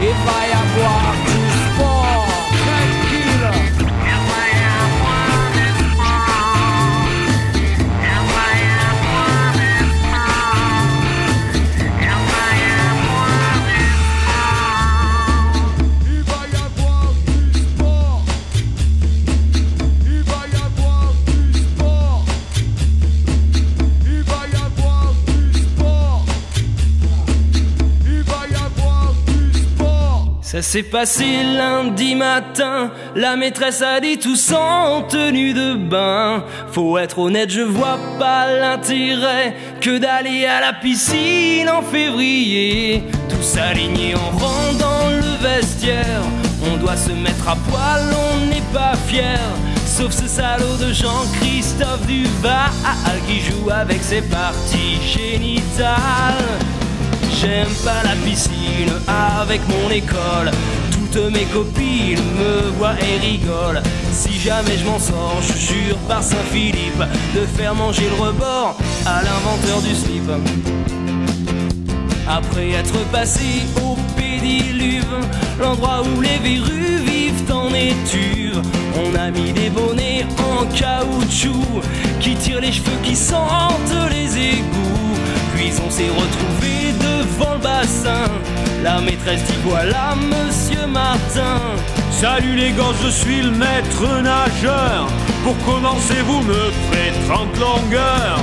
Il 0.00 0.14
va 0.24 0.38
y 0.48 0.55
s'est 30.66 30.82
passé 30.82 31.44
lundi 31.56 32.16
matin, 32.16 32.90
la 33.14 33.36
maîtresse 33.36 33.82
a 33.82 34.00
dit 34.00 34.18
tous 34.18 34.52
en 34.52 35.02
tenue 35.02 35.54
de 35.54 35.74
bain. 35.76 36.42
Faut 36.72 36.98
être 36.98 37.20
honnête, 37.20 37.50
je 37.50 37.60
vois 37.60 38.00
pas 38.18 38.50
l'intérêt 38.50 39.54
que 39.80 39.98
d'aller 39.98 40.44
à 40.44 40.60
la 40.60 40.72
piscine 40.72 41.68
en 41.68 41.82
février. 41.82 43.04
Tous 43.28 43.58
alignés, 43.60 44.16
on 44.16 44.36
rentre 44.36 44.78
dans 44.78 45.08
le 45.10 45.40
vestiaire. 45.40 46.22
On 46.68 46.76
doit 46.78 46.96
se 46.96 47.12
mettre 47.12 47.48
à 47.48 47.54
poil, 47.70 48.02
on 48.32 48.46
n'est 48.46 48.72
pas 48.74 48.96
fier. 49.06 49.38
Sauf 49.86 50.10
ce 50.10 50.26
salaud 50.26 50.76
de 50.80 50.92
Jean-Christophe 50.92 52.06
Duval 52.08 52.72
qui 53.28 53.40
joue 53.40 53.70
avec 53.70 54.02
ses 54.02 54.20
parties 54.20 54.98
génitales. 55.00 56.34
J'aime 57.40 57.68
pas 57.84 58.02
la 58.02 58.16
piscine 58.24 58.90
avec 59.06 59.60
mon 59.68 59.90
école. 59.90 60.50
Toutes 60.90 61.30
mes 61.30 61.44
copines 61.44 62.22
me 62.38 62.70
voient 62.78 62.94
et 62.94 63.20
rigolent. 63.20 63.82
Si 64.10 64.40
jamais 64.40 64.78
je 64.78 64.86
m'en 64.86 64.98
sors, 64.98 65.42
je 65.42 65.52
jure 65.52 65.98
par 66.08 66.22
Saint-Philippe 66.22 67.02
de 67.34 67.44
faire 67.44 67.74
manger 67.74 68.08
le 68.08 68.22
rebord 68.22 68.78
à 69.04 69.22
l'inventeur 69.22 69.82
du 69.82 69.94
slip. 69.94 70.30
Après 72.26 72.70
être 72.70 72.98
passé 73.12 73.66
au 73.82 73.96
pédiluve, 74.16 75.04
l'endroit 75.60 76.02
où 76.02 76.20
les 76.22 76.38
verrues 76.38 77.02
vivent 77.04 77.52
en 77.52 77.68
étuve, 77.68 78.62
on 78.96 79.14
a 79.14 79.30
mis 79.30 79.52
des 79.52 79.68
bonnets 79.68 80.24
en 80.38 80.64
caoutchouc 80.74 81.82
qui 82.18 82.34
tirent 82.34 82.62
les 82.62 82.72
cheveux 82.72 82.98
qui 83.04 83.14
sentent 83.14 84.08
les 84.10 84.38
égouts. 84.38 84.96
Puis 85.54 85.72
on 85.86 85.90
s'est 85.90 86.08
retrouvés 86.08 86.85
bassin. 87.66 88.26
La 88.82 89.00
maîtresse 89.00 89.42
dit 89.48 89.60
voilà, 89.64 90.14
monsieur 90.34 90.86
Martin. 90.86 91.58
Salut 92.10 92.56
les 92.62 92.70
gars, 92.78 92.96
je 93.02 93.10
suis 93.20 93.40
le 93.42 93.50
maître 93.50 94.04
nageur. 94.30 95.08
Pour 95.44 95.56
commencer, 95.70 96.20
vous 96.28 96.42
me 96.50 96.62
ferez 96.86 97.12
30 97.28 97.58
longueurs. 97.66 98.40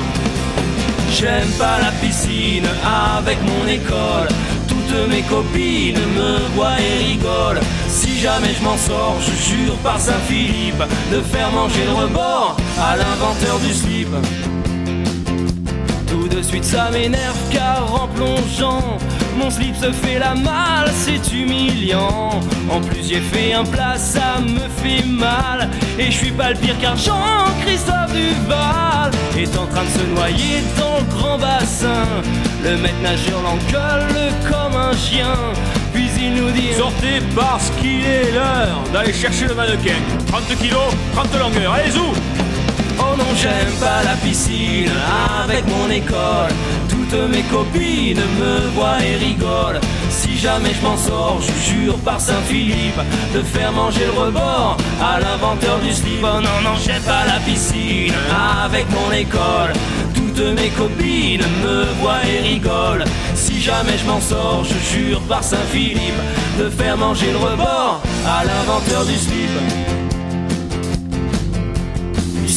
J'aime 1.18 1.52
pas 1.64 1.78
la 1.86 1.92
piscine 2.02 2.68
avec 3.20 3.38
mon 3.50 3.64
école. 3.68 4.30
Toutes 4.68 4.96
mes 5.12 5.24
copines 5.34 6.06
me 6.20 6.32
voient 6.56 6.80
et 6.88 6.96
rigolent. 7.12 7.66
Si 7.88 8.20
jamais 8.20 8.54
je 8.58 8.64
m'en 8.64 8.78
sors, 8.78 9.18
je 9.28 9.36
jure 9.50 9.78
par 9.88 10.00
Saint-Philippe 10.00 10.84
de 11.14 11.20
faire 11.22 11.52
manger 11.52 11.86
le 11.86 11.96
rebord 12.04 12.58
à 12.88 12.98
l'inventeur 12.98 13.60
du 13.60 13.74
slip. 13.74 14.10
De 16.34 16.42
suite 16.42 16.66
ça 16.66 16.90
m'énerve 16.90 17.38
car 17.52 17.94
en 17.94 18.08
plongeant 18.08 18.98
Mon 19.38 19.52
slip 19.52 19.76
se 19.76 19.92
fait 19.92 20.18
la 20.18 20.34
malle, 20.34 20.90
c'est 20.92 21.32
humiliant 21.32 22.32
En 22.72 22.82
plus 22.82 23.08
j'ai 23.08 23.20
fait 23.20 23.54
un 23.54 23.64
plat, 23.64 23.98
ça 23.98 24.40
me 24.42 24.68
fait 24.82 25.06
mal 25.06 25.70
Et 26.00 26.06
je 26.06 26.18
suis 26.18 26.32
pas 26.32 26.50
le 26.50 26.56
pire 26.56 26.76
car 26.82 26.98
Jean-Christophe 26.98 28.14
Duval 28.14 29.12
Est 29.38 29.56
en 29.56 29.68
train 29.68 29.84
de 29.84 29.90
se 29.90 30.20
noyer 30.20 30.64
dans 30.80 30.98
le 30.98 31.16
grand 31.16 31.38
bassin 31.38 32.08
Le 32.64 32.78
maître 32.78 33.02
nageur 33.04 33.40
l'engueule 33.44 34.34
comme 34.50 34.76
un 34.76 34.98
chien 34.98 35.36
Puis 35.94 36.10
il 36.20 36.34
nous 36.34 36.50
dit 36.50 36.74
Sortez 36.76 37.22
parce 37.36 37.70
qu'il 37.80 38.04
est 38.04 38.32
l'heure 38.34 38.82
d'aller 38.92 39.14
chercher 39.14 39.46
le 39.46 39.54
mannequin. 39.54 39.96
30 40.28 40.58
kilos, 40.60 40.94
30 41.14 41.40
longueurs. 41.40 41.74
Allez, 41.74 41.92
zou 41.92 42.12
Oh 43.14 43.16
non, 43.16 43.36
j'aime 43.36 43.72
pas 43.80 44.02
la 44.04 44.16
piscine 44.16 44.90
avec 45.44 45.68
mon 45.68 45.88
école. 45.90 46.50
Toutes 46.90 47.30
mes 47.30 47.44
copines 47.44 48.22
me 48.40 48.68
voient 48.74 49.04
et 49.04 49.18
rigolent. 49.18 49.80
Si 50.10 50.36
jamais 50.36 50.74
je 50.74 50.82
m'en 50.82 50.98
sors, 50.98 51.40
je 51.40 51.72
jure 51.72 51.98
par 52.00 52.20
Saint-Philippe 52.20 53.00
de 53.36 53.42
faire 53.44 53.72
manger 53.72 54.06
le 54.06 54.20
rebord 54.20 54.78
à 55.00 55.20
l'inventeur 55.20 55.80
du 55.80 55.94
slip. 55.94 56.24
Oh 56.24 56.42
non, 56.42 56.62
non, 56.64 56.76
j'aime 56.84 57.04
pas 57.04 57.26
la 57.28 57.40
piscine 57.42 58.14
avec 58.66 58.86
mon 58.90 59.12
école. 59.12 59.74
Toutes 60.16 60.60
mes 60.60 60.70
copines 60.70 61.46
me 61.64 61.84
voient 62.02 62.26
et 62.26 62.40
rigolent. 62.40 63.06
Si 63.36 63.62
jamais 63.62 63.98
je 64.00 64.08
m'en 64.08 64.22
sors, 64.22 64.64
je 64.64 64.98
jure 64.98 65.22
par 65.22 65.44
Saint-Philippe 65.44 66.22
de 66.58 66.68
faire 66.68 66.98
manger 66.98 67.32
le 67.32 67.38
rebord 67.38 68.02
à 68.26 68.44
l'inventeur 68.44 69.06
du 69.06 69.16
slip. 69.16 69.93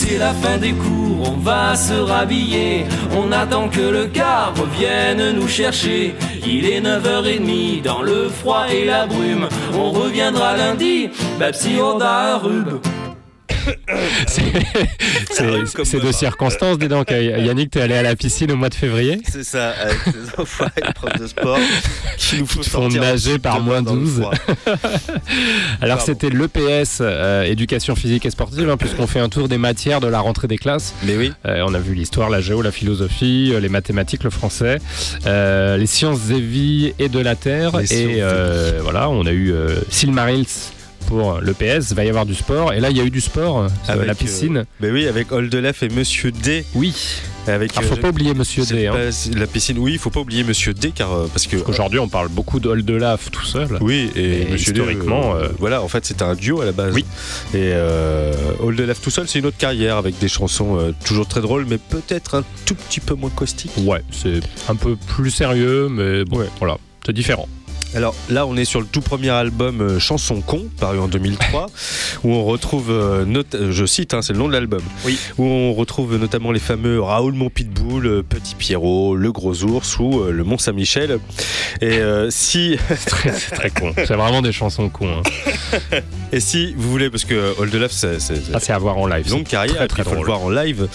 C'est 0.08 0.18
la 0.18 0.32
fin 0.34 0.56
des 0.56 0.72
cours, 0.72 1.32
on 1.32 1.36
va 1.38 1.74
se 1.74 1.94
rhabiller. 1.94 2.84
On 3.16 3.32
attend 3.32 3.68
que 3.68 3.80
le 3.80 4.06
car 4.06 4.54
revienne 4.54 5.32
nous 5.32 5.48
chercher. 5.48 6.14
Il 6.46 6.64
est 6.64 6.80
9h30 6.80 7.82
dans 7.82 8.02
le 8.02 8.28
froid 8.28 8.66
et 8.70 8.84
la 8.84 9.06
brume. 9.06 9.48
On 9.74 9.90
reviendra 9.90 10.56
lundi, 10.56 11.10
Babsi 11.40 11.78
on 11.82 12.00
a 12.00 12.40
un. 12.40 12.95
C'est 15.84 16.00
de 16.00 16.12
circonstances, 16.12 16.78
dis 16.78 16.88
donc. 16.88 17.10
euh, 17.12 17.38
Yannick, 17.38 17.70
t'es 17.70 17.80
allé 17.80 17.94
à 17.94 18.02
la 18.02 18.16
piscine 18.16 18.50
au 18.52 18.56
mois 18.56 18.68
de 18.68 18.74
février 18.74 19.20
C'est 19.30 19.44
ça, 19.44 19.70
avec 19.70 19.98
ces 20.04 20.30
enfants 20.40 20.66
et 20.76 20.92
profs 20.92 21.18
de 21.18 21.26
sport 21.26 21.58
qui 22.16 22.38
nous 22.38 22.46
font 22.46 22.62
sortir 22.62 23.02
nager 23.02 23.38
par 23.38 23.60
moins 23.60 23.82
dans 23.82 23.94
le 23.94 24.00
12. 24.00 24.20
froid. 24.20 24.32
Alors 25.80 26.00
c'était 26.00 26.30
l'EPS, 26.30 26.98
euh, 27.00 27.42
éducation 27.44 27.94
physique 27.96 28.26
et 28.26 28.30
sportive, 28.30 28.68
hein, 28.70 28.76
puisqu'on 28.76 29.06
fait 29.06 29.20
un 29.20 29.28
tour 29.28 29.48
des 29.48 29.58
matières 29.58 30.00
de 30.00 30.08
la 30.08 30.20
rentrée 30.20 30.48
des 30.48 30.58
classes. 30.58 30.94
Mais 31.04 31.16
oui. 31.16 31.32
on 31.44 31.74
a 31.74 31.78
vu 31.78 31.94
l'histoire, 31.94 32.30
la 32.30 32.40
géo, 32.40 32.62
la 32.62 32.72
philosophie, 32.72 33.50
euh, 33.52 33.60
les 33.60 33.68
mathématiques, 33.68 34.24
le 34.24 34.30
français, 34.30 34.78
euh, 35.26 35.76
les 35.76 35.86
sciences 35.86 36.22
des 36.22 36.40
vies 36.40 36.92
et 36.98 37.08
de 37.08 37.18
la 37.18 37.34
terre. 37.36 37.76
Les 37.78 37.92
et 37.92 38.16
euh, 38.22 38.80
voilà, 38.82 39.08
on 39.08 39.26
a 39.26 39.30
eu 39.32 39.52
euh, 39.52 39.76
Silmarils 39.90 40.46
pour 41.06 41.40
l'EPS, 41.40 41.92
va 41.94 42.04
y 42.04 42.08
avoir 42.08 42.26
du 42.26 42.34
sport. 42.34 42.72
Et 42.72 42.80
là, 42.80 42.90
il 42.90 42.96
y 42.96 43.00
a 43.00 43.04
eu 43.04 43.10
du 43.10 43.20
sport, 43.20 43.60
euh, 43.60 43.68
Avec, 43.88 44.06
la 44.06 44.14
piscine. 44.14 44.56
euh, 44.58 44.64
mais 44.80 44.90
oui, 44.90 45.06
avec 45.06 45.32
Oldelef 45.32 45.82
et 45.82 45.88
Monsieur 45.88 46.32
D. 46.32 46.64
Oui. 46.74 46.94
Avec, 47.48 47.76
Alors, 47.76 47.90
faut 47.90 47.96
euh, 47.96 48.00
pas 48.00 48.08
oublier 48.08 48.34
Monsieur 48.34 48.64
D, 48.64 48.88
hein. 48.88 48.92
pas- 48.92 49.38
La 49.38 49.46
piscine, 49.46 49.78
oui, 49.78 49.92
il 49.92 49.98
faut 49.98 50.10
pas 50.10 50.18
oublier 50.20 50.42
Monsieur 50.42 50.74
D, 50.74 50.90
car 50.92 51.12
euh, 51.12 51.26
parce 51.32 51.46
que 51.46 51.56
Aujourd'hui, 51.68 52.00
on 52.00 52.08
parle 52.08 52.28
beaucoup 52.28 52.58
d'Oldelaf 52.58 53.30
tout 53.30 53.44
seul. 53.44 53.78
Oui, 53.80 54.10
et, 54.16 54.42
Et 54.42 54.44
Monsieur 54.50 54.72
D, 54.72 54.80
historiquement, 54.80 55.36
euh, 55.36 55.44
euh, 55.44 55.48
voilà, 55.60 55.80
en 55.82 55.86
fait, 55.88 56.04
c'était 56.04 56.24
un 56.24 56.34
duo 56.34 56.60
à 56.60 56.64
la 56.64 56.72
base. 56.72 56.92
Oui. 56.92 57.04
Et 57.54 57.70
euh, 57.72 58.32
Oldelef 58.60 59.00
tout 59.00 59.10
seul, 59.10 59.28
c'est 59.28 59.38
une 59.38 59.46
autre 59.46 59.56
carrière 59.58 59.96
avec 59.96 60.18
des 60.18 60.28
chansons 60.28 60.76
euh, 60.78 60.92
toujours 61.04 61.28
très 61.28 61.40
drôles, 61.40 61.66
mais 61.68 61.78
peut-être 61.78 62.34
un 62.34 62.44
tout 62.64 62.74
petit 62.74 62.98
peu 63.00 63.14
moins 63.14 63.30
caustiques. 63.30 63.70
Ouais, 63.78 64.02
c'est 64.10 64.40
un 64.68 64.74
peu 64.74 64.96
plus 64.96 65.30
sérieux, 65.30 65.88
mais 65.88 66.24
bon, 66.24 66.40
voilà, 66.58 66.78
c'est 67.04 67.12
différent. 67.12 67.48
Alors 67.94 68.14
là, 68.28 68.46
on 68.46 68.56
est 68.56 68.66
sur 68.66 68.80
le 68.80 68.86
tout 68.86 69.00
premier 69.00 69.30
album 69.30 69.80
euh, 69.80 69.98
Chanson 69.98 70.42
con, 70.42 70.66
paru 70.78 70.98
en 70.98 71.08
2003, 71.08 71.66
où 72.24 72.32
on 72.34 72.44
retrouve, 72.44 72.90
euh, 72.90 73.24
euh, 73.54 73.72
je 73.72 73.86
cite, 73.86 74.12
hein, 74.12 74.20
c'est 74.20 74.34
le 74.34 74.38
nom 74.38 74.48
de 74.48 74.52
l'album, 74.52 74.82
où 75.38 75.44
on 75.44 75.72
retrouve 75.72 76.16
notamment 76.16 76.52
les 76.52 76.58
fameux 76.60 77.00
Raoul 77.00 77.32
Mon 77.32 77.48
Pitbull, 77.48 78.06
euh, 78.06 78.22
Petit 78.22 78.54
Pierrot, 78.54 79.14
Le 79.16 79.32
Gros 79.32 79.62
Ours 79.62 79.98
ou 79.98 80.20
euh, 80.20 80.30
Le 80.30 80.44
Mont 80.44 80.58
Saint-Michel. 80.58 81.18
Et 81.80 82.00
si. 82.30 82.76
c'est 82.98 83.54
très, 83.54 83.70
con. 83.70 83.92
C'est 83.96 84.14
vraiment 84.14 84.42
des 84.42 84.52
chansons 84.52 84.88
cons. 84.90 85.20
hein. 85.20 85.98
Et 86.32 86.40
si 86.40 86.74
vous 86.76 86.90
voulez, 86.90 87.08
parce 87.08 87.24
que 87.24 87.54
Oldelaf, 87.58 87.92
c'est 87.92 88.20
c'est- 88.20 88.34
Ah, 88.52 88.58
c'est 88.60 88.72
à 88.72 88.78
voir 88.78 88.98
en 88.98 89.06
live. 89.06 89.30
longue 89.30 89.44
c'est 89.44 89.50
carrière, 89.50 89.76
très, 89.76 89.86
très 89.88 90.02
il 90.02 90.04
faut 90.08 90.14
le 90.16 90.24
voir 90.26 90.42
en 90.42 90.50
live. 90.50 90.88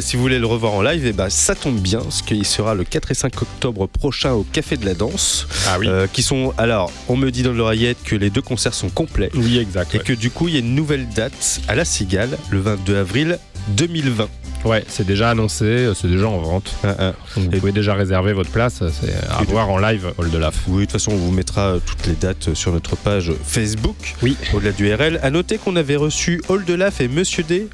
Si 0.00 0.16
vous 0.16 0.22
voulez 0.22 0.38
le 0.38 0.46
revoir 0.46 0.72
en 0.72 0.82
live, 0.82 1.04
et 1.06 1.12
ben 1.12 1.28
ça 1.30 1.54
tombe 1.54 1.78
bien, 1.78 2.00
parce 2.00 2.22
qu'il 2.22 2.44
sera 2.46 2.74
le 2.74 2.84
4 2.84 3.10
et 3.10 3.14
5 3.14 3.42
octobre 3.42 3.86
prochain 3.86 4.32
au 4.32 4.42
Café 4.44 4.76
de 4.76 4.86
la 4.86 4.94
Danse. 4.94 5.46
Ah 5.68 5.76
oui. 5.78 5.86
Qui 6.12 6.22
sont, 6.22 6.39
alors, 6.58 6.92
on 7.08 7.16
me 7.16 7.30
dit 7.30 7.42
dans 7.42 7.52
l'oreillette 7.52 7.98
que 8.04 8.16
les 8.16 8.30
deux 8.30 8.42
concerts 8.42 8.74
sont 8.74 8.88
complets. 8.88 9.30
Oui, 9.34 9.58
exact. 9.58 9.94
Et 9.94 9.98
ouais. 9.98 10.04
que 10.04 10.12
du 10.12 10.30
coup, 10.30 10.48
il 10.48 10.54
y 10.54 10.56
a 10.56 10.60
une 10.60 10.74
nouvelle 10.74 11.08
date 11.08 11.60
à 11.68 11.74
La 11.74 11.84
Cigale, 11.84 12.36
le 12.50 12.60
22 12.60 12.96
avril 12.96 13.38
2020. 13.68 14.28
Ouais, 14.66 14.84
c'est 14.88 15.06
déjà 15.06 15.30
annoncé, 15.30 15.64
euh, 15.64 15.94
c'est 15.94 16.08
déjà 16.08 16.28
en 16.28 16.36
vente. 16.38 16.74
Donc 16.84 16.94
vous 17.36 17.48
pouvez 17.60 17.72
déjà 17.72 17.94
réserver 17.94 18.34
votre 18.34 18.50
place, 18.50 18.82
euh, 18.82 18.90
c'est 18.92 19.14
à 19.30 19.40
Et 19.42 19.46
de- 19.46 19.50
voir 19.50 19.70
en 19.70 19.78
live 19.78 20.12
Hall 20.18 20.28
de 20.30 20.36
Laf. 20.36 20.54
Oui, 20.68 20.80
de 20.80 20.84
toute 20.84 20.92
façon, 20.92 21.12
on 21.12 21.16
vous 21.16 21.32
mettra 21.32 21.62
euh, 21.62 21.78
toutes 21.84 22.06
les 22.06 22.12
dates 22.12 22.52
sur 22.52 22.70
notre 22.70 22.94
page 22.94 23.32
Facebook. 23.42 23.96
Oui. 24.22 24.36
Au-delà 24.52 24.72
du 24.72 24.92
RL. 24.92 25.18
À 25.22 25.30
noter 25.30 25.56
qu'on 25.56 25.76
avait 25.76 25.96
reçu 25.96 26.42
Oldelaf 26.50 27.00
et 27.00 27.08
Monsieur 27.08 27.42
D 27.42 27.68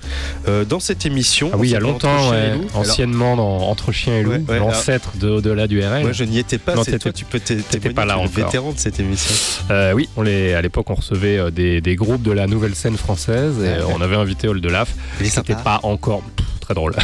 euh, 0.47 0.65
dans 0.65 0.79
cette 0.79 1.05
émission. 1.07 1.51
Ah 1.53 1.57
oui, 1.59 1.69
il 1.69 1.71
y 1.73 1.75
a 1.75 1.79
Entre 1.79 1.87
longtemps, 1.89 2.29
et 2.29 2.37
ouais. 2.37 2.39
Alors, 2.53 2.77
anciennement 2.77 3.35
dans 3.35 3.69
Entre 3.69 3.91
Chien 3.91 4.19
et 4.19 4.23
Loup, 4.23 4.31
Ouais, 4.33 4.43
ouais, 4.49 4.59
l'ancêtre 4.61 5.11
de 5.17 5.29
Au-delà 5.29 5.67
du 5.67 5.81
RL. 5.83 6.03
moi, 6.03 6.13
je 6.13 6.23
n'y 6.23 6.39
étais 6.39 6.59
pas. 6.59 6.77
Non, 6.77 6.85
toi, 6.85 7.13
tu 7.13 7.25
peux 7.25 7.41
t'é- 7.41 7.57
t'étais 7.57 7.91
pas 7.91 8.05
là 8.05 8.17
encore. 8.17 8.31
vétéran 8.31 8.71
de 8.73 8.79
cette 8.79 9.01
émission. 9.01 9.35
Euh, 9.73 9.93
oui, 9.93 10.09
on 10.17 10.23
les, 10.23 10.55
à 10.55 10.63
l'époque, 10.63 10.89
on 10.89 10.95
recevait 10.95 11.51
des, 11.51 11.81
des 11.81 11.97
groupes 11.97 12.23
de 12.23 12.31
la 12.31 12.47
nouvelle 12.47 12.77
scène 12.77 12.97
française 12.97 13.55
et 13.59 13.63
ouais. 13.83 13.93
on 13.93 14.01
avait 14.01 14.15
invité 14.15 14.47
Hall 14.47 14.61
de 14.61 14.69
Laf. 14.69 14.95
C'était 15.19 15.31
sympa. 15.55 15.76
Encore 15.85 16.23
très 16.61 16.75
drôle. 16.75 16.97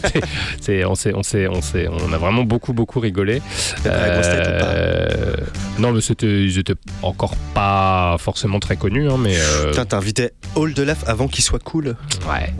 C'est- 0.60 0.84
on, 0.84 0.94
s'est, 0.96 1.12
on, 1.14 1.22
s'est, 1.22 1.46
on, 1.46 1.62
s'est, 1.62 1.86
on 1.88 2.12
a 2.12 2.18
vraiment 2.18 2.42
beaucoup, 2.42 2.72
beaucoup 2.72 2.98
rigolé. 2.98 3.40
T'as 3.84 3.90
Euh, 3.92 5.36
non, 5.78 5.92
mais 5.92 6.00
c'était, 6.00 6.42
ils 6.42 6.58
étaient 6.58 6.74
encore 7.02 7.36
pas 7.54 8.16
forcément 8.18 8.58
très 8.58 8.76
connus, 8.76 9.08
hein, 9.08 9.16
mais. 9.18 9.36
euh, 9.38 9.70
Putain, 9.70 9.84
t'invitais 9.84 10.32
Oldelaf 10.56 11.04
avant 11.06 11.28
qu'il 11.28 11.44
soit 11.44 11.62
cool. 11.62 11.96
Ouais. 12.28 12.52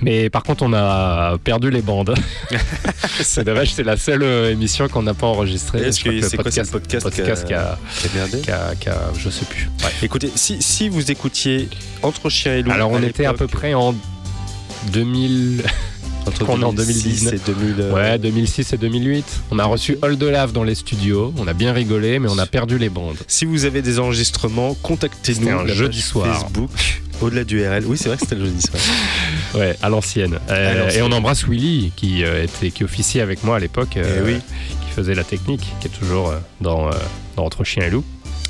Mais 0.00 0.30
par 0.30 0.42
contre, 0.42 0.62
on 0.62 0.72
a 0.72 1.36
perdu 1.38 1.70
les 1.70 1.82
bandes. 1.82 2.14
c'est 3.20 3.44
dommage, 3.44 3.74
c'est 3.74 3.84
la 3.84 3.96
seule 3.96 4.22
euh, 4.22 4.50
émission 4.52 4.88
qu'on 4.88 5.02
n'a 5.02 5.14
pas 5.14 5.26
enregistrée. 5.26 5.80
Est-ce 5.82 6.02
que 6.02 6.20
c'est 6.22 6.36
quoi, 6.38 6.50
c'est 6.50 6.62
le 6.62 6.68
podcast 6.68 7.04
podcast 7.04 7.44
qui 7.46 7.54
a- 7.54 7.76
qui 8.40 8.50
a 8.50 8.74
qui 8.80 8.88
je 9.18 9.28
sais 9.28 9.44
plus. 9.44 9.68
Ouais. 9.82 9.90
Écoutez, 10.02 10.30
si, 10.34 10.62
si 10.62 10.88
vous 10.88 11.10
écoutiez 11.10 11.68
Entre 12.02 12.30
Chien 12.30 12.54
et 12.56 12.62
Loup. 12.62 12.70
Alors, 12.70 12.90
on 12.90 13.02
était 13.02 13.26
à 13.26 13.34
peu 13.34 13.46
près 13.48 13.74
en 13.74 13.94
2000. 14.92 15.64
Entre 16.24 16.48
on 16.48 16.60
est 16.60 16.64
en 16.64 16.72
2006 16.72 17.24
2019. 17.24 17.34
et 17.34 17.52
2000. 17.52 17.74
euh, 17.80 17.92
Ouais, 17.94 18.18
2006 18.18 18.72
et 18.72 18.76
2008. 18.76 19.24
On 19.50 19.58
a 19.58 19.64
reçu 19.64 19.98
Oldelaf 20.02 20.52
dans 20.52 20.62
les 20.62 20.76
studios. 20.76 21.34
On 21.36 21.48
a 21.48 21.52
bien 21.52 21.72
rigolé, 21.72 22.20
mais 22.20 22.28
on 22.30 22.38
a 22.38 22.46
perdu 22.46 22.78
les 22.78 22.88
bandes. 22.90 23.16
Si 23.26 23.44
vous 23.44 23.64
avez 23.64 23.82
des 23.82 23.98
enregistrements, 23.98 24.74
contactez-nous. 24.82 25.48
Un 25.50 25.66
jeudi 25.66 26.00
soir. 26.00 26.32
Facebook, 26.42 26.70
au-delà 27.20 27.42
du 27.42 27.66
RL. 27.66 27.84
Oui, 27.86 27.98
c'est 27.98 28.06
vrai 28.08 28.16
que 28.16 28.22
c'était 28.22 28.36
le 28.36 28.44
jeudi 28.46 28.62
soir. 28.62 28.80
Ouais, 29.54 29.76
à 29.82 29.88
l'ancienne. 29.90 30.38
Euh, 30.48 30.70
À 30.70 30.74
l'ancienne. 30.84 31.00
et 31.04 31.06
on 31.06 31.12
embrasse 31.12 31.44
Willy, 31.46 31.92
qui, 31.94 32.24
euh, 32.24 32.44
était, 32.44 32.70
qui 32.70 32.84
officiait 32.84 33.20
avec 33.20 33.44
moi 33.44 33.56
à 33.56 33.58
l'époque, 33.58 33.98
euh, 33.98 34.20
Eh 34.20 34.24
oui. 34.24 34.36
qui 34.86 34.90
faisait 34.96 35.14
la 35.14 35.24
technique, 35.24 35.60
qui 35.80 35.88
est 35.88 35.90
toujours 35.90 36.32
dans, 36.62 36.88
dans 37.36 37.44
Entre 37.44 37.62
Chien 37.64 37.84
et 37.84 37.90
Loup. 37.90 38.02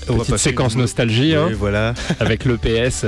On 0.09 0.19
Petite 0.19 0.37
séquence 0.37 0.75
une- 0.75 0.81
nostalgie, 0.83 1.35
hein, 1.35 1.49
voilà. 1.59 1.95
avec 2.21 2.45
l'EPS. 2.45 3.05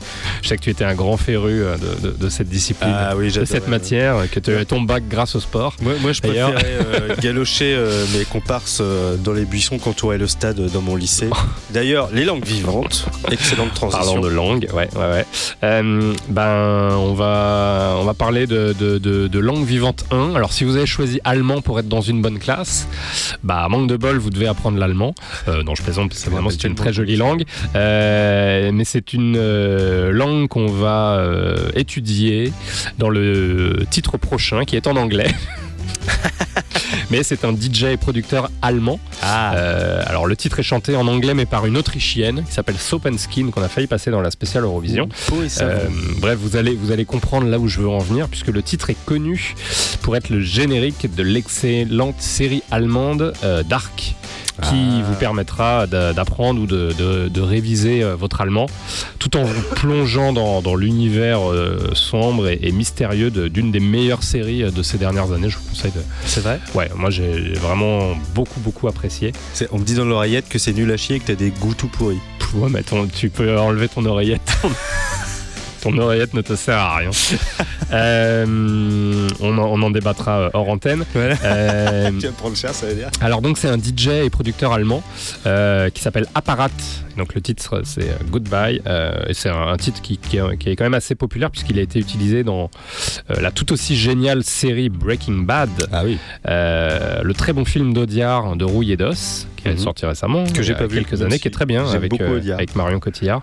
Euh, 0.00 0.38
je 0.42 0.48
sais 0.48 0.56
que 0.56 0.62
tu 0.62 0.70
étais 0.70 0.84
un 0.84 0.94
grand 0.94 1.16
féru 1.16 1.62
euh, 1.62 1.76
de, 1.76 2.08
de- 2.08 2.16
de 2.16 2.28
cette 2.28 2.48
discipline, 2.48 2.90
Ah 2.94 3.14
oui, 3.16 3.30
de 3.32 3.44
cette 3.44 3.68
matière, 3.68 4.30
que 4.30 4.40
tu 4.40 4.54
as 4.54 4.64
ton 4.64 4.80
bac 4.82 5.04
grâce 5.08 5.34
au 5.36 5.40
sport. 5.40 5.74
Moi, 5.82 5.92
moi, 6.00 6.12
je 6.12 6.20
préférais 6.20 6.64
euh, 6.64 7.16
galocher 7.20 7.74
euh, 7.76 8.04
mes 8.16 8.24
comparses 8.24 8.78
euh, 8.80 9.16
dans 9.16 9.32
les 9.32 9.44
buissons 9.44 9.78
est 10.12 10.18
le 10.18 10.26
stade 10.26 10.58
euh, 10.60 10.68
dans 10.68 10.82
mon 10.82 10.96
lycée. 10.96 11.28
D'ailleurs, 11.70 12.08
les 12.12 12.24
langues 12.24 12.44
vivantes, 12.44 13.06
excellente 13.30 13.74
transition. 13.74 14.04
Parlant 14.04 14.20
de 14.20 14.28
langue, 14.28 14.68
ouais, 14.74 14.88
ouais, 14.94 15.10
ouais. 15.10 15.26
Euh, 15.64 16.12
ben, 16.28 16.90
on 16.96 17.14
va, 17.14 17.96
on 17.98 18.04
va 18.04 18.14
parler 18.14 18.46
de, 18.46 18.74
de, 18.78 18.98
de- 18.98 19.26
langue 19.38 19.64
vivante 19.64 20.04
1. 20.10 20.34
Alors, 20.34 20.52
si 20.52 20.64
vous 20.64 20.76
avez 20.76 20.86
choisi 20.86 21.20
allemand 21.24 21.60
pour 21.60 21.78
être 21.78 21.88
dans 21.88 22.00
une 22.00 22.22
bonne 22.22 22.38
classe, 22.38 22.86
bah, 23.42 23.66
manque 23.68 23.88
de 23.88 23.96
bol, 23.96 24.18
vous 24.18 24.30
devez 24.30 24.46
apprendre 24.48 24.78
l'allemand. 24.78 25.14
Euh, 25.48 25.62
non, 25.62 25.74
je 25.74 25.82
plaisante, 25.82 26.10
parce 26.10 26.22
que 26.22 26.30
vraiment, 26.30 26.50
c'est 26.50 26.64
une 26.64 26.74
très 26.74 26.92
jolie 26.92 27.16
langue. 27.16 27.44
Euh, 27.76 28.70
mais 28.72 28.84
c'est 28.84 29.12
une 29.12 29.36
euh, 29.88 30.10
langue 30.10 30.48
qu'on 30.48 30.66
va 30.66 31.16
euh, 31.16 31.70
étudier 31.74 32.52
dans 32.98 33.08
le 33.08 33.84
titre 33.90 34.18
prochain, 34.18 34.64
qui 34.64 34.76
est 34.76 34.86
en 34.86 34.96
anglais. 34.96 35.34
mais 37.10 37.22
c'est 37.22 37.44
un 37.44 37.52
DJ 37.52 37.84
et 37.84 37.96
producteur 37.96 38.50
allemand. 38.62 39.00
Euh, 39.24 40.02
alors 40.06 40.26
le 40.26 40.36
titre 40.36 40.60
est 40.60 40.64
chanté 40.64 40.96
en 40.96 41.06
anglais 41.06 41.34
mais 41.34 41.46
par 41.46 41.66
une 41.66 41.76
autrichienne 41.76 42.44
qui 42.46 42.52
s'appelle 42.52 42.78
Soap 42.78 43.06
and 43.06 43.18
Skin 43.18 43.50
qu'on 43.50 43.62
a 43.62 43.68
failli 43.68 43.86
passer 43.86 44.10
dans 44.10 44.20
la 44.20 44.30
spéciale 44.30 44.64
Eurovision. 44.64 45.08
Et. 45.32 45.62
Euh, 45.62 45.88
bref, 46.18 46.38
vous 46.40 46.56
allez, 46.56 46.74
vous 46.74 46.92
allez 46.92 47.04
comprendre 47.04 47.46
là 47.48 47.58
où 47.58 47.68
je 47.68 47.80
veux 47.80 47.88
en 47.88 47.98
venir 47.98 48.28
puisque 48.28 48.48
le 48.48 48.62
titre 48.62 48.90
est 48.90 49.04
connu 49.04 49.54
pour 50.02 50.16
être 50.16 50.30
le 50.30 50.40
générique 50.40 51.12
de 51.14 51.22
l'excellente 51.22 52.20
série 52.20 52.62
allemande 52.70 53.32
euh, 53.44 53.62
Dark 53.62 54.14
qui 54.62 55.00
Ah. 55.00 55.02
vous 55.04 55.14
permettra 55.14 55.86
d'a- 55.86 56.12
d'apprendre 56.12 56.60
ou 56.60 56.66
de, 56.66 56.92
de- 56.98 57.28
de 57.28 57.40
réviser 57.40 58.02
euh, 58.02 58.16
votre 58.16 58.40
allemand 58.40 58.66
tout 59.18 59.36
en 59.36 59.44
vous 59.44 59.62
plongeant 59.74 60.32
dans, 60.32 60.62
dans 60.62 60.74
l'univers 60.74 61.50
euh, 61.50 61.90
sombre 61.94 62.48
et, 62.48 62.58
et 62.62 62.72
mystérieux 62.72 63.30
de- 63.30 63.48
d'une 63.48 63.70
des 63.70 63.80
meilleures 63.80 64.22
séries 64.22 64.62
euh, 64.64 64.70
de 64.70 64.82
ces 64.82 64.98
dernières 64.98 65.32
années. 65.32 65.48
Je 65.48 65.58
vous 65.58 65.68
conseille 65.70 65.92
de. 65.92 66.00
C'est 66.24 66.40
vrai? 66.42 66.60
Ouais, 66.74 66.90
moi 66.96 67.10
j'ai 67.10 67.52
vraiment 67.54 68.14
beaucoup 68.34 68.60
beaucoup 68.60 68.88
apprécié. 68.88 69.32
On 69.72 69.78
me 69.78 69.84
dit 69.84 69.94
dans 69.94 70.04
l'oreillette 70.04 70.48
que 70.48 70.58
c'est 70.58 70.72
nul 70.72 70.90
à 70.92 70.96
chier 70.96 71.16
et 71.16 71.20
que 71.20 71.26
t'as 71.26 71.34
des 71.34 71.50
goûts 71.50 71.74
tout 71.74 71.88
pourris. 71.88 72.18
Ouais, 72.54 72.68
mais 72.70 72.82
ton- 72.82 73.06
tu 73.06 73.28
peux 73.28 73.58
enlever 73.58 73.88
ton 73.88 74.04
oreillette. 74.06 74.40
Ton 75.82 75.96
oreillette 75.98 76.34
ne 76.34 76.40
te 76.42 76.56
sert 76.56 76.78
à 76.78 76.96
rien. 76.96 77.10
Euh, 77.90 79.26
on, 79.40 79.56
en, 79.56 79.62
on 79.62 79.82
en 79.82 79.90
débattra 79.90 80.40
euh, 80.40 80.50
hors 80.52 80.68
antenne. 80.68 81.06
Euh, 81.16 82.10
tu 82.20 82.26
vas 82.26 82.32
prendre 82.32 82.54
cher, 82.54 82.74
ça 82.74 82.84
veut 82.86 82.94
dire 82.94 83.08
alors 83.22 83.40
donc 83.40 83.56
c'est 83.56 83.68
un 83.68 83.78
DJ 83.78 84.08
et 84.24 84.28
producteur 84.30 84.72
allemand 84.74 85.02
euh, 85.46 85.88
qui 85.88 86.02
s'appelle 86.02 86.26
Apparat. 86.34 86.68
Donc 87.16 87.34
le 87.34 87.40
titre 87.40 87.80
c'est 87.84 88.02
euh, 88.10 88.16
Goodbye. 88.30 88.82
Euh, 88.86 89.22
et 89.28 89.32
c'est 89.32 89.48
un, 89.48 89.68
un 89.68 89.76
titre 89.78 90.02
qui, 90.02 90.18
qui 90.18 90.36
est, 90.36 90.56
qui 90.58 90.68
est 90.68 90.76
quand 90.76 90.84
même 90.84 90.92
assez 90.92 91.14
populaire 91.14 91.50
puisqu'il 91.50 91.78
a 91.78 91.82
été 91.82 91.98
utilisé 91.98 92.44
dans 92.44 92.70
euh, 93.30 93.40
la 93.40 93.50
tout 93.52 93.72
aussi 93.72 93.96
géniale 93.96 94.44
série 94.44 94.90
Breaking 94.90 95.38
Bad. 95.44 95.70
Ah 95.90 96.02
oui. 96.04 96.18
Euh, 96.46 97.22
le 97.22 97.32
très 97.32 97.54
bon 97.54 97.64
film 97.64 97.94
d'Audiard 97.94 98.54
de 98.56 98.66
Rouille 98.66 98.92
et 98.92 98.96
d'Os 98.98 99.46
qui 99.60 99.68
est 99.68 99.72
Mhm. 99.72 99.78
sorti 99.78 100.06
récemment, 100.06 100.44
Que 100.44 100.62
j'ai 100.62 100.74
pas 100.74 100.86
vu, 100.86 100.96
quelques 101.04 101.22
années, 101.22 101.38
qui 101.38 101.48
est 101.48 101.52
très 101.52 101.66
bien 101.66 101.86
avec, 101.88 102.20
euh, 102.20 102.52
avec 102.54 102.74
Marion 102.76 103.00
Cotillard. 103.00 103.42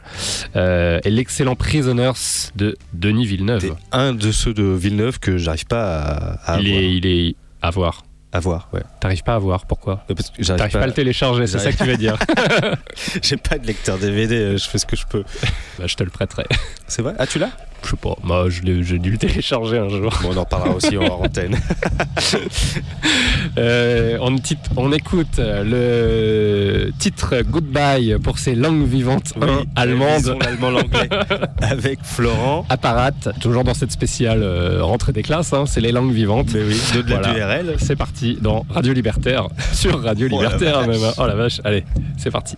Euh, 0.56 1.00
et 1.04 1.10
l'excellent 1.10 1.56
Prisoners 1.56 2.12
de 2.56 2.76
Denis 2.94 3.26
Villeneuve. 3.26 3.76
Un 3.92 4.14
de 4.14 4.32
ceux 4.32 4.54
de 4.54 4.64
Villeneuve 4.64 5.20
que 5.20 5.38
j'arrive 5.38 5.66
pas 5.68 5.84
à, 6.46 6.54
à 6.56 6.60
il, 6.60 6.68
avoir. 6.68 6.82
est, 6.84 6.94
il 6.96 7.06
est 7.08 7.36
à 7.62 7.70
voir. 7.70 8.04
À 8.32 8.40
voir, 8.42 8.68
ouais. 8.74 8.82
T'arrives 9.00 9.24
pas 9.24 9.36
à 9.36 9.40
voir, 9.40 9.66
pourquoi 9.66 10.04
Parce 10.14 10.30
que 10.30 10.44
j'arrive 10.44 10.58
T'arrives 10.60 10.74
pas, 10.74 10.82
à 10.84 10.88
le 10.88 10.92
télécharger, 10.94 11.48
c'est 11.48 11.60
ça 11.60 11.72
que 11.72 11.78
tu 11.78 11.86
veux 11.86 11.96
dire 11.96 12.18
J'ai 13.22 13.38
pas 13.38 13.58
de 13.58 13.66
lecteur 13.66 13.98
DVD, 13.98 14.36
euh, 14.36 14.58
je 14.58 14.68
fais 14.70 14.78
ce 14.78 14.86
que 14.86 14.96
je 14.98 15.06
peux. 15.10 15.24
Bah, 15.80 15.86
je 15.88 15.96
te 15.96 16.04
le 16.04 16.10
prêterai. 16.10 16.44
C'est 16.88 17.02
vrai? 17.02 17.14
Ah, 17.18 17.28
tu 17.28 17.40
l'as? 17.40 17.52
Je 17.86 17.92
sais 17.92 17.96
pas, 17.98 18.16
moi 18.24 18.50
je 18.50 18.62
l'ai- 18.64 18.84
j'ai 18.84 19.00
dû 19.00 19.12
le 19.12 19.18
télécharger 19.18 19.78
un 19.78 19.90
jour. 19.90 20.12
Bon, 20.22 20.30
on 20.34 20.38
en 20.38 20.46
parlera 20.46 20.76
aussi 20.76 20.98
en 20.98 21.04
antenne. 21.06 21.56
Euh, 23.58 24.18
on, 24.22 24.92
écoute 24.92 25.38
le 25.40 26.90
titre 27.00 27.36
Goodbye 27.50 28.18
pour 28.22 28.38
ces 28.40 28.54
langues 28.56 28.86
vivantes 28.86 29.34
Oui, 29.40 29.48
un, 29.50 29.64
allemandes. 29.82 30.36
l'allemand, 30.42 30.72
l'anglais. 30.72 31.08
Avec 31.62 32.00
Florent. 32.04 32.66
Apparat, 32.70 33.12
toujours 33.40 33.64
dans 33.64 33.74
cette 33.74 33.92
spéciale 33.92 34.42
euh, 34.44 34.84
rentrée 34.84 35.14
des 35.14 35.22
classes, 35.24 35.54
hein, 35.54 35.66
c'est 35.68 35.80
les 35.82 35.92
langues 35.94 36.12
vivantes. 36.12 36.50
Mais 36.54 36.64
oui, 36.64 36.82
du 37.04 37.14
RL. 37.14 37.76
C'est 37.78 37.96
parti 37.96 38.38
dans 38.42 38.66
Radio 38.70 38.92
Libertaire, 38.94 39.48
sur 39.74 40.02
Radio 40.04 40.28
Oh 40.32 40.42
la 40.42 40.50
Libertaire 40.50 40.88
même. 40.88 41.02
hein. 41.04 41.14
Oh 41.18 41.26
la 41.26 41.36
vache, 41.36 41.62
allez, 41.64 41.86
c'est 42.18 42.32
parti. 42.32 42.58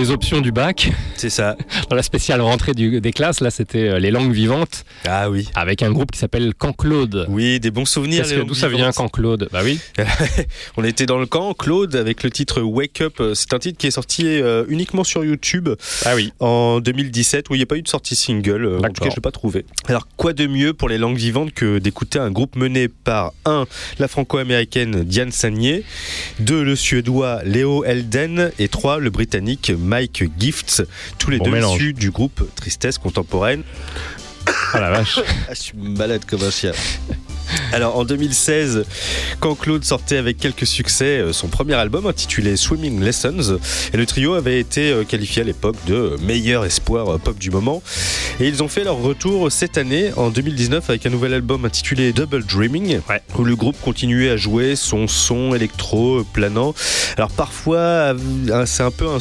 Les 0.00 0.10
options 0.10 0.40
du 0.40 0.50
bac. 0.50 0.90
C'est 1.16 1.28
ça. 1.30 1.56
Dans 1.90 1.96
la 1.96 2.02
spéciale 2.02 2.40
rentrée 2.40 2.72
du- 2.72 3.00
des 3.02 3.12
classes, 3.12 3.40
là 3.40 3.50
c'était 3.50 3.88
euh, 3.88 3.98
les 3.98 4.10
langues 4.10 4.32
vivantes. 4.32 4.84
Ah 5.12 5.28
oui. 5.28 5.48
Avec 5.54 5.82
un 5.82 5.90
groupe 5.90 6.12
qui 6.12 6.18
s'appelle 6.18 6.54
Camp 6.54 6.72
Claude. 6.72 7.26
Oui, 7.28 7.58
des 7.58 7.70
bons 7.72 7.84
souvenirs. 7.84 8.24
D'où 8.46 8.54
ça 8.54 8.68
vient. 8.68 8.92
Camp 8.92 9.08
Claude? 9.08 9.48
Bah 9.52 9.60
oui. 9.64 9.80
On 10.76 10.84
était 10.84 11.06
dans 11.06 11.18
le 11.18 11.26
camp, 11.26 11.52
Claude, 11.54 11.96
avec 11.96 12.22
le 12.22 12.30
titre 12.30 12.60
Wake 12.62 13.00
Up. 13.00 13.20
C'est 13.34 13.52
un 13.52 13.58
titre 13.58 13.76
qui 13.78 13.88
est 13.88 13.90
sorti 13.90 14.24
euh, 14.26 14.64
uniquement 14.68 15.02
sur 15.04 15.24
YouTube 15.24 15.68
ah 16.04 16.14
oui. 16.14 16.32
en 16.38 16.80
2017, 16.80 17.50
où 17.50 17.54
il 17.54 17.58
n'y 17.58 17.62
a 17.64 17.66
pas 17.66 17.76
eu 17.76 17.82
de 17.82 17.88
sortie 17.88 18.14
single. 18.14 18.64
euh, 18.64 18.78
En 18.78 18.82
tout 18.92 19.02
cas, 19.02 19.10
je 19.10 19.16
l'ai 19.16 19.20
pas 19.20 19.32
trouvé. 19.32 19.64
Alors, 19.88 20.06
quoi 20.16 20.32
de 20.32 20.46
mieux 20.46 20.74
pour 20.74 20.88
les 20.88 20.98
langues 20.98 21.16
vivantes 21.16 21.52
que 21.52 21.78
d'écouter 21.78 22.18
un 22.20 22.30
groupe 22.30 22.54
mené 22.56 22.86
par 22.88 23.32
un, 23.44 23.66
la 23.98 24.06
franco-américaine 24.06 25.02
Diane 25.02 25.32
Sagnier, 25.32 25.82
deux, 26.38 26.62
le 26.62 26.76
suédois 26.76 27.40
Léo 27.44 27.84
Elden, 27.84 28.52
et 28.58 28.68
trois, 28.68 28.98
le 28.98 29.10
britannique 29.10 29.72
Mike 29.76 30.24
Gifts, 30.38 30.84
tous 31.18 31.30
les 31.30 31.38
Bon 31.38 31.46
deux 31.46 31.50
mélange. 31.52 31.76
issus 31.76 31.92
du 31.94 32.10
groupe 32.10 32.42
Tristesse 32.54 32.98
Contemporaine. 32.98 33.62
Ah 34.72 34.80
la 34.80 34.90
vache. 34.90 35.18
Ah, 35.48 35.54
je 35.54 35.54
suis 35.60 35.76
malade 35.76 36.24
comme 36.26 36.42
un 36.42 36.50
chien. 36.50 36.72
Alors 37.72 37.96
en 37.96 38.04
2016, 38.04 38.84
quand 39.40 39.54
Claude 39.54 39.84
sortait 39.84 40.16
avec 40.16 40.38
quelques 40.38 40.66
succès 40.66 41.18
euh, 41.18 41.32
son 41.32 41.48
premier 41.48 41.74
album 41.74 42.06
intitulé 42.06 42.56
Swimming 42.56 43.00
Lessons, 43.02 43.58
et 43.92 43.96
le 43.96 44.06
trio 44.06 44.34
avait 44.34 44.58
été 44.60 44.90
euh, 44.92 45.04
qualifié 45.04 45.42
à 45.42 45.44
l'époque 45.44 45.76
de 45.86 46.16
meilleur 46.22 46.64
espoir 46.64 47.08
euh, 47.08 47.18
pop 47.18 47.38
du 47.38 47.50
moment. 47.50 47.82
Et 48.40 48.48
ils 48.48 48.62
ont 48.62 48.68
fait 48.68 48.84
leur 48.84 48.96
retour 48.96 49.50
cette 49.52 49.76
année, 49.78 50.10
en 50.16 50.30
2019, 50.30 50.88
avec 50.90 51.04
un 51.06 51.10
nouvel 51.10 51.34
album 51.34 51.64
intitulé 51.64 52.12
Double 52.12 52.44
Dreaming, 52.44 53.00
où 53.38 53.44
le 53.44 53.56
groupe 53.56 53.76
continuait 53.82 54.30
à 54.30 54.36
jouer 54.36 54.76
son 54.76 55.06
son 55.08 55.54
électro 55.54 56.24
planant. 56.32 56.74
Alors 57.16 57.30
parfois, 57.30 58.14
c'est 58.66 58.82
un 58.82 58.90
peu 58.90 59.08
un 59.08 59.18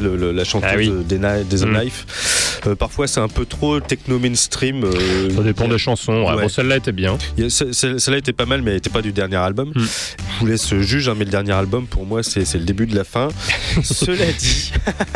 le- 0.00 0.16
le- 0.16 0.32
la 0.32 0.44
chanteuse 0.44 0.70
Ah 0.72 0.76
oui. 0.76 0.90
des, 1.04 1.18
des 1.44 1.56
The 1.58 1.66
Mm. 1.66 1.72
Knife. 1.80 2.60
Euh, 2.66 2.74
parfois, 2.74 3.06
c'est 3.06 3.20
un 3.20 3.28
peu 3.28 3.44
trop 3.46 3.80
techno 3.80 4.18
mainstream. 4.18 4.84
euh, 4.84 5.30
Ça 5.34 5.42
dépend 5.42 5.68
des 5.68 5.78
chansons. 5.78 6.12
Ouais, 6.24 6.34
Ouais. 6.34 6.42
Bon, 6.42 6.48
celle-là 6.48 6.76
était 6.78 6.92
bien. 6.96 7.16
Celle-là 7.48 8.18
était 8.18 8.32
pas 8.32 8.46
mal, 8.46 8.62
mais 8.62 8.70
elle 8.72 8.76
n'était 8.76 8.90
pas 8.90 9.02
du 9.02 9.12
dernier 9.12 9.36
album. 9.36 9.70
Hmm. 9.74 9.80
Je 9.80 10.40
vous 10.40 10.46
laisse 10.46 10.74
juger, 10.74 11.10
hein, 11.10 11.14
mais 11.16 11.24
le 11.24 11.30
dernier 11.30 11.52
album, 11.52 11.86
pour 11.86 12.04
moi, 12.04 12.22
c'est 12.22 12.52
le 12.54 12.64
début 12.64 12.86
de 12.86 12.96
la 12.96 13.04
fin. 13.04 13.28
Cela 13.82 14.26
dit, 14.32 14.72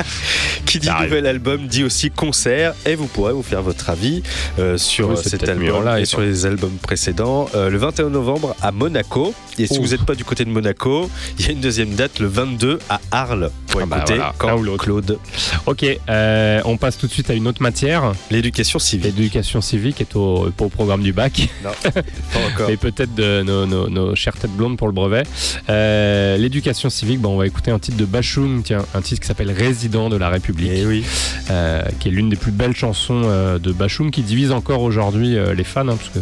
qui 0.66 0.78
dit 0.78 0.88
nouvel 1.02 1.26
album 1.26 1.66
dit 1.66 1.82
aussi 1.82 2.10
concert, 2.10 2.74
et 2.86 2.94
vous 2.94 3.06
pourrez 3.06 3.32
vous 3.32 3.42
faire 3.42 3.62
votre 3.62 3.90
avis 3.90 4.22
euh, 4.58 4.78
sur 4.78 5.10
Oui, 5.10 5.16
euh, 5.16 5.22
cet 5.22 5.40
peut-être 5.40 5.58
mieux 5.58 5.72
en 5.72 5.78
album 5.78 5.94
live, 5.94 6.02
et 6.02 6.06
sur 6.06 6.20
les 6.20 6.46
albums 6.46 6.76
précédents. 6.80 7.48
Euh, 7.54 7.70
le 7.70 7.78
21 7.78 8.10
novembre 8.10 8.54
à 8.62 8.70
Monaco. 8.70 9.34
Et 9.58 9.66
si 9.66 9.78
vous 9.78 9.88
n'êtes 9.88 10.04
pas 10.04 10.14
du 10.14 10.24
côté 10.24 10.44
de 10.44 10.50
Monaco, 10.50 11.10
il 11.38 11.46
y 11.46 11.48
a 11.48 11.52
une 11.52 11.60
deuxième 11.60 11.94
date 11.94 12.18
le 12.18 12.26
22 12.26 12.78
à 12.88 13.00
Arles 13.10 13.50
pour 13.66 13.80
Ah 13.82 13.86
bah 13.86 13.96
écouter 13.98 14.14
voilà, 14.14 14.34
quand 14.38 14.48
l'un 14.48 14.56
ou 14.56 14.62
l'autre. 14.62 14.84
Claude. 14.84 15.18
Ok, 15.66 15.84
euh, 16.08 16.60
on 16.64 16.76
passe 16.76 16.98
tout 16.98 17.06
de 17.06 17.12
suite 17.12 17.30
à 17.30 17.34
une 17.34 17.46
autre 17.46 17.62
matière. 17.62 18.12
L'éducation 18.30 18.78
civique. 18.78 19.14
L'éducation 19.16 19.60
civique 19.60 20.00
est 20.00 20.16
au, 20.16 20.50
programme 20.50 21.02
du 21.02 21.12
bac. 21.12 21.48
Non, 21.64 21.69
pas 21.92 22.40
encore. 22.52 22.68
Mais 22.68 22.76
peut-être 22.76 23.14
de 23.14 23.42
nos, 23.42 23.66
nos- 23.66 23.88
nos 23.88 24.14
chères 24.14 24.36
têtes 24.36 24.50
blondes 24.52 24.76
pour 24.76 24.86
le 24.86 24.92
brevet. 24.92 25.22
Euh, 25.68 26.36
L'éducation 26.36 26.90
civique, 26.90 27.20
bon, 27.20 27.34
on 27.34 27.38
va 27.38 27.46
écouter 27.46 27.70
un 27.70 27.78
titre 27.78 27.96
de 27.96 28.04
Bachung, 28.04 28.62
tiens, 28.64 28.84
un 28.94 29.00
titre 29.00 29.20
qui 29.20 29.26
s'appelle 29.26 29.50
Résident 29.50 30.08
de 30.08 30.16
la 30.16 30.28
République, 30.28 30.72
oui. 30.86 31.04
euh, 31.50 31.82
qui 31.98 32.08
est 32.08 32.12
l'une 32.12 32.28
des 32.28 32.36
plus 32.36 32.52
belles 32.52 32.76
chansons 32.76 33.22
euh, 33.24 33.58
de 33.58 33.72
Bachung, 33.72 34.10
qui 34.10 34.22
divise 34.22 34.52
encore 34.52 34.82
aujourd'hui 34.82 35.36
les 35.56 35.64
fans, 35.64 35.88
hein, 35.88 35.96
parce 35.96 36.10
que 36.10 36.20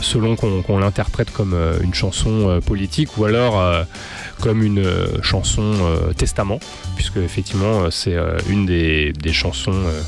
selon 0.00 0.36
qu'on 0.36 0.78
l'interprète 0.78 1.30
comme 1.32 1.54
une 1.82 1.92
chanson 1.92 2.60
politique 2.64 3.18
ou 3.18 3.26
alors 3.26 3.84
comme 4.40 4.62
une 4.62 4.78
euh, 4.78 5.22
chanson 5.22 5.62
euh, 5.62 6.12
testament, 6.12 6.60
puisque 6.96 7.18
effectivement 7.18 7.82
euh, 7.82 7.90
c'est 7.90 8.14
euh, 8.14 8.38
une 8.48 8.66
des, 8.66 9.12
des 9.12 9.32
chansons 9.32 9.72
euh, 9.72 10.00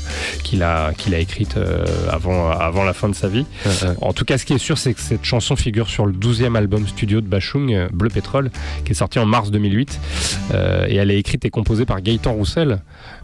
qu'il 0.43 0.63
a, 0.63 0.93
qu'il 0.93 1.13
a 1.15 1.19
écrites 1.19 1.57
euh, 1.57 1.85
avant, 2.09 2.49
avant 2.49 2.83
la 2.83 2.93
fin 2.93 3.09
de 3.09 3.15
sa 3.15 3.27
vie. 3.27 3.45
En 4.01 4.13
tout 4.13 4.25
cas, 4.25 4.37
ce 4.37 4.45
qui 4.45 4.53
est 4.53 4.57
sûr, 4.57 4.77
c'est 4.77 4.93
que 4.93 5.01
cette 5.01 5.23
chanson 5.23 5.55
figure 5.55 5.87
sur 5.89 6.05
le 6.05 6.13
12e 6.13 6.55
album 6.55 6.87
studio 6.87 7.21
de 7.21 7.27
Bachung, 7.27 7.87
Bleu 7.91 8.09
Pétrole, 8.09 8.51
qui 8.85 8.91
est 8.91 8.95
sorti 8.95 9.19
en 9.19 9.25
mars 9.25 9.51
2008. 9.51 9.99
Euh, 10.53 10.85
et 10.87 10.95
elle 10.95 11.11
est 11.11 11.17
écrite 11.17 11.45
et 11.45 11.49
composée 11.49 11.85
par 11.85 12.01
Gaëtan 12.01 12.33
Roussel, 12.33 12.79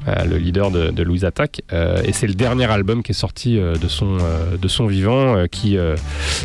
le 0.07 0.38
leader 0.38 0.72
de, 0.72 0.90
de 0.90 1.03
Louise. 1.03 1.27
Euh, 1.73 2.02
et 2.03 2.14
c'est 2.14 2.27
le 2.27 2.34
dernier 2.34 2.65
album 2.65 3.03
qui 3.03 3.11
est 3.11 3.15
sorti 3.15 3.57
de, 3.57 3.88
son, 3.88 4.18
de 4.60 4.68
son 4.68 4.88
vivant, 4.88 5.45
qui 5.52 5.77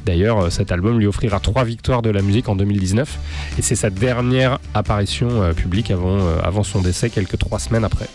d'ailleurs, 0.05 0.51
cet 0.51 0.73
album 0.73 0.99
lui 0.99 1.07
offrira 1.07 1.41
trois 1.41 1.65
victoires 1.65 2.03
de 2.03 2.11
la 2.11 2.23
musique 2.23 2.49
en 2.49 2.57
2019. 2.57 3.19
Et 3.59 3.63
c'est 3.63 3.77
sa 3.77 3.91
dernière 3.91 4.54
apparition 4.75 5.43
euh, 5.43 5.53
publique 5.53 5.91
avant, 5.91 6.19
euh, 6.19 6.39
avant 6.43 6.63
son 6.63 6.81
décès, 6.81 7.11
quelques 7.11 7.39
trois 7.39 7.59
semaines 7.59 7.85
après. 7.85 8.07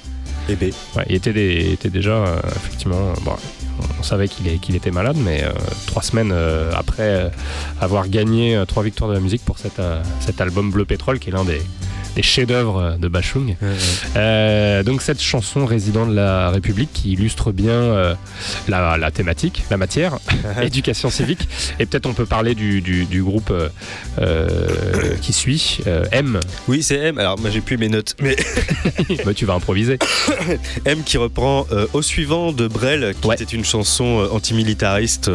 Eh 0.49 0.56
ben. 0.56 0.72
Ouais, 0.95 1.06
il 1.10 1.16
était, 1.16 1.34
des- 1.34 1.72
était 1.74 1.90
déjà, 1.90 2.11
euh, 2.11 2.40
effectivement, 2.56 3.14
bon, 3.24 3.34
on 3.99 4.03
savait 4.03 4.28
qu'il 4.28 4.76
était 4.76 4.91
malade, 4.91 5.18
mais 5.24 5.44
euh, 5.44 5.52
trois 5.86 6.02
semaines 6.02 6.32
euh, 6.34 6.72
après 6.76 7.32
avoir 7.80 8.07
gagné 8.07 8.61
trois 8.68 8.82
victoires 8.84 9.10
de 9.10 9.16
la 9.16 9.20
musique 9.22 9.45
pour 9.45 9.60
cet, 9.60 9.80
cet 10.20 10.41
album 10.41 10.72
Bleu 10.72 10.86
Pétrole, 10.86 11.20
qui 11.20 11.30
est 11.30 11.34
l'un 11.34 11.45
des, 11.45 11.61
des 12.15 12.23
chefs-d'œuvre 12.23 12.98
de 12.99 13.07
Bachung. 13.07 13.56
Euh, 14.15 14.84
donc 14.84 15.02
cette 15.02 15.22
chanson 15.22 15.65
Résident 15.65 16.06
de 16.06 16.14
la 16.15 16.49
République 16.49 16.90
qui 16.94 17.14
illustre 17.14 17.52
bien 17.52 17.72
euh, 17.72 18.15
la, 18.68 18.98
la 18.98 19.11
thématique, 19.11 19.64
la 19.69 19.77
matière, 19.77 20.18
éducation 20.61 21.10
civique. 21.10 21.48
Et 21.80 21.86
peut-être 21.86 22.06
on 22.07 22.14
peut 22.14 22.26
parler 22.26 22.56
du, 22.56 22.81
du- 22.81 23.06
du 23.06 23.23
groupe 23.23 23.53
euh, 24.19 24.48
qui 25.22 25.34
suit, 25.34 25.80
M. 26.11 26.40
Oui, 26.68 26.84
c'est 26.84 26.98
M. 26.98 27.18
Alors, 27.19 27.40
moi, 27.40 27.49
j'ai 27.49 27.61
plus 27.61 27.77
mes 27.77 27.90
notes, 27.90 28.15
mais. 28.22 28.36
Bah, 29.26 29.34
tu 29.34 29.45
vas 29.45 29.53
improviser. 29.56 29.98
M 30.86 31.03
qui 31.03 31.18
reprend 31.18 31.65
Au 31.94 32.02
suivant 32.02 32.52
de 32.52 32.68
Brel, 32.68 33.14
qui 33.22 33.31
était 33.31 33.44
une 33.56 33.65
chanson 33.65 34.27
antimilitariste 34.31 35.30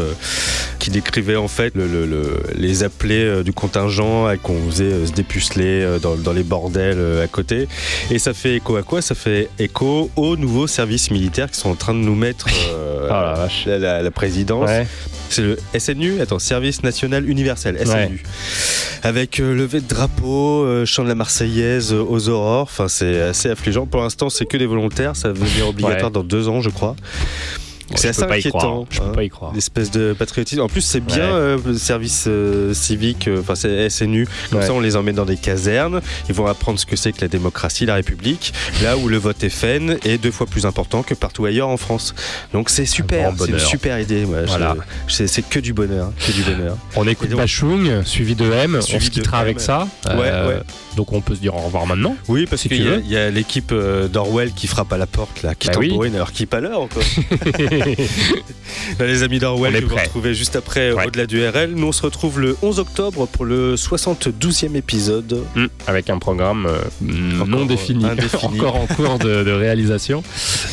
qui 0.78 0.90
décrivait 0.90 1.36
en 1.36 1.48
fait 1.48 1.74
le- 1.74 1.86
le- 1.86 2.06
le- 2.06 2.42
les 2.56 2.82
appelés 2.82 3.42
du 3.44 3.52
contingent 3.52 4.30
et 4.30 4.38
qu'on 4.38 4.58
faisait 4.70 5.06
se 5.06 5.12
dépuceler 5.12 5.98
dans, 6.00 6.14
dans 6.16 6.32
les 6.32 6.42
bordels 6.42 6.63
euh, 6.76 7.24
à 7.24 7.26
côté. 7.28 7.68
Et 8.10 8.18
ça 8.18 8.34
fait 8.34 8.56
écho 8.56 8.76
à 8.76 8.82
quoi? 8.82 9.02
Ça 9.02 9.14
fait 9.14 9.48
écho 9.58 10.10
aux 10.16 10.36
nouveaux 10.36 10.66
services 10.66 11.10
militaires 11.10 11.50
qui 11.50 11.58
sont 11.58 11.70
en 11.70 11.74
train 11.74 11.94
de 11.94 11.98
nous 12.00 12.14
mettre 12.14 12.46
euh, 12.72 13.08
la, 13.66 13.78
la- 13.78 14.02
la 14.02 14.10
présidence. 14.10 14.68
Ouais. 14.68 14.86
C'est 15.30 15.42
le 15.42 15.58
SNU, 15.76 16.20
attends, 16.20 16.38
Service 16.38 16.82
National 16.82 17.28
Universel, 17.28 17.76
SNU. 17.84 17.92
Ouais. 17.92 18.10
Avec 19.02 19.40
euh, 19.40 19.54
levée 19.54 19.80
de 19.80 19.88
drapeau, 19.88 20.64
euh, 20.64 20.84
chant 20.84 21.02
de 21.02 21.08
la 21.08 21.14
Marseillaise 21.14 21.92
euh, 21.92 22.04
aux 22.06 22.28
aurores. 22.28 22.62
Enfin, 22.62 22.88
c'est 22.88 23.20
assez 23.20 23.48
affligeant. 23.50 23.86
Pour 23.86 24.00
l'instant, 24.02 24.30
c'est 24.30 24.44
que 24.46 24.56
des 24.56 24.66
volontaires. 24.66 25.16
Ça 25.16 25.28
va 25.28 25.34
devenir 25.34 25.68
obligatoire 25.68 26.04
Ouais. 26.04 26.10
dans 26.12 26.22
deux 26.22 26.48
ans, 26.48 26.60
je 26.60 26.70
crois. 26.70 26.94
C'est 27.96 28.08
assez 28.08 28.22
inquiétant. 28.22 28.58
croire. 28.58 28.84
Je 28.90 28.98
peux 29.00 29.06
hein, 29.06 29.12
pas 29.14 29.24
y 29.24 29.28
croire. 29.28 29.52
L'espèce 29.54 29.90
de 29.90 30.12
patriotisme. 30.12 30.60
En 30.60 30.68
plus, 30.68 30.80
c'est 30.80 31.00
bien 31.00 31.24
euh, 31.24 31.58
le 31.64 31.76
service 31.76 32.24
euh, 32.26 32.74
civique, 32.74 33.28
euh, 33.28 33.40
enfin 33.40 33.54
c'est 33.54 33.88
SNU. 33.90 34.26
Comme 34.50 34.62
ça, 34.62 34.72
on 34.72 34.80
les 34.80 34.96
emmène 34.96 35.14
dans 35.14 35.24
des 35.24 35.36
casernes. 35.36 36.00
Ils 36.28 36.34
vont 36.34 36.46
apprendre 36.46 36.78
ce 36.78 36.86
que 36.86 36.96
c'est 36.96 37.12
que 37.12 37.20
la 37.20 37.28
démocratie, 37.28 37.86
la 37.86 37.94
République. 37.94 38.52
Là 38.82 38.96
où 38.96 39.08
le 39.08 39.16
vote 39.16 39.48
FN 39.48 39.98
est 40.04 40.18
deux 40.18 40.30
fois 40.30 40.46
plus 40.46 40.66
important 40.66 41.02
que 41.02 41.14
partout 41.14 41.44
ailleurs 41.44 41.68
en 41.68 41.76
France. 41.76 42.14
Donc 42.52 42.70
c'est 42.70 42.86
super. 42.86 43.32
C'est 43.38 43.50
une 43.50 43.58
super 43.58 43.98
idée. 44.00 44.24
Voilà. 44.24 44.76
C'est 45.08 45.48
que 45.48 45.58
du 45.58 45.72
bonheur. 45.72 46.12
Que 46.26 46.32
du 46.32 46.42
bonheur. 46.42 46.76
On 46.96 47.06
écoute 47.06 47.30
Bachung, 47.30 48.02
suivi 48.04 48.34
de 48.34 48.50
M. 48.50 48.80
Suivi 48.80 48.96
on 48.96 49.00
se 49.00 49.10
quittera 49.10 49.38
avec 49.38 49.60
ça. 49.60 49.88
Donc 50.96 51.12
on 51.12 51.20
peut 51.20 51.34
se 51.34 51.40
dire 51.40 51.56
au 51.56 51.60
revoir 51.60 51.86
maintenant. 51.86 52.16
Oui, 52.28 52.46
parce 52.48 52.62
qu'il 52.62 52.82
y, 53.08 53.16
a- 53.16 53.30
l'équipe 53.30 53.72
d'Orwell 54.12 54.52
qui 54.52 54.66
frappe 54.66 54.92
à 54.92 54.96
la 54.98 55.06
porte, 55.06 55.42
là, 55.42 55.54
qui 55.54 55.68
Bah 55.68 55.74
tambourine 55.74 56.14
alors 56.14 56.30
qu'il 56.30 56.44
n'est 56.44 56.48
pas 56.48 56.60
l'heure 56.60 56.80
encore. 56.80 57.02
Bah, 58.98 59.06
les 59.06 59.22
amis 59.22 59.38
d'Orwell 59.38 59.80
vous 59.82 59.88
prêts. 59.94 60.04
retrouvez 60.04 60.34
juste 60.34 60.56
après 60.56 60.90
euh, 60.90 61.04
Au-delà 61.06 61.26
du 61.26 61.46
RL. 61.46 61.72
Nous, 61.74 61.86
on 61.86 61.92
se 61.92 62.02
retrouve 62.02 62.40
le 62.40 62.56
11 62.62 62.80
octobre 62.80 63.26
pour 63.26 63.44
le 63.44 63.76
72e 63.76 64.74
épisode. 64.76 65.42
Mm, 65.54 65.66
avec 65.86 66.10
un 66.10 66.18
programme 66.18 66.66
euh, 66.66 66.78
non 67.46 67.64
défini, 67.64 68.04
indéfini. 68.04 68.42
encore 68.60 68.76
en 68.76 68.86
cours 68.86 69.18
de, 69.18 69.42
de 69.44 69.50
réalisation. 69.52 70.22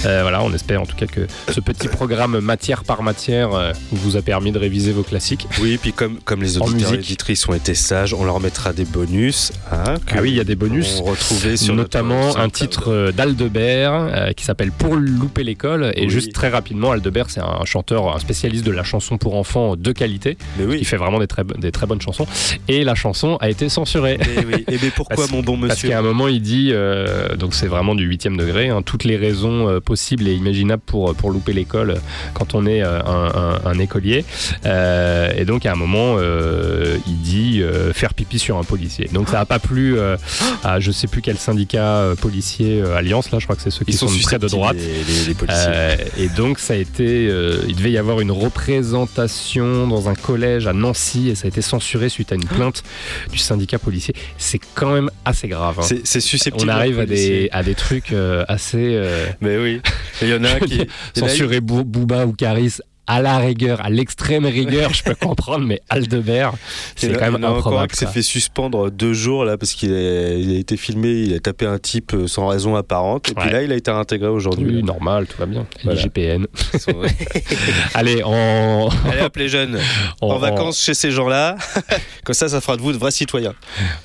Euh, 0.05 0.19
voilà, 0.23 0.43
on 0.43 0.53
espère 0.53 0.81
en 0.81 0.85
tout 0.85 0.95
cas 0.95 1.05
que 1.05 1.21
ce 1.51 1.59
petit 1.61 1.87
programme 1.87 2.39
matière 2.39 2.83
par 2.83 3.01
matière 3.03 3.53
euh, 3.53 3.71
vous 3.91 4.17
a 4.17 4.21
permis 4.21 4.51
de 4.51 4.59
réviser 4.59 4.91
vos 4.91 5.03
classiques. 5.03 5.47
Oui, 5.61 5.77
puis 5.81 5.93
comme, 5.93 6.17
comme 6.25 6.41
les 6.41 6.57
auditeurs 6.57 6.93
et 6.93 6.97
auditrices 6.97 7.47
ont 7.47 7.53
été 7.53 7.75
sages, 7.75 8.13
on 8.13 8.25
leur 8.25 8.39
mettra 8.39 8.73
des 8.73 8.85
bonus. 8.85 9.51
hein, 9.71 9.95
Ah 10.11 10.17
oui, 10.21 10.31
il 10.31 10.35
y 10.35 10.39
a 10.41 10.43
des 10.45 10.55
bonus. 10.55 10.99
On 11.01 11.11
retrouvait 11.11 11.55
sur 11.57 11.75
notamment 11.75 12.35
un 12.37 12.49
titre 12.49 13.11
d'Aldebert 13.15 13.93
euh, 13.93 14.31
qui 14.33 14.43
s'appelle 14.43 14.71
Pour 14.71 14.95
louper 14.95 15.43
l'école 15.43 15.91
et 15.95 16.03
Oui. 16.05 16.09
juste 16.09 16.33
très 16.33 16.49
rapidement 16.49 16.90
évidemment, 16.91 17.07
Aldebert, 17.21 17.29
c'est 17.29 17.39
un 17.41 17.65
chanteur, 17.65 18.15
un 18.15 18.19
spécialiste 18.19 18.65
de 18.65 18.71
la 18.71 18.83
chanson 18.83 19.17
pour 19.17 19.35
enfants 19.35 19.75
de 19.75 19.91
qualité, 19.91 20.37
qui 20.57 20.85
fait 20.85 20.97
vraiment 20.97 21.19
des 21.19 21.27
très, 21.27 21.43
bo- 21.43 21.55
des 21.57 21.71
très 21.71 21.85
bonnes 21.85 22.01
chansons. 22.01 22.25
Et 22.67 22.83
la 22.83 22.95
chanson 22.95 23.37
a 23.41 23.49
été 23.49 23.69
censurée. 23.69 24.17
Et 24.21 24.45
oui. 24.45 24.65
Et 24.71 24.77
mais 24.81 24.89
pourquoi, 24.95 25.15
Parce- 25.17 25.31
mon 25.31 25.41
bon 25.41 25.57
Parce 25.59 25.73
monsieur 25.73 25.89
qu'à 25.89 25.99
un 25.99 26.01
moment, 26.01 26.27
il 26.27 26.41
dit, 26.41 26.69
euh, 26.71 27.35
donc 27.35 27.53
c'est 27.53 27.67
vraiment 27.67 27.95
du 27.95 28.05
huitième 28.05 28.37
degré, 28.37 28.69
hein, 28.69 28.81
toutes 28.81 29.03
les 29.03 29.17
raisons 29.17 29.67
euh, 29.69 29.79
possibles 29.79 30.27
et 30.27 30.33
imaginables 30.33 30.81
pour, 30.85 31.13
pour 31.15 31.31
louper 31.31 31.53
l'école 31.53 31.95
quand 32.33 32.55
on 32.55 32.65
est 32.65 32.81
euh, 32.83 33.01
un, 33.03 33.31
un- 33.65 33.71
un 33.71 33.79
écolier. 33.79 34.25
Euh, 34.65 35.31
et 35.37 35.45
donc, 35.45 35.65
à 35.65 35.71
un 35.73 35.75
moment, 35.75 36.15
euh, 36.17 36.97
il 37.07 37.19
dit 37.21 37.61
euh, 37.61 37.93
faire 37.93 38.13
pipi 38.13 38.39
sur 38.39 38.57
un 38.57 38.63
policier. 38.63 39.09
Donc, 39.13 39.29
ça 39.29 39.37
n'a 39.39 39.45
pas 39.45 39.59
plu 39.59 39.97
euh, 39.97 40.17
à 40.63 40.79
je 40.79 40.91
sais 40.91 41.07
plus 41.07 41.21
quel 41.21 41.37
syndicat 41.37 41.97
euh, 41.97 42.15
policier 42.15 42.81
euh, 42.81 42.95
Alliance, 42.95 43.31
là, 43.31 43.39
je 43.39 43.45
crois 43.45 43.55
que 43.55 43.61
c'est 43.61 43.71
ceux 43.71 43.85
qui 43.85 43.91
Ils 43.91 43.97
sont 43.97 44.07
sont, 44.07 44.19
très 44.21 44.39
de 44.39 44.47
droite. 44.47 44.75
les- 44.77 45.03
les- 45.03 45.25
les 45.27 45.33
policiers. 45.33 45.65
Euh, 45.67 45.95
et 46.17 46.27
donc, 46.29 46.59
ça 46.59 46.73
a 46.73 46.77
été. 46.81 47.27
euh, 47.29 47.63
il 47.67 47.75
devait 47.75 47.91
y 47.91 47.97
avoir 47.97 48.19
une 48.21 48.31
représentation 48.31 49.87
dans 49.87 50.09
un 50.09 50.15
collège 50.15 50.67
à 50.67 50.73
Nancy 50.73 51.29
et 51.29 51.35
ça 51.35 51.45
a 51.45 51.47
été 51.49 51.61
censuré 51.61 52.09
suite 52.09 52.31
à 52.31 52.35
une 52.35 52.45
plainte 52.45 52.83
du 53.31 53.37
syndicat 53.37 53.79
policier. 53.79 54.13
C'est 54.37 54.59
quand 54.75 54.91
même 54.93 55.09
assez 55.25 55.47
grave. 55.47 55.79
hein. 55.79 55.83
C'est- 56.03 56.19
susceptible 56.21 56.69
On 56.69 56.73
arrive 56.73 56.99
à 56.99 57.05
des, 57.05 57.49
à 57.51 57.63
des 57.63 57.75
trucs 57.75 58.11
euh, 58.13 58.43
assez. 58.47 58.77
euh, 58.95 59.25
Mais 59.41 59.57
oui. 59.57 59.81
Il 60.21 60.27
y 60.29 60.33
en 60.33 60.43
a 60.43 60.49
un 60.55 60.59
qui. 60.59 60.81
Censurer 61.17 61.61
Booba 61.61 62.25
ou 62.25 62.33
Caris 62.33 62.77
à 63.13 63.21
la 63.21 63.39
rigueur, 63.39 63.83
à 63.83 63.89
l'extrême 63.89 64.45
rigueur, 64.45 64.93
je 64.93 65.03
peux 65.03 65.15
comprendre, 65.15 65.65
mais 65.65 65.81
Aldebert, 65.89 66.53
c'est 66.95 67.09
en 67.13 67.19
quand 67.19 67.31
même 67.31 67.43
en 67.43 67.47
a 67.47 67.49
encore 67.51 67.53
un 67.53 67.57
improbable. 67.57 67.91
qui 67.91 67.97
s'est 67.97 68.05
fait 68.07 68.21
suspendre 68.21 68.89
deux 68.89 69.13
jours 69.13 69.43
là 69.43 69.57
parce 69.57 69.73
qu'il 69.73 69.91
a, 69.93 70.33
il 70.33 70.55
a 70.55 70.59
été 70.59 70.77
filmé, 70.77 71.09
il 71.09 71.33
a 71.33 71.39
tapé 71.39 71.65
un 71.65 71.77
type 71.77 72.13
euh, 72.13 72.27
sans 72.27 72.47
raison 72.47 72.75
apparente 72.75 73.29
et 73.29 73.33
puis 73.33 73.49
là 73.49 73.63
il 73.63 73.71
a 73.71 73.75
été 73.75 73.91
réintégré 73.91 74.29
aujourd'hui. 74.29 74.77
Oui, 74.77 74.83
normal, 74.83 75.27
tout 75.27 75.37
va 75.37 75.45
bien. 75.45 75.65
Voilà. 75.83 75.99
IGPN. 75.99 76.45
Allez, 77.93 78.21
on. 78.25 78.89
Allez 79.11 79.27
les 79.35 79.49
jeunes, 79.49 79.79
On- 80.21 80.31
en 80.31 80.37
vacances 80.37 80.79
chez 80.79 80.93
ces 80.93 81.11
gens-là, 81.11 81.57
comme 82.23 82.33
ça 82.35 82.47
ça 82.47 82.61
fera 82.61 82.77
de 82.77 82.81
vous 82.81 82.91
de 82.93 82.97
vrais 82.97 83.11
citoyens. 83.11 83.53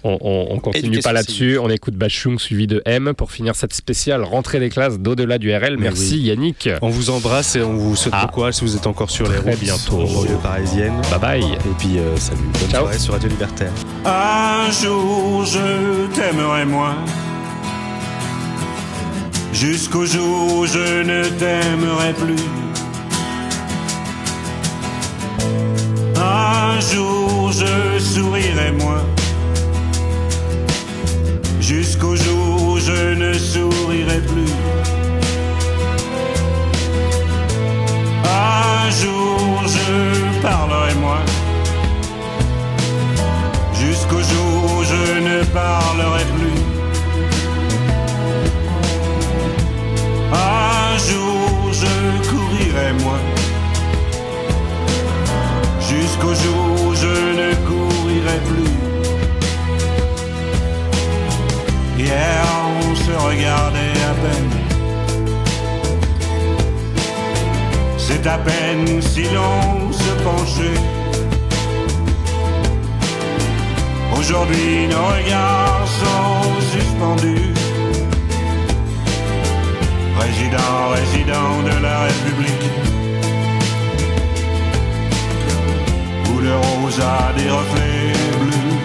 On, 0.03 0.19
on- 0.20 0.47
on 0.51 0.59
continue 0.59 0.99
pas 1.01 1.12
là-dessus, 1.12 1.59
on 1.59 1.69
écoute 1.70 1.95
Bachung 1.95 2.39
suivi 2.41 2.66
de 2.66 2.83
M 2.87 3.12
pour 3.16 3.31
finir 3.33 3.55
cette 3.55 3.74
spéciale 3.74 4.23
rentrée 4.24 4.59
des 4.61 4.69
classes 4.70 4.99
d'au-delà 4.99 5.39
du 5.39 5.55
RL. 5.55 5.77
Merci 5.78 6.15
oui. 6.15 6.20
Yannick. 6.23 6.69
On 6.83 6.89
vous 6.89 7.11
embrasse 7.11 7.57
et 7.57 7.62
on 7.62 7.74
vous 7.74 7.97
souhaite 7.97 8.15
Ah. 8.16 8.31
courage 8.33 8.55
si 8.55 8.65
vous 8.65 8.77
êtes 8.77 8.87
encore 8.97 9.10
sur 9.10 9.28
les 9.28 9.36
routes. 9.36 9.60
bientôt. 9.60 10.01
en 10.01 10.06
banlieue 10.06 10.39
parisienne. 10.43 10.94
Bye 11.10 11.20
bye. 11.20 11.44
Et 11.44 11.74
puis 11.78 11.98
euh, 11.98 12.16
salut, 12.16 12.48
bonne 12.59 12.70
Ciao. 12.70 12.81
soirée 12.81 12.98
sur 12.98 13.12
Radio 13.12 13.28
Libertaire. 13.28 13.70
Un 14.06 14.70
jour 14.70 15.44
je 15.44 16.06
t'aimerai 16.14 16.64
moins. 16.64 16.97
Jusqu'au 19.52 20.06
jour 20.06 20.55
où 20.55 20.66
je 20.66 21.02
ne 21.02 21.24
t'aimerai 21.28 22.14
plus. 22.14 22.43
Un 26.16 26.81
jour 26.81 27.52
je 27.52 27.98
sourirai 27.98 28.73
moins. 28.73 29.05
Jusqu'au 31.60 32.16
jour 32.16 32.62
où 32.68 32.78
je 32.78 33.14
ne 33.14 33.35
sourirai 33.35 34.20
plus. 34.20 35.06
Un 38.37 38.91
jour 38.91 39.63
je 39.67 40.41
parlerai 40.43 40.95
moins. 40.97 41.25
Jusqu'au 43.73 44.21
jour 44.31 44.57
où 44.77 44.85
je 44.85 45.05
ne 45.29 45.45
parlerai 45.45 46.25
plus. 46.37 46.61
Un 50.33 50.99
jour 51.09 51.73
je 51.83 51.95
courirai 52.31 52.93
moins. 53.05 53.25
Jusqu'au 55.81 56.35
jour 56.35 56.67
où 56.87 56.95
je 56.95 57.15
ne 57.41 57.51
courirai 57.69 58.39
plus. 58.51 58.77
Hier 61.99 62.45
on 62.83 62.95
se 62.95 63.13
regardait 63.29 63.99
à 64.11 64.15
peine. 64.23 64.65
C'est 68.09 68.24
à 68.28 68.39
peine 68.39 69.03
si 69.03 69.24
l'on 69.35 69.93
se 69.93 70.12
penchait. 70.23 70.81
Aujourd'hui 74.16 74.87
nos 74.93 75.07
regards 75.16 75.89
sont 76.01 76.61
suspendus. 76.73 77.53
Résident, 80.20 80.74
résident 80.95 81.51
de 81.69 81.83
la 81.83 81.97
République. 82.07 82.66
Où 86.31 86.39
le 86.39 86.55
rose 86.55 87.01
a 87.01 87.33
des 87.37 87.51
reflets 87.51 88.12
bleus. 88.41 88.77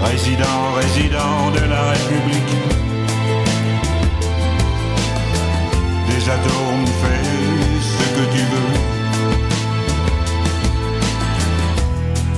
Résident, 0.00 0.60
résident 0.76 1.50
de 1.56 1.64
la 1.68 1.82
République. 1.90 2.61
Des 6.24 6.30
atomes, 6.30 6.86
fais 7.02 7.24
ce 7.80 8.04
que 8.14 8.24
tu 8.32 8.42
veux. 8.52 8.74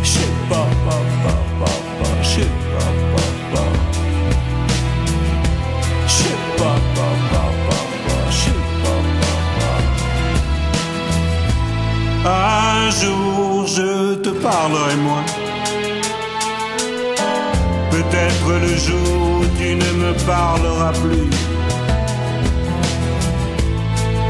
Je 0.02 0.08
sais 0.08 0.32
pas, 0.48 0.68
pas, 0.86 1.02
pas, 1.22 1.40
pas, 1.60 1.76
je 2.22 2.28
sais 2.28 2.52
pas, 2.72 2.90
pas, 3.12 3.30
pas. 3.52 3.72
Je 6.06 6.12
sais 6.12 6.38
pas, 6.56 6.78
pas, 6.94 7.14
pas, 7.30 7.50
pas, 7.68 8.30
je 8.30 8.36
sais. 8.36 8.58
Un 12.24 12.90
jour 12.90 13.66
je 13.66 14.14
te 14.14 14.30
parlerai 14.30 14.96
moins. 14.96 15.26
Peut-être 17.90 18.48
le 18.62 18.76
jour 18.76 19.40
où 19.40 19.46
tu 19.58 19.74
ne 19.76 19.90
me 20.02 20.12
parleras 20.24 20.92
plus. 20.92 21.28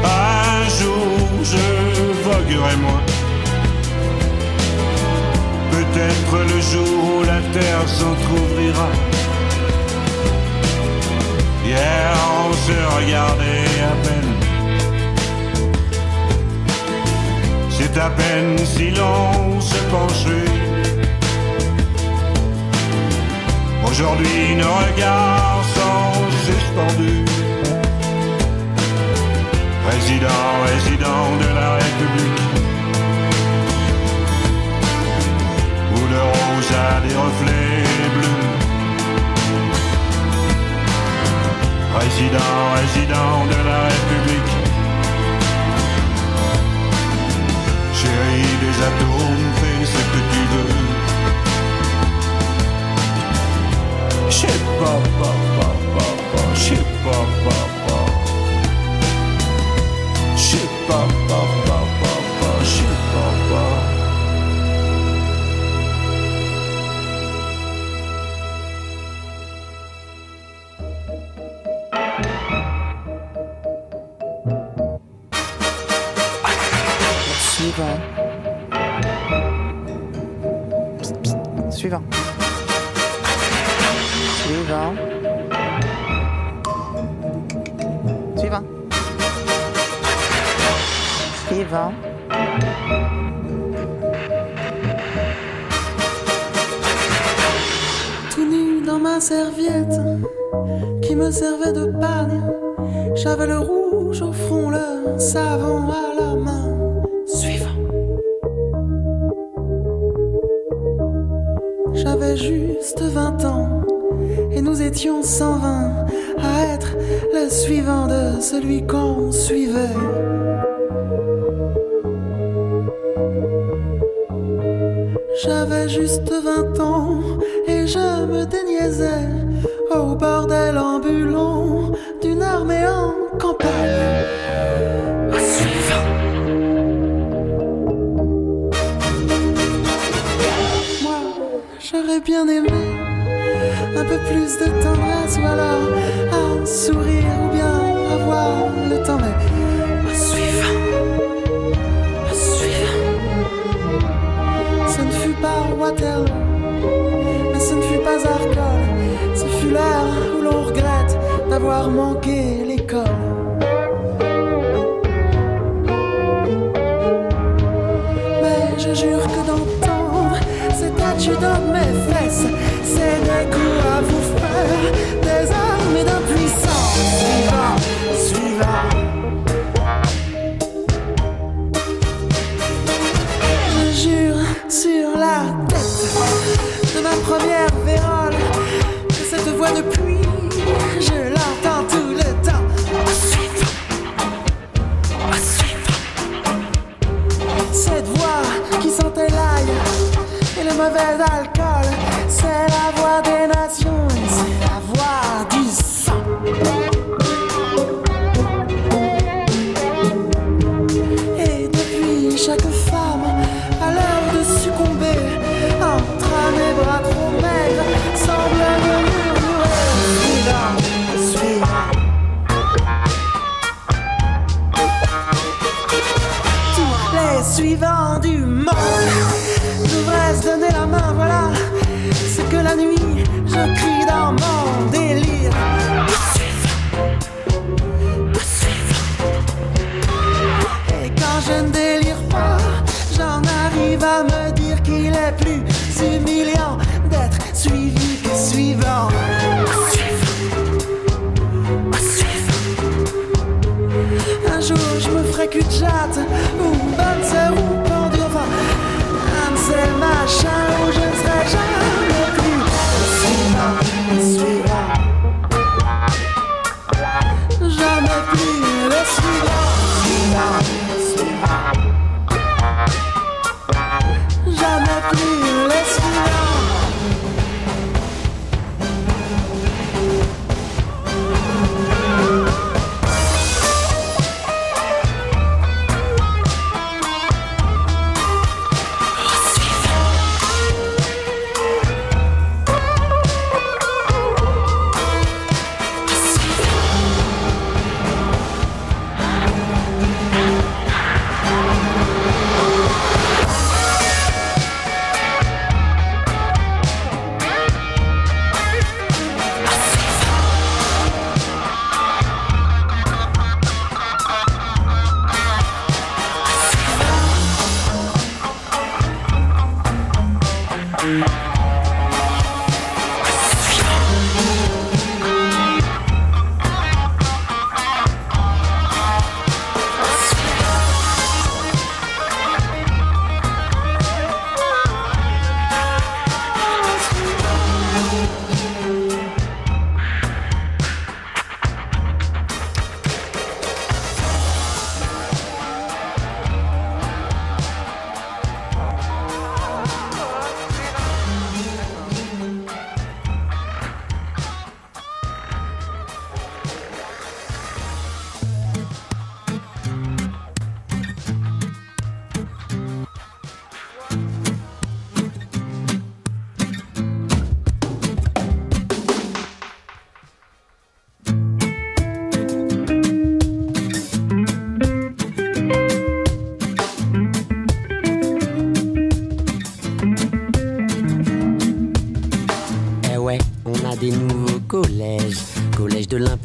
Un 0.05 0.69
jour 0.79 1.17
je 1.43 1.65
voguerai 2.23 2.75
moins. 2.77 3.03
Peut-être 5.71 6.33
le 6.53 6.61
jour 6.61 7.15
où 7.17 7.23
la 7.23 7.41
terre 7.53 7.87
s'entr'ouvrira. 7.87 8.89
Hier 11.65 12.13
on 12.39 12.53
se 12.53 12.77
regardait 12.97 13.73
à 13.91 13.95
peine. 14.05 14.33
C'est 17.71 17.97
à 17.97 18.09
peine 18.09 18.57
si 18.59 18.91
l'on 18.91 19.59
se 19.59 19.79
penchait. 19.91 20.51
Aujourd'hui 23.87 24.55
nos 24.55 24.75
regards 24.87 25.63
sont 25.75 26.13
suspendus. 26.45 27.24
Résident, 29.95 30.45
résident 30.65 31.25
de 31.43 31.49
la 31.59 31.69
République. 31.75 32.41
Où 35.93 35.99
le 36.13 36.21
rose 36.35 36.71
a 36.87 36.99
des 37.05 37.15
reflets 37.25 37.83
bleus. 38.15 38.43
Résident, 41.97 42.57
résident 42.81 43.35
de 43.53 43.59
la 43.69 43.79
République. 43.91 44.55
Chérie 47.99 48.55
des 48.63 48.77
atomes, 48.89 49.47
fais 49.59 49.85
ce 49.93 50.01
que 50.11 50.21
tu 50.33 50.41
veux. 50.51 50.75
Pas, 54.79 54.99
pas, 55.19 55.37
pas, 55.57 55.75
pas, 55.95 56.13
pas, 56.31 56.49
je 56.53 57.74
sais 60.85 60.93
pas, 60.93 61.07
pas, 61.27 61.85
pas. 62.41 62.63
Je 62.63 62.65
sais 62.65 62.83
pas, 63.13 63.31
pas, 63.49 63.84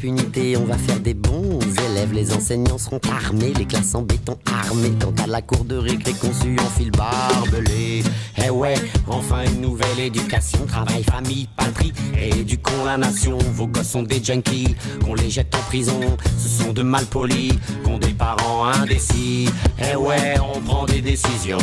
On 0.03 0.65
va 0.65 0.77
faire 0.79 0.99
des 0.99 1.13
bons 1.13 1.59
élèves. 1.89 2.11
Les 2.11 2.33
enseignants 2.33 2.79
seront 2.79 2.99
armés, 3.11 3.53
les 3.55 3.65
classes 3.65 3.93
en 3.93 4.01
béton 4.01 4.35
armées. 4.51 4.93
Quant 4.99 5.13
à 5.23 5.27
la 5.27 5.43
cour 5.43 5.63
de 5.63 5.75
récré 5.75 6.13
conçue 6.13 6.57
en 6.59 6.69
fil 6.75 6.89
barbelé. 6.89 8.01
Eh 8.43 8.49
ouais, 8.49 8.73
enfin 9.07 9.43
une 9.45 9.61
nouvelle 9.61 9.99
éducation. 9.99 10.65
Travail, 10.65 11.03
famille, 11.03 11.47
patrie, 11.55 11.93
éduquons 12.19 12.83
la 12.83 12.97
nation. 12.97 13.37
Vos 13.53 13.67
gosses 13.67 13.89
sont 13.89 14.01
des 14.01 14.23
junkies, 14.23 14.75
qu'on 15.05 15.13
les 15.13 15.29
jette 15.29 15.53
en 15.53 15.61
prison. 15.67 15.99
Ce 16.39 16.63
sont 16.63 16.73
de 16.73 16.81
malpolis, 16.81 17.53
qu'ont 17.83 17.99
des 17.99 18.13
parents 18.13 18.65
indécis. 18.65 19.49
Eh 19.77 19.95
ouais, 19.95 20.35
on 20.55 20.59
prend 20.61 20.85
des 20.85 21.01
décisions. 21.01 21.59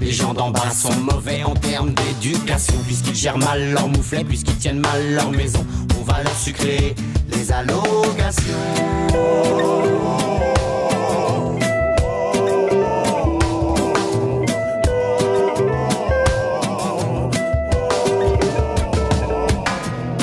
Les 0.00 0.12
gens 0.12 0.32
d'en 0.32 0.50
bas 0.50 0.70
sont 0.70 0.94
mauvais 1.00 1.42
en 1.42 1.54
termes 1.54 1.92
d'éducation. 1.92 2.74
Puisqu'ils 2.86 3.16
gèrent 3.16 3.38
mal 3.38 3.72
leur 3.72 3.88
mouflet, 3.88 4.22
puisqu'ils 4.22 4.58
tiennent 4.58 4.80
mal 4.80 5.14
leur 5.14 5.32
maison. 5.32 5.66
On 5.98 6.04
va 6.04 6.22
leur 6.22 6.36
sucrer 6.36 6.94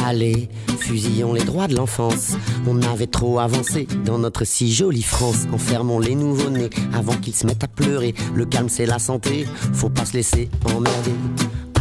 Allez, 0.05 0.47
fusillons 0.79 1.33
les 1.33 1.43
droits 1.43 1.67
de 1.67 1.75
l'enfance. 1.75 2.37
On 2.65 2.81
avait 2.81 3.07
trop 3.07 3.39
avancé 3.39 3.87
dans 4.05 4.19
notre 4.19 4.45
si 4.45 4.73
jolie 4.73 5.03
France. 5.03 5.47
Enfermons 5.51 5.99
les 5.99 6.15
nouveau-nés 6.15 6.69
avant 6.93 7.17
qu'ils 7.17 7.35
se 7.35 7.45
mettent 7.45 7.65
à 7.65 7.67
pleurer. 7.67 8.15
Le 8.35 8.45
calme, 8.45 8.69
c'est 8.69 8.85
la 8.85 8.99
santé, 8.99 9.45
faut 9.73 9.89
pas 9.89 10.05
se 10.05 10.13
laisser 10.13 10.49
emmerder. 10.73 11.11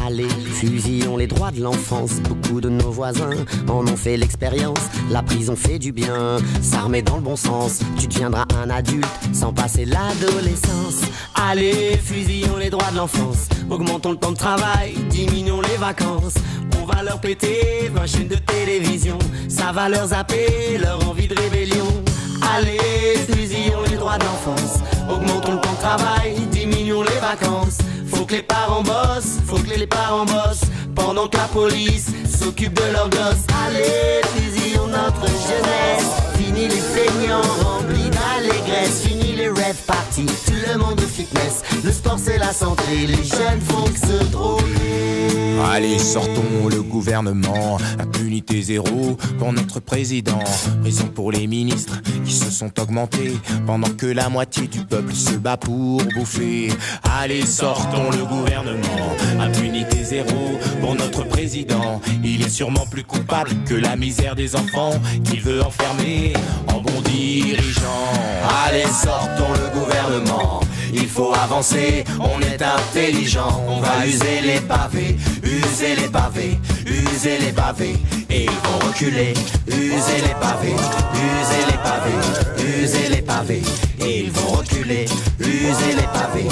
Allez, 0.06 0.28
fusillons 0.28 1.16
les 1.16 1.26
droits 1.26 1.50
de 1.50 1.60
l'enfance. 1.60 2.20
Beaucoup 2.20 2.60
de 2.60 2.68
nos 2.68 2.92
voisins 2.92 3.44
en 3.68 3.84
ont 3.88 3.96
fait 3.96 4.16
l'expérience. 4.16 4.78
La 5.10 5.20
prison 5.20 5.56
fait 5.56 5.80
du 5.80 5.90
bien, 5.90 6.36
s'armer 6.62 7.02
dans 7.02 7.16
le 7.16 7.22
bon 7.22 7.34
sens. 7.34 7.80
Tu 7.98 8.06
deviendras 8.06 8.44
un 8.62 8.70
adulte 8.70 9.04
sans 9.32 9.52
passer 9.52 9.84
l'adolescence. 9.84 11.00
Allez, 11.34 11.98
fusillons 12.00 12.56
les 12.56 12.70
droits 12.70 12.92
de 12.92 12.98
l'enfance. 12.98 13.48
Augmentons 13.68 14.12
le 14.12 14.16
temps 14.16 14.30
de 14.30 14.36
travail, 14.36 14.94
diminuons 15.10 15.60
les 15.60 15.76
vacances. 15.76 16.34
On 16.80 16.86
va 16.86 17.02
leur 17.02 17.20
péter 17.20 17.90
20 17.92 18.06
chaînes 18.06 18.28
de 18.28 18.36
télévision. 18.36 19.18
Ça 19.48 19.72
va 19.72 19.88
leur 19.88 20.06
zapper 20.08 20.78
leur 20.78 21.04
envie 21.08 21.26
de 21.26 21.34
rébellion. 21.34 21.88
Allez, 22.54 23.18
fusillons 23.28 23.82
les 23.90 23.96
droits 23.96 24.18
de 24.18 24.24
l'enfance. 24.24 24.78
Augmentons 25.10 25.54
le 25.54 25.60
temps 25.60 25.72
de 25.72 25.78
travail, 25.78 26.36
diminuons 26.52 27.02
les 27.02 27.20
vacances. 27.20 27.78
Faut 28.16 28.24
que 28.24 28.32
les 28.32 28.42
parents 28.42 28.82
bossent, 28.82 29.38
faut 29.46 29.58
que 29.58 29.78
les 29.78 29.86
parents 29.86 30.24
bossent. 30.24 30.64
Pendant 30.94 31.28
que 31.28 31.36
la 31.36 31.48
police 31.52 32.06
s'occupe 32.26 32.72
de 32.72 32.92
leurs 32.92 33.10
gosses. 33.10 33.44
Allez, 33.66 34.22
fusillons 34.34 34.86
notre 34.86 35.26
jeunesse. 35.26 36.10
Fini 36.38 36.66
les 36.68 36.80
feignants 36.94 37.42
remplis 37.62 38.08
d'allégresse. 38.08 39.02
Fini 39.06 39.34
les 39.36 39.45
Tout 39.66 40.52
le 40.72 40.78
monde 40.78 40.94
de 40.94 41.02
fitness. 41.02 41.64
Le 41.82 41.90
sport 41.90 42.20
c'est 42.22 42.38
la 42.38 42.52
santé. 42.52 43.08
Les 43.08 43.16
jeunes 43.16 43.60
font 43.62 43.82
que 43.82 43.98
se 43.98 44.24
droguer. 44.30 45.56
Allez, 45.72 45.98
sortons 45.98 46.68
le 46.70 46.82
gouvernement, 46.82 47.78
impunité 47.98 48.62
zéro 48.62 49.16
pour 49.38 49.52
notre 49.52 49.80
président, 49.80 50.38
prison 50.82 51.08
pour 51.08 51.32
les 51.32 51.46
ministres 51.46 52.00
qui 52.24 52.32
se 52.32 52.50
sont 52.50 52.78
augmentés 52.78 53.32
pendant 53.66 53.88
que 53.88 54.06
la 54.06 54.28
moitié 54.28 54.68
du 54.68 54.84
peuple 54.84 55.14
se 55.14 55.32
bat 55.32 55.56
pour 55.56 56.02
bouffer. 56.14 56.68
Allez, 57.18 57.44
sortons 57.44 58.10
le 58.10 58.24
gouvernement, 58.24 59.16
impunité 59.40 60.04
zéro 60.04 60.58
pour 60.80 60.94
notre 60.94 61.24
président. 61.24 62.00
Il 62.22 62.42
est 62.42 62.50
sûrement 62.50 62.86
plus 62.86 63.04
coupable 63.04 63.50
que 63.66 63.74
la 63.74 63.96
misère 63.96 64.36
des 64.36 64.54
enfants 64.54 64.92
qu'il 65.24 65.40
veut 65.40 65.62
enfermer 65.62 66.34
en 66.68 66.80
bon 66.80 67.00
dirigeant. 67.02 68.12
Allez, 68.66 68.84
sortons 68.84 69.55
le 69.56 69.78
gouvernement. 69.78 70.60
Il 70.92 71.08
faut 71.08 71.32
avancer, 71.34 72.04
on 72.20 72.40
est 72.40 72.62
intelligent, 72.62 73.62
on 73.68 73.80
va 73.80 74.06
user 74.06 74.40
les 74.42 74.60
pavés, 74.60 75.16
user 75.42 75.96
les 76.00 76.08
pavés, 76.08 76.58
user 76.86 77.38
les 77.38 77.52
pavés, 77.52 77.96
et 78.30 78.44
ils 78.44 78.50
vont 78.50 78.86
reculer, 78.86 79.34
user 79.66 80.20
les 80.26 80.34
pavés, 80.40 80.76
user 81.28 81.62
les 81.70 81.78
pavés, 81.86 82.82
user 82.82 83.08
les 83.10 83.22
pavés, 83.22 83.62
et 84.00 84.20
ils 84.20 84.30
vont 84.30 84.52
reculer, 84.58 85.06
user 85.40 85.92
les 85.96 86.08
pavés, 86.16 86.48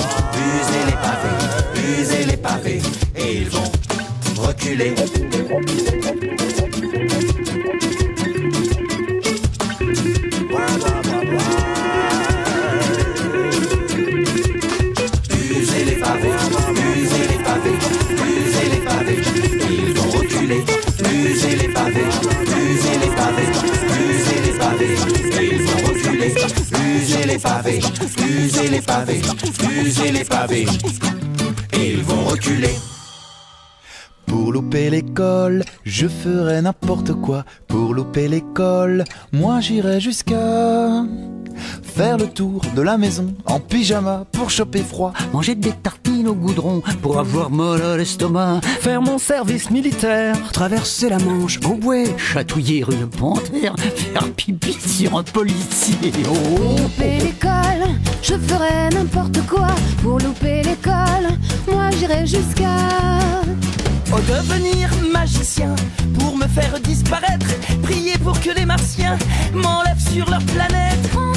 user 0.49 0.85
les 0.87 0.99
pavés, 1.07 2.01
user 2.01 2.25
les 2.27 2.37
pavés, 2.37 2.83
et 3.17 3.37
ils 3.39 3.49
vont 3.49 4.47
reculer. 4.47 4.95
Usez 21.27 21.57
les 21.57 21.69
pavés, 21.69 22.05
usez 22.71 22.99
les 23.01 23.15
pavés, 23.17 23.51
usez 24.11 24.41
les 24.45 24.59
pavés, 24.59 24.95
ils 25.41 25.63
vont 25.63 25.89
reculer. 25.89 26.35
Usez 26.97 27.27
les 27.27 27.39
pavés, 27.39 27.81
usez 28.19 28.69
les 28.69 28.81
pavés, 28.81 29.23
usez 29.83 30.13
les 30.13 30.25
pavés, 30.25 30.67
ils 31.73 32.03
vont 32.03 32.25
reculer. 32.25 32.75
Pour 34.27 34.53
louper 34.53 34.91
l'école, 34.91 35.65
je 35.85 36.09
ferai 36.09 36.61
n'importe 36.61 37.13
quoi. 37.15 37.45
Pour 37.69 37.95
louper 37.95 38.29
l'école, 38.29 39.05
moi 39.33 39.61
j'irai 39.61 40.01
jusqu'à 40.01 41.05
faire 41.83 42.19
le 42.19 42.27
tour 42.27 42.63
de 42.75 42.83
la 42.83 42.99
maison 42.99 43.35
en 43.47 43.61
pyjama 43.61 44.27
pour 44.33 44.51
choper 44.51 44.83
froid. 44.83 45.13
Manger 45.33 45.55
des 45.55 45.73
tartines 46.25 46.29
au 46.29 46.35
goudron 46.35 46.83
pour 47.03 47.19
avoir 47.19 47.51
mal 47.51 47.83
à 47.83 47.97
l'estomac. 47.97 48.61
Faire 48.81 49.03
mon 49.03 49.19
service 49.19 49.71
militaire. 49.71 50.37
Traverser 50.53 51.09
la 51.11 51.19
Manche 51.19 51.59
en 51.65 51.75
bouée. 51.75 52.15
Chatouiller 52.17 52.85
une 52.91 53.09
panthère. 53.09 53.75
Faire 53.79 54.33
pipi 54.33 54.73
sur 54.73 55.19
un 55.19 55.23
policier. 55.23 56.13
Oh. 56.29 56.81
louper 56.81 57.19
l'école, 57.19 57.89
je 58.23 58.35
ferai 58.35 58.89
n'importe 58.93 59.41
quoi 59.47 59.69
pour 60.03 60.19
louper 60.19 60.63
l'école. 60.63 61.29
Moi 61.71 61.91
j'irai 61.99 62.27
jusqu'à 62.27 63.19
Oh, 64.13 64.21
devenir 64.29 64.89
magicien 65.13 65.75
pour 66.19 66.37
me 66.37 66.47
faire 66.47 66.79
disparaître. 66.81 67.47
Prier 67.83 68.17
pour 68.19 68.39
que 68.41 68.51
les 68.51 68.65
martiens 68.65 69.19
m'enlèvent 69.53 70.09
sur 70.13 70.31
leur 70.31 70.43
planète. 70.45 71.34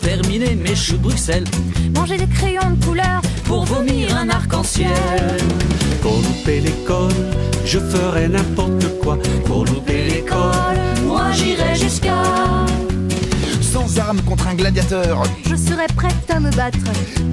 Terminer 0.00 0.54
mes 0.54 0.74
choux 0.74 0.96
de 0.96 1.02
Bruxelles 1.02 1.44
manger 1.94 2.16
des 2.16 2.26
crayons 2.26 2.70
de 2.70 2.84
couleur 2.84 3.20
pour 3.44 3.64
vomir 3.64 4.16
un 4.16 4.28
arc-en-ciel. 4.28 4.90
Pour 6.00 6.16
louper 6.16 6.60
l'école, 6.60 7.12
je 7.64 7.78
ferai 7.78 8.28
n'importe 8.28 8.86
quoi. 9.00 9.18
Pour 9.44 9.64
louper 9.64 10.04
l'école, 10.04 10.78
moi 11.06 11.30
j'irai 11.32 11.74
jusqu'à. 11.74 12.22
Sans 13.60 13.98
armes 13.98 14.20
contre 14.22 14.48
un 14.48 14.54
gladiateur, 14.54 15.22
Je 15.48 15.56
serai 15.56 15.86
prête 15.96 16.30
à 16.30 16.40
me 16.40 16.50
battre, 16.50 16.78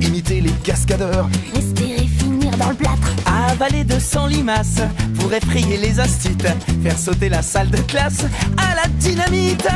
imiter 0.02 0.42
les 0.42 0.54
cascadeurs. 0.64 1.28
espérer 1.58 2.08
finir 2.08 2.56
dans 2.58 2.70
le 2.70 2.76
plâtre. 2.76 3.14
Avaler 3.50 3.84
de 3.84 4.00
100 4.00 4.28
limaces 4.28 4.82
pour 5.20 5.34
effrayer 5.34 5.78
les 5.78 6.00
astutes. 6.00 6.48
Faire 6.84 6.98
sauter 6.98 7.30
la 7.30 7.42
salle 7.42 7.70
de 7.70 7.78
classe 7.78 8.26
à 8.58 8.76
la 8.76 8.88
dynamite. 9.00 9.68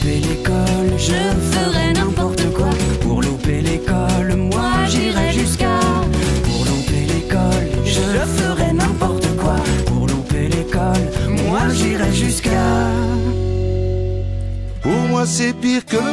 Pour 0.00 0.08
louper 0.08 0.20
l'école, 0.28 0.98
Je 0.98 1.56
ferai 1.56 1.92
n'importe 1.92 2.52
quoi, 2.52 2.70
pour 3.00 3.22
louper 3.22 3.60
l'école, 3.60 4.34
moi 4.36 4.86
j'irai 4.88 5.32
jusqu'à. 5.32 5.80
Pour 6.44 6.64
louper 6.64 7.06
l'école, 7.12 7.68
Je 7.84 8.00
ferai 8.40 8.72
n'importe 8.72 9.26
quoi. 9.36 9.56
pour 9.86 10.06
louper 10.06 10.48
l'école, 10.48 11.10
moi 11.46 11.68
j'irai 11.72 12.12
jusqu'à. 12.12 12.88
Pour 14.82 14.92
moi 15.10 15.26
c'est 15.26 15.52
pire 15.52 15.84
que 15.84 15.96
le 15.96 16.12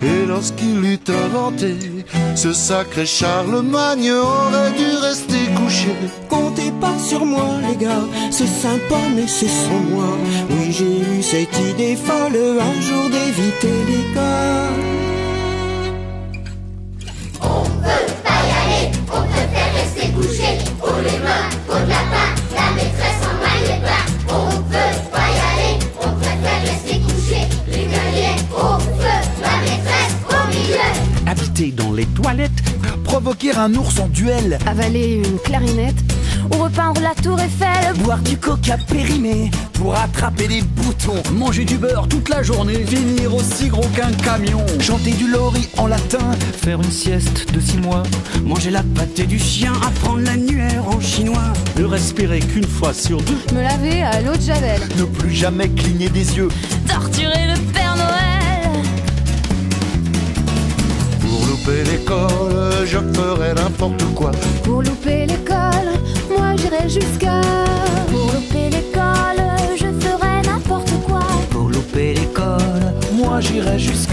Et 0.00 0.26
lorsqu'il 0.26 0.84
eut 0.84 1.00
inventé 1.08 1.74
Ce 2.36 2.52
sacré 2.52 3.04
Charlemagne 3.04 4.12
aurait 4.12 4.72
dû 4.72 4.96
rester 5.02 5.46
couché 5.56 5.94
Comptez 6.28 6.70
pas 6.80 6.98
sur 6.98 7.24
moi 7.24 7.48
les 7.68 7.76
gars, 7.76 8.06
c'est 8.30 8.46
sympa 8.46 9.00
mais 9.14 9.26
c'est 9.26 9.48
sans 9.48 9.82
moi. 9.90 10.16
Oui 10.50 10.72
j'ai 10.72 11.00
eu 11.00 11.22
cette 11.22 11.58
idée 11.58 11.96
folle 11.96 12.36
un 12.60 12.80
jour 12.80 13.04
d'éviter 13.10 13.76
l'école. 13.88 14.98
On 17.40 17.62
veut 17.64 18.06
pas 18.24 18.40
y 18.46 18.52
aller, 18.60 18.92
on 19.08 19.22
préfère 19.32 19.72
rester 19.74 20.08
couché. 20.12 20.58
Haut 20.82 21.00
les 21.02 21.18
mains, 21.24 21.48
la 21.88 21.97
dans 31.66 31.92
les 31.92 32.06
toilettes, 32.06 32.62
provoquer 33.02 33.52
un 33.56 33.74
ours 33.74 33.98
en 33.98 34.06
duel. 34.08 34.58
Avaler 34.64 35.22
une 35.24 35.38
clarinette 35.40 35.96
ou 36.52 36.62
repeindre 36.62 37.00
la 37.00 37.14
tour 37.20 37.38
Eiffel. 37.40 37.94
Boire 37.96 38.20
du 38.20 38.36
coca 38.36 38.76
périmé 38.88 39.50
pour 39.72 39.96
attraper 39.96 40.46
des 40.46 40.62
boutons. 40.62 41.20
Manger 41.32 41.64
du 41.64 41.76
beurre 41.76 42.06
toute 42.06 42.28
la 42.28 42.44
journée, 42.44 42.84
finir 42.84 43.34
aussi 43.34 43.68
gros 43.68 43.88
qu'un 43.88 44.12
camion. 44.12 44.64
Chanter 44.78 45.10
du 45.10 45.28
lori 45.28 45.68
en 45.78 45.88
latin, 45.88 46.30
Faire 46.62 46.80
une 46.80 46.92
sieste 46.92 47.52
de 47.52 47.58
six 47.60 47.78
mois, 47.78 48.04
Manger 48.44 48.70
la 48.70 48.84
pâtée 48.84 49.26
du 49.26 49.40
chien, 49.40 49.72
apprendre 49.84 50.20
l'annuaire 50.20 50.86
en 50.86 51.00
chinois. 51.00 51.52
Ne 51.76 51.86
respirer 51.86 52.38
qu'une 52.38 52.68
fois 52.68 52.94
sur 52.94 53.20
deux. 53.22 53.38
Me 53.52 53.62
laver 53.62 54.02
à 54.02 54.20
l'eau 54.20 54.36
de 54.36 54.42
Javel. 54.42 54.80
ne 54.96 55.04
plus 55.04 55.32
jamais 55.32 55.68
cligner 55.70 56.08
des 56.08 56.36
yeux. 56.36 56.48
Torturer 56.86 57.48
le 57.48 57.60
Père 57.72 57.96
Noël. 57.96 58.27
Louper 61.68 61.84
l'école, 61.90 62.86
je 62.86 62.98
ferai 62.98 63.54
n'importe 63.54 64.02
quoi. 64.14 64.30
Pour 64.64 64.82
louper 64.82 65.26
l'école, 65.26 65.92
moi 66.30 66.54
j'irai 66.56 66.88
jusqu'à. 66.88 67.40
Pour 68.10 68.32
louper 68.32 68.70
l'école, 68.70 69.42
je 69.76 69.86
ferai 70.00 70.42
n'importe 70.46 70.90
quoi. 71.06 71.20
Pour 71.50 71.68
louper 71.68 72.14
l'école, 72.14 72.94
moi 73.12 73.40
j'irai 73.40 73.78
jusque. 73.78 74.08